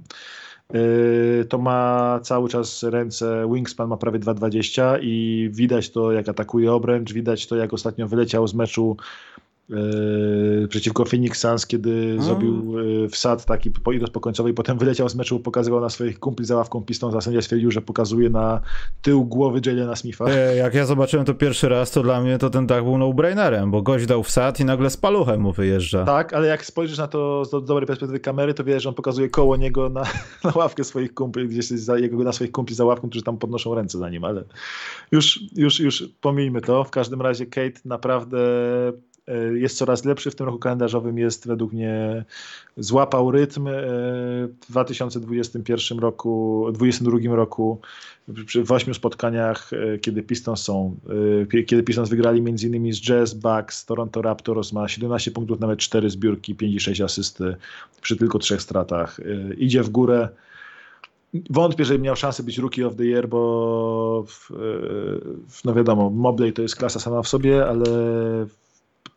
Yy, 0.74 1.46
to 1.46 1.58
ma 1.58 2.20
cały 2.24 2.50
czas 2.50 2.84
ręce, 2.84 3.50
wingspan 3.54 3.90
ma 3.90 3.98
prawie 3.98 4.20
2,20 4.20 4.98
i 5.02 5.50
widać 5.52 5.90
to 5.90 6.12
jak 6.12 6.30
atakuje 6.30 6.74
obręcz, 6.74 7.14
widać 7.14 7.48
to 7.48 7.56
jak 7.56 7.74
ostatnio 7.74 8.08
wyleciał 8.08 8.48
z 8.48 8.54
meczu 8.54 8.98
Yy, 9.70 10.68
przeciwko 10.68 11.06
Phoenix 11.06 11.40
Suns, 11.40 11.68
kiedy 11.68 12.22
zrobił 12.22 12.80
yy, 12.80 13.10
wsad 13.10 13.46
taki 13.46 13.72
po, 13.72 13.92
po 14.14 14.20
końcowej, 14.20 14.54
potem 14.54 14.78
wyleciał 14.78 15.10
z 15.10 15.16
meczu, 15.16 15.40
pokazywał 15.40 15.82
na 15.82 15.90
swoich 15.90 16.20
kumpli 16.20 16.46
za 16.46 16.56
ławką 16.56 16.82
pistą, 16.82 17.18
a 17.18 17.22
sędzia 17.22 17.42
stwierdził, 17.42 17.72
że 17.72 17.82
pokazuje 17.82 18.30
na 18.30 18.62
tył 19.02 19.26
głowy 19.26 19.62
Jalena 19.66 19.96
Smitha. 19.96 20.26
E, 20.26 20.56
jak 20.56 20.74
ja 20.74 20.86
zobaczyłem 20.86 21.26
to 21.26 21.34
pierwszy 21.34 21.70
raz, 21.70 21.92
to 21.92 22.04
dla 22.04 22.22
mnie 22.22 22.38
to 22.38 22.50
ten 22.50 22.68
dach 22.68 22.84
był 22.84 22.98
no-brainerem, 22.98 23.72
bo 23.72 23.82
gość 23.82 24.06
dał 24.06 24.24
wsad 24.24 24.60
i 24.60 24.66
nagle 24.66 24.90
z 24.90 24.98
paluchem 24.98 25.42
mu 25.42 25.52
wyjeżdża. 25.52 26.06
Tak, 26.06 26.34
ale 26.34 26.48
jak 26.48 26.66
spojrzysz 26.66 26.98
na 26.98 27.08
to 27.08 27.46
z 27.46 27.50
dobrej 27.50 27.88
perspektywy 27.88 28.20
kamery, 28.20 28.54
to 28.54 28.64
wiesz, 28.64 28.84
że 28.84 28.90
on 28.90 28.96
pokazuje 28.96 29.30
koło 29.30 29.58
niego 29.58 29.90
na, 29.90 30.04
na 30.44 30.52
ławkę 30.56 30.84
swoich 30.84 31.14
kumpli, 31.14 31.48
gdzieś 31.48 31.66
za, 31.66 31.98
jego, 31.98 32.18
na 32.18 32.32
swoich 32.32 32.52
kumpli 32.52 32.76
za 32.76 32.86
ławką, 32.86 33.10
którzy 33.10 33.24
tam 33.24 33.38
podnoszą 33.38 33.76
ręce 33.76 33.98
za 33.98 34.10
nim, 34.10 34.24
ale 34.24 34.44
już, 35.12 35.40
już, 35.56 35.80
już 35.80 36.04
pomijmy 36.22 36.62
to. 36.62 36.84
W 36.84 36.92
każdym 36.92 37.22
razie 37.22 37.46
Kate 37.46 37.80
naprawdę 37.86 38.38
jest 39.54 39.78
coraz 39.78 40.06
lepszy. 40.06 40.32
W 40.32 40.36
tym 40.36 40.46
roku 40.46 40.60
kalendarzowym 40.60 41.18
jest 41.18 41.48
według 41.48 41.74
mnie 41.74 42.26
złapał 42.78 43.32
rytm. 43.32 43.68
E, 43.68 43.72
w 44.48 44.66
2021 44.70 46.00
roku, 46.00 46.66
2022 46.74 47.36
roku 47.36 47.82
w 48.66 48.72
ośmiu 48.72 48.94
spotkaniach, 48.94 49.72
e, 49.74 50.00
kiedy 50.00 50.24
Pistons 50.24 50.62
są, 50.62 50.96
kiedy 51.68 51.84
Pistons 51.84 52.10
wygrali 52.10 52.42
między 52.42 52.68
innymi 52.68 52.94
z 52.94 53.02
Jazz, 53.02 53.34
Bucks, 53.34 53.86
Toronto 53.86 54.22
Raptors, 54.22 54.74
ma 54.74 54.88
17 54.88 55.32
punktów, 55.32 55.60
nawet 55.60 55.80
4 55.80 56.10
zbiórki, 56.10 56.56
5 56.56 56.76
i 56.76 56.80
6 56.80 57.02
asysty 57.02 57.56
przy 58.02 58.18
tylko 58.18 58.40
trzech 58.40 58.62
stratach. 58.62 59.20
Idzie 59.58 59.84
w 59.84 59.90
górę. 59.90 60.30
Wątpię, 61.50 61.86
że 61.86 62.00
miał 62.00 62.16
szansę 62.16 62.44
być 62.44 62.58
Rookie 62.58 62.88
of 62.88 62.96
the 62.96 63.04
Year, 63.04 63.28
bo 63.28 64.26
no 65.66 65.74
wiadomo, 65.74 66.10
Mobley 66.10 66.54
to 66.54 66.62
jest 66.62 66.76
klasa 66.76 67.00
sama 67.00 67.22
w 67.22 67.28
sobie, 67.28 67.68
ale 67.68 67.86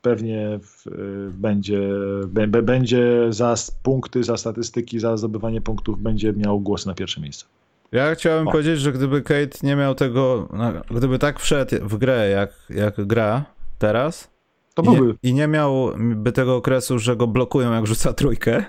pewnie 0.03 0.59
w, 0.62 0.84
będzie, 1.30 1.80
b, 2.28 2.62
będzie 2.62 3.26
za 3.30 3.55
punkty, 3.82 4.24
za 4.24 4.36
statystyki, 4.36 5.01
za 5.01 5.16
zdobywanie 5.16 5.61
punktów 5.61 6.03
będzie 6.03 6.32
miał 6.32 6.61
głos 6.61 6.86
na 6.86 6.95
pierwsze 6.95 7.20
miejsce. 7.20 7.47
Ja 7.93 8.14
chciałem 8.14 8.49
o. 8.49 8.53
powiedzieć, 8.53 8.80
że 8.80 8.93
gdyby 8.93 9.22
Kate 9.22 9.59
nie 9.62 9.76
miał 9.76 9.95
tego, 9.95 10.49
gdyby 10.91 11.18
tak 11.18 11.41
wszedł 11.41 11.76
w 11.82 11.99
grę, 11.99 12.28
jak, 12.28 12.51
jak 12.70 13.07
gra 13.07 13.45
teraz, 13.78 14.30
to 14.74 14.82
byłby. 14.82 15.05
I 15.05 15.07
nie, 15.07 15.30
I 15.30 15.34
nie 15.34 15.49
miałby 15.49 16.32
tego 16.32 16.57
okresu, 16.57 16.99
że 16.99 17.16
go 17.16 17.26
blokują, 17.26 17.72
jak 17.72 17.86
rzuca 17.86 18.12
trójkę. 18.12 18.64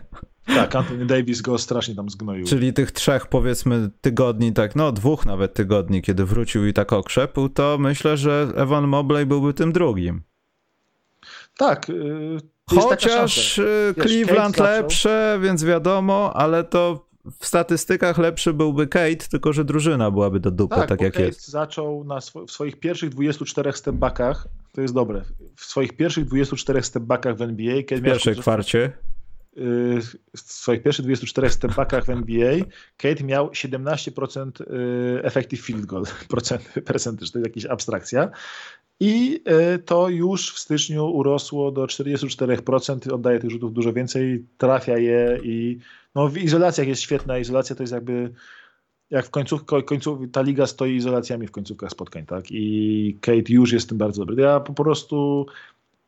Tak, 0.45 0.75
Anthony 0.75 1.05
Davis 1.05 1.41
go 1.41 1.57
strasznie 1.57 1.95
tam 1.95 2.09
zgnoił. 2.09 2.45
Czyli 2.45 2.73
tych 2.73 2.91
trzech, 2.91 3.27
powiedzmy, 3.27 3.89
tygodni, 4.01 4.53
tak, 4.53 4.75
no 4.75 4.91
dwóch 4.91 5.25
nawet 5.25 5.53
tygodni, 5.53 6.01
kiedy 6.01 6.25
wrócił 6.25 6.65
i 6.65 6.73
tak 6.73 6.93
okrzepł, 6.93 7.49
to 7.49 7.77
myślę, 7.79 8.17
że 8.17 8.47
Evan 8.55 8.87
Mobley 8.87 9.25
byłby 9.25 9.53
tym 9.53 9.71
drugim. 9.71 10.21
Tak. 11.59 11.89
Y, 11.89 12.37
Chociaż 12.69 13.57
y, 13.57 13.93
Cleveland 14.01 14.57
lepsze, 14.57 15.39
więc 15.41 15.63
wiadomo, 15.63 16.31
ale 16.35 16.63
to 16.63 17.09
w 17.39 17.45
statystykach 17.45 18.17
lepszy 18.17 18.53
byłby 18.53 18.87
Kate, 18.87 19.15
tylko 19.15 19.53
że 19.53 19.65
drużyna 19.65 20.11
byłaby 20.11 20.39
do 20.39 20.51
dupy, 20.51 20.75
tak, 20.75 20.89
tak 20.89 21.01
jak 21.01 21.13
Kate 21.13 21.25
jest. 21.25 21.47
zaczął 21.47 22.03
na 22.03 22.17
sw 22.17 22.45
w 22.45 22.51
swoich 22.51 22.79
pierwszych 22.79 23.09
24 23.09 23.73
stepbackach, 23.73 24.47
to 24.71 24.81
jest 24.81 24.93
dobre, 24.93 25.21
w 25.55 25.65
swoich 25.65 25.93
pierwszych 25.97 26.25
24 26.25 26.83
stepbackach 26.83 27.37
w 27.37 27.41
NBA... 27.41 27.83
Kate 27.83 28.01
w 28.01 28.03
pierwszej 28.03 28.35
kwarcie? 28.35 28.91
W 29.59 30.39
swoich 30.39 30.83
pierwszych 30.83 31.05
24 31.05 31.49
stepbackach 31.49 32.05
w 32.05 32.09
NBA 32.09 32.55
Kate 32.97 33.23
miał 33.23 33.49
17% 33.49 34.51
effective 35.23 35.59
field 35.61 35.85
goal, 35.85 36.03
percentage, 36.85 37.31
to 37.31 37.39
jest 37.39 37.47
jakaś 37.47 37.65
abstrakcja. 37.65 38.31
I 38.99 39.41
e, 39.45 39.79
to 39.79 40.09
już 40.09 40.53
w 40.53 40.59
styczniu 40.59 41.05
urosło 41.05 41.71
do 41.71 41.85
44%, 41.85 43.13
oddaje 43.13 43.39
tych 43.39 43.49
rzutów 43.49 43.73
dużo 43.73 43.93
więcej, 43.93 44.45
trafia 44.57 44.97
je 44.97 45.39
i 45.43 45.79
no 46.15 46.29
w 46.29 46.37
izolacjach 46.37 46.87
jest 46.87 47.01
świetna. 47.01 47.37
Izolacja 47.37 47.75
to 47.75 47.83
jest 47.83 47.93
jakby 47.93 48.33
jak 49.09 49.25
w 49.25 49.29
końcu, 49.29 49.59
końcu 49.85 50.27
ta 50.31 50.41
liga 50.41 50.67
stoi 50.67 50.95
izolacjami 50.95 51.47
w 51.47 51.51
końcówkach 51.51 51.91
spotkań, 51.91 52.25
tak? 52.25 52.45
I 52.51 53.17
Kate 53.21 53.53
już 53.53 53.71
jest 53.71 53.89
tym 53.89 53.97
bardzo 53.97 54.25
dobry. 54.25 54.43
Ja 54.43 54.59
po 54.59 54.73
prostu 54.73 55.45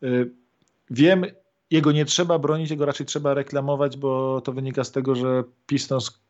y, 0.03 0.31
wiem, 0.89 1.25
jego 1.71 1.91
nie 1.91 2.05
trzeba 2.05 2.39
bronić, 2.39 2.69
jego 2.69 2.85
raczej 2.85 3.05
trzeba 3.05 3.33
reklamować, 3.33 3.97
bo 3.97 4.41
to 4.41 4.51
wynika 4.51 4.83
z 4.83 4.91
tego, 4.91 5.15
że 5.15 5.43
Pistons 5.67 6.21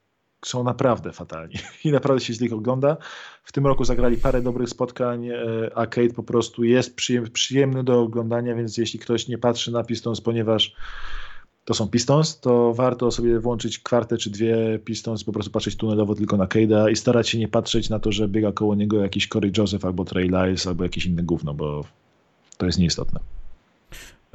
są 0.45 0.63
naprawdę 0.63 1.11
fatalni 1.11 1.55
i 1.85 1.91
naprawdę 1.91 2.25
się 2.25 2.33
źle 2.33 2.47
ich 2.47 2.53
ogląda. 2.53 2.97
W 3.43 3.51
tym 3.51 3.67
roku 3.67 3.85
zagrali 3.85 4.17
parę 4.17 4.41
dobrych 4.41 4.69
spotkań, 4.69 5.27
e, 5.27 5.37
a 5.75 5.87
Kate 5.87 6.13
po 6.13 6.23
prostu 6.23 6.63
jest 6.63 6.95
przyjemny 7.33 7.83
do 7.83 8.01
oglądania, 8.01 8.55
więc 8.55 8.77
jeśli 8.77 8.99
ktoś 8.99 9.27
nie 9.27 9.37
patrzy 9.37 9.71
na 9.71 9.83
Pistons, 9.83 10.21
ponieważ 10.21 10.75
to 11.65 11.73
są 11.73 11.87
Pistons, 11.87 12.39
to 12.39 12.73
warto 12.73 13.11
sobie 13.11 13.39
włączyć 13.39 13.79
kwartę 13.79 14.17
czy 14.17 14.29
dwie 14.29 14.79
Pistons, 14.85 15.23
po 15.23 15.31
prostu 15.31 15.51
patrzeć 15.51 15.75
tunelowo 15.75 16.15
tylko 16.15 16.37
na 16.37 16.45
Cade'a 16.45 16.91
i 16.91 16.95
starać 16.95 17.29
się 17.29 17.39
nie 17.39 17.47
patrzeć 17.47 17.89
na 17.89 17.99
to, 17.99 18.11
że 18.11 18.27
biega 18.27 18.51
koło 18.51 18.75
niego 18.75 19.01
jakiś 19.01 19.27
Corey 19.27 19.51
Joseph 19.57 19.85
albo 19.85 20.05
Trey 20.05 20.29
Lyles 20.29 20.67
albo 20.67 20.83
jakiś 20.83 21.05
inny 21.05 21.23
gówno, 21.23 21.53
bo 21.53 21.83
to 22.57 22.65
jest 22.65 22.79
nieistotne. 22.79 23.40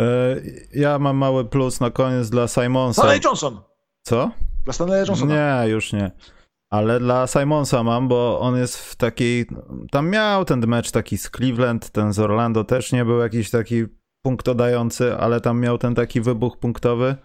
E, 0.00 0.36
ja 0.74 0.98
mam 0.98 1.16
mały 1.16 1.44
plus 1.44 1.80
na 1.80 1.90
koniec 1.90 2.30
dla 2.30 2.48
Simonsa. 2.48 3.02
Stanley 3.02 3.20
Johnson! 3.24 3.60
Co? 4.02 4.30
Dla 4.64 4.72
Stanleya 4.72 5.06
Johnsona. 5.08 5.34
Nie, 5.34 5.68
już 5.68 5.92
nie. 5.92 6.10
Ale 6.70 7.00
dla 7.00 7.26
Simonsa 7.26 7.82
mam, 7.82 8.08
bo 8.08 8.40
on 8.40 8.56
jest 8.56 8.78
w 8.78 8.96
takiej. 8.96 9.46
Tam 9.90 10.10
miał 10.10 10.44
ten 10.44 10.66
mecz 10.66 10.90
taki 10.90 11.18
z 11.18 11.30
Cleveland, 11.30 11.90
ten 11.90 12.12
z 12.12 12.18
Orlando 12.18 12.64
też 12.64 12.92
nie 12.92 13.04
był 13.04 13.18
jakiś 13.18 13.50
taki 13.50 13.84
punktodający, 14.22 15.16
ale 15.16 15.40
tam 15.40 15.60
miał 15.60 15.78
ten 15.78 15.94
taki 15.94 16.20
wybuch 16.20 16.58
punktowy. 16.58 17.16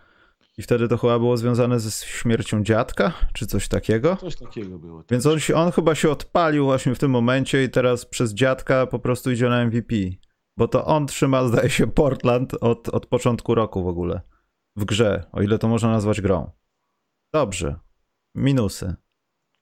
I 0.58 0.62
wtedy 0.62 0.88
to 0.88 0.98
chyba 0.98 1.20
było 1.20 1.38
związane 1.38 1.80
ze 1.80 1.92
śmiercią 2.06 2.64
dziadka, 2.64 3.14
czy 3.34 3.48
coś 3.48 3.68
takiego. 3.68 4.16
Coś 4.16 4.36
takiego 4.36 4.80
było. 4.80 5.04
Więc 5.12 5.26
on, 5.26 5.38
on 5.56 5.72
chyba 5.72 5.96
się 5.96 6.10
odpalił 6.10 6.66
właśnie 6.66 6.96
w 6.96 7.00
tym 7.00 7.12
momencie 7.12 7.64
i 7.64 7.70
teraz 7.70 8.06
przez 8.06 8.34
dziadka 8.34 8.88
po 8.88 9.00
prostu 9.00 9.32
idzie 9.32 9.50
na 9.50 9.66
MVP. 9.66 9.96
Bo 10.62 10.68
to 10.68 10.86
on 10.86 11.08
trzyma, 11.08 11.48
zdaje 11.48 11.70
się, 11.70 11.88
Portland 11.88 12.54
od, 12.62 12.90
od 12.90 13.06
początku 13.06 13.56
roku 13.56 13.84
w 13.84 13.88
ogóle. 13.88 14.22
W 14.76 14.86
grze, 14.86 15.24
o 15.32 15.42
ile 15.42 15.60
to 15.60 15.68
można 15.68 15.92
nazwać 15.92 16.22
grą. 16.22 16.52
Dobrze. 17.34 17.76
Minusy. 18.36 18.96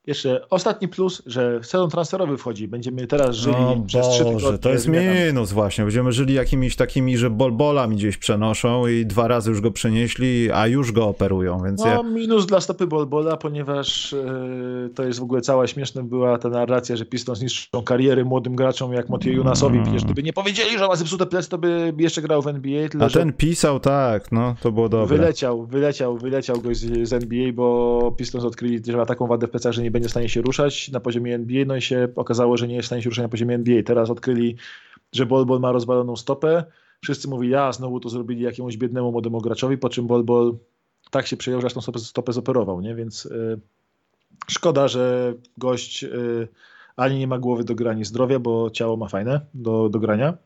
Jeszcze 0.09 0.49
ostatni 0.49 0.87
plus, 0.87 1.21
że 1.25 1.59
sezon 1.63 1.89
transferowy 1.89 2.37
wchodzi. 2.37 2.67
Będziemy 2.67 3.07
teraz 3.07 3.35
żyli 3.35 3.55
o 3.55 3.83
przez 3.87 4.09
trzy 4.09 4.25
tygodnie. 4.25 4.57
to 4.57 4.69
jest 4.69 4.87
minus 4.87 5.51
właśnie. 5.51 5.83
Będziemy 5.83 6.11
żyli 6.11 6.33
jakimiś 6.33 6.75
takimi, 6.75 7.17
że 7.17 7.29
bolbolami 7.29 7.95
gdzieś 7.95 8.17
przenoszą 8.17 8.87
i 8.87 9.05
dwa 9.05 9.27
razy 9.27 9.49
już 9.49 9.61
go 9.61 9.71
przenieśli, 9.71 10.51
a 10.51 10.67
już 10.67 10.91
go 10.91 11.07
operują, 11.07 11.63
więc 11.63 11.85
ja... 11.85 11.95
No, 11.95 12.03
minus 12.03 12.45
dla 12.45 12.61
stopy 12.61 12.87
Bolbola, 12.87 13.37
ponieważ 13.37 14.13
e, 14.13 14.89
to 14.95 15.03
jest 15.03 15.19
w 15.19 15.23
ogóle 15.23 15.41
cała 15.41 15.67
śmieszna 15.67 16.03
była 16.03 16.37
ta 16.37 16.49
narracja, 16.49 16.95
że 16.95 17.05
Pistons 17.05 17.41
niszczą 17.41 17.83
kariery 17.83 18.25
młodym 18.25 18.55
graczom 18.55 18.93
jak 18.93 19.05
Junasowi. 19.25 19.75
Mm. 19.75 19.85
Przecież 19.85 20.03
gdyby 20.03 20.23
nie 20.23 20.33
powiedzieli, 20.33 20.77
że 20.77 20.87
ma 20.87 20.95
zepsute 20.95 21.25
plecy, 21.25 21.49
to 21.49 21.57
by 21.57 21.93
jeszcze 21.97 22.21
grał 22.21 22.41
w 22.41 22.47
NBA. 22.47 22.89
Tyle, 22.89 23.05
A 23.05 23.09
ten 23.09 23.33
pisał 23.33 23.79
tak, 23.79 24.31
no 24.31 24.55
to 24.61 24.71
było 24.71 24.89
dobre. 24.89 25.17
Wyleciał, 25.17 25.65
wyleciał, 25.65 26.17
wyleciał 26.17 26.61
goś 26.61 26.77
z, 26.77 27.09
z 27.09 27.13
NBA, 27.13 27.53
bo 27.53 28.11
Pistons 28.17 28.45
odkryli, 28.45 28.81
że 28.87 28.97
ma 28.97 29.05
taką 29.05 29.27
wadę 29.27 29.47
w 29.47 29.49
plecach, 29.49 29.73
że 29.73 29.83
nie 29.83 29.91
będzie 29.91 29.98
w 30.07 30.11
stanie 30.11 30.29
się 30.29 30.41
ruszać 30.41 30.89
na 30.89 30.99
poziomie 30.99 31.35
NBA, 31.35 31.65
no 31.65 31.75
i 31.75 31.81
się 31.81 32.07
okazało, 32.15 32.57
że 32.57 32.67
nie 32.67 32.75
jest 32.75 32.85
w 32.85 32.87
stanie 32.87 33.01
się 33.01 33.09
ruszać 33.09 33.23
na 33.23 33.29
poziomie 33.29 33.55
NBA. 33.55 33.83
Teraz 33.83 34.09
odkryli, 34.09 34.55
że 35.13 35.25
Bolbol 35.25 35.59
ma 35.59 35.71
rozwaloną 35.71 36.15
stopę. 36.15 36.63
Wszyscy 37.01 37.27
mówili, 37.27 37.51
ja 37.51 37.71
znowu 37.71 37.99
to 37.99 38.09
zrobili 38.09 38.41
jakiemuś 38.41 38.77
biednemu 38.77 39.11
młodemu 39.11 39.41
graczowi, 39.41 39.77
po 39.77 39.89
czym 39.89 40.07
Bolbol 40.07 40.57
tak 41.11 41.27
się 41.27 41.37
przejął, 41.37 41.61
że 41.61 41.67
aż 41.67 41.73
tą 41.73 41.81
stopę, 41.81 41.99
stopę 41.99 42.33
zoperował, 42.33 42.81
nie? 42.81 42.95
Więc 42.95 43.25
y, 43.25 43.59
szkoda, 44.47 44.87
że 44.87 45.33
gość 45.57 46.03
y, 46.03 46.47
ani 46.95 47.19
nie 47.19 47.27
ma 47.27 47.39
głowy 47.39 47.63
do 47.63 47.75
grania 47.75 48.05
zdrowia, 48.05 48.39
bo 48.39 48.69
ciało 48.69 48.97
ma 48.97 49.07
fajne 49.07 49.41
do, 49.53 49.89
do 49.89 49.99
grania. 49.99 50.37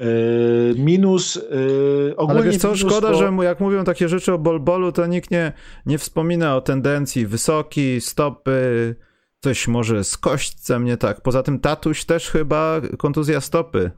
Y, 0.00 0.74
minus 0.78 1.36
y, 1.36 2.14
ogólnie 2.16 2.40
Ale 2.40 2.50
wiesz 2.50 2.60
co, 2.60 2.76
szkoda, 2.76 3.10
to... 3.10 3.14
że 3.14 3.30
mu- 3.30 3.42
jak 3.42 3.60
mówią 3.60 3.84
takie 3.84 4.08
rzeczy 4.08 4.32
o 4.32 4.38
Bolbolu, 4.38 4.92
to 4.92 5.06
nikt 5.06 5.30
nie, 5.30 5.52
nie 5.86 5.98
wspomina 5.98 6.56
o 6.56 6.60
tendencji 6.60 7.26
wysoki, 7.26 8.00
stopy, 8.00 8.96
coś 9.40 9.68
może 9.68 10.04
z 10.04 10.18
kośćcem 10.18 10.84
nie 10.84 10.96
tak. 10.96 11.20
Poza 11.20 11.42
tym 11.42 11.58
tatuś 11.58 12.04
też 12.04 12.30
chyba 12.30 12.80
kontuzja 12.98 13.40
stopy. 13.40 13.90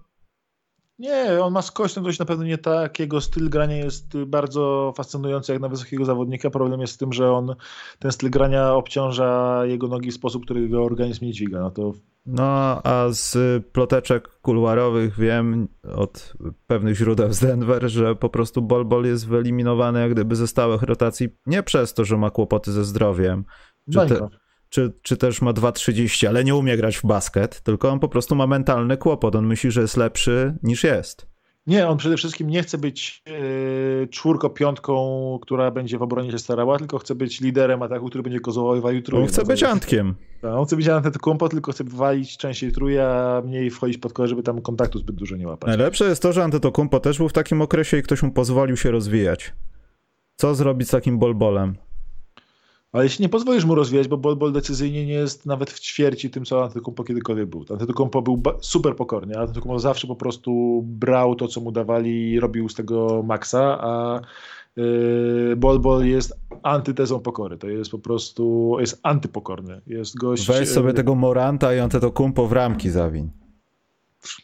Nie, 0.98 1.38
on 1.42 1.52
ma 1.52 1.62
skośną 1.62 2.02
dość 2.02 2.18
na 2.18 2.24
pewno 2.24 2.44
nie 2.44 2.58
tak. 2.58 2.98
Jego 2.98 3.20
styl 3.20 3.50
grania 3.50 3.76
jest 3.76 4.18
bardzo 4.26 4.92
fascynujący 4.96 5.52
jak 5.52 5.62
na 5.62 5.68
wysokiego 5.68 6.04
zawodnika. 6.04 6.50
Problem 6.50 6.80
jest 6.80 6.94
w 6.94 6.98
tym, 6.98 7.12
że 7.12 7.32
on 7.32 7.54
ten 7.98 8.12
styl 8.12 8.30
grania 8.30 8.74
obciąża 8.74 9.60
jego 9.66 9.88
nogi 9.88 10.10
w 10.10 10.14
sposób, 10.14 10.44
który 10.44 10.60
jego 10.60 10.84
organizm 10.84 11.24
nie 11.24 11.32
dźwiga. 11.32 11.60
No 11.60 11.70
to 11.70 11.92
No, 12.26 12.82
a 12.82 13.06
z 13.10 13.36
ploteczek 13.66 14.28
kuluarowych 14.28 15.18
wiem 15.18 15.68
od 15.96 16.32
pewnych 16.66 16.96
źródeł 16.96 17.32
z 17.32 17.40
Denver, 17.40 17.90
że 17.90 18.16
po 18.16 18.28
prostu 18.28 18.62
Bolbol 18.62 19.04
jest 19.04 19.28
wyeliminowany 19.28 20.00
jak 20.00 20.12
gdyby 20.12 20.36
ze 20.36 20.46
stałych 20.48 20.82
rotacji 20.82 21.28
nie 21.46 21.62
przez 21.62 21.94
to, 21.94 22.04
że 22.04 22.16
ma 22.16 22.30
kłopoty 22.30 22.72
ze 22.72 22.84
zdrowiem, 22.84 23.44
czy, 23.92 23.98
te. 24.06 24.28
Czy, 24.72 24.92
czy 25.02 25.16
też 25.16 25.42
ma 25.42 25.52
2,30, 25.52 26.26
ale 26.26 26.44
nie 26.44 26.54
umie 26.54 26.76
grać 26.76 26.96
w 26.96 27.06
basket, 27.06 27.60
tylko 27.60 27.90
on 27.90 28.00
po 28.00 28.08
prostu 28.08 28.34
ma 28.34 28.46
mentalny 28.46 28.96
kłopot. 28.96 29.36
On 29.36 29.46
myśli, 29.46 29.70
że 29.70 29.80
jest 29.80 29.96
lepszy 29.96 30.54
niż 30.62 30.84
jest. 30.84 31.26
Nie, 31.66 31.88
on 31.88 31.96
przede 31.96 32.16
wszystkim 32.16 32.50
nie 32.50 32.62
chce 32.62 32.78
być 32.78 33.22
yy, 33.26 34.08
czwórko, 34.10 34.50
piątką, 34.50 35.38
która 35.42 35.70
będzie 35.70 35.98
w 35.98 36.02
obronie 36.02 36.30
się 36.30 36.38
starała, 36.38 36.78
tylko 36.78 36.98
chce 36.98 37.14
być 37.14 37.40
liderem 37.40 37.82
ataku, 37.82 38.08
który 38.08 38.22
będzie 38.22 38.40
kozował 38.40 38.92
i 38.92 39.02
truje. 39.02 39.22
On 39.22 39.28
chce 39.28 39.44
być 39.44 39.62
Antkiem. 39.62 40.14
Tak, 40.40 40.54
On 40.54 40.66
chce 40.66 40.76
być 40.76 40.88
Antetokounmpo, 40.88 41.48
tylko 41.48 41.72
chce 41.72 41.84
walić 41.84 42.36
częściej 42.36 42.72
truje, 42.72 43.06
a 43.06 43.42
mniej 43.44 43.70
wchodzić 43.70 43.98
pod 43.98 44.12
koło, 44.12 44.28
żeby 44.28 44.42
tam 44.42 44.62
kontaktu 44.62 44.98
zbyt 44.98 45.16
dużo 45.16 45.36
nie 45.36 45.46
łapać. 45.46 45.68
Najlepsze 45.68 46.04
jest 46.04 46.22
to, 46.22 46.32
że 46.32 46.44
Antetokounmpo 46.44 47.00
też 47.00 47.18
był 47.18 47.28
w 47.28 47.32
takim 47.32 47.62
okresie 47.62 47.98
i 47.98 48.02
ktoś 48.02 48.22
mu 48.22 48.32
pozwolił 48.32 48.76
się 48.76 48.90
rozwijać. 48.90 49.52
Co 50.36 50.54
zrobić 50.54 50.88
z 50.88 50.90
takim 50.90 51.18
bolbolem? 51.18 51.76
Ale 52.92 53.04
jeśli 53.04 53.22
nie 53.22 53.28
pozwolisz 53.28 53.64
mu 53.64 53.74
rozwijać, 53.74 54.08
bo 54.08 54.16
Bol 54.16 54.36
Bol 54.36 54.52
decyzyjnie 54.52 55.06
nie 55.06 55.12
jest 55.12 55.46
nawet 55.46 55.70
w 55.70 55.80
ćwierci 55.80 56.30
tym, 56.30 56.44
co 56.44 56.62
Antetokounmpo 56.62 57.04
kiedykolwiek 57.04 57.46
był. 57.46 57.64
Antetokounmpo 57.70 58.22
był 58.22 58.42
super 58.60 58.96
pokorny, 58.96 59.36
a 59.36 59.40
Antetokounmpo 59.40 59.78
zawsze 59.78 60.06
po 60.06 60.16
prostu 60.16 60.82
brał 60.84 61.34
to, 61.34 61.48
co 61.48 61.60
mu 61.60 61.72
dawali 61.72 62.30
i 62.30 62.40
robił 62.40 62.68
z 62.68 62.74
tego 62.74 63.22
maksa, 63.22 63.78
a 63.80 64.20
yy, 64.76 65.56
Bol 65.56 65.78
Bol 65.78 66.06
jest 66.06 66.38
antytezą 66.62 67.20
pokory. 67.20 67.58
To 67.58 67.68
jest 67.68 67.90
po 67.90 67.98
prostu, 67.98 68.76
jest 68.80 69.00
antypokorny. 69.02 69.80
Jest 69.86 70.16
gość... 70.16 70.46
Weź 70.46 70.68
sobie 70.68 70.88
yy, 70.88 70.94
tego 70.94 71.14
Moranta 71.14 71.74
i 71.74 71.78
Antetokounmpo 71.78 72.46
w 72.46 72.52
ramki 72.52 72.90
zawiń. 72.90 73.41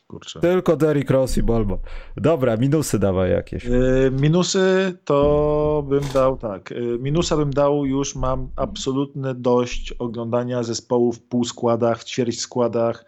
Kurczę. 0.06 0.40
Tylko 0.40 0.76
Derrick 0.76 1.10
Rose 1.10 1.40
i 1.40 1.42
Bolbo. 1.42 1.78
Dobra, 2.16 2.56
minusy 2.56 2.98
dawaj 2.98 3.30
jakieś. 3.30 3.64
Yy, 3.64 4.10
Minusy 4.20 4.98
to 5.05 5.84
bym 5.88 6.02
dał 6.14 6.36
tak. 6.36 6.70
Yy, 6.70 6.98
Minusa 6.98 7.36
bym 7.36 7.50
dał 7.50 7.86
już 7.86 8.16
mam 8.16 8.48
absolutne 8.56 9.34
dość 9.34 9.92
oglądania 9.92 10.62
zespołów 10.62 11.18
w 11.18 11.22
półskładach, 11.22 12.00
w 12.00 12.05
ćwierć 12.05 12.40
składach. 12.40 13.05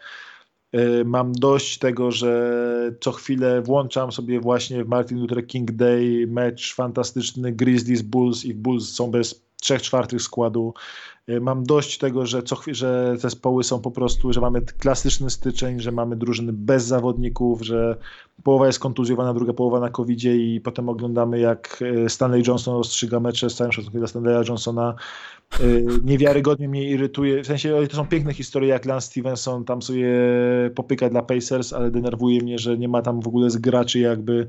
Yy, 0.73 1.05
Mam 1.05 1.33
dość 1.33 1.79
tego, 1.79 2.11
że 2.11 2.53
co 3.01 3.13
chwilę 3.13 3.63
włączam 3.63 4.13
sobie 4.13 4.41
właśnie 4.41 4.85
w 4.85 4.89
Martin 4.89 5.21
Luther 5.21 5.47
King 5.47 5.73
Day 5.73 6.27
mecz 6.29 6.75
fantastyczny 6.75 7.53
Grizzlies 7.53 8.03
Bulls 8.03 8.45
i 8.45 8.55
Bulls 8.55 8.89
są 8.89 9.11
bez 9.11 9.51
trzech 9.61 9.83
czwartych 9.83 10.23
składu. 10.23 10.75
Yy, 11.31 11.41
Mam 11.41 11.65
dość 11.65 11.99
tego, 11.99 12.27
że, 12.27 12.43
co 12.43 12.57
że 12.67 13.15
zespoły 13.17 13.65
są 13.65 13.81
po 13.81 13.91
prostu, 13.91 14.33
że 14.33 14.41
mamy 14.41 14.61
klasyczny 14.61 15.31
styczeń, 15.31 15.81
że 15.81 15.93
mamy 15.93 16.17
drużyny 16.17 16.53
bez 16.53 16.85
zawodników, 16.85 17.63
że 17.63 17.97
połowa 18.43 18.67
jest 18.67 18.79
kontuzjowana, 18.79 19.35
druga 19.35 19.53
połowa 19.53 19.81
na 19.81 19.91
covid 19.91 20.25
i 20.25 20.61
potem 20.65 20.89
oglądamy 20.89 21.39
jak 21.39 21.83
e, 22.05 22.09
Stanley 22.09 22.43
Johnson 22.47 22.75
rozstrzyga 22.75 23.21
mecze 23.21 23.51
z 23.51 23.55
całym 23.55 23.73
szacunkiem 23.73 24.01
dla 24.01 24.09
Stanleya 24.09 24.49
Johnsona. 24.49 24.95
E, 25.61 25.65
Niewiarygodnie 26.05 26.69
mnie 26.69 26.91
irytuje, 26.91 27.43
w 27.43 27.47
sensie 27.47 27.87
to 27.91 27.97
są 27.97 28.07
piękne 28.07 28.35
historie 28.35 28.69
jak 28.69 28.85
Lance 28.85 29.07
Stevenson 29.07 29.65
tam 29.65 29.83
sobie 29.83 30.11
popyka 30.75 31.09
dla 31.09 31.23
Pacers, 31.23 31.73
ale 31.73 31.91
denerwuje 31.91 32.43
mnie, 32.43 32.59
że 32.59 32.79
nie 32.79 32.89
ma 32.89 33.03
tam 33.03 33.21
w 33.21 33.29
ogóle 33.29 33.51
z 33.51 33.57
graczy 33.57 33.99
jakby 33.99 34.49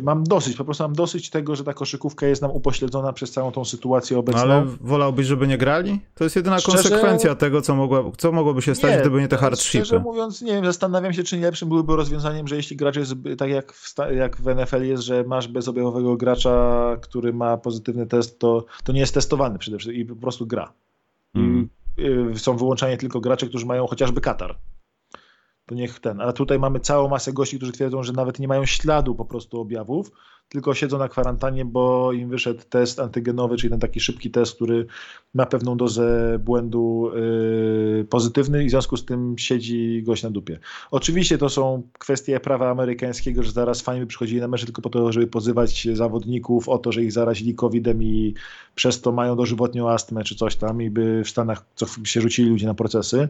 Mam 0.00 0.24
dosyć, 0.24 0.56
po 0.56 0.64
prostu 0.64 0.84
mam 0.84 0.92
dosyć 0.92 1.30
tego, 1.30 1.56
że 1.56 1.64
ta 1.64 1.74
koszykówka 1.74 2.26
jest 2.26 2.42
nam 2.42 2.50
upośledzona 2.50 3.12
przez 3.12 3.30
całą 3.30 3.52
tą 3.52 3.64
sytuację 3.64 4.14
No, 4.14 4.20
obecną. 4.20 4.40
ale 4.40 4.64
wolałbyś, 4.80 5.26
żeby 5.26 5.46
nie 5.46 5.58
grali? 5.58 6.00
To 6.14 6.24
jest 6.24 6.36
jedyna 6.36 6.58
Szczerze- 6.58 6.76
konsekwencja 6.76 7.34
tego, 7.34 7.62
co, 7.62 7.74
mogła, 7.76 8.04
co 8.18 8.32
mogłoby 8.32 8.62
się 8.62 8.74
stać, 8.74 9.00
gdyby 9.00 9.20
nie 9.20 9.28
te 9.28 9.36
Szczerze 9.36 9.40
hardshipy. 9.50 9.98
mówiąc, 10.00 10.42
nie 10.42 10.52
wiem, 10.52 10.64
zastanawiam 10.64 11.12
się, 11.12 11.22
czy 11.22 11.36
nie 11.38 11.42
lepszym 11.44 11.68
byłyby 11.68 11.96
rozwiązaniem, 11.96 12.48
że 12.48 12.56
jeśli 12.56 12.76
gracz 12.76 12.96
jest 12.96 13.12
y, 13.26 13.36
tak 13.36 13.50
jak 13.50 13.72
w, 13.72 13.94
jak 14.16 14.36
w 14.36 14.46
NFL 14.46 14.82
jest, 14.84 15.02
że 15.02 15.24
masz 15.24 15.48
bezobjawowego 15.48 16.16
gracza, 16.16 16.96
który 17.02 17.32
ma 17.32 17.56
pozytywny 17.56 18.06
test, 18.06 18.38
to, 18.38 18.64
to 18.84 18.92
nie 18.92 19.00
jest 19.00 19.14
testowany 19.14 19.58
przede 19.58 19.78
wszystkim 19.78 20.02
i 20.02 20.04
po 20.04 20.16
prostu 20.16 20.46
gra. 20.46 20.72
Mm. 21.34 21.68
Y, 21.98 22.38
Są 22.38 22.56
wyłączani 22.56 22.98
tylko 22.98 23.20
gracze, 23.20 23.46
którzy 23.46 23.66
mają 23.66 23.86
chociażby 23.86 24.20
Katar. 24.20 24.56
To 25.70 25.74
niech 25.74 26.00
ten. 26.00 26.20
A 26.20 26.32
tutaj 26.32 26.58
mamy 26.58 26.80
całą 26.80 27.08
masę 27.08 27.32
gości, 27.32 27.56
którzy 27.56 27.72
twierdzą, 27.72 28.02
że 28.02 28.12
nawet 28.12 28.38
nie 28.38 28.48
mają 28.48 28.66
śladu 28.66 29.14
po 29.14 29.24
prostu 29.24 29.60
objawów, 29.60 30.10
tylko 30.48 30.74
siedzą 30.74 30.98
na 30.98 31.08
kwarantannie, 31.08 31.64
bo 31.64 32.12
im 32.12 32.28
wyszedł 32.28 32.60
test 32.70 33.00
antygenowy, 33.00 33.56
czyli 33.56 33.70
ten 33.70 33.80
taki 33.80 34.00
szybki 34.00 34.30
test, 34.30 34.54
który 34.54 34.86
ma 35.34 35.46
pewną 35.46 35.76
dozę 35.76 36.38
błędu 36.38 37.10
yy, 37.14 38.04
pozytywny 38.04 38.64
i 38.64 38.66
w 38.66 38.70
związku 38.70 38.96
z 38.96 39.04
tym 39.04 39.38
siedzi 39.38 40.02
gość 40.02 40.22
na 40.22 40.30
dupie. 40.30 40.58
Oczywiście 40.90 41.38
to 41.38 41.48
są 41.48 41.82
kwestie 41.98 42.40
prawa 42.40 42.70
amerykańskiego, 42.70 43.42
że 43.42 43.52
zaraz 43.52 43.80
fani 43.80 44.00
by 44.00 44.06
przychodzili 44.06 44.40
na 44.40 44.48
mecze 44.48 44.66
tylko 44.66 44.82
po 44.82 44.90
to, 44.90 45.12
żeby 45.12 45.26
pozywać 45.26 45.88
zawodników 45.92 46.68
o 46.68 46.78
to, 46.78 46.92
że 46.92 47.02
ich 47.02 47.12
zarazili 47.12 47.54
COVID-em 47.54 48.02
i 48.02 48.34
przez 48.74 49.00
to 49.00 49.12
mają 49.12 49.36
dożywotnią 49.36 49.90
astmę 49.90 50.24
czy 50.24 50.34
coś 50.34 50.56
tam 50.56 50.82
i 50.82 50.90
by 50.90 51.22
w 51.24 51.28
Stanach 51.28 51.64
co 51.74 51.86
się 52.04 52.20
rzucili 52.20 52.50
ludzie 52.50 52.66
na 52.66 52.74
procesy. 52.74 53.28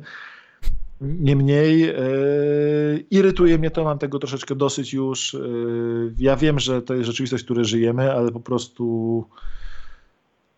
Niemniej 1.01 1.81
yy, 1.81 3.05
irytuje 3.11 3.59
mnie 3.59 3.71
to, 3.71 3.85
mam 3.85 3.99
tego 3.99 4.19
troszeczkę 4.19 4.55
dosyć 4.55 4.93
już. 4.93 5.35
Yy, 5.35 6.15
ja 6.19 6.37
wiem, 6.37 6.59
że 6.59 6.83
to 6.83 6.95
jest 6.95 7.07
rzeczywistość, 7.07 7.43
w 7.43 7.47
której 7.47 7.65
żyjemy, 7.65 8.13
ale 8.13 8.33
po 8.33 8.41
prostu 8.41 9.25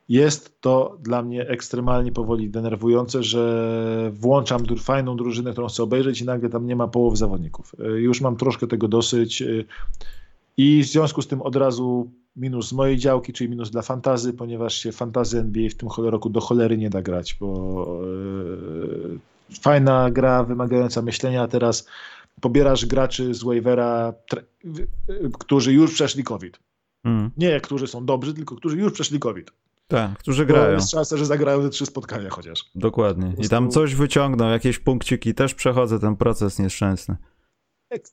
jest 0.08 0.60
to 0.60 0.98
dla 1.02 1.22
mnie 1.22 1.48
ekstremalnie 1.48 2.12
powoli 2.12 2.50
denerwujące, 2.50 3.22
że 3.22 4.10
włączam 4.14 4.62
dru- 4.62 4.82
fajną 4.82 5.16
drużynę, 5.16 5.52
którą 5.52 5.68
chcę 5.68 5.82
obejrzeć 5.82 6.20
i 6.20 6.24
nagle 6.24 6.48
tam 6.48 6.66
nie 6.66 6.76
ma 6.76 6.88
połowy 6.88 7.16
zawodników. 7.16 7.72
Yy, 7.78 8.00
Już 8.00 8.20
mam 8.20 8.36
troszkę 8.36 8.66
tego 8.66 8.88
dosyć 8.88 9.42
i 10.56 10.82
w 10.82 10.86
związku 10.86 11.22
z 11.22 11.26
tym 11.26 11.42
od 11.42 11.56
razu 11.56 12.10
minus 12.36 12.68
z 12.68 12.72
mojej 12.72 12.96
działki, 12.96 13.32
czyli 13.32 13.50
minus 13.50 13.70
dla 13.70 13.82
fantazy, 13.82 14.32
ponieważ 14.32 14.74
się 14.74 14.92
fantazy 14.92 15.38
NBA 15.38 15.68
w 15.68 15.74
tym 15.74 15.88
roku 15.98 16.30
do 16.30 16.40
cholery 16.40 16.78
nie 16.78 16.90
da 16.90 17.02
grać, 17.02 17.36
bo 17.40 17.86
fajna 19.60 20.10
gra 20.10 20.44
wymagająca 20.44 21.02
myślenia, 21.02 21.42
a 21.42 21.48
teraz 21.48 21.86
pobierasz 22.40 22.86
graczy 22.86 23.34
z 23.34 23.42
waivera, 23.42 24.14
którzy 25.38 25.72
już 25.72 25.94
przeszli 25.94 26.24
COVID. 26.24 26.58
Hmm. 27.02 27.30
Nie, 27.36 27.60
którzy 27.60 27.86
są 27.86 28.06
dobrzy, 28.06 28.34
tylko 28.34 28.56
którzy 28.56 28.76
już 28.76 28.92
przeszli 28.92 29.20
COVID. 29.20 29.52
Tak, 29.88 30.18
którzy 30.18 30.46
grają. 30.46 30.66
Bo 30.66 30.72
jest 30.72 30.90
szansa, 30.90 31.16
że 31.16 31.26
zagrają 31.26 31.62
te 31.62 31.70
trzy 31.70 31.86
spotkania 31.86 32.30
chociaż. 32.30 32.64
Dokładnie. 32.74 33.34
I 33.38 33.48
tam 33.48 33.70
coś 33.70 33.94
wyciągną, 33.94 34.50
jakieś 34.50 34.78
punkciki, 34.78 35.34
też 35.34 35.54
przechodzę 35.54 36.00
ten 36.00 36.16
proces 36.16 36.58
nieszczęsny. 36.58 37.16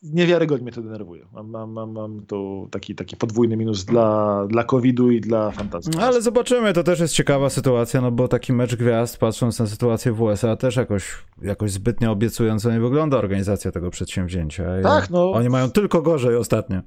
Niewiarygodnie 0.03 0.63
mnie 0.63 0.71
to 0.71 0.81
denerwuje. 0.81 1.25
Mam, 1.33 1.49
mam, 1.49 1.71
mam, 1.71 1.91
mam 1.91 2.25
to 2.25 2.67
taki, 2.71 2.95
taki 2.95 3.17
podwójny 3.17 3.57
minus 3.57 3.85
dla, 3.85 4.45
dla 4.47 4.63
COVID-u 4.63 5.11
i 5.11 5.21
dla 5.21 5.51
fantazji. 5.51 5.91
No, 5.97 6.03
ale 6.03 6.21
zobaczymy, 6.21 6.73
to 6.73 6.83
też 6.83 6.99
jest 6.99 7.13
ciekawa 7.13 7.49
sytuacja, 7.49 8.01
no 8.01 8.11
bo 8.11 8.27
taki 8.27 8.53
mecz 8.53 8.75
gwiazd, 8.75 9.17
patrząc 9.17 9.59
na 9.59 9.67
sytuację 9.67 10.11
w 10.11 10.21
USA, 10.21 10.55
też 10.55 10.75
jakoś, 10.75 11.25
jakoś 11.41 11.71
zbytnio 11.71 12.11
obiecująco 12.11 12.71
nie 12.71 12.79
wygląda 12.79 13.17
organizacja 13.17 13.71
tego 13.71 13.89
przedsięwzięcia. 13.89 14.63
tak, 14.83 15.09
no. 15.09 15.31
Oni 15.31 15.49
mają 15.49 15.71
tylko 15.71 16.01
gorzej 16.01 16.35
ostatnio. 16.35 16.81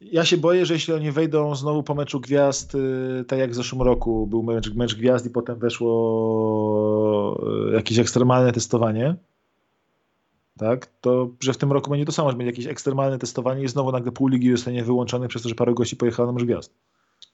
Ja 0.00 0.24
się 0.24 0.36
boję, 0.36 0.66
że 0.66 0.74
jeśli 0.74 0.94
oni 0.94 1.12
wejdą 1.12 1.54
znowu 1.54 1.82
po 1.82 1.94
meczu 1.94 2.20
gwiazd, 2.20 2.74
y, 2.74 3.24
tak 3.28 3.38
jak 3.38 3.50
w 3.50 3.54
zeszłym 3.54 3.82
roku 3.82 4.26
był 4.26 4.42
mecz, 4.42 4.74
mecz 4.74 4.94
gwiazd 4.94 5.26
i 5.26 5.30
potem 5.30 5.58
weszło 5.58 7.40
y, 7.70 7.74
jakieś 7.74 7.98
ekstremalne 7.98 8.52
testowanie, 8.52 9.16
tak, 10.58 10.86
to 11.00 11.30
że 11.40 11.52
w 11.52 11.56
tym 11.56 11.72
roku 11.72 11.90
będzie 11.90 12.06
to 12.06 12.12
samo, 12.12 12.30
że 12.30 12.36
będzie 12.36 12.50
jakieś 12.50 12.66
ekstremalne 12.66 13.18
testowanie 13.18 13.62
i 13.62 13.68
znowu 13.68 13.92
nagle 13.92 14.12
pół 14.12 14.28
ligi 14.28 14.50
zostanie 14.50 14.84
wyłączony 14.84 15.28
przez 15.28 15.42
to, 15.42 15.48
że 15.48 15.54
parę 15.54 15.74
gości 15.74 15.96
pojechało 15.96 16.26
na 16.26 16.32
mecz 16.32 16.44
gwiazd. 16.44 16.74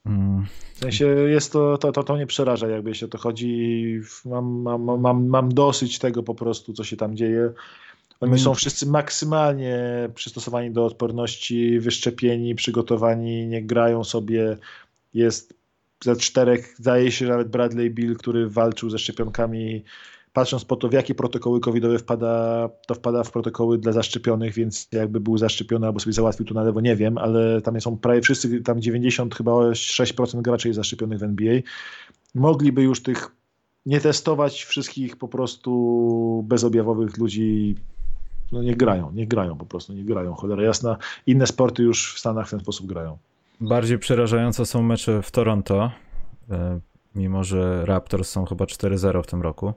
Mm. 0.06 0.46
W 0.74 0.78
sensie 0.78 1.06
jest 1.06 1.52
to, 1.52 1.78
to, 1.78 1.92
to, 1.92 2.02
to 2.02 2.14
mnie 2.14 2.26
przeraża, 2.26 2.68
jakby 2.68 2.92
o 3.04 3.08
to 3.08 3.18
chodzi. 3.18 4.00
Mam, 4.24 4.62
mam, 4.62 5.00
mam, 5.00 5.26
mam 5.26 5.54
dosyć 5.54 5.98
tego 5.98 6.22
po 6.22 6.34
prostu, 6.34 6.72
co 6.72 6.84
się 6.84 6.96
tam 6.96 7.16
dzieje. 7.16 7.52
Oni 8.20 8.38
są 8.38 8.54
wszyscy 8.54 8.86
maksymalnie 8.86 9.78
przystosowani 10.14 10.70
do 10.70 10.84
odporności, 10.84 11.80
wyszczepieni, 11.80 12.54
przygotowani, 12.54 13.46
nie 13.46 13.62
grają 13.62 14.04
sobie. 14.04 14.56
Jest 15.14 15.54
ze 16.04 16.16
czterech, 16.16 16.74
zdaje 16.78 17.12
się, 17.12 17.26
że 17.26 17.32
nawet 17.32 17.48
Bradley 17.48 17.90
Bill, 17.90 18.16
który 18.16 18.48
walczył 18.48 18.90
ze 18.90 18.98
szczepionkami, 18.98 19.84
patrząc 20.34 20.64
po 20.64 20.76
to, 20.76 20.88
w 20.88 20.92
jakie 20.92 21.14
protokoły 21.14 21.60
covidowe 21.60 21.98
wpada, 21.98 22.68
to 22.86 22.94
wpada 22.94 23.24
w 23.24 23.30
protokoły 23.30 23.78
dla 23.78 23.92
zaszczepionych, 23.92 24.54
więc 24.54 24.88
jakby 24.92 25.20
był 25.20 25.38
zaszczepiony 25.38 25.86
albo 25.86 26.00
sobie 26.00 26.12
załatwił 26.12 26.46
to 26.46 26.54
na 26.54 26.62
lewo, 26.62 26.80
nie 26.80 26.96
wiem, 26.96 27.18
ale 27.18 27.62
tam 27.62 27.80
są 27.80 27.96
prawie 27.96 28.20
wszyscy, 28.20 28.60
tam 28.60 28.80
90 28.80 29.34
chyba 29.34 29.52
6% 29.52 30.42
graczy 30.42 30.68
jest 30.68 30.76
zaszczepionych 30.76 31.18
w 31.18 31.22
NBA. 31.22 31.60
Mogliby 32.34 32.82
już 32.82 33.02
tych 33.02 33.30
nie 33.86 34.00
testować 34.00 34.64
wszystkich 34.64 35.16
po 35.16 35.28
prostu 35.28 36.44
bezobjawowych 36.48 37.18
ludzi 37.18 37.74
no 38.52 38.62
nie 38.62 38.76
grają, 38.76 39.12
nie 39.12 39.26
grają 39.26 39.56
po 39.56 39.66
prostu, 39.66 39.92
nie 39.92 40.04
grają, 40.04 40.34
cholera 40.34 40.62
jasna. 40.62 40.96
Inne 41.26 41.46
sporty 41.46 41.82
już 41.82 42.14
w 42.14 42.18
Stanach 42.18 42.46
w 42.46 42.50
ten 42.50 42.60
sposób 42.60 42.86
grają. 42.86 43.18
Bardziej 43.60 43.98
przerażające 43.98 44.66
są 44.66 44.82
mecze 44.82 45.22
w 45.22 45.30
Toronto, 45.30 45.90
e, 46.50 46.80
mimo 47.14 47.44
że 47.44 47.86
Raptors 47.86 48.30
są 48.30 48.44
chyba 48.44 48.64
4-0 48.64 49.22
w 49.22 49.26
tym 49.26 49.42
roku. 49.42 49.72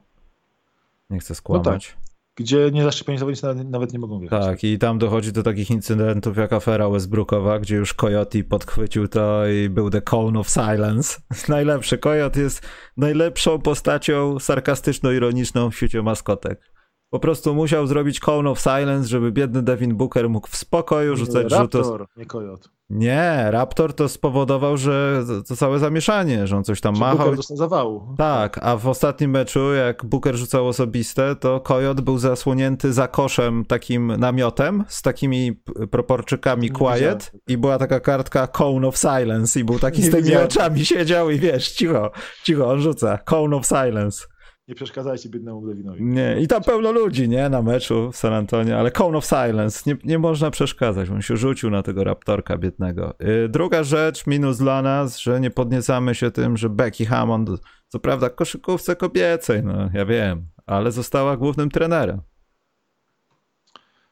Nie 1.10 1.20
chcę 1.20 1.36
skłamać. 1.36 1.66
No 1.66 2.02
tak. 2.02 2.08
Gdzie 2.38 2.72
niezaszczepieni 2.72 3.20
zawodnicy 3.20 3.46
nawet, 3.46 3.70
nawet 3.70 3.94
nie 3.94 4.00
mogą 4.00 4.20
wjechać. 4.20 4.46
Tak, 4.46 4.64
i 4.64 4.78
tam 4.78 5.00
dochodzi 5.00 5.32
do 5.32 5.44
takich 5.44 5.72
incydentów 5.72 6.38
jak 6.38 6.54
afera 6.54 6.90
Westbrookowa, 6.90 7.60
gdzie 7.60 7.76
już 7.76 7.94
Coyote 7.94 8.44
podchwycił 8.44 9.08
to 9.08 9.48
i 9.48 9.70
był 9.70 9.90
The 9.90 10.02
Cone 10.02 10.40
of 10.40 10.50
Silence. 10.50 11.20
Najlepszy. 11.50 11.98
Coyote 11.98 12.40
jest 12.40 12.68
najlepszą 12.98 13.62
postacią 13.62 14.40
sarkastyczno-ironiczną 14.40 15.72
w 15.72 15.76
świecie 15.76 16.02
maskotek. 16.02 16.77
Po 17.10 17.20
prostu 17.20 17.56
musiał 17.56 17.88
zrobić 17.88 18.20
Cone 18.20 18.50
of 18.50 18.60
Silence, 18.60 19.08
żeby 19.08 19.32
biedny 19.32 19.62
Devin 19.64 19.96
Booker 19.96 20.30
mógł 20.30 20.48
w 20.48 20.56
spokoju 20.56 21.16
rzucać 21.16 21.52
Raptor, 21.52 21.86
rzutów. 21.86 22.08
nie 22.18 22.26
Coyote. 22.26 22.70
Nie, 22.90 23.46
Raptor 23.50 23.94
to 23.94 24.10
spowodował, 24.10 24.78
że 24.78 25.24
to 25.48 25.56
całe 25.56 25.80
zamieszanie, 25.80 26.48
że 26.48 26.58
on 26.58 26.64
coś 26.64 26.82
tam 26.82 26.96
że 26.96 27.00
machał. 27.00 27.18
Booker 27.18 27.36
dostał 27.36 27.58
zawału. 27.58 28.16
Tak, 28.18 28.60
a 28.62 28.78
w 28.78 28.88
ostatnim 28.88 29.32
meczu, 29.32 29.74
jak 29.74 30.06
Booker 30.06 30.36
rzucał 30.36 30.68
osobiste, 30.68 31.36
to 31.36 31.60
Coyote 31.60 32.02
był 32.02 32.18
zasłonięty 32.18 32.94
za 32.94 33.08
koszem 33.08 33.66
takim 33.66 34.08
namiotem 34.18 34.84
z 34.88 35.02
takimi 35.02 35.62
proporczykami 35.92 36.70
quiet 36.70 37.32
i 37.48 37.58
była 37.58 37.78
taka 37.78 38.00
kartka 38.00 38.48
Cone 38.48 38.88
of 38.88 38.98
Silence 38.98 39.60
i 39.60 39.64
był 39.64 39.80
taki 39.88 40.04
z 40.04 40.12
tymi 40.12 40.36
oczami 40.36 40.86
siedział 40.86 41.30
i 41.30 41.40
wiesz, 41.40 41.72
cicho, 41.72 42.12
cicho, 42.44 42.70
on 42.70 42.82
rzuca. 42.82 43.18
Cone 43.18 43.56
of 43.56 43.66
Silence. 43.66 44.28
Nie 44.68 44.76
przeszkadzajcie 44.76 45.30
biednemu 45.30 45.66
Lewinowi. 45.66 46.04
Nie, 46.04 46.42
i 46.42 46.48
tam 46.48 46.64
pełno 46.64 46.92
ludzi, 46.92 47.30
nie, 47.30 47.50
na 47.50 47.62
meczu 47.62 48.12
w 48.12 48.18
San 48.18 48.34
Antonio, 48.34 48.80
ale 48.80 48.92
Cone 48.92 49.18
of 49.18 49.26
Silence, 49.26 49.84
nie, 49.86 49.98
nie 50.04 50.20
można 50.20 50.52
przeszkadzać, 50.52 51.10
on 51.10 51.22
się 51.22 51.38
rzucił 51.38 51.70
na 51.70 51.84
tego 51.84 52.04
Raptorka 52.04 52.58
biednego. 52.58 53.14
Yy, 53.20 53.50
druga 53.50 53.84
rzecz, 53.84 54.28
minus 54.28 54.58
dla 54.58 54.82
nas, 54.82 55.18
że 55.18 55.40
nie 55.40 55.52
podniecamy 55.52 56.16
się 56.16 56.32
tym, 56.32 56.58
że 56.58 56.70
Becky 56.70 57.06
Hammond, 57.06 57.50
co 57.88 58.00
prawda 58.00 58.30
koszykówce 58.30 58.96
kobiecej, 58.96 59.64
no 59.64 59.90
ja 59.94 60.06
wiem, 60.06 60.48
ale 60.66 60.92
została 60.92 61.38
głównym 61.38 61.70
trenerem. 61.70 62.22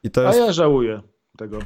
I 0.03 0.11
to 0.11 0.21
jest... 0.21 0.39
A 0.39 0.45
ja 0.45 0.51
żałuję 0.51 1.01
tego. 1.37 1.59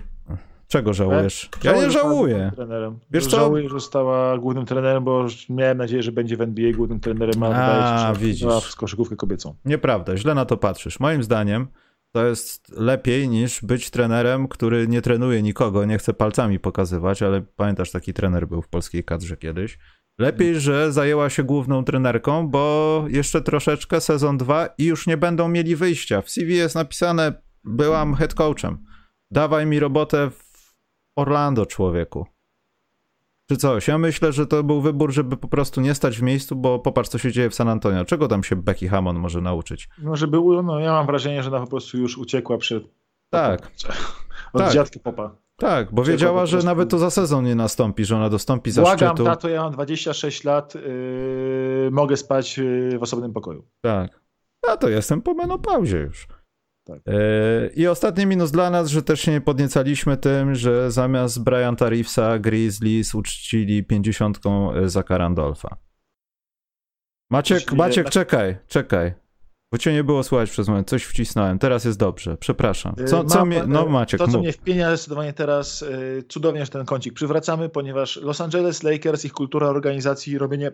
Czego 0.71 0.93
żałujesz? 0.93 1.49
Ja, 1.63 1.71
ja 1.75 1.85
nie 1.85 1.91
żałuję. 1.91 2.51
Trenerem. 2.55 2.99
Wiesz 3.11 3.27
co? 3.27 3.37
Żałuję, 3.37 3.63
że 3.63 3.69
została 3.69 4.37
głównym 4.37 4.65
trenerem, 4.65 5.03
bo 5.03 5.25
miałem 5.49 5.77
nadzieję, 5.77 6.03
że 6.03 6.11
będzie 6.11 6.37
w 6.37 6.41
NBA 6.41 6.73
głównym 6.73 6.99
trenerem, 6.99 7.43
a, 7.43 7.47
a 7.47 8.13
wydaje 8.13 8.35
się, 8.35 8.51
że 8.51 8.61
w 8.61 8.75
koszykówkę 8.75 9.15
kobiecą. 9.15 9.55
Nieprawda, 9.65 10.17
źle 10.17 10.35
na 10.35 10.45
to 10.45 10.57
patrzysz. 10.57 10.99
Moim 10.99 11.23
zdaniem 11.23 11.67
to 12.11 12.25
jest 12.25 12.69
lepiej 12.69 13.29
niż 13.29 13.61
być 13.61 13.89
trenerem, 13.89 14.47
który 14.47 14.87
nie 14.87 15.01
trenuje 15.01 15.41
nikogo, 15.41 15.85
nie 15.85 15.97
chce 15.97 16.13
palcami 16.13 16.59
pokazywać, 16.59 17.23
ale 17.23 17.41
pamiętasz, 17.41 17.91
taki 17.91 18.13
trener 18.13 18.47
był 18.47 18.61
w 18.61 18.67
polskiej 18.67 19.03
kadrze 19.03 19.37
kiedyś. 19.37 19.79
Lepiej, 20.19 20.59
że 20.59 20.91
zajęła 20.91 21.29
się 21.29 21.43
główną 21.43 21.83
trenerką, 21.83 22.47
bo 22.47 23.05
jeszcze 23.07 23.41
troszeczkę 23.41 24.01
sezon 24.01 24.37
2 24.37 24.69
i 24.77 24.85
już 24.85 25.07
nie 25.07 25.17
będą 25.17 25.47
mieli 25.47 25.75
wyjścia. 25.75 26.21
W 26.21 26.29
CV 26.29 26.55
jest 26.55 26.75
napisane, 26.75 27.33
byłam 27.63 28.15
head 28.15 28.33
coachem. 28.33 28.77
Dawaj 29.31 29.65
mi 29.65 29.79
robotę 29.79 30.29
w 30.29 30.48
Orlando, 31.19 31.65
człowieku. 31.65 32.25
Czy 33.49 33.57
coś? 33.57 33.87
Ja 33.87 33.97
myślę, 33.97 34.31
że 34.31 34.47
to 34.47 34.63
był 34.63 34.81
wybór, 34.81 35.11
żeby 35.11 35.37
po 35.37 35.47
prostu 35.47 35.81
nie 35.81 35.95
stać 35.95 36.17
w 36.17 36.21
miejscu, 36.21 36.55
bo 36.55 36.79
popatrz, 36.79 37.09
co 37.09 37.17
się 37.17 37.31
dzieje 37.31 37.49
w 37.49 37.55
San 37.55 37.69
Antonio. 37.69 38.05
Czego 38.05 38.27
tam 38.27 38.43
się 38.43 38.55
Becky 38.55 38.89
Hammond 38.89 39.19
może 39.19 39.41
nauczyć? 39.41 39.89
No, 39.97 40.15
żeby, 40.15 40.37
no 40.63 40.79
ja 40.79 40.91
mam 40.91 41.05
wrażenie, 41.05 41.43
że 41.43 41.49
ona 41.49 41.59
po 41.59 41.67
prostu 41.67 41.97
już 41.97 42.17
uciekła 42.17 42.57
przed... 42.57 42.83
Tak. 43.29 43.71
Od 44.53 44.61
tak. 44.61 44.73
dziadka 44.73 44.99
popa. 45.03 45.35
Tak, 45.57 45.93
bo 45.93 46.03
wiedziała, 46.03 46.45
że 46.45 46.57
nawet 46.57 46.89
to 46.89 46.97
za 46.97 47.09
sezon 47.09 47.45
nie 47.45 47.55
nastąpi, 47.55 48.05
że 48.05 48.15
ona 48.15 48.29
dostąpi 48.29 48.71
za 48.71 48.81
Błagam, 48.81 49.09
szczytu. 49.09 49.23
tato, 49.23 49.49
ja 49.49 49.63
mam 49.63 49.71
26 49.73 50.43
lat, 50.43 50.75
yy, 50.75 51.89
mogę 51.91 52.17
spać 52.17 52.57
yy, 52.57 52.99
w 52.99 53.03
osobnym 53.03 53.33
pokoju. 53.33 53.65
Tak. 53.81 54.21
A 54.67 54.77
to 54.77 54.89
jestem 54.89 55.21
po 55.21 55.33
menopauzie 55.33 55.97
już. 55.97 56.27
Tak. 56.89 56.99
E, 57.07 57.69
I 57.75 57.87
ostatni 57.87 58.25
minus 58.25 58.51
dla 58.51 58.69
nas, 58.69 58.87
że 58.89 59.01
też 59.03 59.21
się 59.21 59.31
nie 59.31 59.41
podniecaliśmy 59.41 60.17
tym, 60.17 60.55
że 60.55 60.91
zamiast 60.91 61.43
Bryanta 61.43 61.89
Reevesa 61.89 62.39
Grizzlies 62.39 63.15
uczcili 63.15 63.83
50 63.83 64.39
za 64.85 65.03
Karandolfa. 65.03 65.77
Maciek, 67.31 67.73
Maciek, 67.73 68.09
czekaj, 68.09 68.57
czekaj. 68.67 69.13
Bo 69.71 69.77
cię 69.77 69.93
nie 69.93 70.03
było 70.03 70.23
słychać 70.23 70.49
przez 70.49 70.67
moment, 70.67 70.89
coś 70.89 71.03
wcisnąłem, 71.03 71.59
teraz 71.59 71.85
jest 71.85 71.99
dobrze, 71.99 72.37
przepraszam. 72.37 72.95
Co, 73.05 73.23
co 73.23 73.45
mnie, 73.45 73.63
no 73.67 73.85
Maciek, 73.85 74.19
To, 74.19 74.25
co 74.25 74.31
mów. 74.31 74.41
mnie 74.41 74.53
wpienia 74.53 74.89
zdecydowanie 74.89 75.33
teraz, 75.33 75.83
e, 75.83 76.23
cudownie, 76.23 76.65
że 76.65 76.71
ten 76.71 76.85
kącik 76.85 77.13
przywracamy, 77.13 77.69
ponieważ 77.69 78.15
Los 78.15 78.41
Angeles 78.41 78.83
Lakers, 78.83 79.25
ich 79.25 79.33
kultura 79.33 79.67
organizacji, 79.67 80.37
robienie 80.37 80.71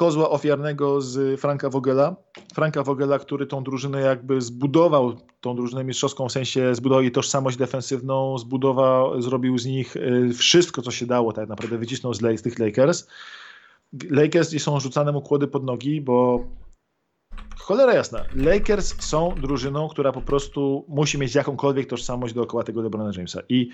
kozła 0.00 0.30
ofiarnego 0.30 1.00
z 1.00 1.40
Franka 1.40 1.70
Vogela. 1.70 2.16
Franka 2.54 2.82
Vogela, 2.82 3.18
który 3.18 3.46
tą 3.46 3.64
drużynę 3.64 4.00
jakby 4.00 4.40
zbudował, 4.40 5.12
tą 5.40 5.56
drużynę 5.56 5.84
mistrzowską, 5.84 6.28
w 6.28 6.32
sensie 6.32 6.74
zbudował 6.74 7.02
jej 7.02 7.12
tożsamość 7.12 7.56
defensywną, 7.56 8.38
zbudował, 8.38 9.22
zrobił 9.22 9.58
z 9.58 9.66
nich 9.66 9.96
y, 9.96 10.30
wszystko, 10.32 10.82
co 10.82 10.90
się 10.90 11.06
dało 11.06 11.32
tak 11.32 11.48
naprawdę, 11.48 11.78
wycisnął 11.78 12.14
z, 12.14 12.18
z 12.38 12.42
tych 12.42 12.58
Lakers. 12.58 13.06
Lakers 14.10 14.48
gdzie 14.48 14.60
są 14.60 14.80
rzucane 14.80 15.12
mu 15.12 15.22
kłody 15.22 15.46
pod 15.46 15.64
nogi, 15.64 16.00
bo 16.00 16.44
cholera 17.58 17.94
jasna, 17.94 18.24
Lakers 18.34 18.94
są 19.02 19.34
drużyną, 19.40 19.88
która 19.88 20.12
po 20.12 20.22
prostu 20.22 20.84
musi 20.88 21.18
mieć 21.18 21.34
jakąkolwiek 21.34 21.86
tożsamość 21.86 22.34
dookoła 22.34 22.64
tego 22.64 22.82
LeBrona 22.82 23.10
Jamesa 23.16 23.40
i 23.48 23.70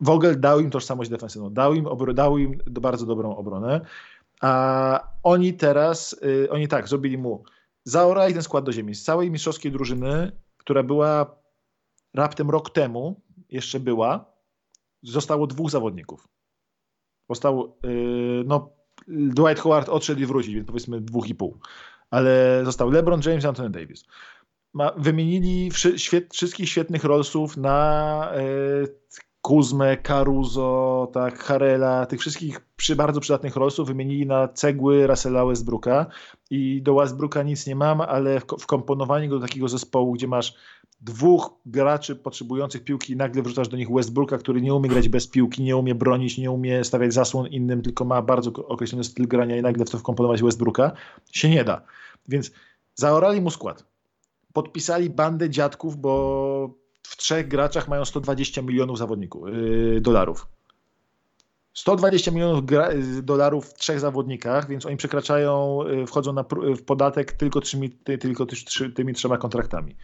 Vogel 0.00 0.40
dał 0.40 0.60
im 0.60 0.70
tożsamość 0.70 1.10
defensywną, 1.10 1.50
dał 1.50 1.74
im, 1.74 1.88
dał 2.14 2.38
im 2.38 2.58
bardzo 2.70 3.06
dobrą 3.06 3.36
obronę. 3.36 3.80
A 4.40 5.12
oni 5.22 5.54
teraz, 5.54 6.16
y, 6.22 6.50
oni 6.50 6.68
tak, 6.68 6.88
zrobili 6.88 7.18
mu, 7.18 7.44
zaorali 7.84 8.34
ten 8.34 8.42
skład 8.42 8.64
do 8.64 8.72
ziemi. 8.72 8.94
Z 8.94 9.04
całej 9.04 9.30
mistrzowskiej 9.30 9.72
drużyny, 9.72 10.32
która 10.56 10.82
była 10.82 11.36
raptem 12.14 12.50
rok 12.50 12.70
temu, 12.70 13.20
jeszcze 13.50 13.80
była, 13.80 14.32
zostało 15.02 15.46
dwóch 15.46 15.70
zawodników. 15.70 16.28
Został, 17.28 17.78
no, 18.44 18.70
Dwight 19.08 19.60
Howard 19.60 19.88
odszedł 19.88 20.20
i 20.20 20.26
wrócił, 20.26 20.54
więc 20.54 20.66
powiedzmy 20.66 21.00
dwóch 21.00 21.28
i 21.28 21.34
pół. 21.34 21.58
Ale 22.10 22.60
został 22.64 22.90
LeBron 22.90 23.20
James 23.24 23.44
i 23.44 23.46
Anthony 23.46 23.70
Davis. 23.70 24.04
Ma, 24.72 24.92
wymienili 24.96 25.70
wszy, 25.70 25.98
świet, 25.98 26.34
wszystkich 26.34 26.68
świetnych 26.68 27.04
rollsów 27.04 27.56
na 27.56 28.32
Kuzmę, 29.42 29.96
Caruso, 29.96 31.10
tak, 31.12 31.38
Harela, 31.38 32.06
tych 32.06 32.20
wszystkich 32.20 32.60
przy 32.76 32.96
bardzo 32.96 33.20
przydatnych 33.20 33.56
rollsów 33.56 33.88
wymienili 33.88 34.26
na 34.26 34.48
cegły 34.48 35.06
Russella 35.06 35.44
Westbrooka 35.44 36.06
i 36.50 36.82
do 36.82 36.94
Westbrooka 36.94 37.42
nic 37.42 37.66
nie 37.66 37.76
mam, 37.76 38.00
ale 38.00 38.40
wkomponowanie 38.40 39.28
go 39.28 39.38
do 39.38 39.46
takiego 39.46 39.68
zespołu, 39.68 40.12
gdzie 40.12 40.28
masz 40.28 40.54
dwóch 41.00 41.50
graczy 41.66 42.16
potrzebujących 42.16 42.84
piłki 42.84 43.12
i 43.12 43.16
nagle 43.16 43.42
wrzucasz 43.42 43.68
do 43.68 43.76
nich 43.76 43.90
Westbrooka, 43.90 44.38
który 44.38 44.60
nie 44.60 44.74
umie 44.74 44.88
grać 44.88 45.08
bez 45.08 45.28
piłki, 45.28 45.62
nie 45.62 45.76
umie 45.76 45.94
bronić, 45.94 46.38
nie 46.38 46.50
umie 46.50 46.84
stawiać 46.84 47.14
zasłon 47.14 47.46
innym, 47.46 47.82
tylko 47.82 48.04
ma 48.04 48.22
bardzo 48.22 48.52
określony 48.66 49.04
styl 49.04 49.28
grania 49.28 49.56
i 49.56 49.62
nagle 49.62 49.84
w 49.84 49.90
to 49.90 49.98
wkomponować 49.98 50.42
Westbrooka, 50.42 50.92
się 51.32 51.50
nie 51.50 51.64
da. 51.64 51.82
Więc 52.28 52.50
zaorali 52.94 53.40
mu 53.40 53.50
skład. 53.50 53.84
Podpisali 54.52 55.10
bandę 55.10 55.50
dziadków, 55.50 55.96
bo 55.96 56.87
w 57.08 57.16
trzech 57.16 57.48
graczach 57.48 57.88
mają 57.88 58.04
120 58.04 58.62
milionów 58.62 58.98
zawodników, 58.98 59.48
yy, 59.48 60.00
dolarów. 60.00 60.46
120 61.74 62.30
milionów 62.30 62.64
dolarów 63.22 63.66
w 63.66 63.74
trzech 63.74 64.00
zawodnikach, 64.00 64.68
więc 64.68 64.86
oni 64.86 64.96
przekraczają, 64.96 65.80
yy, 65.86 66.06
wchodzą 66.06 66.32
na 66.32 66.44
w 66.76 66.82
podatek 66.82 67.32
tylko, 67.32 67.60
tymi, 67.60 67.90
tylko 67.90 68.46
tymi 68.94 69.14
trzema 69.14 69.38
kontraktami. 69.38 69.96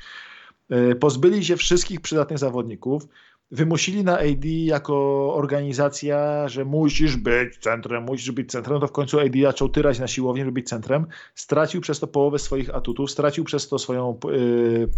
Yy, 0.70 0.94
pozbyli 0.94 1.44
się 1.44 1.56
wszystkich 1.56 2.01
przydatnych 2.01 2.39
zawodników, 2.39 3.06
wymusili 3.51 4.05
na 4.05 4.18
AD 4.18 4.44
jako 4.44 4.94
organizacja, 5.35 6.48
że 6.48 6.64
musisz 6.64 7.16
być 7.16 7.59
centrem, 7.59 8.05
musisz 8.05 8.31
być 8.31 8.51
centrem, 8.51 8.74
no 8.74 8.81
to 8.81 8.86
w 8.86 8.93
końcu 8.93 9.20
AD 9.20 9.32
zaczął 9.43 9.68
tyrać 9.68 9.98
na 9.98 10.06
siłownię, 10.06 10.43
żeby 10.44 10.52
być 10.52 10.68
centrem, 10.68 11.06
stracił 11.35 11.81
przez 11.81 12.01
to 12.01 12.06
połowę 12.06 12.39
swoich 12.39 12.74
atutów, 12.74 13.10
stracił 13.10 13.44
przez 13.44 13.68
to 13.68 13.78
swoją 13.78 14.18
yy, 14.24 14.89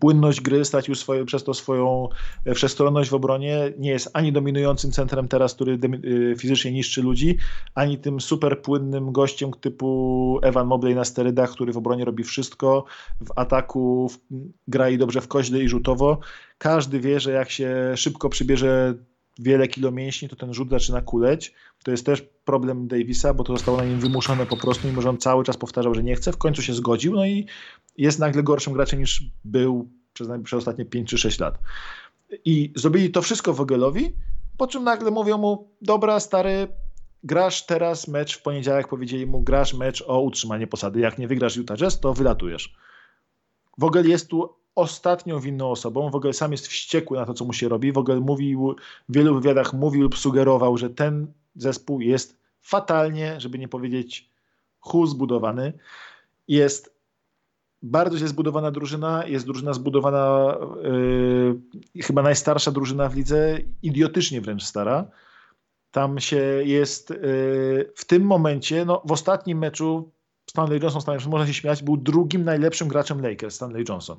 płynność 0.00 0.40
gry, 0.40 0.64
stracił 0.64 0.94
swoje, 0.94 1.24
przez 1.24 1.44
to 1.44 1.54
swoją 1.54 2.08
e, 2.44 2.54
wszechstronność 2.54 3.10
w 3.10 3.14
obronie, 3.14 3.72
nie 3.78 3.90
jest 3.90 4.10
ani 4.12 4.32
dominującym 4.32 4.92
centrem 4.92 5.28
teraz, 5.28 5.54
który 5.54 5.78
e, 6.32 6.36
fizycznie 6.36 6.72
niszczy 6.72 7.02
ludzi, 7.02 7.38
ani 7.74 7.98
tym 7.98 8.20
super 8.20 8.62
płynnym 8.62 9.12
gościem 9.12 9.50
typu 9.60 10.38
Evan 10.42 10.66
Mobley 10.66 10.94
na 10.94 11.04
sterydach, 11.04 11.50
który 11.50 11.72
w 11.72 11.76
obronie 11.76 12.04
robi 12.04 12.24
wszystko, 12.24 12.84
w 13.20 13.30
ataku 13.36 14.10
gra 14.68 14.90
i 14.90 14.98
dobrze 14.98 15.20
w 15.20 15.28
koźle 15.28 15.62
i 15.62 15.68
rzutowo. 15.68 16.18
Każdy 16.58 17.00
wie, 17.00 17.20
że 17.20 17.32
jak 17.32 17.50
się 17.50 17.92
szybko 17.96 18.28
przybierze 18.28 18.94
wiele 19.38 19.68
kilo 19.68 19.90
mięśni, 19.90 20.28
to 20.28 20.36
ten 20.36 20.54
rzut 20.54 20.70
zaczyna 20.70 21.00
kuleć. 21.00 21.54
To 21.84 21.90
jest 21.90 22.06
też 22.06 22.22
problem 22.44 22.88
Davisa, 22.88 23.34
bo 23.34 23.44
to 23.44 23.52
zostało 23.52 23.78
na 23.78 23.84
nim 23.84 24.00
wymuszone 24.00 24.46
po 24.46 24.56
prostu, 24.56 24.88
mimo 24.88 25.02
że 25.02 25.10
on 25.10 25.18
cały 25.18 25.44
czas 25.44 25.56
powtarzał, 25.56 25.94
że 25.94 26.02
nie 26.02 26.16
chce. 26.16 26.32
W 26.32 26.36
końcu 26.36 26.62
się 26.62 26.74
zgodził, 26.74 27.14
no 27.14 27.26
i 27.26 27.46
jest 27.96 28.18
nagle 28.18 28.42
gorszym 28.42 28.72
graczem 28.72 29.00
niż 29.00 29.24
był 29.44 29.88
przez, 30.12 30.28
przez 30.44 30.58
ostatnie 30.58 30.84
5 30.84 31.10
czy 31.10 31.18
6 31.18 31.38
lat. 31.38 31.58
I 32.44 32.72
zrobili 32.76 33.10
to 33.10 33.22
wszystko 33.22 33.52
Wogelowi, 33.52 34.14
po 34.56 34.66
czym 34.66 34.84
nagle 34.84 35.10
mówią 35.10 35.38
mu, 35.38 35.68
dobra 35.82 36.20
stary, 36.20 36.68
grasz 37.24 37.66
teraz 37.66 38.08
mecz 38.08 38.38
w 38.38 38.42
poniedziałek, 38.42 38.88
powiedzieli 38.88 39.26
mu, 39.26 39.40
grasz 39.40 39.74
mecz 39.74 40.04
o 40.06 40.20
utrzymanie 40.20 40.66
posady, 40.66 41.00
jak 41.00 41.18
nie 41.18 41.28
wygrasz 41.28 41.56
Utah 41.56 41.76
Jazz, 41.76 42.00
to 42.00 42.14
wylatujesz. 42.14 42.74
Wogel 43.78 44.08
jest 44.08 44.28
tu 44.28 44.54
ostatnią 44.74 45.40
winną 45.40 45.70
osobą. 45.70 46.10
Wogel 46.10 46.34
sam 46.34 46.52
jest 46.52 46.66
wściekły 46.66 47.18
na 47.18 47.26
to, 47.26 47.34
co 47.34 47.44
mu 47.44 47.52
się 47.52 47.68
robi. 47.68 47.92
Wogel 47.92 48.20
mówił, 48.20 48.76
w 49.08 49.14
wielu 49.14 49.34
wywiadach 49.34 49.72
mówił 49.72 50.02
lub 50.02 50.18
sugerował, 50.18 50.78
że 50.78 50.90
ten 50.90 51.32
zespół 51.56 52.00
jest 52.00 52.36
fatalnie, 52.60 53.40
żeby 53.40 53.58
nie 53.58 53.68
powiedzieć 53.68 54.30
hu 54.80 55.06
zbudowany. 55.06 55.72
Jest 56.48 56.91
bardzo 57.82 58.18
źle 58.18 58.28
zbudowana 58.28 58.70
drużyna, 58.70 59.26
jest 59.26 59.46
drużyna 59.46 59.72
zbudowana, 59.72 60.56
yy, 61.94 62.02
chyba 62.02 62.22
najstarsza 62.22 62.70
drużyna 62.70 63.08
w 63.08 63.16
lidze, 63.16 63.58
idiotycznie 63.82 64.40
wręcz 64.40 64.62
stara. 64.62 65.06
Tam 65.90 66.20
się 66.20 66.36
jest 66.64 67.10
yy, 67.10 67.16
w 67.94 68.04
tym 68.06 68.22
momencie, 68.22 68.84
no, 68.84 69.02
w 69.04 69.12
ostatnim 69.12 69.58
meczu 69.58 70.12
Stanley 70.50 70.80
Johnson, 70.82 71.02
Stanley, 71.02 71.28
można 71.28 71.46
się 71.46 71.54
śmiać, 71.54 71.82
był 71.82 71.96
drugim 71.96 72.44
najlepszym 72.44 72.88
graczem 72.88 73.20
Lakers, 73.20 73.54
Stanley 73.54 73.84
Johnson. 73.88 74.18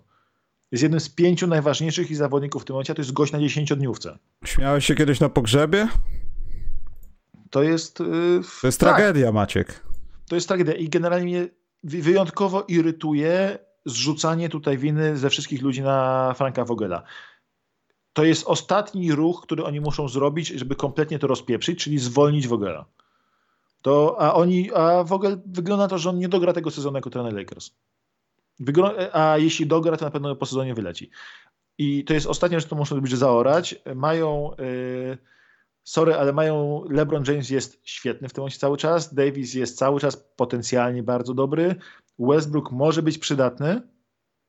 Jest 0.71 0.83
jednym 0.83 0.99
z 0.99 1.09
pięciu 1.09 1.47
najważniejszych 1.47 2.11
i 2.11 2.15
zawodników 2.15 2.61
w 2.61 2.65
tym 2.65 2.73
momencie, 2.73 2.93
a 2.93 2.95
to 2.95 3.01
jest 3.01 3.13
gość 3.13 3.33
na 3.33 3.39
dziesięciodniówce. 3.39 4.17
Śmiałeś 4.45 4.85
się 4.85 4.95
kiedyś 4.95 5.19
na 5.19 5.29
pogrzebie? 5.29 5.87
To 7.49 7.63
jest... 7.63 7.99
Yy, 7.99 8.41
to 8.61 8.67
jest 8.67 8.79
tak. 8.79 8.95
tragedia, 8.95 9.31
Maciek. 9.31 9.83
To 10.27 10.35
jest 10.35 10.47
tragedia 10.47 10.73
i 10.73 10.89
generalnie 10.89 11.25
mnie 11.25 11.47
wyjątkowo 11.83 12.63
irytuje 12.67 13.59
zrzucanie 13.85 14.49
tutaj 14.49 14.77
winy 14.77 15.17
ze 15.17 15.29
wszystkich 15.29 15.61
ludzi 15.61 15.81
na 15.81 16.33
Franka 16.37 16.65
Vogela. 16.65 17.03
To 18.13 18.23
jest 18.23 18.47
ostatni 18.47 19.11
ruch, 19.11 19.41
który 19.41 19.63
oni 19.63 19.81
muszą 19.81 20.07
zrobić, 20.07 20.47
żeby 20.47 20.75
kompletnie 20.75 21.19
to 21.19 21.27
rozpieprzyć, 21.27 21.83
czyli 21.83 21.99
zwolnić 21.99 22.47
Vogela. 22.47 22.85
To, 23.81 24.15
a 24.19 24.33
oni, 24.33 24.71
a 24.73 25.03
Vogel 25.03 25.41
wygląda 25.45 25.87
to, 25.87 25.97
że 25.97 26.09
on 26.09 26.19
nie 26.19 26.29
dogra 26.29 26.53
tego 26.53 26.71
sezonu 26.71 26.97
jako 26.97 27.09
trener 27.09 27.33
Lakers. 27.33 27.71
a 29.13 29.37
jeśli 29.37 29.67
dogra, 29.67 29.97
to 29.97 30.05
na 30.05 30.11
pewno 30.11 30.35
po 30.35 30.45
sezonie 30.45 30.73
wyleci. 30.73 31.09
I 31.77 32.03
to 32.03 32.13
jest 32.13 32.27
ostatnia 32.27 32.59
rzecz, 32.59 32.65
którą 32.65 32.79
muszą 32.79 32.95
zrobić, 32.95 33.11
że 33.11 33.17
zaorać. 33.17 33.75
Mają, 33.95 34.51
yy, 34.59 35.17
sorry, 35.83 36.15
ale 36.15 36.33
mają, 36.33 36.83
LeBron 36.89 37.23
James 37.27 37.49
jest 37.49 37.79
świetny 37.83 38.29
w 38.29 38.33
tym 38.33 38.41
momencie 38.41 38.59
cały 38.59 38.77
czas, 38.77 39.13
Davis 39.13 39.53
jest 39.53 39.77
cały 39.77 39.99
czas 39.99 40.17
potencjalnie 40.35 41.03
bardzo 41.03 41.33
dobry, 41.33 41.75
Westbrook 42.19 42.71
może 42.71 43.01
być 43.01 43.17
przydatny, 43.17 43.81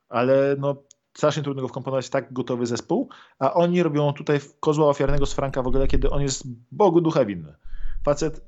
ale 0.09 0.57
no 0.59 0.83
strasznie 1.17 1.43
trudno 1.43 1.63
go 1.63 1.69
wkomponować 1.69 2.07
w 2.07 2.11
tak 2.11 2.33
gotowy 2.33 2.67
zespół, 2.67 3.09
a 3.39 3.55
oni 3.55 3.83
robią 3.83 4.13
tutaj 4.13 4.41
kozła 4.61 4.89
ofiarnego 4.89 5.27
z 5.27 5.35
Franka 5.35 5.63
w 5.63 5.67
ogóle, 5.67 5.87
kiedy 5.87 6.11
on 6.11 6.23
jest 6.23 6.43
Bogu 6.73 7.01
ducha 7.01 7.25
winny. 7.25 7.55
Facet 8.05 8.41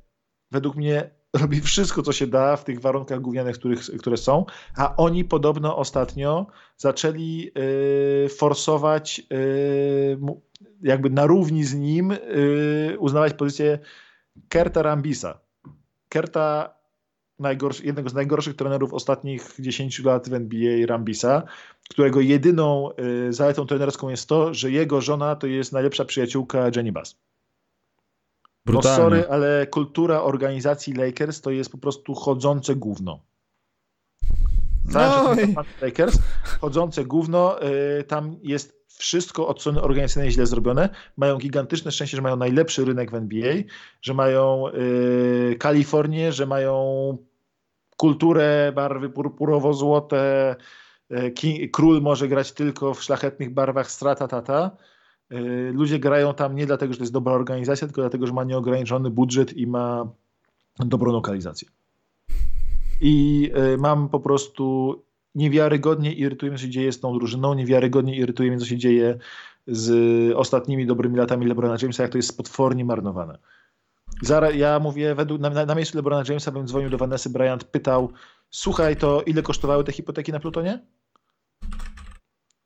według 0.51 0.77
mnie 0.77 1.16
robi 1.37 1.61
wszystko, 1.61 2.03
co 2.03 2.13
się 2.13 2.27
da 2.27 2.57
w 2.57 2.65
tych 2.65 2.81
warunkach 2.81 3.21
gównianych, 3.21 3.59
których, 3.59 3.81
które 3.99 4.17
są, 4.17 4.45
a 4.77 4.97
oni 4.97 5.25
podobno 5.25 5.77
ostatnio 5.77 6.47
zaczęli 6.77 7.51
yy, 8.23 8.29
forsować 8.29 9.19
yy, 9.31 10.19
jakby 10.83 11.11
na 11.11 11.27
równi 11.27 11.65
z 11.65 11.75
nim 11.75 12.11
yy, 12.11 12.99
uznawać 12.99 13.35
pozycję 13.35 13.79
Kerta 14.49 14.83
Rambisa. 14.83 15.39
Kerta 16.09 16.77
jednego 17.85 18.09
z 18.09 18.15
najgorszych 18.15 18.57
trenerów 18.57 18.95
ostatnich 18.95 19.55
10 19.59 20.05
lat 20.05 20.29
w 20.29 20.35
NBA, 20.35 20.87
Rambisa, 20.87 21.43
którego 21.91 22.21
jedyną 22.21 22.91
y, 23.29 23.33
zaletą 23.33 23.67
trenerską 23.67 24.09
jest 24.09 24.29
to, 24.29 24.55
że 24.55 24.71
jego 24.71 25.01
żona 25.01 25.37
to 25.37 25.47
jest 25.47 25.73
najlepsza 25.73 26.05
przyjaciółka 26.05 26.71
Jenny 26.77 26.93
Bass. 26.93 27.17
No 28.67 28.83
sorry, 28.83 29.29
ale 29.29 29.67
kultura 29.67 30.23
organizacji 30.23 30.93
Lakers 30.93 31.41
to 31.41 31.51
jest 31.51 31.71
po 31.73 31.79
prostu 31.79 32.15
chodzące 32.15 32.77
gówno. 32.77 33.21
no 34.85 35.35
i... 35.35 35.55
Lakers, 35.83 36.19
chodzące 36.61 37.05
gówno, 37.05 37.63
y, 38.01 38.05
tam 38.05 38.37
jest 38.43 38.77
wszystko 38.89 39.49
od 39.49 39.61
strony 39.61 39.83
organizacyjnej 39.83 40.33
źle 40.33 40.47
zrobione. 40.47 40.89
Mają 41.17 41.39
gigantyczne 41.39 41.93
szczęście, 41.93 42.17
że 42.17 42.23
mają 42.23 42.37
najlepszy 42.37 42.85
rynek 42.85 43.11
w 43.11 43.15
NBA, 43.15 43.55
że 44.03 44.15
mają 44.15 44.69
y, 44.69 45.57
Kalifornię, 45.59 46.33
że 46.33 46.47
mają 46.47 47.19
kulturę, 47.97 48.73
barwy 48.75 49.09
purpurowo-złote. 49.09 50.57
Y, 51.45 51.69
król 51.73 52.03
może 52.03 52.29
grać 52.29 52.53
tylko 52.53 52.95
w 52.95 53.03
szlachetnych 53.03 53.55
barwach 53.55 53.91
strata 53.91 54.29
tata. 54.29 54.71
Y, 55.33 55.73
ludzie 55.75 55.99
grają 55.99 56.35
tam 56.35 56.57
nie 56.57 56.67
dlatego, 56.67 56.93
że 56.93 56.99
to 56.99 57.03
jest 57.03 57.13
dobra 57.13 57.33
organizacja, 57.33 57.87
tylko 57.87 58.01
dlatego, 58.01 58.27
że 58.27 58.33
ma 58.33 58.45
nieograniczony 58.45 59.11
budżet 59.11 59.57
i 59.57 59.67
ma 59.67 60.09
dobrą 60.79 61.13
lokalizację. 61.13 61.69
I 63.01 63.51
mam 63.79 64.09
po 64.09 64.21
prostu 64.21 64.95
niewiarygodnie 65.35 66.13
irytuje 66.13 66.51
mnie, 66.51 66.59
co 66.59 66.65
się 66.65 66.71
dzieje 66.71 66.93
z 66.93 67.01
tą 67.01 67.19
drużyną, 67.19 67.55
niewiarygodnie 67.55 68.17
irytuje 68.17 68.51
mnie, 68.51 68.61
co 68.61 68.67
się 68.67 68.77
dzieje 68.77 69.19
z 69.67 70.33
ostatnimi 70.37 70.87
dobrymi 70.87 71.17
latami 71.17 71.47
LeBrona 71.47 71.77
Jamesa, 71.83 72.03
jak 72.03 72.13
to 72.13 72.19
jest 72.19 72.37
potwornie 72.37 72.85
marnowane. 72.85 73.39
Zaraz, 74.23 74.55
ja 74.55 74.79
mówię, 74.79 75.15
według, 75.15 75.41
na, 75.41 75.67
na 75.67 75.75
miejscu 75.75 75.99
LeBrona 75.99 76.25
Jamesa 76.29 76.51
bym 76.53 76.67
dzwonił 76.67 76.91
do 76.91 76.99
Vanessa 76.99 77.31
Bryant, 77.31 77.65
pytał, 77.65 78.13
słuchaj, 78.51 78.97
to 78.97 79.23
ile 79.23 79.43
kosztowały 79.43 79.85
te 79.85 79.93
hipoteki 79.93 80.33
na 80.33 80.41
Plutonie? 80.41 80.81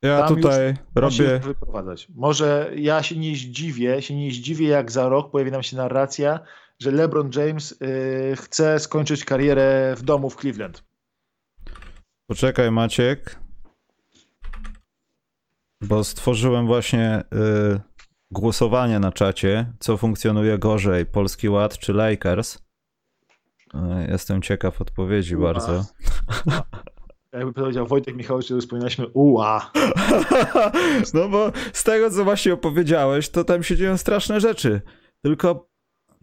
Ja 0.01 0.27
Tam 0.27 0.35
tutaj 0.35 0.73
robię. 0.95 1.39
Wyprowadzać. 1.39 2.07
Może 2.15 2.71
ja 2.75 3.03
się 3.03 3.17
nie 3.17 3.35
zdziwię, 3.35 4.01
się 4.01 4.15
nie 4.15 4.31
zdziwię, 4.31 4.67
jak 4.67 4.91
za 4.91 5.09
rok 5.09 5.31
pojawi 5.31 5.51
nam 5.51 5.63
się 5.63 5.77
narracja, 5.77 6.39
że 6.79 6.91
LeBron 6.91 7.29
James 7.35 7.79
yy, 7.81 8.35
chce 8.35 8.79
skończyć 8.79 9.25
karierę 9.25 9.95
w 9.97 10.01
domu 10.01 10.29
w 10.29 10.35
Cleveland. 10.35 10.83
Poczekaj, 12.27 12.71
Maciek. 12.71 13.39
Bo 15.81 16.03
stworzyłem 16.03 16.67
właśnie 16.67 17.23
y, 17.75 17.79
głosowanie 18.31 18.99
na 18.99 19.11
czacie, 19.11 19.73
co 19.79 19.97
funkcjonuje 19.97 20.57
gorzej, 20.57 21.05
Polski 21.05 21.49
Ład 21.49 21.77
czy 21.77 21.93
Lakers. 21.93 22.59
E, 23.73 24.07
jestem 24.11 24.41
ciekaw 24.41 24.81
odpowiedzi 24.81 25.35
Ua. 25.35 25.53
bardzo. 25.53 25.85
Jakby 27.33 27.53
powiedział 27.53 27.87
Wojtek 27.87 28.15
Michałowicz, 28.15 28.47
to 28.47 28.59
wspominaliśmy 28.59 29.07
uła. 29.07 29.71
No 31.13 31.29
bo 31.29 31.51
z 31.73 31.83
tego, 31.83 32.09
co 32.09 32.23
właśnie 32.23 32.53
opowiedziałeś, 32.53 33.29
to 33.29 33.43
tam 33.43 33.63
się 33.63 33.75
dzieją 33.75 33.97
straszne 33.97 34.39
rzeczy. 34.39 34.81
Tylko, 35.25 35.69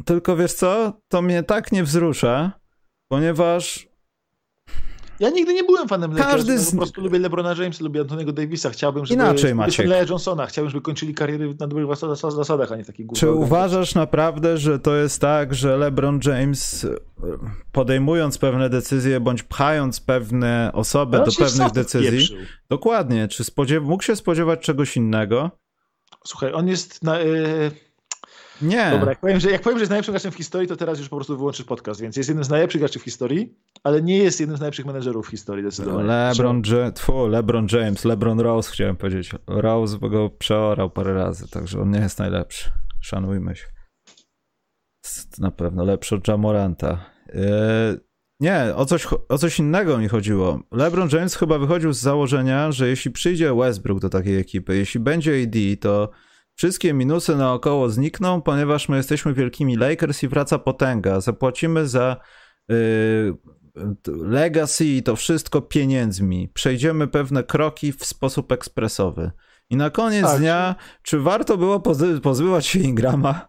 tylko 0.05 0.37
wiesz 0.37 0.53
co? 0.53 1.01
To 1.09 1.23
mnie 1.23 1.43
tak 1.43 1.73
nie 1.73 1.85
wzrusza, 1.85 2.61
ponieważ 3.11 3.88
Ja 5.21 5.31
nigdy 5.31 5.55
nie 5.55 5.65
byłem 5.65 5.89
fanem 5.89 6.15
Każdy 6.15 6.53
Lakersów, 6.53 6.69
z- 6.69 6.71
po 6.71 6.77
prostu 6.77 7.01
lubię 7.01 7.19
LeBrona 7.19 7.55
Jamesa, 7.59 7.85
lubię 7.85 8.01
Antoniego 8.01 8.33
Davisa. 8.33 8.71
Chciałbym, 8.71 9.07
żeby... 9.07 9.23
Inaczej, 9.23 9.55
Maciek. 9.55 9.87
Johnsona. 10.11 10.47
Chciałbym, 10.47 10.71
żeby 10.71 10.83
kończyli 10.83 11.15
kariery 11.15 11.49
na 11.61 11.67
dobrych 11.67 11.87
zasad- 11.87 12.31
zasadach, 12.37 12.73
a 12.73 12.77
nie 12.77 12.85
takich 12.85 13.07
Czy 13.17 13.27
głupich. 13.27 13.43
uważasz 13.43 13.95
naprawdę, 13.95 14.59
że 14.59 14.79
to 14.79 14.97
jest 14.97 15.21
tak, 15.21 15.55
że 15.55 15.77
LeBron 15.77 16.21
James 16.25 16.85
e, 16.85 16.89
podejmując 17.73 18.39
pewne 18.39 18.71
decyzje 18.71 19.21
bądź 19.21 19.43
pchając 19.43 20.01
pewne 20.01 20.71
osoby 20.75 21.17
Ale 21.17 21.27
do 21.27 21.33
pewnych 21.33 21.73
decyzji, 21.73 22.09
wpieprzył. 22.09 22.37
dokładnie, 22.69 23.29
czy 23.29 23.45
spodziew- 23.45 23.83
mógł 23.85 24.03
się 24.03 24.17
spodziewać 24.17 24.61
czegoś 24.61 24.97
innego? 24.97 25.51
Słuchaj, 26.27 26.53
on 26.53 26.69
jest 26.69 27.03
na... 27.05 27.19
Yy... 27.19 27.71
Nie. 28.63 28.91
Dobra, 28.91 29.09
jak 29.09 29.21
powiem, 29.21 29.41
że, 29.41 29.51
jak 29.51 29.63
powiem, 29.63 29.79
że 29.79 29.83
jest 29.83 29.91
najlepszym 29.91 30.13
graczem 30.13 30.33
w 30.33 30.35
historii, 30.35 30.69
to 30.69 30.77
teraz 30.77 30.99
już 30.99 31.09
po 31.09 31.17
prostu 31.17 31.37
wyłączysz 31.37 31.67
podcast, 31.67 32.01
więc 32.01 32.17
jest 32.17 32.29
jednym 32.29 32.45
z 32.45 32.49
najlepszych 32.49 32.81
graczy 32.81 32.99
w 32.99 33.03
historii, 33.03 33.55
ale 33.85 34.03
nie 34.03 34.19
jest 34.19 34.41
jednym 34.41 34.57
z 34.57 34.61
najlepszych 34.61 34.87
menedżerów 34.87 35.27
w 35.27 35.31
historii, 35.31 35.63
zdecydowanie. 35.63 36.09
LeBron, 36.09 36.63
Ja- 36.67 36.93
tfu, 36.93 37.27
LeBron 37.27 37.67
James, 37.73 38.05
LeBron 38.05 38.41
Rose 38.41 38.73
chciałem 38.73 38.97
powiedzieć. 38.97 39.31
Rose 39.47 39.99
bo 39.99 40.09
go 40.09 40.31
przeorał 40.31 40.91
parę 40.91 41.15
razy, 41.15 41.49
także 41.49 41.81
on 41.81 41.91
nie 41.91 42.01
jest 42.01 42.19
najlepszy. 42.19 42.71
Szanujmy 43.01 43.57
się. 43.57 43.67
Jest 45.05 45.41
na 45.41 45.51
pewno 45.51 45.85
lepszy 45.85 46.15
od 46.15 46.29
Jamoranta. 46.29 47.05
Yy, 47.35 48.01
nie, 48.41 48.73
o 48.77 48.87
coś, 48.87 49.07
o 49.29 49.39
coś 49.39 49.59
innego 49.59 49.99
mi 49.99 50.09
chodziło. 50.09 50.61
LeBron 50.73 51.09
James 51.13 51.37
chyba 51.37 51.59
wychodził 51.59 51.93
z 51.93 52.01
założenia, 52.01 52.73
że 52.73 52.89
jeśli 52.89 53.11
przyjdzie 53.11 53.55
Westbrook 53.55 54.01
do 54.01 54.09
takiej 54.09 54.37
ekipy, 54.39 54.77
jeśli 54.77 55.01
będzie 55.01 55.43
AD, 55.43 55.59
to 55.81 56.11
wszystkie 56.59 56.95
minusy 56.95 57.37
naokoło 57.37 57.91
znikną, 57.91 58.43
ponieważ 58.43 58.89
my 58.89 58.97
jesteśmy 58.97 59.35
wielkimi 59.35 59.77
Lakers 59.77 60.23
i 60.23 60.29
wraca 60.29 60.59
potęga. 60.59 61.21
Zapłacimy 61.21 61.89
za 61.89 62.17
yy, 62.69 63.37
legacy 64.07 64.85
i 64.85 65.03
to 65.03 65.17
wszystko 65.17 65.61
pieniędzmi. 65.61 66.49
Przejdziemy 66.55 67.09
pewne 67.09 67.45
kroki 67.45 67.93
w 67.93 68.05
sposób 68.05 68.53
ekspresowy. 68.53 69.31
I 69.71 69.77
na 69.77 69.91
koniec 69.91 70.25
Tak. 70.25 70.39
dnia, 70.39 70.75
czy 71.03 71.19
warto 71.21 71.57
było 71.57 71.79
pozy- 71.79 72.21
pozbywać 72.21 72.67
się 72.67 72.79
Ingrama? 72.79 73.49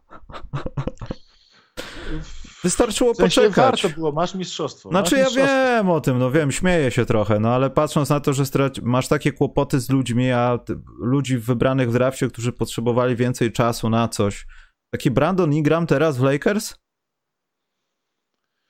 Wystarczyło 2.63 3.13
W 3.13 3.17
sensie 3.17 3.41
poczekać. 3.41 3.81
warto 3.83 3.89
było, 3.99 4.11
masz 4.11 4.35
mistrzostwo. 4.35 4.89
Znaczy 4.89 5.15
masz 5.15 5.19
ja 5.19 5.25
mistrzostwo. 5.25 5.55
wiem 5.55 5.89
o 5.89 6.01
tym, 6.01 6.19
no 6.19 6.31
wiem, 6.31 6.51
śmieję 6.51 6.91
się 6.91 7.05
trochę, 7.05 7.39
no 7.39 7.49
ale 7.53 7.69
patrząc 7.69 8.09
na 8.09 8.19
to, 8.19 8.33
że 8.33 8.43
straci- 8.43 8.81
masz 8.83 9.07
takie 9.07 9.31
kłopoty 9.31 9.79
z 9.79 9.89
ludźmi, 9.89 10.31
a 10.31 10.59
ludzi 10.99 11.37
wybranych 11.37 11.89
w 11.89 11.93
drafcie, 11.93 12.27
którzy 12.29 12.51
potrzebowali 12.53 13.15
więcej 13.15 13.51
czasu 13.51 13.89
na 13.89 14.07
coś. 14.07 14.45
Taki 14.93 15.11
Brandon 15.11 15.53
Ingram 15.53 15.87
teraz 15.87 16.17
w 16.17 16.23
Lakers? 16.23 16.75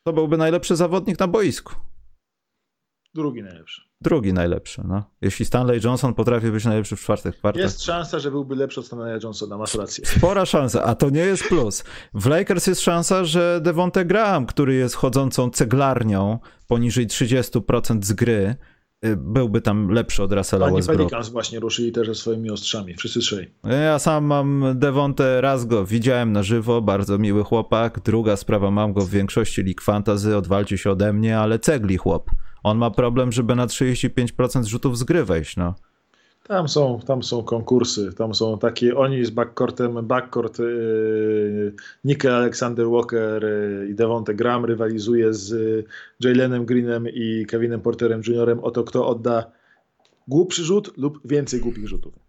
To 0.08 0.14
byłby 0.14 0.38
najlepszy 0.38 0.76
zawodnik 0.76 1.20
na 1.20 1.28
boisku. 1.28 1.74
Drugi 3.14 3.44
najlepszy. 3.44 3.82
Drugi 4.02 4.34
najlepszy, 4.34 4.82
no. 4.88 5.04
Jeśli 5.22 5.46
Stanley 5.46 5.80
Johnson 5.84 6.14
potrafi 6.14 6.52
być 6.52 6.66
najlepszy 6.66 6.96
w 6.96 7.00
czwartych 7.02 7.38
kwartach. 7.38 7.64
Jest 7.64 7.84
szansa, 7.84 8.20
że 8.20 8.32
byłby 8.32 8.56
lepszy 8.56 8.80
od 8.80 8.86
Stanleya 8.86 9.20
Johnsona, 9.24 9.58
masz 9.58 9.76
rację. 9.76 10.06
Spora 10.06 10.46
szansa, 10.46 10.84
a 10.84 10.96
to 10.96 11.10
nie 11.10 11.20
jest 11.20 11.44
plus. 11.44 11.84
W 12.14 12.26
Lakers 12.26 12.68
jest 12.68 12.82
szansa, 12.82 13.26
że 13.26 13.60
Devonte 13.64 14.06
Graham, 14.06 14.46
który 14.46 14.76
jest 14.76 14.96
chodzącą 14.96 15.50
ceglarnią 15.50 16.40
poniżej 16.68 17.08
30% 17.08 18.06
z 18.06 18.14
gry, 18.14 18.56
y, 19.06 19.18
byłby 19.18 19.62
tam 19.62 19.90
lepszy 19.90 20.24
od 20.24 20.34
Russella 20.34 20.66
Pani 20.66 20.78
Westbrook. 20.78 21.00
Pelicans 21.00 21.30
właśnie 21.30 21.60
ruszyli 21.60 21.92
też 21.92 22.08
ze 22.08 22.16
swoimi 22.16 22.52
ostrzami, 22.52 22.96
wszyscy 22.96 23.20
trzej. 23.20 23.54
Ja 23.64 24.00
sam 24.00 24.26
mam 24.26 24.66
Devonte 24.76 25.42
raz 25.42 25.66
go 25.66 25.86
widziałem 25.86 26.32
na 26.32 26.44
żywo, 26.44 26.82
bardzo 26.82 27.18
miły 27.18 27.44
chłopak. 27.44 28.00
Druga 28.00 28.36
sprawa, 28.36 28.72
mam 28.72 28.94
go 28.94 29.02
w 29.02 29.10
większości 29.10 29.64
League 29.64 29.82
Fantasy, 29.82 30.38
odwalcie 30.38 30.78
się 30.78 30.92
ode 30.92 31.14
mnie, 31.14 31.40
ale 31.40 31.60
cegli 31.60 31.98
chłop. 31.98 32.32
On 32.64 32.78
ma 32.78 32.92
problem, 32.92 33.32
żeby 33.32 33.56
na 33.56 33.68
35% 33.68 34.64
rzutów 34.66 34.98
z 34.98 35.04
gry 35.04 35.26
wejść, 35.26 35.58
no. 35.58 35.74
Tam 36.44 36.70
są, 36.70 37.00
tam 37.08 37.24
są 37.24 37.44
konkursy, 37.44 38.14
tam 38.14 38.36
są 38.36 38.60
takie, 38.60 38.96
oni 38.96 39.26
z 39.26 39.30
backcourtem, 39.30 40.08
backcourt 40.08 40.60
yy, 40.60 41.74
Nickel 42.04 42.34
Alexander 42.34 42.90
Walker 42.90 43.44
yy, 43.44 43.90
i 43.90 43.96
Devonte 43.96 44.34
Graham 44.34 44.66
rywalizuje 44.66 45.34
z 45.34 45.50
yy, 45.50 45.84
Jalenem 46.20 46.66
Greenem 46.66 47.08
i 47.14 47.46
Kevinem 47.46 47.82
Porterem 47.82 48.22
Jr. 48.28 48.60
o 48.62 48.72
to, 48.72 48.84
kto 48.84 49.08
odda 49.08 49.52
głupszy 50.28 50.64
rzut 50.64 50.98
lub 50.98 51.20
więcej 51.26 51.60
głupich 51.60 51.88
rzutów. 51.88 52.29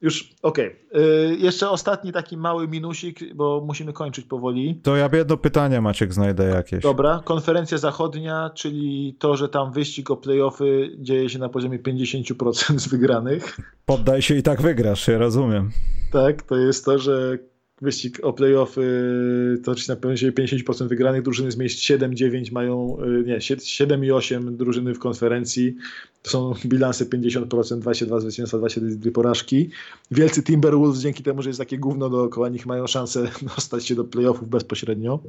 Już, 0.00 0.34
okej. 0.42 0.76
Yy, 0.92 1.36
jeszcze 1.36 1.70
ostatni 1.70 2.12
taki 2.12 2.36
mały 2.36 2.68
minusik, 2.68 3.34
bo 3.34 3.62
musimy 3.66 3.92
kończyć 3.92 4.26
powoli. 4.26 4.80
To 4.82 4.96
ja 4.96 5.08
jedno 5.12 5.36
pytanie, 5.36 5.80
Maciek, 5.80 6.12
znajdę 6.12 6.44
jakieś. 6.44 6.82
Dobra, 6.82 7.22
konferencja 7.24 7.78
zachodnia, 7.78 8.50
czyli 8.54 9.16
to, 9.18 9.36
że 9.36 9.48
tam 9.48 9.72
wyścig 9.72 10.10
o 10.10 10.16
playoffy 10.16 10.90
dzieje 10.98 11.28
się 11.28 11.38
na 11.38 11.48
poziomie 11.48 11.78
50% 11.78 12.78
z 12.78 12.88
wygranych. 12.88 13.56
Poddaj 13.86 14.22
się 14.22 14.34
i 14.34 14.42
tak 14.42 14.62
wygrasz, 14.62 15.08
ja 15.08 15.18
rozumiem. 15.18 15.70
Tak, 16.12 16.42
to 16.42 16.56
jest 16.56 16.84
to, 16.84 16.98
że 16.98 17.38
wyścig 17.80 18.18
o 18.22 18.32
playoffy 18.32 19.60
toczy 19.64 19.84
się 19.84 19.92
na 19.92 19.96
poziomie 19.96 20.32
50% 20.32 20.88
wygranych. 20.88 21.22
Drużyny 21.22 21.50
z 21.50 21.56
miejsc 21.56 21.78
7-9 21.78 22.52
mają, 22.52 22.96
y, 23.02 23.24
nie, 23.26 23.40
7 23.60 24.04
i 24.04 24.10
8 24.10 24.56
drużyny 24.56 24.94
w 24.94 24.98
konferencji. 24.98 25.76
To 26.22 26.30
są 26.30 26.54
bilanse 26.66 27.06
50%, 27.06 27.78
22 27.78 28.20
zwycięstwa, 28.20 28.58
22 28.58 29.10
porażki. 29.10 29.70
Wielcy 30.10 30.42
Timberwolves 30.42 31.00
dzięki 31.00 31.22
temu, 31.22 31.42
że 31.42 31.50
jest 31.50 31.58
takie 31.58 31.78
gówno 31.78 32.10
dookoła 32.10 32.48
nich, 32.48 32.66
mają 32.66 32.86
szansę 32.86 33.30
dostać 33.56 33.86
się 33.86 33.94
do 33.94 34.04
playoffów 34.04 34.48
bezpośrednio. 34.48 35.20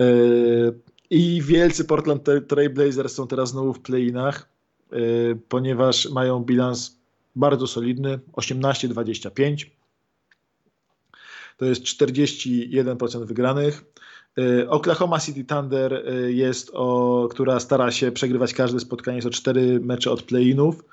Y, 0.00 0.74
I 1.10 1.42
wielcy 1.42 1.84
Portland 1.84 2.28
Trail 2.48 2.70
Blazers 2.70 3.14
są 3.14 3.26
teraz 3.26 3.50
znowu 3.50 3.72
w 3.72 3.80
play-inach, 3.80 4.48
y, 4.92 5.38
ponieważ 5.48 6.10
mają 6.10 6.40
bilans 6.40 6.96
bardzo 7.36 7.66
solidny, 7.66 8.20
18-25. 8.32 9.81
To 11.62 11.66
jest 11.66 11.82
41% 11.82 13.26
wygranych. 13.26 13.84
Y, 14.38 14.70
Oklahoma 14.70 15.20
City 15.20 15.44
Thunder 15.44 15.92
y, 15.92 16.32
jest 16.32 16.70
o, 16.74 17.28
która 17.30 17.60
stara 17.60 17.90
się 17.90 18.12
przegrywać 18.12 18.54
każde 18.54 18.80
spotkanie, 18.80 19.16
jest 19.16 19.28
o 19.28 19.30
4 19.30 19.80
mecze 19.80 20.10
od 20.10 20.22
play-inów. 20.22 20.84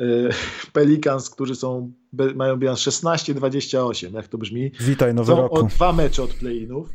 Y, 0.00 0.28
Pelicans, 0.72 1.30
którzy 1.30 1.54
są, 1.54 1.92
mają 2.34 2.56
bilans 2.56 2.80
16-28, 2.80 4.14
jak 4.14 4.28
to 4.28 4.38
brzmi, 4.38 4.70
Witaj, 4.80 5.14
nowy 5.14 5.32
są 5.32 5.38
o 5.38 5.42
roku. 5.42 5.62
dwa 5.62 5.92
mecze 5.92 6.22
od 6.22 6.34
play-inów. 6.34 6.88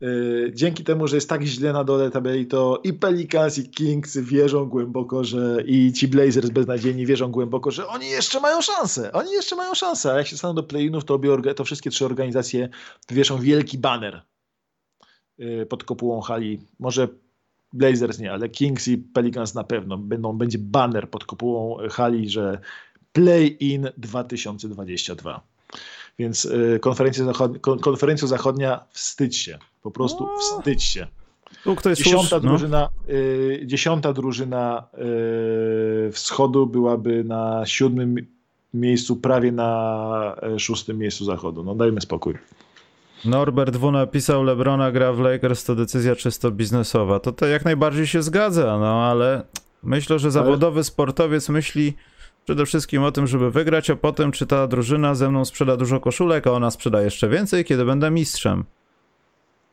Yy, 0.00 0.52
Dzięki 0.54 0.84
temu, 0.84 1.08
że 1.08 1.16
jest 1.16 1.28
tak 1.28 1.42
źle 1.42 1.72
na 1.72 1.84
dole 1.84 2.10
tabeli, 2.10 2.46
to 2.46 2.80
i 2.84 2.92
Pelicans, 2.92 3.58
i 3.58 3.68
Kings 3.70 4.16
wierzą 4.16 4.66
głęboko, 4.66 5.24
że 5.24 5.62
i 5.66 5.92
ci 5.92 6.08
Blazers 6.08 6.50
beznadziejni 6.50 7.06
wierzą 7.06 7.30
głęboko, 7.30 7.70
że 7.70 7.88
oni 7.88 8.08
jeszcze 8.08 8.40
mają 8.40 8.60
szansę. 8.60 9.12
Oni 9.12 9.32
jeszcze 9.32 9.56
mają 9.56 9.74
szansę. 9.74 10.12
A 10.12 10.18
jak 10.18 10.26
się 10.26 10.36
staną 10.36 10.54
do 10.54 10.62
play-inów, 10.62 11.04
to, 11.04 11.14
obie 11.14 11.54
to 11.54 11.64
wszystkie 11.64 11.90
trzy 11.90 12.04
organizacje 12.04 12.68
wieszą 13.10 13.38
wielki 13.40 13.78
banner 13.78 14.22
yy, 15.38 15.66
pod 15.66 15.84
kopułą 15.84 16.20
hali. 16.20 16.60
Może 16.78 17.08
Blazers 17.72 18.18
nie, 18.18 18.32
ale 18.32 18.48
Kings 18.48 18.88
i 18.88 18.98
Pelicans 18.98 19.54
na 19.54 19.64
pewno. 19.64 19.98
Będą, 19.98 20.32
będzie 20.32 20.58
banner 20.58 21.10
pod 21.10 21.24
kopułą 21.24 21.76
hali, 21.90 22.30
że 22.30 22.60
Play-in 23.12 23.88
2022. 23.96 25.46
Więc 26.18 26.44
y, 26.44 26.78
konferencja, 26.80 27.24
zachod... 27.24 27.58
kon- 27.58 27.78
konferencja 27.78 28.28
zachodnia, 28.28 28.84
wstydź 28.90 29.36
się. 29.36 29.58
Po 29.86 29.90
prostu 29.90 30.24
O. 30.24 30.38
wstydź 30.38 30.82
się. 30.84 31.06
Tu 31.64 31.76
ktoś 31.76 31.98
Dziesiąta 31.98 32.36
no. 32.36 32.40
drużyna, 32.40 32.88
y, 33.08 33.62
dziesiąta 33.66 34.12
drużyna 34.12 34.88
y, 36.08 36.12
wschodu 36.12 36.66
byłaby 36.66 37.24
na 37.24 37.66
siódmym 37.66 38.26
miejscu, 38.74 39.16
prawie 39.16 39.52
na 39.52 40.36
e, 40.42 40.58
szóstym 40.58 40.98
miejscu 40.98 41.24
zachodu. 41.24 41.64
No 41.64 41.74
dajmy 41.74 42.00
spokój. 42.00 42.34
Norbert 43.24 43.76
W. 43.76 43.90
napisał, 43.90 44.44
Lebrona 44.44 44.92
gra 44.92 45.12
w 45.12 45.20
Lakers, 45.20 45.64
to 45.64 45.74
decyzja 45.74 46.16
czysto 46.16 46.50
biznesowa. 46.50 47.20
To 47.20 47.32
to 47.32 47.46
jak 47.46 47.64
najbardziej 47.64 48.06
się 48.06 48.22
zgadza, 48.22 48.78
no 48.78 49.04
ale 49.04 49.42
myślę, 49.82 50.18
że 50.18 50.30
zawodowy 50.30 50.84
sportowiec 50.84 51.48
myśli 51.48 51.94
przede 52.44 52.66
wszystkim 52.66 53.02
o 53.02 53.12
tym, 53.12 53.26
żeby 53.26 53.50
wygrać, 53.50 53.90
a 53.90 53.96
potem 53.96 54.32
czy 54.32 54.46
ta 54.46 54.66
drużyna 54.66 55.14
ze 55.14 55.30
mną 55.30 55.44
sprzeda 55.44 55.76
dużo 55.76 56.00
koszulek, 56.00 56.46
a 56.46 56.52
ona 56.52 56.70
sprzeda 56.70 57.02
jeszcze 57.02 57.28
więcej, 57.28 57.64
kiedy 57.64 57.84
będę 57.84 58.10
mistrzem. 58.10 58.64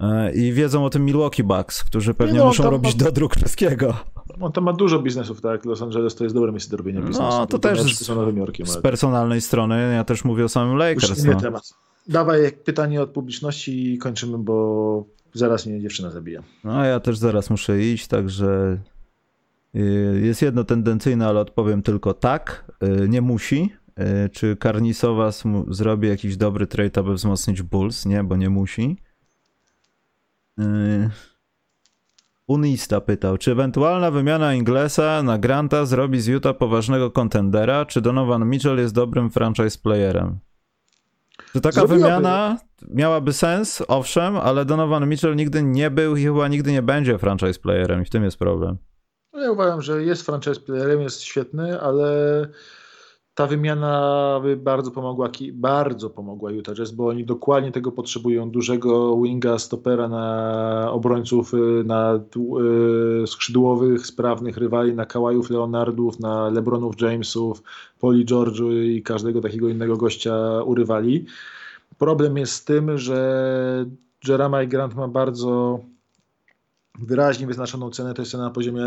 E, 0.03 0.33
I 0.33 0.53
wiedzą 0.53 0.85
o 0.85 0.89
tym 0.89 1.05
Milwaukee 1.05 1.43
Bucks, 1.43 1.83
którzy 1.83 2.13
pewnie 2.13 2.39
no, 2.39 2.45
muszą 2.45 2.69
robić 2.69 2.95
dodruk 2.95 3.35
wszystkiego. 3.35 3.93
On 4.41 4.51
tam 4.51 4.63
ma 4.63 4.73
dużo 4.73 4.99
biznesów, 4.99 5.41
tak? 5.41 5.65
Los 5.65 5.81
Angeles 5.81 6.15
to 6.15 6.23
jest 6.23 6.35
dobre 6.35 6.51
miejsce 6.51 6.71
do 6.71 6.77
robienia 6.77 7.01
biznesu. 7.01 7.21
No, 7.21 7.47
to 7.47 7.59
też 7.59 7.97
z, 7.97 8.07
Jorkiem, 8.35 8.67
z 8.67 8.73
ale... 8.73 8.81
personalnej 8.81 9.41
strony, 9.41 9.93
ja 9.93 10.03
też 10.03 10.23
mówię 10.23 10.45
o 10.45 10.49
samym 10.49 10.77
Lakers. 10.77 11.09
Już 11.09 11.35
no. 11.35 11.41
temat. 11.41 11.73
Dawaj 12.07 12.51
pytanie 12.51 13.01
od 13.01 13.09
publiczności 13.09 13.93
i 13.93 13.97
kończymy, 13.97 14.37
bo 14.37 15.05
zaraz 15.33 15.65
mnie 15.65 15.81
dziewczyna 15.81 16.11
zabija. 16.11 16.43
No, 16.63 16.85
ja 16.85 16.99
też 16.99 17.17
zaraz 17.17 17.49
muszę 17.49 17.81
iść, 17.81 18.07
także 18.07 18.79
y, 19.75 20.21
jest 20.23 20.41
jedno 20.41 20.63
tendencyjne, 20.63 21.27
ale 21.27 21.39
odpowiem 21.39 21.81
tylko 21.81 22.13
tak. 22.13 22.71
Y, 23.03 23.09
nie 23.09 23.21
musi. 23.21 23.69
Y, 24.25 24.29
czy 24.29 24.55
Karnisowas 24.55 25.43
zrobi 25.67 26.07
jakiś 26.07 26.37
dobry 26.37 26.67
trade, 26.67 26.99
aby 26.99 27.13
wzmocnić 27.13 27.61
Bulls? 27.61 28.05
Nie, 28.05 28.23
bo 28.23 28.35
nie 28.35 28.49
musi. 28.49 28.97
Unista 32.47 33.01
pytał, 33.01 33.37
czy 33.37 33.51
ewentualna 33.51 34.11
wymiana 34.11 34.53
Inglesa 34.53 35.23
na 35.23 35.37
Granta 35.37 35.85
zrobi 35.85 36.21
z 36.21 36.27
Utah 36.27 36.57
poważnego 36.57 37.11
kontendera, 37.11 37.85
czy 37.85 38.01
Donovan 38.01 38.49
Mitchell 38.49 38.77
jest 38.77 38.93
dobrym 38.93 39.29
franchise 39.29 39.77
playerem? 39.83 40.39
Czy 41.53 41.61
taka 41.61 41.79
Zrobiłaby. 41.79 42.03
wymiana 42.03 42.57
miałaby 42.89 43.33
sens? 43.33 43.83
Owszem, 43.87 44.37
ale 44.37 44.65
Donovan 44.65 45.09
Mitchell 45.09 45.35
nigdy 45.35 45.63
nie 45.63 45.91
był 45.91 46.15
i 46.17 46.23
chyba 46.23 46.47
nigdy 46.47 46.71
nie 46.71 46.81
będzie 46.81 47.17
franchise 47.17 47.59
playerem 47.59 48.01
i 48.01 48.05
w 48.05 48.09
tym 48.09 48.23
jest 48.23 48.37
problem. 48.37 48.77
No 49.33 49.41
ja 49.41 49.51
uważam, 49.51 49.81
że 49.81 50.03
jest 50.03 50.25
franchise 50.25 50.59
playerem, 50.61 51.01
jest 51.01 51.21
świetny, 51.21 51.81
ale 51.81 52.07
ta 53.35 53.47
wymiana 53.47 54.39
by 54.43 54.57
bardzo 54.57 54.91
pomogła, 54.91 55.29
bardzo 55.53 56.09
pomogła 56.09 56.51
Utah 56.51 56.75
Jazz, 56.75 56.91
bo 56.91 57.07
oni 57.07 57.25
dokładnie 57.25 57.71
tego 57.71 57.91
potrzebują. 57.91 58.51
Dużego 58.51 59.21
winga, 59.21 59.59
stopera 59.59 60.07
na 60.07 60.87
obrońców, 60.91 61.53
y, 61.53 61.83
na 61.85 62.19
y, 63.23 63.27
skrzydłowych, 63.27 64.07
sprawnych 64.07 64.57
rywali, 64.57 64.93
na 64.93 65.05
Kałajów 65.05 65.49
Leonardów, 65.49 66.19
na 66.19 66.49
Lebronów 66.49 67.01
Jamesów, 67.01 67.63
Poli 67.99 68.25
George'u 68.25 68.83
i 68.83 69.03
każdego 69.03 69.41
takiego 69.41 69.69
innego 69.69 69.97
gościa 69.97 70.63
urywali. 70.65 71.25
Problem 71.97 72.37
jest 72.37 72.53
z 72.53 72.65
tym, 72.65 72.97
że 72.97 73.85
Jeremiah 74.27 74.67
Grant 74.67 74.95
ma 74.95 75.07
bardzo 75.07 75.79
wyraźnie 76.99 77.47
wyznaczoną 77.47 77.89
cenę, 77.89 78.13
to 78.13 78.21
jest 78.21 78.31
cena 78.31 78.43
na 78.43 78.49
poziomie 78.49 78.83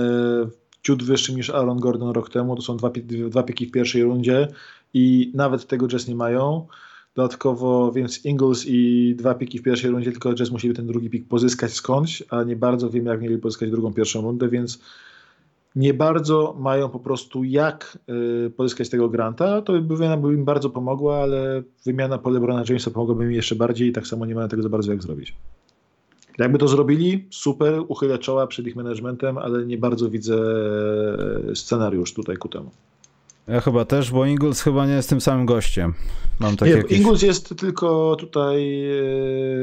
ciut 0.86 1.02
wyższym 1.02 1.36
niż 1.36 1.50
Aaron 1.50 1.80
Gordon 1.80 2.10
rok 2.10 2.30
temu. 2.30 2.56
To 2.56 2.62
są 2.62 2.76
dwa, 2.76 2.90
dwa 3.30 3.42
piki 3.42 3.66
w 3.66 3.70
pierwszej 3.70 4.02
rundzie 4.02 4.48
i 4.94 5.32
nawet 5.34 5.66
tego 5.66 5.88
Jazz 5.88 6.08
nie 6.08 6.14
mają. 6.14 6.66
Dodatkowo, 7.14 7.92
więc 7.92 8.24
Ingles 8.24 8.64
i 8.66 9.14
dwa 9.18 9.34
piki 9.34 9.58
w 9.58 9.62
pierwszej 9.62 9.90
rundzie, 9.90 10.12
tylko 10.12 10.34
Jazz 10.34 10.50
musieli 10.50 10.74
ten 10.74 10.86
drugi 10.86 11.10
pik 11.10 11.28
pozyskać 11.28 11.72
skądś, 11.72 12.22
a 12.30 12.42
nie 12.42 12.56
bardzo 12.56 12.90
wiem, 12.90 13.06
jak 13.06 13.20
mieli 13.20 13.38
pozyskać 13.38 13.70
drugą, 13.70 13.92
pierwszą 13.92 14.22
rundę, 14.22 14.48
więc 14.48 14.78
nie 15.76 15.94
bardzo 15.94 16.56
mają 16.58 16.88
po 16.88 17.00
prostu 17.00 17.44
jak 17.44 17.98
y, 18.46 18.50
pozyskać 18.50 18.88
tego 18.88 19.08
granta. 19.08 19.62
To 19.62 19.72
wymiana 19.82 20.16
by 20.16 20.34
im 20.34 20.44
bardzo 20.44 20.70
pomogła, 20.70 21.16
ale 21.22 21.62
wymiana 21.84 22.18
po 22.18 22.30
LeBrona 22.30 22.62
Jamesa 22.68 22.90
pomogłaby 22.90 23.26
mi 23.26 23.34
jeszcze 23.34 23.54
bardziej 23.54 23.88
i 23.88 23.92
tak 23.92 24.06
samo 24.06 24.26
nie 24.26 24.34
mają 24.34 24.48
tego 24.48 24.62
za 24.62 24.68
bardzo 24.68 24.92
jak 24.92 25.02
zrobić. 25.02 25.34
Jakby 26.38 26.58
to 26.58 26.68
zrobili, 26.68 27.26
super, 27.30 27.82
uchylę 27.88 28.18
czoła 28.18 28.46
przed 28.46 28.66
ich 28.66 28.76
managementem, 28.76 29.38
ale 29.38 29.66
nie 29.66 29.78
bardzo 29.78 30.10
widzę 30.10 30.38
scenariusz 31.54 32.14
tutaj 32.14 32.36
ku 32.36 32.48
temu. 32.48 32.70
Ja 33.48 33.60
chyba 33.60 33.84
też, 33.84 34.10
bo 34.10 34.26
Ingles 34.26 34.60
chyba 34.60 34.86
nie 34.86 34.92
jest 34.92 35.08
tym 35.08 35.20
samym 35.20 35.46
gościem. 35.46 35.94
Mam 36.40 36.56
takie 36.56 36.72
nie, 36.72 36.76
jakieś... 36.76 36.98
Ingles 36.98 37.22
jest 37.22 37.56
tylko 37.56 38.16
tutaj 38.16 38.84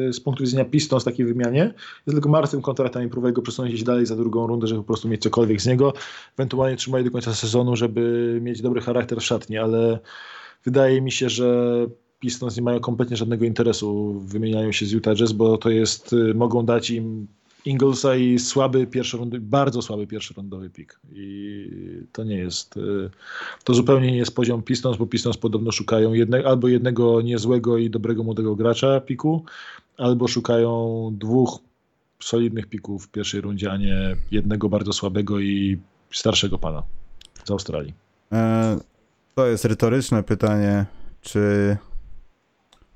e, 0.10 0.14
z 0.14 0.20
punktu 0.20 0.44
widzenia 0.44 0.66
Pistons 0.66 1.04
w 1.04 1.06
takiej 1.06 1.26
wymianie. 1.26 1.74
Jest 2.08 2.16
tylko 2.16 2.30
martwym 2.30 2.62
kontraktem 2.62 3.04
i 3.04 3.10
próbuję 3.10 3.34
go 3.34 3.42
przesunąć 3.42 3.84
dalej 3.84 4.06
za 4.06 4.16
drugą 4.16 4.48
rundę, 4.48 4.68
żeby 4.68 4.82
po 4.82 4.88
prostu 4.88 5.08
mieć 5.08 5.22
cokolwiek 5.22 5.62
z 5.62 5.68
niego. 5.68 5.94
Ewentualnie 6.38 6.78
trzymać 6.78 7.06
do 7.06 7.12
końca 7.12 7.34
sezonu, 7.34 7.76
żeby 7.76 8.40
mieć 8.42 8.62
dobry 8.62 8.82
charakter 8.82 9.20
w 9.20 9.24
szatni, 9.24 9.58
ale 9.58 10.00
wydaje 10.66 11.02
mi 11.02 11.12
się, 11.12 11.30
że 11.30 11.78
Pistons 12.24 12.58
nie 12.58 12.64
mają 12.64 12.80
kompletnie 12.80 13.18
żadnego 13.18 13.46
interesu 13.46 14.14
w 14.14 14.32
wymienianiu 14.32 14.74
się 14.74 14.86
z 14.86 14.92
Utah 14.92 15.16
Jazz, 15.16 15.32
bo 15.32 15.58
to 15.58 15.70
jest, 15.70 16.14
y, 16.14 16.34
mogą 16.34 16.66
dać 16.66 16.90
im 16.90 17.28
Inglesa 17.66 18.16
i 18.16 18.40
słaby 18.40 18.88
pierwszorundowy, 18.88 19.42
bardzo 19.42 19.82
słaby 19.82 20.08
pierwszorundowy 20.08 20.70
pik. 20.70 21.00
I 21.14 21.70
to 22.12 22.24
nie 22.24 22.38
jest, 22.38 22.78
y, 22.78 23.10
to 23.64 23.74
zupełnie 23.74 24.12
nie 24.12 24.18
jest 24.18 24.36
poziom 24.36 24.64
Pistons, 24.64 24.98
bo 24.98 25.06
Pistons 25.06 25.38
podobno 25.38 25.72
szukają 25.72 26.14
jedne, 26.14 26.44
albo 26.46 26.68
jednego 26.68 27.22
niezłego 27.22 27.78
i 27.78 27.90
dobrego 27.90 28.24
młodego 28.24 28.56
gracza 28.56 29.00
piku, 29.00 29.44
albo 29.98 30.28
szukają 30.28 31.10
dwóch 31.20 31.60
solidnych 32.20 32.68
pików 32.68 33.06
w 33.06 33.08
pierwszej 33.08 33.42
rundzie, 33.42 33.72
a 33.72 33.78
nie 33.78 34.16
jednego 34.32 34.70
bardzo 34.70 34.94
słabego 34.94 35.40
i 35.40 35.78
starszego 36.12 36.58
pana 36.60 36.84
z 37.46 37.52
Australii. 37.52 37.94
E, 38.32 38.80
to 39.36 39.48
jest 39.48 39.66
retoryczne 39.66 40.24
pytanie, 40.24 40.86
czy 41.22 41.78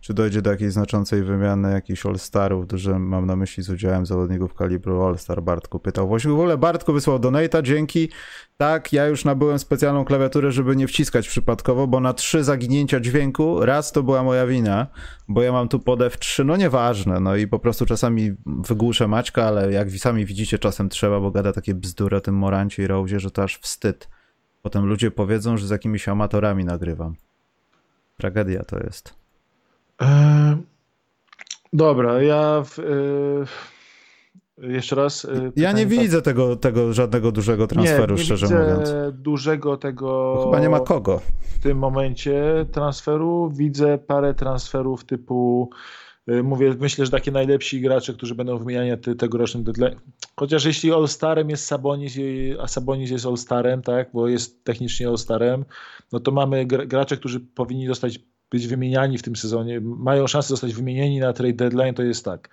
czy 0.08 0.14
dojdzie 0.14 0.42
do 0.42 0.52
jakiejś 0.52 0.74
znaczącej 0.74 1.24
wymiany 1.24 1.72
jakichś 1.72 2.06
All-Starów, 2.06 2.68
duże 2.68 3.00
mam 3.00 3.26
na 3.26 3.36
myśli 3.36 3.64
z 3.64 3.70
udziałem 3.70 4.06
zawodników 4.06 4.54
kalibru 4.54 5.04
All-Star, 5.04 5.44
Bartku 5.44 5.80
pytał. 5.80 6.08
Właściwie 6.08 6.34
w 6.34 6.38
ogóle 6.38 6.58
Bartku 6.58 6.94
wysłał 6.94 7.20
donata, 7.20 7.62
dzięki. 7.62 8.10
Tak, 8.58 8.94
ja 8.94 9.08
już 9.08 9.26
nabyłem 9.26 9.60
specjalną 9.60 10.06
klawiaturę, 10.06 10.52
żeby 10.52 10.76
nie 10.76 10.88
wciskać 10.88 11.28
przypadkowo, 11.28 11.88
bo 11.88 12.00
na 12.00 12.14
trzy 12.14 12.44
zaginięcia 12.44 13.00
dźwięku, 13.00 13.66
raz 13.66 13.92
to 13.92 14.04
była 14.04 14.24
moja 14.24 14.48
wina, 14.48 14.88
bo 15.28 15.42
ja 15.42 15.52
mam 15.52 15.68
tu 15.68 15.80
pod 15.80 16.00
F3, 16.00 16.46
no 16.46 16.58
nieważne, 16.58 17.20
no 17.20 17.36
i 17.36 17.48
po 17.48 17.60
prostu 17.60 17.86
czasami 17.86 18.36
wygłuszę 18.46 19.08
Maćka, 19.08 19.46
ale 19.46 19.72
jak 19.72 19.92
sami 19.92 20.26
widzicie, 20.26 20.60
czasem 20.60 20.90
trzeba, 20.90 21.20
bo 21.20 21.32
gada 21.32 21.54
takie 21.54 21.76
bzdury 21.76 22.18
o 22.18 22.22
tym 22.22 22.36
Morancie 22.36 22.84
i 22.84 22.88
Rosie, 22.88 23.20
że 23.20 23.32
to 23.32 23.44
aż 23.44 23.58
wstyd. 23.58 24.10
Potem 24.62 24.86
ludzie 24.86 25.12
powiedzą, 25.12 25.58
że 25.58 25.68
z 25.68 25.70
jakimiś 25.70 26.10
amatorami 26.10 26.66
nagrywam. 26.66 27.16
Tragedia 28.18 28.64
to 28.64 28.80
jest. 28.80 29.27
E, 30.02 30.58
dobra, 31.74 32.22
ja 32.22 32.64
w, 32.66 32.80
e, 32.80 34.68
jeszcze 34.68 34.96
raz. 34.96 35.26
E, 35.26 35.52
ja 35.56 35.72
nie 35.72 35.86
widzę 35.86 36.22
tego, 36.22 36.56
tego 36.56 36.94
żadnego 36.94 37.32
dużego 37.32 37.68
transferu, 37.68 38.14
nie, 38.14 38.20
nie 38.20 38.26
szczerze 38.26 38.46
widzę 38.46 38.74
mówiąc. 38.74 38.90
dużego 39.14 39.78
tego. 39.78 40.42
Chyba 40.46 40.60
nie 40.60 40.70
ma 40.70 40.80
kogo. 40.80 41.22
W 41.42 41.60
tym 41.60 41.78
momencie 41.78 42.66
transferu 42.72 43.52
widzę 43.56 43.98
parę 43.98 44.34
transferów 44.34 45.06
typu. 45.06 45.70
Mówię, 46.44 46.76
myślę, 46.80 47.06
że 47.06 47.12
takie 47.12 47.32
najlepsi 47.32 47.82
gracze, 47.82 48.14
którzy 48.14 48.36
będą 48.36 48.58
wymieniani 48.58 49.02
te, 49.02 49.16
tegorocznym 49.16 49.64
deadline. 49.64 49.96
Chociaż 50.36 50.66
jeśli 50.66 50.94
All-Starem 50.94 51.50
jest 51.50 51.66
Sabonis, 51.66 52.18
a 52.62 52.68
Sabonis 52.68 53.12
jest 53.12 53.26
All-Starem, 53.26 53.82
tak, 53.82 54.10
bo 54.14 54.28
jest 54.28 54.64
technicznie 54.64 55.08
All-Starem, 55.08 55.66
no 56.12 56.20
to 56.20 56.32
mamy 56.32 56.66
gracze, 56.66 57.18
którzy 57.18 57.40
powinni 57.40 57.88
dostać 57.88 58.20
być 58.52 58.68
wymieniani 58.68 59.18
w 59.18 59.24
tym 59.24 59.36
sezonie, 59.36 59.82
mają 59.82 60.28
szansę 60.28 60.48
zostać 60.48 60.74
wymienieni 60.74 61.20
na 61.20 61.34
trade 61.34 61.54
deadline, 61.54 61.94
to 61.94 62.04
jest 62.04 62.26
tak. 62.26 62.50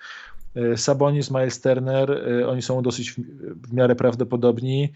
E, 0.54 0.76
Sabonis, 0.76 1.30
Miles 1.30 1.60
Turner, 1.60 2.10
e, 2.10 2.48
oni 2.48 2.62
są 2.62 2.82
dosyć 2.82 3.12
w 3.62 3.72
miarę 3.72 3.96
prawdopodobni. 3.96 4.92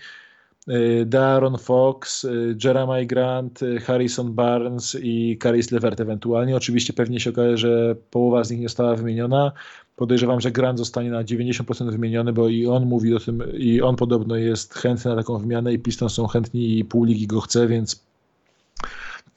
E, 0.68 1.04
Darren 1.04 1.58
Fox, 1.58 2.26
Jeremiah 2.64 3.06
Grant, 3.06 3.60
Harrison 3.84 4.32
Barnes 4.32 4.96
i 5.02 5.38
Caris 5.42 5.70
Levert 5.70 6.00
ewentualnie. 6.00 6.56
Oczywiście 6.56 6.92
pewnie 6.92 7.20
się 7.20 7.30
okaże, 7.30 7.56
że 7.56 7.94
połowa 8.10 8.44
z 8.44 8.50
nich 8.50 8.60
nie 8.60 8.68
została 8.68 8.96
wymieniona. 8.96 9.52
Podejrzewam, 9.96 10.40
że 10.40 10.52
Grant 10.52 10.78
zostanie 10.78 11.10
na 11.10 11.24
90% 11.24 11.90
wymieniony, 11.90 12.32
bo 12.32 12.48
i 12.48 12.66
on 12.66 12.86
mówi 12.86 13.14
o 13.14 13.20
tym, 13.20 13.42
i 13.58 13.80
on 13.80 13.96
podobno 13.96 14.36
jest 14.36 14.74
chętny 14.74 15.10
na 15.10 15.16
taką 15.16 15.38
wymianę 15.38 15.72
i 15.72 15.78
Pistons 15.78 16.12
są 16.12 16.26
chętni 16.26 16.78
i 16.78 16.84
pół 16.84 17.04
ligi 17.04 17.26
go 17.26 17.40
chce, 17.40 17.66
więc 17.66 18.07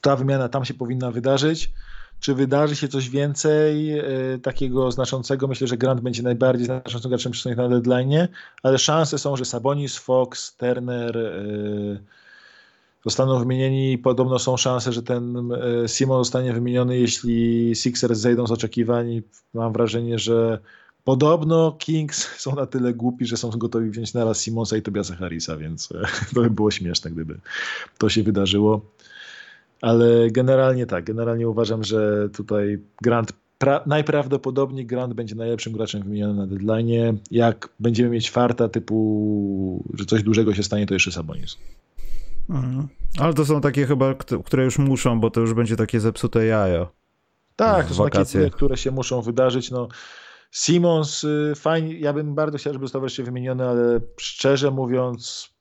ta 0.02 0.16
wymiana 0.16 0.48
tam 0.48 0.64
się 0.64 0.74
powinna 0.74 1.10
wydarzyć. 1.10 1.70
Czy 2.20 2.34
wydarzy 2.34 2.76
się 2.76 2.88
coś 2.88 3.10
więcej 3.10 3.98
y, 4.34 4.38
takiego 4.38 4.92
znaczącego? 4.92 5.48
Myślę, 5.48 5.66
że 5.66 5.76
Grant 5.76 6.00
będzie 6.00 6.22
najbardziej 6.22 6.66
znaczącym 6.66 7.08
graczem 7.08 7.32
przy 7.32 7.56
na 7.56 7.68
deadline, 7.68 8.28
ale 8.62 8.78
szanse 8.78 9.18
są, 9.18 9.36
że 9.36 9.44
Sabonis, 9.44 9.96
Fox, 9.96 10.56
Turner 10.56 11.16
y, 11.16 12.00
zostaną 13.04 13.38
wymienieni. 13.38 13.98
Podobno 13.98 14.38
są 14.38 14.56
szanse, 14.56 14.92
że 14.92 15.02
ten 15.02 15.52
y, 15.84 15.88
Simon 15.88 16.24
zostanie 16.24 16.52
wymieniony, 16.52 16.98
jeśli 16.98 17.72
Sixers 17.74 18.18
zejdą 18.18 18.46
z 18.46 18.50
oczekiwań. 18.50 19.22
Mam 19.54 19.72
wrażenie, 19.72 20.18
że 20.18 20.58
Podobno 21.04 21.72
Kings 21.72 22.28
są 22.40 22.54
na 22.54 22.66
tyle 22.66 22.94
głupi, 22.94 23.26
że 23.26 23.36
są 23.36 23.50
gotowi 23.50 23.90
wziąć 23.90 24.14
naraz 24.14 24.42
Simonsa 24.42 24.76
i 24.76 24.82
Tobiasa 24.82 25.16
Harrisa, 25.16 25.56
więc 25.56 25.88
to 26.34 26.40
by 26.40 26.50
było 26.50 26.70
śmieszne, 26.70 27.10
gdyby 27.10 27.38
to 27.98 28.08
się 28.08 28.22
wydarzyło. 28.22 28.80
Ale 29.82 30.30
generalnie 30.30 30.86
tak, 30.86 31.04
generalnie 31.04 31.48
uważam, 31.48 31.84
że 31.84 32.28
tutaj 32.28 32.78
Grant 33.02 33.32
najprawdopodobniej 33.86 34.86
Grant 34.86 35.14
będzie 35.14 35.34
najlepszym 35.34 35.72
graczem 35.72 36.02
wymienionym 36.02 36.36
na 36.36 36.46
deadline. 36.46 37.18
Jak 37.30 37.68
będziemy 37.80 38.10
mieć 38.10 38.30
farta 38.30 38.68
typu, 38.68 39.84
że 39.94 40.04
coś 40.04 40.22
dużego 40.22 40.54
się 40.54 40.62
stanie, 40.62 40.86
to 40.86 40.94
jeszcze 40.94 41.12
Sabonis. 41.12 41.58
Mhm. 42.50 42.88
Ale 43.18 43.34
to 43.34 43.44
są 43.44 43.60
takie 43.60 43.86
chyba, 43.86 44.14
które 44.44 44.64
już 44.64 44.78
muszą, 44.78 45.20
bo 45.20 45.30
to 45.30 45.40
już 45.40 45.54
będzie 45.54 45.76
takie 45.76 46.00
zepsute 46.00 46.46
jajo. 46.46 46.92
Tak, 47.56 47.86
to 47.86 47.94
są 47.94 48.02
wakacje. 48.02 48.40
takie, 48.40 48.56
które 48.56 48.76
się 48.76 48.90
muszą 48.90 49.22
wydarzyć. 49.22 49.70
No, 49.70 49.88
Simons, 50.50 51.24
y, 51.24 51.52
fajnie, 51.56 51.98
ja 51.98 52.12
bym 52.12 52.34
bardzo 52.34 52.58
chciał, 52.58 52.72
żeby 52.72 52.84
został 52.84 53.00
wreszcie 53.00 53.22
wymieniony, 53.22 53.68
ale 53.68 54.00
szczerze 54.20 54.70
mówiąc, 54.70 55.51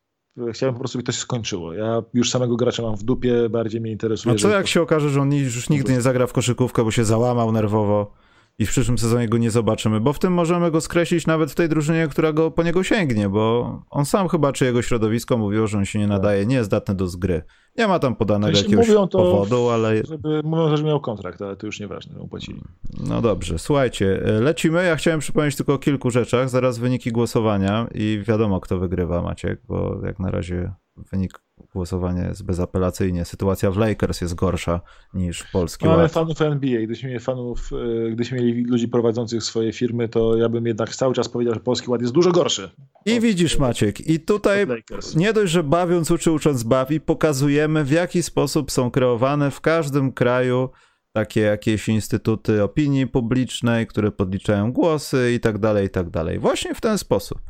chciałem 0.53 0.75
po 0.75 0.79
prostu, 0.79 0.97
by 0.97 1.03
to 1.03 1.11
się 1.11 1.19
skończyło. 1.19 1.73
Ja 1.73 2.03
już 2.13 2.29
samego 2.29 2.55
gracza 2.55 2.83
mam 2.83 2.95
w 2.95 3.03
dupie, 3.03 3.49
bardziej 3.49 3.81
mnie 3.81 3.91
interesuje. 3.91 4.33
No 4.33 4.39
co 4.39 4.49
jak 4.49 4.67
się 4.67 4.81
okaże, 4.81 5.09
że 5.09 5.21
on 5.21 5.33
już 5.33 5.69
nigdy 5.69 5.93
nie 5.93 6.01
zagra 6.01 6.27
w 6.27 6.33
koszykówkę, 6.33 6.83
bo 6.83 6.91
się 6.91 7.05
załamał 7.05 7.51
nerwowo 7.51 8.13
i 8.59 8.65
w 8.65 8.69
przyszłym 8.69 8.97
sezonie 8.97 9.29
go 9.29 9.37
nie 9.37 9.51
zobaczymy, 9.51 9.99
bo 9.99 10.13
w 10.13 10.19
tym 10.19 10.33
możemy 10.33 10.71
go 10.71 10.81
skreślić 10.81 11.27
nawet 11.27 11.51
w 11.51 11.55
tej 11.55 11.69
drużynie, 11.69 12.07
która 12.07 12.33
go 12.33 12.51
po 12.51 12.63
niego 12.63 12.83
sięgnie, 12.83 13.29
bo 13.29 13.79
on 13.89 14.05
sam 14.05 14.27
chyba, 14.27 14.53
czy 14.53 14.65
jego 14.65 14.81
środowisko 14.81 15.37
mówiło, 15.37 15.67
że 15.67 15.77
on 15.77 15.85
się 15.85 15.99
nie 15.99 16.07
nadaje, 16.07 16.45
nie 16.45 16.55
jest 16.55 16.69
zdatny 16.69 16.95
do 16.95 17.07
zgry. 17.07 17.43
Nie 17.77 17.87
ma 17.87 17.99
tam 17.99 18.15
podanego 18.15 18.49
Jeśli 18.51 18.63
jakiegoś 18.63 18.87
mówią 18.87 19.07
to, 19.07 19.17
powodu, 19.17 19.69
ale... 19.69 20.03
Żeby, 20.03 20.41
mówią, 20.43 20.77
że 20.77 20.83
miał 20.83 21.01
kontrakt, 21.01 21.41
ale 21.41 21.55
to 21.55 21.65
już 21.65 21.79
nieważne, 21.79 22.17
mu 22.17 22.27
płacili. 22.27 22.61
No 23.07 23.21
dobrze, 23.21 23.59
słuchajcie, 23.59 24.21
lecimy. 24.41 24.85
Ja 24.85 24.95
chciałem 24.95 25.19
przypomnieć 25.19 25.55
tylko 25.55 25.73
o 25.73 25.77
kilku 25.77 26.11
rzeczach. 26.11 26.49
Zaraz 26.49 26.77
wyniki 26.77 27.11
głosowania 27.11 27.87
i 27.93 28.23
wiadomo, 28.27 28.59
kto 28.59 28.79
wygrywa, 28.79 29.21
Maciek, 29.21 29.61
bo 29.67 29.99
jak 30.05 30.19
na 30.19 30.31
razie 30.31 30.73
wynik 31.11 31.39
głosowania 31.73 32.27
jest 32.27 32.43
bezapelacyjnie. 32.43 33.25
Sytuacja 33.25 33.71
w 33.71 33.77
Lakers 33.77 34.21
jest 34.21 34.35
gorsza 34.35 34.81
niż 35.13 35.43
polski 35.43 35.85
Mamy 35.85 36.03
ład. 36.03 36.11
fanów 36.11 36.41
NBA. 36.41 36.77
Gdybyśmy 36.77 37.09
mieli 37.09 37.19
fanów, 37.19 37.69
e, 37.73 38.07
gdybyśmy 38.07 38.37
mieli 38.37 38.63
ludzi 38.63 38.87
prowadzących 38.87 39.43
swoje 39.43 39.73
firmy, 39.73 40.09
to 40.09 40.37
ja 40.37 40.49
bym 40.49 40.65
jednak 40.65 40.95
cały 40.95 41.13
czas 41.13 41.29
powiedział, 41.29 41.53
że 41.53 41.59
polski 41.59 41.89
ład 41.89 42.01
jest 42.01 42.13
dużo 42.13 42.31
gorszy. 42.31 42.69
I 43.05 43.19
widzisz, 43.19 43.59
Maciek, 43.59 44.07
i 44.07 44.19
tutaj 44.19 44.63
od 44.97 45.15
nie 45.15 45.33
dość, 45.33 45.51
że 45.51 45.63
bawiąc 45.63 46.11
uczy, 46.11 46.31
ucząc 46.31 46.63
bawi, 46.63 47.01
pokazujemy 47.01 47.83
w 47.83 47.91
jaki 47.91 48.23
sposób 48.23 48.71
są 48.71 48.91
kreowane 48.91 49.51
w 49.51 49.61
każdym 49.61 50.11
kraju 50.11 50.69
takie 51.13 51.41
jakieś 51.41 51.89
instytuty 51.89 52.63
opinii 52.63 53.07
publicznej, 53.07 53.87
które 53.87 54.11
podliczają 54.11 54.71
głosy 54.71 55.33
i 55.35 55.39
tak 55.39 55.57
dalej, 55.57 55.87
i 55.87 55.89
tak 55.89 56.09
dalej. 56.09 56.39
Właśnie 56.39 56.75
w 56.75 56.81
ten 56.81 56.97
sposób. 56.97 57.41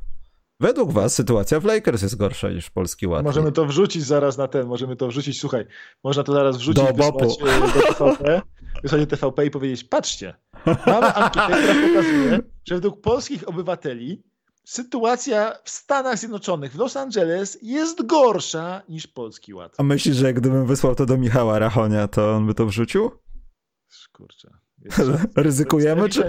Według 0.62 0.92
was 0.92 1.16
sytuacja 1.16 1.60
w 1.60 1.66
Lakers 1.66 2.02
jest 2.02 2.16
gorsza 2.16 2.50
niż 2.50 2.70
polski 2.70 3.08
ład. 3.08 3.24
Możemy 3.24 3.52
to 3.52 3.66
wrzucić 3.66 4.04
zaraz 4.04 4.38
na 4.38 4.48
ten, 4.48 4.68
możemy 4.68 4.96
to 4.96 5.08
wrzucić, 5.08 5.40
słuchaj, 5.40 5.66
można 6.04 6.24
to 6.24 6.34
zaraz 6.34 6.58
wrzucić 6.58 6.84
Do 6.84 6.94
wysłać, 6.94 7.12
bopu. 7.12 7.48
e, 7.48 7.60
do 7.62 7.94
TVP, 7.94 8.42
wysłać 8.84 9.02
do 9.02 9.08
TVP 9.08 9.46
i 9.46 9.52
powiedzieć, 9.52 9.84
patrzcie, 9.84 10.34
mamy 10.66 11.14
ankietę, 11.14 11.58
która 11.62 11.88
pokazuje, 11.88 12.40
że 12.68 12.76
według 12.76 13.02
polskich 13.02 13.50
obywateli 13.50 14.24
sytuacja 14.64 15.54
w 15.64 15.70
Stanach 15.70 16.18
Zjednoczonych, 16.18 16.72
w 16.72 16.78
Los 16.78 16.98
Angeles 16.98 17.58
jest 17.62 18.06
gorsza 18.06 18.82
niż 18.90 19.08
polski 19.08 19.54
ład. 19.54 19.76
A 19.78 19.84
myślisz, 19.84 20.16
że 20.16 20.34
gdybym 20.34 20.66
wysłał 20.66 20.96
to 20.96 21.06
do 21.06 21.18
Michała 21.18 21.60
Rachonia, 21.60 22.08
to 22.08 22.32
on 22.36 22.48
by 22.48 22.54
to 22.54 22.66
wrzucił? 22.66 23.12
Kurczę. 24.14 24.50
Ryzykujemy, 25.36 26.10
czy... 26.10 26.24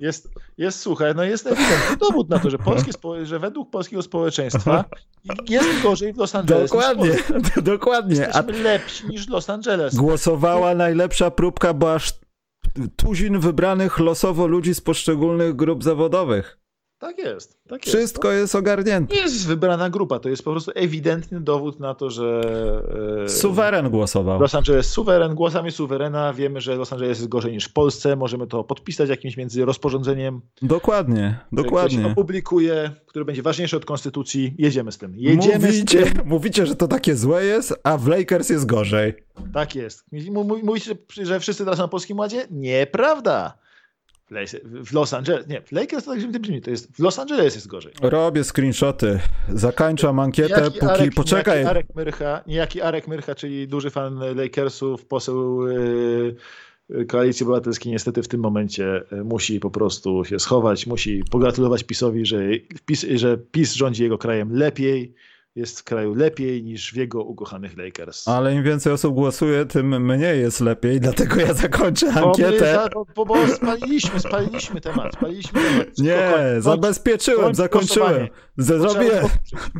jest, 0.00 0.28
jest, 0.58 0.80
słuchaj, 0.80 1.14
no 1.14 1.24
jest 1.24 1.46
ewidentny 1.46 1.96
dowód 1.96 2.28
na 2.28 2.38
to, 2.38 2.50
że, 2.50 2.58
polskie, 2.58 2.92
że 3.22 3.38
według 3.38 3.70
polskiego 3.70 4.02
społeczeństwa 4.02 4.84
jest 5.48 5.82
gorzej 5.82 6.12
w 6.12 6.16
Los 6.16 6.34
Angeles 6.34 6.70
Dokładnie, 6.70 7.10
niż 7.10 7.22
w 7.22 7.32
Polsce. 7.32 7.62
dokładnie. 7.72 8.34
A 8.34 8.38
Jesteśmy 8.38 8.62
lepsi 8.62 9.06
niż 9.06 9.28
Los 9.28 9.50
Angeles. 9.50 9.94
głosowała 9.94 10.74
najlepsza 10.74 11.30
próbka, 11.30 11.74
bo 11.74 11.94
aż 11.94 12.12
tuzin 12.96 13.40
wybranych 13.40 13.98
losowo 13.98 14.46
ludzi 14.46 14.74
z 14.74 14.80
poszczególnych 14.80 15.56
grup 15.56 15.84
zawodowych. 15.84 16.61
Tak 17.02 17.18
jest. 17.18 17.58
Tak 17.68 17.86
jest. 17.86 17.96
Wszystko 17.98 18.32
jest 18.32 18.54
ogarnięte. 18.54 19.14
Jest 19.16 19.46
wybrana 19.46 19.90
grupa, 19.90 20.18
to 20.18 20.28
jest 20.28 20.44
po 20.44 20.50
prostu 20.50 20.70
ewidentny 20.74 21.40
dowód 21.40 21.80
na 21.80 21.94
to, 21.94 22.10
że 22.10 22.40
e, 23.24 23.28
Suweren 23.28 23.90
głosował. 23.90 24.40
Los 24.40 24.54
Angeles 24.54 24.86
suweren, 24.86 25.34
głosami 25.34 25.70
suwerena 25.72 26.32
wiemy, 26.32 26.60
że 26.60 26.76
Los 26.76 26.92
Angeles 26.92 27.18
jest 27.18 27.28
gorzej 27.28 27.52
niż 27.52 27.64
w 27.64 27.72
Polsce, 27.72 28.16
możemy 28.16 28.46
to 28.46 28.64
podpisać 28.64 29.08
jakimś 29.08 29.36
między 29.36 29.64
rozporządzeniem, 29.64 30.40
Dokładnie, 30.62 31.38
dokładnie. 31.52 32.06
opublikuje, 32.06 32.90
które 33.06 33.24
będzie 33.24 33.42
ważniejsze 33.42 33.76
od 33.76 33.84
konstytucji. 33.84 34.54
Jedziemy 34.58 34.92
z 34.92 34.98
tym. 34.98 35.14
Jedziemy 35.16 35.66
Mówicie, 35.66 36.06
z 36.06 36.12
tym. 36.12 36.22
mówicie, 36.24 36.66
że 36.66 36.76
to 36.76 36.88
takie 36.88 37.16
złe 37.16 37.44
jest, 37.44 37.74
a 37.82 37.98
w 37.98 38.06
Lakers 38.06 38.50
jest 38.50 38.66
gorzej. 38.66 39.14
Tak 39.54 39.74
jest. 39.74 40.04
Mówicie, 40.62 40.94
że 41.22 41.40
wszyscy 41.40 41.64
teraz 41.64 41.78
na 41.78 41.88
Polskim 41.88 42.18
Ładzie? 42.18 42.46
Nieprawda. 42.50 43.61
W 44.64 44.92
Los 44.92 45.14
Angeles, 45.14 45.46
nie, 45.46 45.60
w 45.60 45.72
Lakers 45.72 46.04
to 46.04 46.10
tak 46.10 46.20
źle 46.20 46.28
brzmi, 46.28 46.60
to 46.60 46.70
jest, 46.70 46.96
w 46.96 46.98
Los 46.98 47.18
Angeles 47.18 47.54
jest 47.54 47.66
gorzej. 47.66 47.92
Robię 48.02 48.44
screenshoty. 48.44 49.20
Zakończam 49.48 50.18
ankietę, 50.20 50.56
Niejaki 50.56 50.78
póki... 50.78 50.92
Arek, 50.92 51.14
Poczekaj. 51.14 51.58
Niejaki 51.58 51.70
Arek, 51.70 51.86
Myrcha, 51.94 52.42
niejaki 52.46 52.80
Arek 52.80 53.08
Myrcha, 53.08 53.34
czyli 53.34 53.68
duży 53.68 53.90
fan 53.90 54.20
Lakersów, 54.36 55.06
poseł 55.06 55.66
yy, 55.68 57.06
Koalicji 57.06 57.44
Obywatelskiej 57.44 57.92
niestety 57.92 58.22
w 58.22 58.28
tym 58.28 58.40
momencie 58.40 59.02
yy, 59.12 59.24
musi 59.24 59.60
po 59.60 59.70
prostu 59.70 60.24
się 60.24 60.38
schować, 60.38 60.86
musi 60.86 61.24
pogratulować 61.30 61.84
PiSowi, 61.84 62.26
że 62.26 62.40
PiS, 62.86 63.06
że 63.14 63.38
PiS 63.38 63.74
rządzi 63.74 64.02
jego 64.02 64.18
krajem 64.18 64.52
lepiej, 64.52 65.14
jest 65.54 65.80
w 65.80 65.84
kraju 65.84 66.14
lepiej 66.14 66.62
niż 66.64 66.92
w 66.92 66.96
jego 66.96 67.24
ukochanych 67.24 67.76
Lakers. 67.78 68.28
Ale 68.28 68.54
im 68.54 68.62
więcej 68.62 68.92
osób 68.92 69.14
głosuje, 69.14 69.64
tym 69.66 70.04
mniej 70.06 70.40
jest 70.40 70.60
lepiej, 70.60 71.00
dlatego 71.00 71.36
ja 71.40 71.54
zakończę 71.54 72.12
Bo 72.12 72.26
ankietę. 72.26 72.72
za- 72.74 72.88
Bo, 73.16 73.24
bo, 73.26 73.48
spaliliśmy, 73.48 74.20
spaliliśmy 74.20 74.80
temat, 74.80 75.12
spaliliśmy 75.14 75.60
temat. 75.62 75.98
Nie, 75.98 76.12
Kończ- 76.16 76.60
zabezpieczyłem, 76.60 77.40
kończ 77.44 77.56
zakończyłem. 77.56 78.08
głosowanie. 78.12 78.30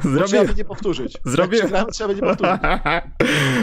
Z- 0.04 0.28
Trzeba 0.30 0.44
będzie 0.44 0.64
powtórzyć. 0.64 1.18
Przegramy, 1.24 1.92
trzeba 1.92 2.08
będzie 2.08 2.22
powtórzyć. 2.22 2.60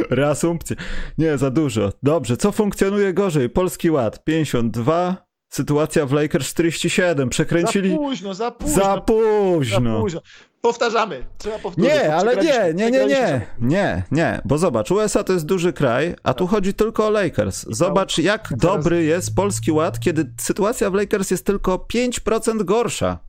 Reasumpcję. 0.10 0.76
Nie, 1.18 1.38
za 1.38 1.52
dużo. 1.52 1.92
Dobrze, 2.04 2.38
co 2.38 2.52
funkcjonuje 2.52 3.14
gorzej? 3.14 3.50
Polski 3.50 3.92
Ład 3.92 4.24
52, 4.24 5.30
sytuacja 5.50 6.06
w 6.06 6.12
Lakers 6.14 6.48
47. 6.48 7.30
Przekręcili 7.30 7.90
Za 7.92 7.98
późno, 7.98 8.34
za 8.34 8.52
późno. 8.52 8.76
za 8.76 8.84
Za 8.84 9.82
późno. 10.02 10.22
Powtarzamy. 10.62 11.26
Trzeba 11.38 11.60
powtórzyć. 11.60 11.94
Nie, 11.94 12.16
ale 12.16 12.36
nie, 12.36 12.74
nie, 12.74 12.92
nie, 12.92 13.06
nie, 13.06 13.48
nie, 13.60 14.04
nie, 14.12 14.42
bo 14.46 14.58
zobacz, 14.58 14.92
USA 14.92 15.24
to 15.24 15.34
jest 15.34 15.46
duży 15.46 15.74
kraj, 15.74 16.16
a 16.24 16.34
tu 16.34 16.48
chodzi 16.48 16.74
tylko 16.74 17.08
o 17.08 17.10
Lakers. 17.10 17.66
Zobacz, 17.70 18.18
jak 18.18 18.50
dobry 18.58 19.04
jest 19.04 19.36
Polski 19.36 19.72
Ład, 19.72 20.00
kiedy 20.00 20.34
sytuacja 20.40 20.90
w 20.90 20.94
Lakers 20.94 21.32
jest 21.32 21.46
tylko 21.46 21.88
5% 21.94 22.64
gorsza. 22.64 23.20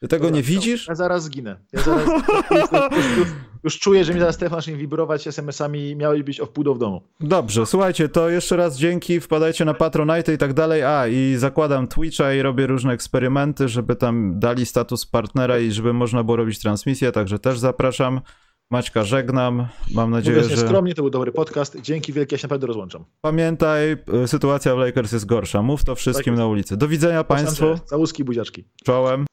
Ty 0.00 0.08
tego 0.08 0.24
Dobra, 0.24 0.36
nie 0.36 0.42
widzisz? 0.42 0.88
Ja 0.88 0.94
zaraz 0.94 1.22
zginę. 1.22 1.56
Ja 1.72 1.82
zaraz 1.82 2.08
już, 3.64 3.78
czuję, 3.78 4.04
że 4.04 4.14
mi 4.14 4.20
zaraz 4.20 4.38
telefon 4.38 4.58
zacznie 4.58 4.76
wibrować 4.76 5.26
SMS-ami. 5.26 5.96
Miałeś 5.96 6.22
być 6.22 6.40
o 6.40 6.46
wpół 6.46 6.64
do 6.64 6.74
w 6.74 6.78
domu. 6.78 7.02
Dobrze, 7.20 7.66
słuchajcie, 7.66 8.08
to 8.08 8.30
jeszcze 8.30 8.56
raz 8.56 8.78
dzięki, 8.78 9.20
wpadajcie 9.20 9.64
na 9.64 9.74
Patronite 9.74 10.34
i 10.34 10.38
tak 10.38 10.52
dalej. 10.52 10.82
A, 10.82 11.08
i 11.08 11.34
zakładam 11.36 11.88
Twitcha 11.88 12.34
i 12.34 12.42
robię 12.42 12.66
różne 12.66 12.92
eksperymenty, 12.92 13.68
żeby 13.68 13.96
tam 13.96 14.38
dali 14.38 14.66
status 14.66 15.06
partnera 15.06 15.58
i 15.58 15.70
żeby 15.70 15.92
można 15.92 16.24
było 16.24 16.36
robić 16.36 16.58
transmisję, 16.58 17.12
także 17.12 17.38
też 17.38 17.58
zapraszam. 17.58 18.20
Maćka 18.72 19.04
żegnam, 19.04 19.66
mam 19.94 20.10
nadzieję, 20.10 20.36
Mówiąc 20.36 20.52
że... 20.52 20.62
nieskromnie, 20.62 20.94
to 20.94 21.02
był 21.02 21.10
dobry 21.10 21.32
podcast. 21.32 21.80
Dzięki 21.80 22.12
wielkie, 22.12 22.34
ja 22.34 22.38
się 22.38 22.44
naprawdę 22.46 22.66
rozłączam. 22.66 23.04
Pamiętaj, 23.20 23.96
y, 24.24 24.28
sytuacja 24.28 24.74
w 24.74 24.78
Lakers 24.78 25.12
jest 25.12 25.26
gorsza. 25.26 25.62
Mów 25.62 25.84
to 25.84 25.94
wszystkim 25.94 26.34
Tak 26.34 26.38
na 26.38 26.46
ulicy. 26.46 26.76
Do 26.76 26.88
widzenia 26.88 27.24
Państwu. 27.24 27.78
Całuski, 27.86 28.24
buziaczki. 28.24 28.64
Czołem. 28.84 29.26